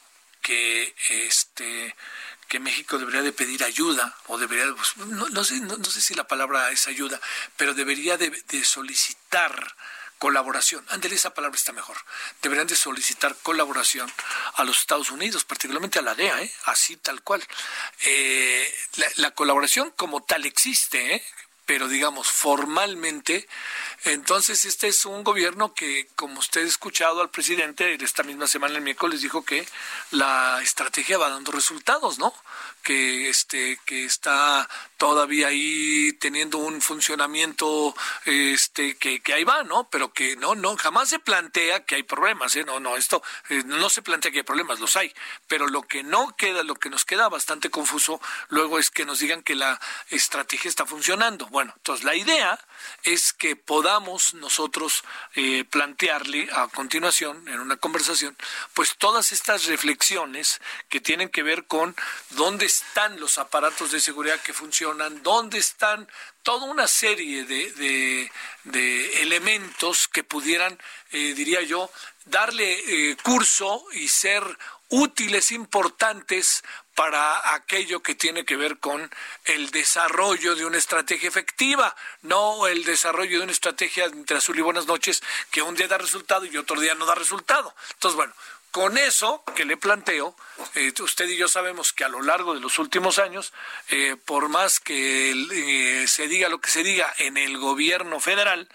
que 0.43 0.95
este 1.09 1.95
que 2.51 2.59
México 2.59 2.99
debería 2.99 3.23
de 3.23 3.33
pedir 3.33 3.63
ayuda 3.63 4.13
o 4.27 4.37
debería, 4.37 4.75
pues, 4.75 4.97
no, 4.97 5.45
sé, 5.45 5.61
no, 5.61 5.85
sé 5.85 6.01
si 6.01 6.15
la 6.15 6.27
palabra 6.27 6.73
es 6.73 6.89
ayuda, 6.89 7.21
pero 7.57 7.75
debería 7.75 8.19
de, 8.19 8.65
solicitar 8.65 9.77
colaboración. 10.19 10.85
Ándale, 10.89 11.15
esa 11.15 11.33
palabra 11.33 11.57
está 11.57 11.73
mejor. 11.73 11.97
Deberían 12.43 12.67
de 12.67 12.75
solicitar 12.75 13.37
colaboración 13.37 14.13
a 14.55 14.65
los 14.65 14.81
Estados 14.81 15.13
Unidos, 15.13 15.45
particularmente 15.45 16.01
a 16.01 16.03
la 16.03 16.17
DEA, 16.17 16.43
¿eh? 16.43 16.53
así 16.65 16.97
tal 16.97 17.23
cual. 17.23 17.41
Eh, 18.05 18.75
la, 18.97 19.07
la, 19.17 19.31
colaboración 19.31 19.93
como 19.93 20.25
tal 20.25 20.45
existe, 20.45 21.15
¿eh? 21.15 21.25
Pero 21.71 21.87
digamos 21.87 22.27
formalmente, 22.27 23.47
entonces 24.03 24.65
este 24.65 24.89
es 24.89 25.05
un 25.05 25.23
gobierno 25.23 25.73
que, 25.73 26.09
como 26.17 26.41
usted 26.41 26.63
ha 26.65 26.67
escuchado 26.67 27.21
al 27.21 27.31
presidente 27.31 27.97
esta 28.03 28.25
misma 28.25 28.49
semana 28.49 28.79
el 28.79 28.83
miércoles 28.83 29.23
dijo 29.23 29.45
que 29.45 29.65
la 30.11 30.61
estrategia 30.65 31.17
va 31.17 31.29
dando 31.29 31.53
resultados, 31.53 32.19
¿no? 32.19 32.35
Que 32.83 33.29
este 33.29 33.79
que 33.85 34.05
está 34.05 34.69
todavía 35.01 35.49
ahí 35.49 36.13
teniendo 36.21 36.59
un 36.59 36.83
funcionamiento 36.83 37.97
este 38.27 38.99
que, 38.99 39.21
que 39.21 39.33
ahí 39.33 39.45
va, 39.45 39.63
¿no? 39.63 39.89
Pero 39.89 40.13
que 40.13 40.37
no 40.37 40.55
no 40.55 40.77
jamás 40.77 41.09
se 41.09 41.19
plantea 41.19 41.87
que 41.87 41.95
hay 41.95 42.03
problemas, 42.03 42.55
¿eh? 42.55 42.65
No, 42.65 42.81
no, 42.81 42.99
esto 42.99 43.23
eh, 43.49 43.63
no 43.65 43.89
se 43.89 44.03
plantea 44.03 44.31
que 44.31 44.41
hay 44.41 44.45
problemas, 44.45 44.79
los 44.79 44.97
hay, 44.97 45.11
pero 45.49 45.69
lo 45.69 45.81
que 45.85 46.03
no 46.03 46.37
queda, 46.37 46.63
lo 46.65 46.75
que 46.75 46.91
nos 46.91 47.07
queda 47.07 47.31
bastante 47.31 47.71
confuso 47.71 48.21
luego 48.51 48.79
es 48.79 48.91
que 48.91 49.07
nos 49.07 49.21
digan 49.21 49.43
que 49.43 49.55
la 49.55 49.81
estrategia 50.11 50.69
está 50.69 50.85
funcionando. 50.85 51.47
Bueno, 51.47 51.73
entonces 51.77 52.05
la 52.05 52.15
idea 52.15 52.61
es 53.03 53.33
que 53.33 53.57
podamos 53.57 54.35
nosotros 54.35 55.03
eh, 55.35 55.65
plantearle 55.65 56.51
a 56.53 56.69
continuación, 56.69 57.49
en 57.49 57.61
una 57.61 57.79
conversación, 57.79 58.37
pues 58.75 58.97
todas 58.99 59.33
estas 59.33 59.65
reflexiones 59.65 60.61
que 60.91 61.01
tienen 61.01 61.31
que 61.31 61.43
ver 61.43 61.67
con 61.67 61.97
dónde 62.31 62.67
están 62.67 63.19
los 63.19 63.39
aparatos 63.39 63.93
de 63.93 64.01
seguridad 64.01 64.39
que 64.41 64.53
funcionan, 64.53 64.90
dónde 65.23 65.59
están 65.59 66.09
toda 66.43 66.67
una 66.67 66.87
serie 66.87 67.45
de, 67.45 68.31
de, 68.65 69.23
elementos 69.23 70.09
que 70.09 70.25
pudieran, 70.25 70.79
eh, 71.13 71.35
diría 71.35 71.61
yo, 71.63 71.91
darle 72.25 73.11
eh, 73.11 73.17
curso 73.23 73.85
y 73.93 74.09
ser 74.09 74.43
útiles, 74.91 75.53
importantes 75.53 76.65
para 76.95 77.55
aquello 77.55 78.03
que 78.03 78.15
tiene 78.15 78.45
que 78.45 78.57
ver 78.57 78.79
con 78.79 79.11
el 79.45 79.71
desarrollo 79.71 80.55
de 80.55 80.67
una 80.67 80.79
estrategia 80.79 81.29
efectiva, 81.29 81.95
no 82.23 82.67
el 82.67 82.85
desarrollo 82.85 83.39
de 83.39 83.45
una 83.45 83.53
estrategia 83.53 84.05
entre 84.05 84.37
azul 84.37 84.59
y 84.59 84.63
buenas 84.63 84.87
noches 84.87 85.23
que 85.51 85.63
un 85.63 85.75
día 85.77 85.89
da 85.89 85.97
resultado 85.97 86.45
y 86.45 86.57
otro 86.57 86.79
día 86.81 86.95
no 86.95 87.07
da 87.07 87.15
resultado. 87.15 87.75
Entonces, 87.95 88.17
bueno, 88.17 88.35
con 88.71 88.97
eso 88.99 89.43
que 89.57 89.65
le 89.65 89.77
planteo, 89.77 90.37
eh, 90.75 90.93
usted 91.01 91.29
y 91.29 91.37
yo 91.37 91.49
sabemos 91.49 91.93
que 91.93 92.05
a 92.05 92.09
lo 92.09 92.23
largo 92.23 92.55
de 92.55 92.61
los 92.61 92.79
últimos 92.79 93.19
años, 93.19 93.53
eh, 93.89 94.17
por 94.25 94.49
más 94.49 94.81
que 94.81 95.33
eh, 95.33 96.07
se 96.07 96.29
diga 96.29 96.49
lo 96.49 96.61
que 96.61 96.71
se 96.71 96.83
diga 96.83 97.13
en 97.19 97.37
el 97.37 97.59
gobierno 97.59 98.21
federal, 98.21 98.69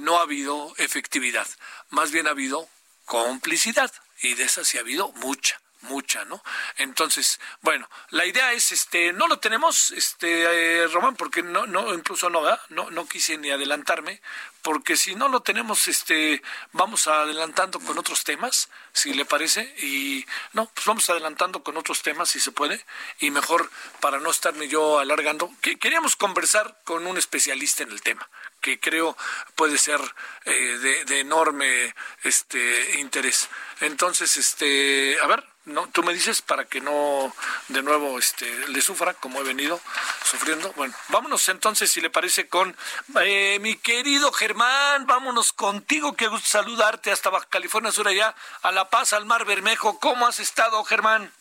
no 0.00 0.18
ha 0.18 0.22
habido 0.22 0.74
efectividad, 0.78 1.46
más 1.90 2.10
bien 2.10 2.26
ha 2.26 2.30
habido 2.30 2.68
complicidad 3.06 3.92
y 4.20 4.34
de 4.34 4.44
esa 4.44 4.64
sí 4.64 4.76
ha 4.78 4.82
habido 4.82 5.12
mucha 5.12 5.61
mucha, 5.82 6.24
¿no? 6.24 6.42
Entonces, 6.76 7.40
bueno, 7.60 7.88
la 8.10 8.26
idea 8.26 8.52
es, 8.52 8.72
este, 8.72 9.12
no 9.12 9.28
lo 9.28 9.38
tenemos, 9.38 9.90
este, 9.92 10.86
Román, 10.88 11.16
porque 11.16 11.42
no, 11.42 11.66
no, 11.66 11.94
incluso 11.94 12.28
no. 12.30 12.42
No, 12.70 12.90
no 12.90 13.06
quise 13.06 13.38
ni 13.38 13.50
adelantarme, 13.50 14.20
porque 14.62 14.96
si 14.96 15.14
no 15.14 15.28
lo 15.28 15.40
tenemos, 15.40 15.88
este, 15.88 16.42
vamos 16.72 17.06
adelantando 17.06 17.80
con 17.80 17.98
otros 17.98 18.24
temas, 18.24 18.68
si 18.92 19.12
le 19.14 19.24
parece, 19.24 19.62
y 19.78 20.24
no, 20.52 20.66
pues 20.66 20.86
vamos 20.86 21.08
adelantando 21.10 21.62
con 21.62 21.76
otros 21.76 22.02
temas, 22.02 22.30
si 22.30 22.40
se 22.40 22.52
puede, 22.52 22.84
y 23.20 23.30
mejor 23.30 23.70
para 24.00 24.18
no 24.18 24.30
estarme 24.30 24.68
yo 24.68 24.98
alargando, 24.98 25.50
que 25.60 25.78
queríamos 25.78 26.16
conversar 26.16 26.80
con 26.84 27.06
un 27.06 27.16
especialista 27.16 27.82
en 27.82 27.90
el 27.90 28.02
tema, 28.02 28.28
que 28.60 28.78
creo 28.78 29.16
puede 29.56 29.78
ser 29.78 30.00
eh, 30.44 30.52
de, 30.52 31.04
de, 31.04 31.20
enorme 31.20 31.94
este 32.22 33.00
interés. 33.00 33.48
Entonces, 33.80 34.36
este, 34.36 35.16
a 35.20 35.26
ver, 35.26 35.44
no, 35.64 35.88
tú 35.88 36.02
me 36.02 36.12
dices 36.12 36.42
para 36.42 36.64
que 36.64 36.80
no 36.80 37.32
de 37.68 37.82
nuevo 37.82 38.18
este 38.18 38.46
le 38.68 38.80
sufra 38.80 39.14
como 39.14 39.40
he 39.40 39.44
venido 39.44 39.80
sufriendo. 40.24 40.72
Bueno, 40.72 40.94
vámonos 41.08 41.48
entonces 41.48 41.90
si 41.90 42.00
le 42.00 42.10
parece 42.10 42.48
con 42.48 42.76
eh, 43.22 43.58
mi 43.60 43.76
querido 43.76 44.32
Germán, 44.32 45.06
vámonos 45.06 45.52
contigo, 45.52 46.14
que 46.14 46.26
gusto 46.26 46.48
saludarte 46.48 47.12
hasta 47.12 47.30
Baja 47.30 47.46
California 47.48 47.92
Sur 47.92 48.08
allá 48.08 48.34
a 48.62 48.72
La 48.72 48.90
Paz, 48.90 49.12
al 49.12 49.24
Mar 49.24 49.44
Bermejo. 49.44 50.00
¿Cómo 50.00 50.26
has 50.26 50.40
estado, 50.40 50.82
Germán? 50.84 51.32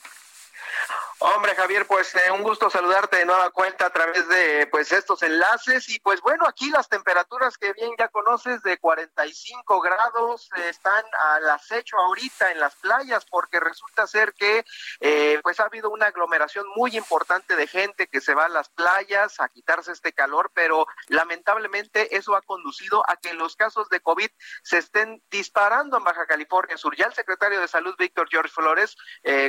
Hombre, 1.23 1.53
Javier, 1.53 1.85
pues 1.85 2.15
eh, 2.15 2.31
un 2.31 2.41
gusto 2.41 2.67
saludarte 2.71 3.17
de 3.17 3.25
nueva 3.25 3.51
cuenta 3.51 3.85
a 3.85 3.89
través 3.91 4.27
de 4.27 4.65
pues 4.71 4.91
estos 4.91 5.21
enlaces 5.21 5.87
y 5.89 5.99
pues 5.99 6.19
bueno, 6.19 6.45
aquí 6.47 6.71
las 6.71 6.89
temperaturas 6.89 7.59
que 7.59 7.73
bien 7.73 7.91
ya 7.95 8.07
conoces 8.07 8.63
de 8.63 8.79
45 8.79 9.81
grados 9.81 10.49
eh, 10.57 10.69
están 10.69 11.05
al 11.35 11.47
acecho 11.51 11.95
ahorita 11.99 12.51
en 12.51 12.59
las 12.59 12.73
playas 12.73 13.23
porque 13.25 13.59
resulta 13.59 14.07
ser 14.07 14.33
que 14.33 14.65
eh, 14.99 15.39
pues 15.43 15.59
ha 15.59 15.65
habido 15.65 15.91
una 15.91 16.07
aglomeración 16.07 16.65
muy 16.75 16.97
importante 16.97 17.55
de 17.55 17.67
gente 17.67 18.07
que 18.07 18.19
se 18.19 18.33
va 18.33 18.45
a 18.45 18.49
las 18.49 18.69
playas 18.69 19.39
a 19.39 19.49
quitarse 19.49 19.91
este 19.91 20.13
calor, 20.13 20.49
pero 20.55 20.87
lamentablemente 21.07 22.17
eso 22.17 22.35
ha 22.35 22.41
conducido 22.41 23.03
a 23.07 23.15
que 23.17 23.35
los 23.35 23.55
casos 23.55 23.89
de 23.89 23.99
COVID 23.99 24.29
se 24.63 24.79
estén 24.79 25.21
disparando 25.29 25.97
en 25.97 26.03
Baja 26.03 26.25
California 26.25 26.77
Sur. 26.77 26.95
Ya 26.95 27.05
el 27.05 27.13
secretario 27.13 27.61
de 27.61 27.67
Salud, 27.67 27.93
Víctor 27.99 28.27
George 28.27 28.51
Flores, 28.51 28.97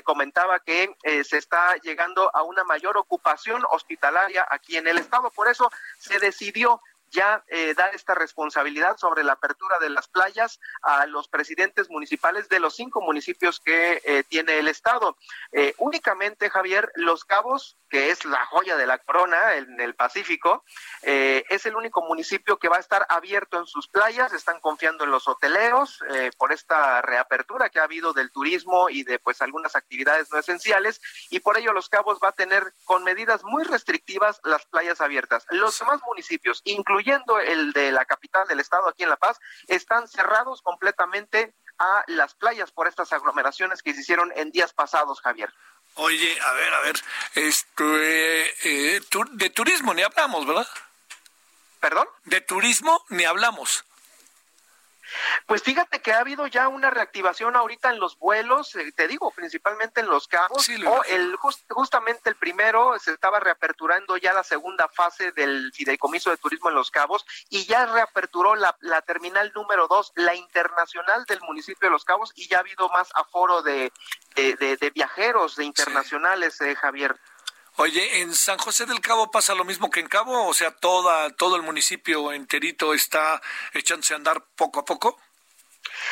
comentaba 0.05 0.61
que 0.61 0.94
se 1.24 1.39
está 1.39 1.61
llegando 1.82 2.30
a 2.34 2.43
una 2.43 2.64
mayor 2.64 2.97
ocupación 2.97 3.62
hospitalaria 3.70 4.47
aquí 4.48 4.76
en 4.76 4.86
el 4.86 4.98
estado. 4.98 5.30
Por 5.30 5.48
eso 5.48 5.70
se 5.98 6.18
decidió 6.18 6.80
ya 7.12 7.44
eh, 7.48 7.74
dar 7.74 7.94
esta 7.94 8.14
responsabilidad 8.14 8.97
sobre 8.97 9.22
la 9.22 9.34
apertura 9.34 9.78
de 9.78 9.90
las 9.90 10.09
playas 10.09 10.59
a 10.82 11.06
los 11.06 11.28
presidentes 11.28 11.90
municipales 11.90 12.48
de 12.48 12.59
los 12.59 12.74
cinco 12.74 13.01
municipios 13.02 13.60
que 13.60 14.01
eh, 14.05 14.24
tiene 14.28 14.59
el 14.59 14.68
estado. 14.68 15.16
Eh, 15.52 15.74
únicamente, 15.78 16.51
Javier, 16.51 16.90
Los 16.97 17.24
Cabos, 17.24 17.76
que 17.90 18.10
es 18.10 18.24
la 18.24 18.44
joya 18.47 18.76
de 18.76 18.86
la 18.86 18.98
corona 18.98 19.56
en 19.56 19.78
el 19.78 19.94
Pacífico, 19.94 20.64
es 21.02 21.66
el 21.66 21.76
único 21.76 22.01
municipio 22.01 22.59
que 22.59 22.70
va 22.70 22.78
a 22.78 22.80
estar 22.80 23.05
abierto 23.10 23.59
en 23.59 23.66
sus 23.66 23.86
playas. 23.86 24.32
Están 24.32 24.60
confiando 24.60 25.05
en 25.05 25.10
los 25.10 25.28
hoteleros 25.28 26.02
por 26.39 26.52
esta 26.52 27.02
reapertura 27.02 27.68
que 27.68 27.80
ha 27.80 27.84
habido 27.84 28.14
del 28.14 28.32
turismo 28.32 28.89
y 28.89 29.02
de 29.02 29.18
pues 29.18 29.43
algunas 29.43 29.76
actividades 29.76 30.32
no 30.32 30.39
esenciales 30.39 31.02
y 31.28 31.40
por 31.40 31.59
ello 31.59 31.74
Los 31.74 31.90
Cabos 31.90 32.18
va 32.24 32.28
a 32.28 32.32
tener 32.32 32.72
con 32.84 33.05
medidas 33.05 33.44
muy 33.44 33.62
restrictivas 33.64 34.40
las 34.43 34.64
playas 34.64 35.02
abiertas. 35.02 35.44
Los 35.51 35.78
demás 35.78 36.01
municipios, 36.06 36.62
incluyendo 36.64 37.01
incluyendo 37.02 37.40
el 37.40 37.72
de 37.72 37.90
la 37.90 38.04
capital 38.04 38.46
del 38.46 38.60
estado 38.60 38.88
aquí 38.88 39.02
en 39.02 39.08
La 39.08 39.16
Paz, 39.16 39.38
están 39.66 40.06
cerrados 40.08 40.62
completamente 40.62 41.54
a 41.78 42.04
las 42.06 42.34
playas 42.34 42.70
por 42.70 42.86
estas 42.86 43.12
aglomeraciones 43.12 43.82
que 43.82 43.92
se 43.92 44.00
hicieron 44.00 44.32
en 44.36 44.50
días 44.50 44.72
pasados, 44.72 45.20
Javier. 45.20 45.52
Oye, 45.94 46.40
a 46.40 46.52
ver, 46.52 46.74
a 46.74 46.80
ver, 46.80 46.96
esto, 47.34 47.84
eh, 47.98 48.54
eh, 48.64 49.00
de 49.32 49.50
turismo 49.50 49.92
ni 49.94 50.02
hablamos, 50.02 50.46
¿verdad? 50.46 50.66
¿Perdón? 51.80 52.06
De 52.24 52.40
turismo 52.40 53.04
ni 53.08 53.24
hablamos. 53.24 53.84
Pues 55.47 55.62
fíjate 55.62 56.01
que 56.01 56.12
ha 56.12 56.20
habido 56.20 56.47
ya 56.47 56.68
una 56.68 56.90
reactivación 56.90 57.56
ahorita 57.56 57.90
en 57.90 58.01
los 58.01 58.18
vuelos, 58.18 58.74
eh, 58.76 58.93
te 58.93 59.09
digo, 59.09 59.30
principalmente 59.30 60.01
en 60.01 60.06
los 60.06 60.28
cabos, 60.28 60.68
o 60.86 61.05
el 61.05 61.36
justamente 61.36 62.30
el 62.30 62.36
primero 62.36 62.98
se 62.98 63.12
estaba 63.12 63.40
reaperturando 63.40 64.16
ya 64.16 64.32
la 64.32 64.44
segunda 64.44 64.89
fase 64.89 65.32
del 65.32 65.72
fideicomiso 65.74 66.30
de 66.30 66.36
turismo 66.36 66.68
en 66.68 66.74
los 66.74 66.90
cabos 66.90 67.24
y 67.48 67.64
ya 67.64 67.86
reaperturó 67.86 68.55
la, 68.55 68.76
terminal 69.06 69.52
número 69.55 69.89
dos, 69.89 70.12
la 70.14 70.34
internacional 70.34 71.24
del 71.24 71.40
municipio 71.43 71.89
de 71.89 71.93
los 71.93 72.05
cabos 72.05 72.32
y 72.34 72.48
ya 72.48 72.59
ha 72.59 72.60
habido 72.60 72.89
más 72.90 73.10
aforo 73.14 73.62
de, 73.62 73.93
de, 74.34 74.93
viajeros, 74.94 75.56
de 75.56 75.64
internacionales, 75.64 76.60
eh, 76.60 76.74
Javier. 76.76 77.18
Oye, 77.77 78.20
¿en 78.20 78.35
San 78.35 78.59
José 78.59 78.85
del 78.85 79.01
Cabo 79.01 79.31
pasa 79.31 79.55
lo 79.55 79.65
mismo 79.65 79.89
que 79.90 80.01
en 80.01 80.09
Cabo? 80.09 80.47
O 80.47 80.53
sea, 80.53 80.73
toda, 80.73 81.31
todo 81.31 81.57
el 81.57 81.62
municipio 81.62 82.31
enterito 82.32 82.93
está 82.93 83.40
echándose 83.73 84.12
a 84.12 84.19
andar 84.19 84.44
poco 84.57 84.81
a 84.81 84.85
poco. 84.85 85.19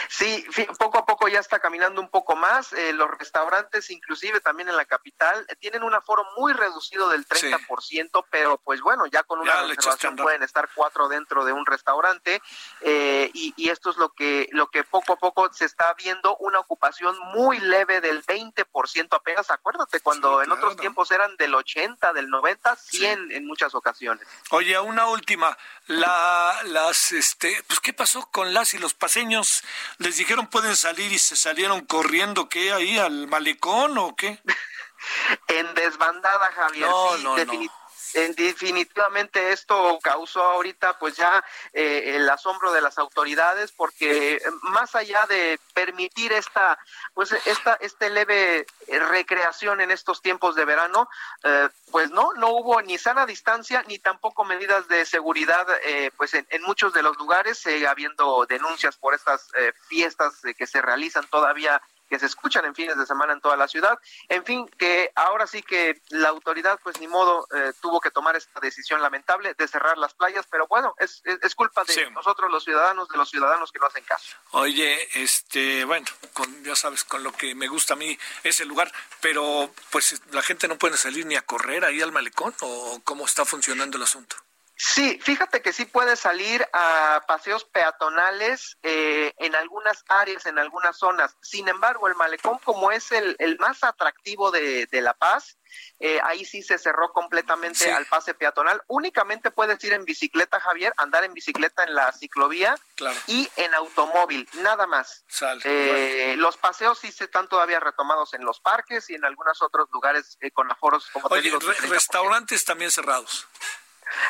Sí, 0.08 0.44
poco 0.78 0.98
a 0.98 1.06
poco 1.06 1.28
ya 1.28 1.40
está 1.40 1.58
caminando 1.58 2.00
un 2.00 2.08
poco 2.08 2.36
más. 2.36 2.72
Eh, 2.72 2.92
los 2.92 3.10
restaurantes, 3.10 3.90
inclusive 3.90 4.40
también 4.40 4.68
en 4.68 4.76
la 4.76 4.84
capital, 4.84 5.44
eh, 5.48 5.56
tienen 5.56 5.82
un 5.82 5.94
aforo 5.94 6.24
muy 6.36 6.52
reducido 6.52 7.08
del 7.08 7.26
30%, 7.26 8.24
pero 8.30 8.58
pues 8.58 8.80
bueno, 8.80 9.06
ya 9.06 9.22
con 9.22 9.40
una 9.40 9.62
reservación 9.62 10.16
pueden 10.16 10.42
estar 10.42 10.68
cuatro 10.74 11.08
dentro 11.08 11.44
de 11.44 11.52
un 11.52 11.66
restaurante 11.66 12.42
eh, 12.80 13.30
y, 13.34 13.70
esto 13.70 13.90
es 13.90 13.98
lo 13.98 14.08
que 14.08 14.48
lo 14.50 14.66
que 14.66 14.82
poco 14.82 15.12
a 15.12 15.16
poco 15.16 15.52
se 15.52 15.64
está 15.64 15.94
viendo 15.94 16.36
una 16.38 16.58
ocupación 16.58 17.16
muy 17.34 17.60
leve 17.60 18.00
del 18.00 18.24
20% 18.24 19.08
apenas. 19.12 19.48
Acuérdate 19.48 20.00
cuando 20.00 20.42
en 20.42 20.50
otros 20.50 20.76
tiempos 20.76 21.12
eran 21.12 21.36
del 21.36 21.54
80, 21.54 22.12
del 22.12 22.28
90, 22.28 22.74
100 22.74 23.30
en 23.30 23.46
muchas 23.46 23.76
ocasiones. 23.76 24.26
Oye, 24.50 24.76
una 24.80 25.06
última, 25.06 25.56
la 25.86 26.60
las 26.64 27.12
este, 27.12 27.62
pues 27.68 27.78
qué 27.78 27.92
pasó 27.92 28.28
con 28.32 28.52
las 28.52 28.74
y 28.74 28.78
los 28.78 28.94
paseños 28.94 29.62
les 29.98 30.16
dijeron 30.16 30.46
pueden 30.46 30.76
salir 30.76 31.12
y 31.12 31.18
se 31.18 31.36
salieron 31.36 31.84
corriendo, 31.84 32.48
¿qué? 32.48 32.72
¿Ahí 32.72 32.98
al 32.98 33.26
malecón 33.28 33.98
o 33.98 34.14
qué? 34.16 34.40
en 35.48 35.74
desbandada, 35.74 36.52
Javier. 36.52 36.88
No, 36.88 37.18
no, 37.18 37.44
no 37.44 37.79
definitivamente 38.12 39.52
esto 39.52 39.98
causó 40.02 40.42
ahorita 40.42 40.98
pues 40.98 41.16
ya 41.16 41.44
eh, 41.72 42.16
el 42.16 42.28
asombro 42.28 42.72
de 42.72 42.80
las 42.80 42.98
autoridades 42.98 43.72
porque 43.72 44.40
más 44.62 44.94
allá 44.94 45.24
de 45.28 45.58
permitir 45.74 46.32
esta 46.32 46.78
pues 47.14 47.32
esta 47.46 47.74
este 47.80 48.10
leve 48.10 48.66
recreación 48.88 49.80
en 49.80 49.90
estos 49.90 50.22
tiempos 50.22 50.54
de 50.54 50.64
verano 50.64 51.08
eh, 51.44 51.68
pues 51.90 52.10
no 52.10 52.32
no 52.34 52.48
hubo 52.50 52.80
ni 52.82 52.98
sana 52.98 53.26
distancia 53.26 53.84
ni 53.86 53.98
tampoco 53.98 54.44
medidas 54.44 54.88
de 54.88 55.04
seguridad 55.04 55.66
eh, 55.84 56.10
pues 56.16 56.34
en, 56.34 56.46
en, 56.50 56.62
muchos 56.62 56.92
de 56.92 57.02
los 57.02 57.16
lugares 57.16 57.62
habiendo 57.88 58.46
denuncias 58.46 58.96
por 58.96 59.14
estas 59.14 59.48
fiestas 59.88 60.34
que 60.56 60.66
se 60.66 60.82
realizan 60.82 61.26
todavía 61.28 61.80
que 62.10 62.18
se 62.18 62.26
escuchan 62.26 62.64
en 62.64 62.74
fines 62.74 62.98
de 62.98 63.06
semana 63.06 63.32
en 63.32 63.40
toda 63.40 63.56
la 63.56 63.68
ciudad. 63.68 63.96
En 64.28 64.44
fin, 64.44 64.68
que 64.76 65.12
ahora 65.14 65.46
sí 65.46 65.62
que 65.62 66.02
la 66.10 66.28
autoridad, 66.28 66.78
pues 66.82 67.00
ni 67.00 67.06
modo, 67.06 67.46
eh, 67.54 67.72
tuvo 67.80 68.00
que 68.00 68.10
tomar 68.10 68.34
esta 68.34 68.58
decisión 68.60 69.00
lamentable 69.00 69.54
de 69.54 69.68
cerrar 69.68 69.96
las 69.96 70.12
playas, 70.14 70.44
pero 70.50 70.66
bueno, 70.66 70.94
es, 70.98 71.22
es, 71.24 71.54
culpa 71.54 71.84
de 71.84 72.10
nosotros 72.10 72.50
los 72.50 72.64
ciudadanos, 72.64 73.08
de 73.08 73.16
los 73.16 73.30
ciudadanos 73.30 73.70
que 73.70 73.78
no 73.78 73.86
hacen 73.86 74.02
caso. 74.04 74.36
Oye, 74.50 75.08
este, 75.14 75.84
bueno, 75.84 76.06
con, 76.32 76.64
ya 76.64 76.74
sabes, 76.74 77.04
con 77.04 77.22
lo 77.22 77.32
que 77.32 77.54
me 77.54 77.68
gusta 77.68 77.94
a 77.94 77.96
mí 77.96 78.18
ese 78.42 78.64
lugar, 78.64 78.92
pero 79.20 79.70
pues 79.90 80.20
la 80.32 80.42
gente 80.42 80.66
no 80.66 80.78
puede 80.78 80.96
salir 80.96 81.26
ni 81.26 81.36
a 81.36 81.42
correr 81.42 81.84
ahí 81.84 82.02
al 82.02 82.12
malecón 82.12 82.54
o 82.60 83.00
cómo 83.04 83.24
está 83.24 83.44
funcionando 83.44 83.96
el 83.96 84.02
asunto. 84.02 84.36
Sí, 84.82 85.20
fíjate 85.22 85.60
que 85.60 85.74
sí 85.74 85.84
puede 85.84 86.16
salir 86.16 86.66
a 86.72 87.22
paseos 87.28 87.66
peatonales 87.66 88.78
eh, 88.82 89.34
en 89.36 89.54
algunas 89.54 90.02
áreas, 90.08 90.46
en 90.46 90.58
algunas 90.58 90.96
zonas. 90.96 91.36
Sin 91.42 91.68
embargo, 91.68 92.08
el 92.08 92.14
malecón, 92.14 92.58
como 92.64 92.90
es 92.90 93.12
el, 93.12 93.36
el 93.40 93.58
más 93.58 93.84
atractivo 93.84 94.50
de, 94.50 94.86
de 94.86 95.02
La 95.02 95.12
Paz, 95.12 95.58
eh, 95.98 96.18
ahí 96.24 96.46
sí 96.46 96.62
se 96.62 96.78
cerró 96.78 97.12
completamente 97.12 97.92
al 97.92 98.06
pase 98.06 98.32
peatonal. 98.32 98.82
Únicamente 98.86 99.50
puedes 99.50 99.84
ir 99.84 99.92
en 99.92 100.06
bicicleta, 100.06 100.58
Javier, 100.60 100.94
andar 100.96 101.24
en 101.24 101.34
bicicleta 101.34 101.84
en 101.84 101.94
la 101.94 102.10
ciclovía 102.12 102.74
y 103.26 103.50
en 103.56 103.74
automóvil, 103.74 104.48
nada 104.62 104.86
más. 104.86 105.26
Eh, 105.64 106.36
los 106.38 106.56
paseos 106.56 106.98
sí 106.98 107.12
se 107.12 107.24
están 107.24 107.50
todavía 107.50 107.80
retomados 107.80 108.32
en 108.32 108.46
los 108.46 108.60
parques 108.60 109.10
y 109.10 109.14
en 109.14 109.26
algunos 109.26 109.60
otros 109.60 109.90
lugares 109.92 110.38
con 110.54 110.72
aforos, 110.72 111.10
como 111.12 111.28
te 111.28 111.42
digo. 111.42 111.58
restaurantes 111.58 112.64
también 112.64 112.90
cerrados. 112.90 113.46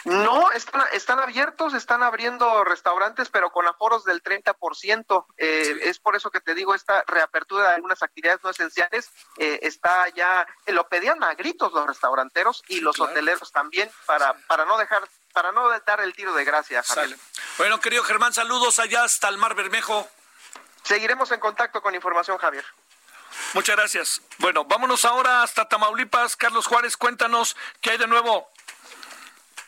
No, 0.05 0.51
están, 0.53 0.83
están 0.93 1.19
abiertos, 1.19 1.75
están 1.75 2.03
abriendo 2.03 2.65
restaurantes, 2.65 3.29
pero 3.29 3.51
con 3.51 3.67
aforos 3.67 4.05
del 4.05 4.23
30%. 4.23 5.27
Eh, 5.37 5.81
Es 5.83 5.99
por 5.99 6.17
eso 6.17 6.31
que 6.31 6.41
te 6.41 6.55
digo, 6.55 6.75
esta 6.75 7.05
reapertura 7.07 7.69
de 7.69 7.75
algunas 7.75 8.03
actividades 8.03 8.43
no 8.43 8.51
esenciales 8.51 9.11
eh, 9.39 9.61
está 9.63 10.09
ya, 10.09 10.47
eh, 10.67 10.73
lo 10.73 10.89
pedían 10.89 11.23
a 11.23 11.35
gritos 11.35 11.73
los 11.73 11.87
restauranteros 11.87 12.63
y 12.69 12.81
los 12.81 12.99
hoteleros 13.01 13.53
también 13.53 13.91
para, 14.07 14.35
para 14.47 14.65
no 14.65 14.79
dejar 14.79 15.09
para 15.33 15.53
no 15.53 15.69
dar 15.87 16.01
el 16.01 16.13
tiro 16.13 16.35
de 16.35 16.45
gracia. 16.45 16.83
Bueno, 17.57 17.81
querido 17.81 18.03
Germán, 18.03 18.33
saludos 18.33 18.81
allá 18.81 19.05
hasta 19.05 19.29
el 19.29 19.39
Mar 19.39 19.55
Bermejo. 19.55 20.09
Seguiremos 20.83 21.31
en 21.31 21.39
contacto 21.39 21.81
con 21.81 21.95
información, 21.95 22.37
Javier. 22.39 22.65
Muchas 23.55 23.77
gracias. 23.77 24.23
Bueno, 24.39 24.65
vámonos 24.65 25.05
ahora 25.05 25.43
hasta 25.43 25.69
Tamaulipas. 25.69 26.37
Carlos 26.37 26.67
Juárez, 26.67 26.97
cuéntanos 26.97 27.57
qué 27.81 27.91
hay 27.91 27.99
de 27.99 28.07
nuevo. 28.07 28.51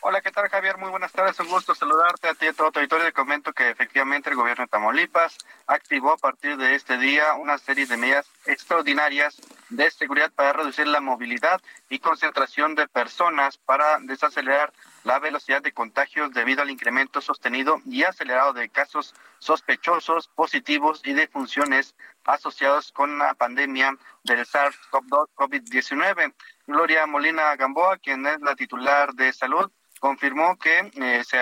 Hola, 0.05 0.19
¿qué 0.19 0.31
tal 0.31 0.49
Javier? 0.49 0.77
Muy 0.77 0.89
buenas 0.89 1.13
tardes, 1.13 1.39
un 1.39 1.47
gusto 1.47 1.73
saludarte 1.73 2.27
a 2.27 2.33
ti 2.33 2.43
y 2.43 2.49
a 2.49 2.53
todo 2.53 2.73
tu 2.73 2.79
auditorio. 2.79 3.05
Te 3.05 3.13
comento 3.13 3.53
que 3.53 3.69
efectivamente 3.69 4.29
el 4.29 4.35
gobierno 4.35 4.65
de 4.65 4.67
Tamaulipas 4.67 5.37
activó 5.65 6.11
a 6.11 6.17
partir 6.17 6.57
de 6.57 6.75
este 6.75 6.97
día 6.97 7.35
una 7.35 7.57
serie 7.57 7.85
de 7.85 7.95
medidas 7.95 8.29
extraordinarias 8.45 9.41
de 9.69 9.89
seguridad 9.89 10.29
para 10.33 10.51
reducir 10.51 10.87
la 10.87 10.99
movilidad 10.99 11.61
y 11.87 11.99
concentración 11.99 12.75
de 12.75 12.85
personas 12.89 13.57
para 13.57 13.97
desacelerar 14.01 14.73
la 15.05 15.19
velocidad 15.19 15.61
de 15.61 15.71
contagios 15.71 16.33
debido 16.33 16.63
al 16.63 16.69
incremento 16.69 17.21
sostenido 17.21 17.79
y 17.85 18.03
acelerado 18.03 18.51
de 18.51 18.67
casos 18.67 19.15
sospechosos, 19.39 20.27
positivos 20.27 20.99
y 21.05 21.13
de 21.13 21.29
funciones 21.29 21.95
asociados 22.25 22.91
con 22.91 23.19
la 23.19 23.35
pandemia 23.35 23.97
del 24.25 24.45
SARS-CoV-2 24.45 25.29
COVID-19. 25.33 26.33
Gloria 26.67 27.05
Molina 27.05 27.55
Gamboa, 27.55 27.99
quien 27.99 28.27
es 28.27 28.41
la 28.41 28.55
titular 28.55 29.13
de 29.13 29.31
salud, 29.31 29.71
confirmó 30.03 30.57
que 30.57 30.91
eh, 30.95 31.23
se, 31.23 31.39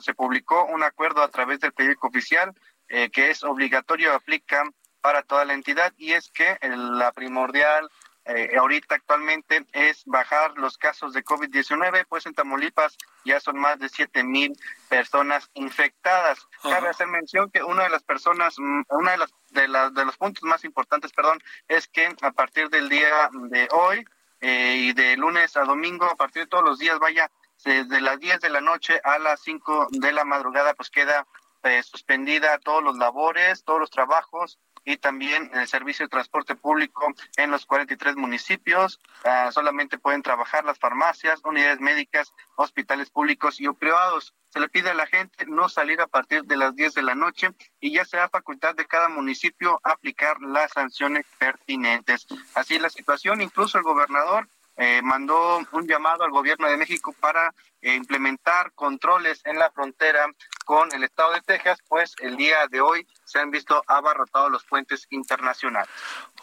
se, 0.00 0.14
publicó 0.14 0.64
un 0.64 0.82
acuerdo 0.82 1.22
a 1.22 1.28
través 1.28 1.60
del 1.60 1.72
periódico 1.72 2.08
oficial 2.08 2.52
eh, 2.88 3.08
que 3.08 3.30
es 3.30 3.44
obligatorio, 3.44 4.12
aplica 4.12 4.64
para 5.00 5.22
toda 5.22 5.44
la 5.44 5.54
entidad 5.54 5.92
y 5.96 6.14
es 6.14 6.28
que 6.32 6.58
la 6.60 7.12
primordial 7.12 7.88
eh, 8.24 8.56
ahorita 8.58 8.96
actualmente 8.96 9.64
es 9.72 10.02
bajar 10.06 10.58
los 10.58 10.76
casos 10.76 11.12
de 11.12 11.22
COVID-19, 11.22 12.04
pues 12.08 12.26
en 12.26 12.34
Tamaulipas 12.34 12.96
ya 13.24 13.38
son 13.38 13.56
más 13.56 13.78
de 13.78 13.88
7 13.88 14.24
mil 14.24 14.56
personas 14.88 15.48
infectadas. 15.54 16.44
Cabe 16.64 16.88
hacer 16.88 17.06
mención 17.06 17.48
que 17.48 17.62
una 17.62 17.84
de 17.84 17.90
las 17.90 18.02
personas, 18.02 18.56
mm, 18.58 18.82
una 18.88 19.12
de 19.12 19.18
las 19.18 19.30
de, 19.50 19.68
de 19.92 20.04
los 20.04 20.16
puntos 20.16 20.42
más 20.42 20.64
importantes, 20.64 21.12
perdón, 21.12 21.38
es 21.68 21.86
que 21.86 22.12
a 22.22 22.32
partir 22.32 22.70
del 22.70 22.88
día 22.88 23.30
de 23.50 23.68
hoy 23.70 24.04
y 24.42 24.94
de 24.94 25.18
lunes 25.18 25.54
a 25.58 25.64
domingo, 25.64 26.06
a 26.06 26.16
partir 26.16 26.44
de 26.44 26.48
todos 26.48 26.64
los 26.64 26.78
días, 26.78 26.98
vaya 26.98 27.30
desde 27.64 28.00
las 28.00 28.18
10 28.20 28.40
de 28.40 28.50
la 28.50 28.60
noche 28.60 29.00
a 29.04 29.18
las 29.18 29.40
5 29.40 29.88
de 29.90 30.12
la 30.12 30.24
madrugada, 30.24 30.74
pues 30.74 30.90
queda 30.90 31.26
eh, 31.62 31.82
suspendida 31.82 32.58
todos 32.58 32.82
los 32.82 32.96
labores, 32.96 33.64
todos 33.64 33.80
los 33.80 33.90
trabajos 33.90 34.58
y 34.84 34.96
también 34.96 35.50
el 35.52 35.68
servicio 35.68 36.06
de 36.06 36.10
transporte 36.10 36.54
público 36.54 37.06
en 37.36 37.50
los 37.50 37.66
43 37.66 38.16
municipios. 38.16 38.98
Ah, 39.24 39.50
solamente 39.52 39.98
pueden 39.98 40.22
trabajar 40.22 40.64
las 40.64 40.78
farmacias, 40.78 41.40
unidades 41.44 41.80
médicas, 41.80 42.32
hospitales 42.56 43.10
públicos 43.10 43.60
y 43.60 43.68
privados. 43.68 44.34
Se 44.48 44.58
le 44.58 44.68
pide 44.68 44.90
a 44.90 44.94
la 44.94 45.06
gente 45.06 45.44
no 45.46 45.68
salir 45.68 46.00
a 46.00 46.06
partir 46.06 46.44
de 46.44 46.56
las 46.56 46.74
10 46.74 46.94
de 46.94 47.02
la 47.02 47.14
noche 47.14 47.50
y 47.78 47.92
ya 47.92 48.04
será 48.04 48.28
facultad 48.28 48.74
de 48.74 48.86
cada 48.86 49.08
municipio 49.08 49.80
aplicar 49.84 50.40
las 50.40 50.72
sanciones 50.72 51.26
pertinentes. 51.38 52.26
Así 52.54 52.76
es 52.76 52.82
la 52.82 52.90
situación, 52.90 53.42
incluso 53.42 53.78
el 53.78 53.84
gobernador 53.84 54.48
eh, 54.80 55.02
mandó 55.02 55.60
un 55.72 55.86
llamado 55.86 56.24
al 56.24 56.30
gobierno 56.30 56.66
de 56.66 56.78
México 56.78 57.14
para 57.20 57.52
implementar 57.82 58.72
controles 58.74 59.40
en 59.44 59.58
la 59.58 59.70
frontera 59.70 60.26
con 60.64 60.92
el 60.92 61.02
estado 61.02 61.32
de 61.32 61.40
Texas, 61.40 61.78
pues 61.88 62.14
el 62.20 62.36
día 62.36 62.66
de 62.70 62.80
hoy 62.80 63.06
se 63.24 63.38
han 63.38 63.50
visto 63.50 63.82
abarrotados 63.86 64.50
los 64.50 64.64
puentes 64.64 65.06
internacionales. 65.10 65.90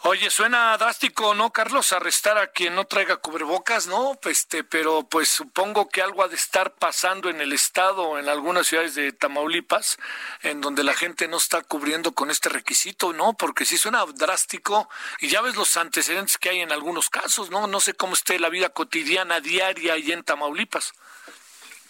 Oye, 0.02 0.30
suena 0.30 0.76
drástico, 0.76 1.34
¿no, 1.34 1.50
Carlos? 1.50 1.92
Arrestar 1.92 2.38
a 2.38 2.48
quien 2.48 2.74
no 2.74 2.84
traiga 2.84 3.16
cubrebocas, 3.16 3.86
¿no? 3.86 4.18
Este, 4.24 4.64
pero 4.64 5.04
pues 5.08 5.28
supongo 5.28 5.88
que 5.88 6.02
algo 6.02 6.22
ha 6.22 6.28
de 6.28 6.36
estar 6.36 6.74
pasando 6.74 7.30
en 7.30 7.40
el 7.40 7.52
estado, 7.52 8.18
en 8.18 8.28
algunas 8.28 8.66
ciudades 8.66 8.94
de 8.94 9.12
Tamaulipas, 9.12 9.98
en 10.42 10.60
donde 10.60 10.84
la 10.84 10.94
gente 10.94 11.26
no 11.26 11.38
está 11.38 11.62
cubriendo 11.62 12.12
con 12.12 12.30
este 12.30 12.48
requisito, 12.48 13.12
¿no? 13.12 13.32
Porque 13.34 13.64
sí 13.64 13.78
suena 13.78 14.04
drástico 14.14 14.88
y 15.20 15.28
ya 15.28 15.40
ves 15.40 15.56
los 15.56 15.76
antecedentes 15.76 16.38
que 16.38 16.50
hay 16.50 16.60
en 16.60 16.72
algunos 16.72 17.10
casos, 17.10 17.50
¿no? 17.50 17.66
No 17.66 17.80
sé 17.80 17.94
cómo 17.94 18.14
esté 18.14 18.38
la 18.38 18.50
vida 18.50 18.68
cotidiana, 18.70 19.40
diaria 19.40 19.94
ahí 19.94 20.12
en 20.12 20.22
Tamaulipas. 20.22 20.92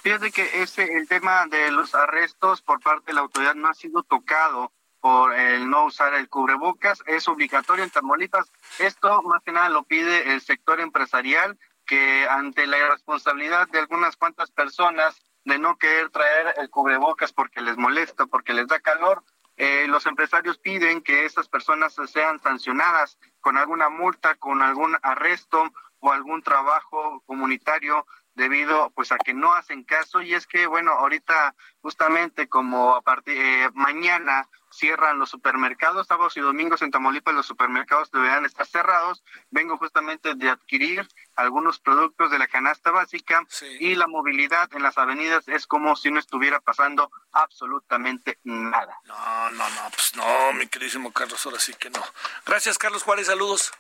Fíjate 0.03 0.31
que 0.31 0.63
ese, 0.63 0.97
el 0.97 1.09
tema 1.09 1.47
de 1.47 1.71
los 1.71 1.95
arrestos 1.95 2.63
por 2.63 2.81
parte 2.81 3.07
de 3.07 3.15
la 3.15 3.21
autoridad 3.23 3.55
no 3.55 3.69
ha 3.69 3.75
sido 3.75 4.03
tocado 4.03 4.73
por 5.01 5.35
el 5.35 5.69
no 5.69 5.87
usar 5.87 6.15
el 6.15 6.29
cubrebocas, 6.29 7.03
es 7.07 7.29
obligatorio 7.29 7.85
en 7.85 7.91
Tamaulipas. 7.91 8.51
Esto 8.79 9.23
más 9.23 9.43
que 9.43 9.53
nada 9.53 9.69
lo 9.69 9.85
pide 9.85 10.33
el 10.33 10.41
sector 10.41 10.81
empresarial, 10.81 11.59
que 11.87 12.29
ante 12.29 12.67
la 12.67 12.79
irresponsabilidad 12.79 13.69
de 13.69 13.79
algunas 13.79 14.17
cuantas 14.17 14.51
personas 14.51 15.21
de 15.45 15.59
no 15.59 15.79
querer 15.79 16.11
traer 16.11 16.55
el 16.59 16.69
cubrebocas 16.69 17.33
porque 17.33 17.61
les 17.61 17.77
molesta, 17.77 18.27
porque 18.27 18.53
les 18.53 18.67
da 18.67 18.81
calor, 18.81 19.25
eh, 19.57 19.87
los 19.89 20.07
empresarios 20.07 20.59
piden 20.59 21.01
que 21.01 21.25
esas 21.25 21.49
personas 21.49 21.97
sean 22.07 22.39
sancionadas 22.41 23.19
con 23.41 23.57
alguna 23.57 23.89
multa, 23.89 24.37
con 24.37 24.63
algún 24.63 24.97
arresto 25.03 25.73
o 26.01 26.13
algún 26.13 26.43
trabajo 26.43 27.23
comunitario 27.27 28.07
debido 28.39 28.91
pues 28.95 29.13
a 29.13 29.19
que 29.19 29.35
no 29.35 29.53
hacen 29.53 29.85
caso. 29.85 30.23
Y 30.23 30.33
es 30.33 30.47
que 30.47 30.67
bueno 30.67 30.93
ahorita 30.93 31.55
justamente 31.83 32.49
como 32.49 32.95
a 32.95 33.03
partir 33.03 33.37
eh, 33.37 33.69
mañana 33.75 34.49
cierran 34.71 35.19
los 35.19 35.31
supermercados 35.31 36.07
sábados 36.07 36.37
y 36.37 36.41
domingos 36.41 36.83
en 36.83 36.91
Tamaulipas 36.91 37.35
los 37.35 37.47
supermercados 37.47 38.11
deberán 38.11 38.45
estar 38.45 38.67
cerrados. 38.67 39.23
Vengo 39.51 39.77
justamente 39.77 40.35
de 40.35 40.51
adquirir 40.51 41.07
algunos 41.37 41.81
productos 41.81 42.31
de 42.31 42.39
la 42.39 42.47
canasta 42.47 42.91
básica 42.91 43.45
y 43.81 43.95
la 43.95 44.07
movilidad 44.07 44.69
en 44.75 44.83
las 44.83 44.99
avenidas 44.99 45.49
es 45.49 45.67
como 45.67 45.97
si 45.97 46.11
no 46.11 46.19
estuviera 46.19 46.61
pasando 46.61 47.11
absolutamente 47.33 48.39
nada. 48.45 48.99
No 49.05 49.51
no 49.51 49.69
no 49.69 49.91
pues 49.91 50.15
no 50.17 50.53
mi 50.53 50.67
queridísimo 50.67 51.13
Carlos 51.13 51.45
ahora 51.45 51.59
sí 51.59 51.75
que 51.75 51.91
no. 51.91 52.03
Gracias 52.47 52.79
Carlos 52.79 53.03
Juárez 53.03 53.27
saludos 53.27 53.73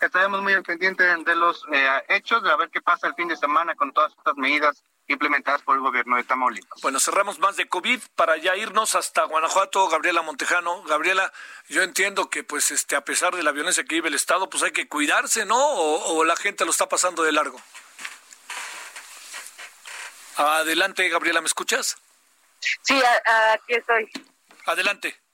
estaremos 0.00 0.42
muy 0.42 0.52
al 0.52 0.62
pendiente 0.62 1.04
de 1.04 1.36
los 1.36 1.64
eh, 1.72 1.88
hechos, 2.08 2.42
de 2.42 2.50
a 2.50 2.56
ver 2.56 2.70
qué 2.70 2.80
pasa 2.80 3.06
el 3.06 3.14
fin 3.14 3.28
de 3.28 3.36
semana 3.36 3.74
con 3.74 3.92
todas 3.92 4.12
estas 4.12 4.36
medidas 4.36 4.82
implementadas 5.08 5.62
por 5.62 5.76
el 5.76 5.82
gobierno 5.82 6.16
de 6.16 6.24
Tamaulipas. 6.24 6.80
Bueno, 6.82 6.98
cerramos 6.98 7.38
más 7.38 7.56
de 7.56 7.68
COVID 7.68 8.00
para 8.16 8.36
ya 8.36 8.56
irnos 8.56 8.94
hasta 8.94 9.24
Guanajuato, 9.24 9.88
Gabriela 9.88 10.22
Montejano. 10.22 10.82
Gabriela, 10.82 11.32
yo 11.68 11.82
entiendo 11.82 12.28
que 12.28 12.42
pues 12.42 12.70
este 12.70 12.96
a 12.96 13.04
pesar 13.04 13.34
de 13.36 13.42
la 13.42 13.52
violencia 13.52 13.84
que 13.84 13.94
vive 13.94 14.08
el 14.08 14.14
Estado, 14.14 14.50
pues 14.50 14.62
hay 14.62 14.72
que 14.72 14.88
cuidarse, 14.88 15.46
¿no? 15.46 15.58
O, 15.58 16.24
la 16.24 16.36
gente 16.36 16.64
lo 16.64 16.70
está 16.70 16.88
pasando 16.88 17.22
de 17.22 17.32
largo. 17.32 17.60
Adelante, 20.36 21.08
Gabriela, 21.08 21.40
¿me 21.40 21.46
escuchas? 21.46 21.96
Sí, 22.82 23.00
aquí 23.52 23.74
estoy. 23.74 24.10
Adelante. 24.66 25.25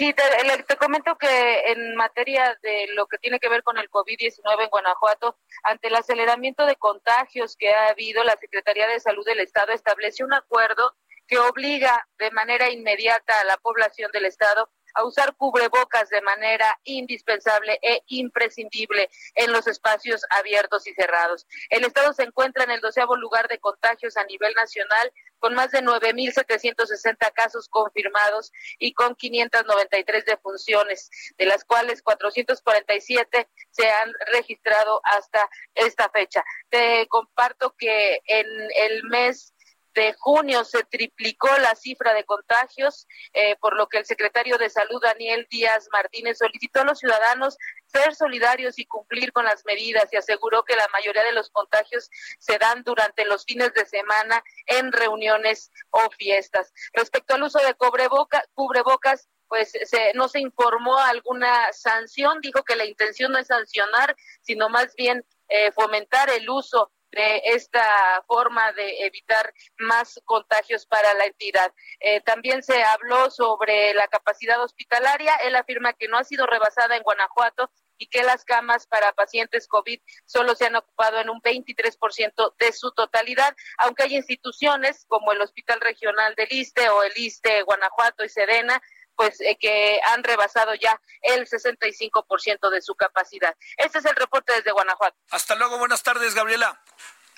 Sí, 0.00 0.14
te, 0.14 0.76
comento 0.78 1.18
que 1.18 1.72
en 1.72 1.94
materia 1.94 2.58
de 2.62 2.86
lo 2.94 3.06
que 3.06 3.18
tiene 3.18 3.38
que 3.38 3.50
ver 3.50 3.62
con 3.62 3.76
el 3.76 3.90
COVID-19 3.90 4.62
en 4.62 4.70
Guanajuato, 4.70 5.36
ante 5.62 5.88
el 5.88 5.94
aceleramiento 5.94 6.64
de 6.64 6.76
contagios 6.76 7.54
que 7.54 7.68
ha 7.68 7.88
habido, 7.88 8.24
la 8.24 8.38
Secretaría 8.38 8.88
de 8.88 8.98
Salud 8.98 9.26
del 9.26 9.40
Estado 9.40 9.74
estableció 9.74 10.24
un 10.24 10.32
acuerdo 10.32 10.96
que 11.26 11.38
obliga 11.38 12.08
de 12.18 12.30
manera 12.30 12.70
inmediata 12.70 13.40
a 13.40 13.44
la 13.44 13.58
población 13.58 14.10
del 14.10 14.24
Estado 14.24 14.70
a 14.94 15.04
usar 15.04 15.36
cubrebocas 15.36 16.08
de 16.08 16.22
manera 16.22 16.80
indispensable 16.84 17.78
e 17.82 18.02
imprescindible 18.06 19.10
en 19.34 19.52
los 19.52 19.66
espacios 19.66 20.22
abiertos 20.30 20.86
y 20.86 20.94
cerrados. 20.94 21.46
El 21.68 21.84
Estado 21.84 22.14
se 22.14 22.22
encuentra 22.22 22.64
en 22.64 22.70
el 22.70 22.80
doceavo 22.80 23.16
lugar 23.16 23.48
de 23.48 23.58
contagios 23.58 24.16
a 24.16 24.24
nivel 24.24 24.54
nacional, 24.54 25.12
con 25.40 25.54
más 25.54 25.72
de 25.72 25.82
9.760 25.82 27.32
casos 27.32 27.68
confirmados 27.68 28.52
y 28.78 28.92
con 28.92 29.16
593 29.16 30.24
defunciones, 30.24 31.10
de 31.36 31.46
las 31.46 31.64
cuales 31.64 32.02
447 32.02 33.48
se 33.70 33.90
han 33.90 34.12
registrado 34.32 35.00
hasta 35.04 35.50
esta 35.74 36.08
fecha. 36.10 36.44
Te 36.68 37.06
comparto 37.08 37.74
que 37.76 38.20
en 38.26 38.46
el 38.76 39.04
mes 39.04 39.54
de 39.94 40.14
junio 40.18 40.64
se 40.64 40.84
triplicó 40.84 41.48
la 41.58 41.74
cifra 41.74 42.14
de 42.14 42.24
contagios, 42.24 43.06
eh, 43.32 43.56
por 43.60 43.76
lo 43.76 43.88
que 43.88 43.98
el 43.98 44.04
secretario 44.04 44.58
de 44.58 44.70
Salud, 44.70 45.02
Daniel 45.02 45.46
Díaz 45.50 45.88
Martínez, 45.92 46.38
solicitó 46.38 46.80
a 46.80 46.84
los 46.84 46.98
ciudadanos 46.98 47.56
ser 47.90 48.14
solidarios 48.14 48.78
y 48.78 48.86
cumplir 48.86 49.32
con 49.32 49.44
las 49.44 49.64
medidas 49.64 50.12
y 50.12 50.16
aseguró 50.16 50.64
que 50.64 50.76
la 50.76 50.88
mayoría 50.92 51.24
de 51.24 51.32
los 51.32 51.50
contagios 51.50 52.10
se 52.38 52.58
dan 52.58 52.82
durante 52.84 53.24
los 53.24 53.44
fines 53.44 53.72
de 53.74 53.86
semana 53.86 54.42
en 54.66 54.92
reuniones 54.92 55.70
o 55.90 56.10
fiestas. 56.10 56.72
Respecto 56.92 57.34
al 57.34 57.42
uso 57.42 57.58
de 57.58 57.74
cubrebocas, 57.74 59.28
pues 59.48 59.72
se, 59.72 60.12
no 60.14 60.28
se 60.28 60.40
informó 60.40 60.96
alguna 60.98 61.72
sanción, 61.72 62.40
dijo 62.40 62.62
que 62.62 62.76
la 62.76 62.84
intención 62.84 63.32
no 63.32 63.38
es 63.38 63.48
sancionar, 63.48 64.14
sino 64.42 64.68
más 64.68 64.94
bien 64.94 65.26
eh, 65.48 65.72
fomentar 65.72 66.30
el 66.30 66.48
uso 66.48 66.92
de 67.10 67.42
esta 67.44 68.22
forma 68.26 68.72
de 68.72 69.04
evitar 69.06 69.52
más 69.78 70.20
contagios 70.24 70.86
para 70.86 71.12
la 71.14 71.26
entidad. 71.26 71.72
Eh, 71.98 72.20
también 72.20 72.62
se 72.62 72.82
habló 72.82 73.30
sobre 73.30 73.94
la 73.94 74.06
capacidad 74.08 74.62
hospitalaria. 74.62 75.34
Él 75.36 75.56
afirma 75.56 75.92
que 75.92 76.08
no 76.08 76.18
ha 76.18 76.24
sido 76.24 76.46
rebasada 76.46 76.96
en 76.96 77.02
Guanajuato 77.02 77.70
y 78.00 78.08
que 78.08 78.24
las 78.24 78.44
camas 78.44 78.86
para 78.86 79.12
pacientes 79.12 79.68
COVID 79.68 80.00
solo 80.24 80.54
se 80.56 80.64
han 80.66 80.74
ocupado 80.74 81.20
en 81.20 81.28
un 81.28 81.40
23% 81.42 82.54
de 82.58 82.72
su 82.72 82.90
totalidad, 82.92 83.54
aunque 83.78 84.04
hay 84.04 84.16
instituciones 84.16 85.04
como 85.06 85.32
el 85.32 85.40
Hospital 85.42 85.80
Regional 85.80 86.34
del 86.34 86.48
ISTE 86.50 86.88
o 86.88 87.02
el 87.02 87.12
ISTE 87.14 87.62
Guanajuato 87.62 88.24
y 88.24 88.28
Sedena 88.28 88.82
pues 89.16 89.38
eh, 89.42 89.58
que 89.60 90.00
han 90.06 90.24
rebasado 90.24 90.74
ya 90.76 90.98
el 91.20 91.46
65% 91.46 92.70
de 92.70 92.80
su 92.80 92.94
capacidad. 92.94 93.54
Este 93.76 93.98
es 93.98 94.06
el 94.06 94.16
reporte 94.16 94.54
desde 94.54 94.72
Guanajuato. 94.72 95.14
Hasta 95.30 95.56
luego, 95.56 95.76
buenas 95.76 96.02
tardes, 96.02 96.34
Gabriela. 96.34 96.80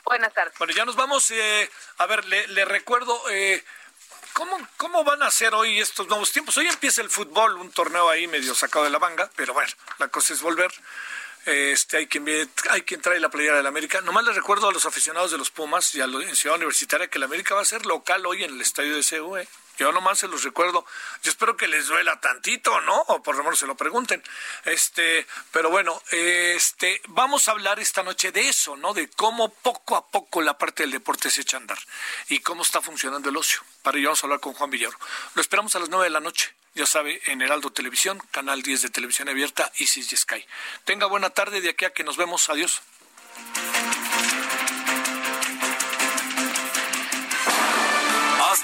Buenas 0.04 0.32
tardes. 0.32 0.54
Bueno, 0.58 0.72
ya 0.74 0.84
nos 0.84 0.94
vamos. 0.94 1.28
Eh, 1.32 1.68
a 1.98 2.06
ver, 2.06 2.24
le, 2.26 2.64
recuerdo, 2.64 3.20
eh, 3.30 3.64
¿cómo, 4.32 4.56
¿cómo 4.76 5.04
van 5.04 5.22
a 5.22 5.30
ser 5.30 5.54
hoy 5.54 5.80
estos 5.80 6.06
nuevos 6.08 6.32
tiempos? 6.32 6.56
Hoy 6.56 6.66
empieza 6.66 7.02
el 7.02 7.10
fútbol, 7.10 7.56
un 7.56 7.70
torneo 7.70 8.08
ahí 8.08 8.26
medio 8.26 8.54
sacado 8.54 8.84
de 8.84 8.90
la 8.90 8.98
manga, 8.98 9.30
pero 9.36 9.54
bueno, 9.54 9.70
la 9.98 10.08
cosa 10.08 10.34
es 10.34 10.40
volver. 10.40 10.72
Este, 11.44 11.96
hay 11.96 12.06
quien 12.06 12.24
hay 12.70 12.82
quien 12.82 13.00
trae 13.00 13.18
la 13.18 13.28
playera 13.28 13.56
del 13.56 13.66
América. 13.66 14.00
Nomás 14.00 14.24
les 14.24 14.36
recuerdo 14.36 14.68
a 14.68 14.72
los 14.72 14.86
aficionados 14.86 15.32
de 15.32 15.38
los 15.38 15.50
Pumas 15.50 15.94
y 15.94 16.00
a 16.00 16.06
los, 16.06 16.24
en 16.24 16.36
Ciudad 16.36 16.56
Universitaria 16.56 17.08
que 17.08 17.18
el 17.18 17.24
América 17.24 17.54
va 17.54 17.62
a 17.62 17.64
ser 17.64 17.84
local 17.84 18.24
hoy 18.26 18.44
en 18.44 18.54
el 18.54 18.60
estadio 18.60 18.96
de 18.96 19.02
CUE. 19.02 19.48
Yo 19.78 19.90
nomás 19.92 20.18
se 20.18 20.28
los 20.28 20.42
recuerdo. 20.44 20.84
Yo 21.22 21.30
espero 21.30 21.56
que 21.56 21.66
les 21.66 21.86
duela 21.86 22.20
tantito, 22.20 22.80
¿no? 22.82 23.00
O 23.08 23.22
por 23.22 23.36
lo 23.36 23.42
menos 23.44 23.58
se 23.58 23.66
lo 23.66 23.74
pregunten. 23.74 24.22
Este, 24.64 25.26
pero 25.50 25.70
bueno, 25.70 26.00
este, 26.10 27.00
vamos 27.08 27.48
a 27.48 27.52
hablar 27.52 27.80
esta 27.80 28.02
noche 28.02 28.32
de 28.32 28.48
eso, 28.48 28.76
¿no? 28.76 28.94
De 28.94 29.08
cómo 29.08 29.48
poco 29.48 29.96
a 29.96 30.08
poco 30.08 30.42
la 30.42 30.58
parte 30.58 30.82
del 30.82 30.92
deporte 30.92 31.30
se 31.30 31.42
echa 31.42 31.56
a 31.56 31.60
andar 31.60 31.78
y 32.28 32.40
cómo 32.40 32.62
está 32.62 32.80
funcionando 32.80 33.30
el 33.30 33.36
ocio. 33.36 33.62
Para 33.82 33.98
ello 33.98 34.08
vamos 34.08 34.22
a 34.22 34.26
hablar 34.26 34.40
con 34.40 34.54
Juan 34.54 34.70
Villoro. 34.70 34.98
Lo 35.34 35.40
esperamos 35.42 35.74
a 35.76 35.78
las 35.78 35.88
nueve 35.88 36.04
de 36.04 36.10
la 36.10 36.20
noche. 36.20 36.54
Ya 36.74 36.86
sabe, 36.86 37.20
en 37.26 37.42
Heraldo 37.42 37.70
Televisión, 37.70 38.18
Canal 38.30 38.62
10 38.62 38.82
de 38.82 38.88
Televisión 38.88 39.28
Abierta, 39.28 39.70
Isis 39.76 40.10
y 40.12 40.16
Sky. 40.16 40.42
Tenga 40.84 41.06
buena 41.06 41.28
tarde 41.28 41.60
de 41.60 41.68
aquí 41.68 41.84
a 41.84 41.90
que 41.90 42.02
nos 42.02 42.16
vemos. 42.16 42.48
Adiós. 42.48 42.80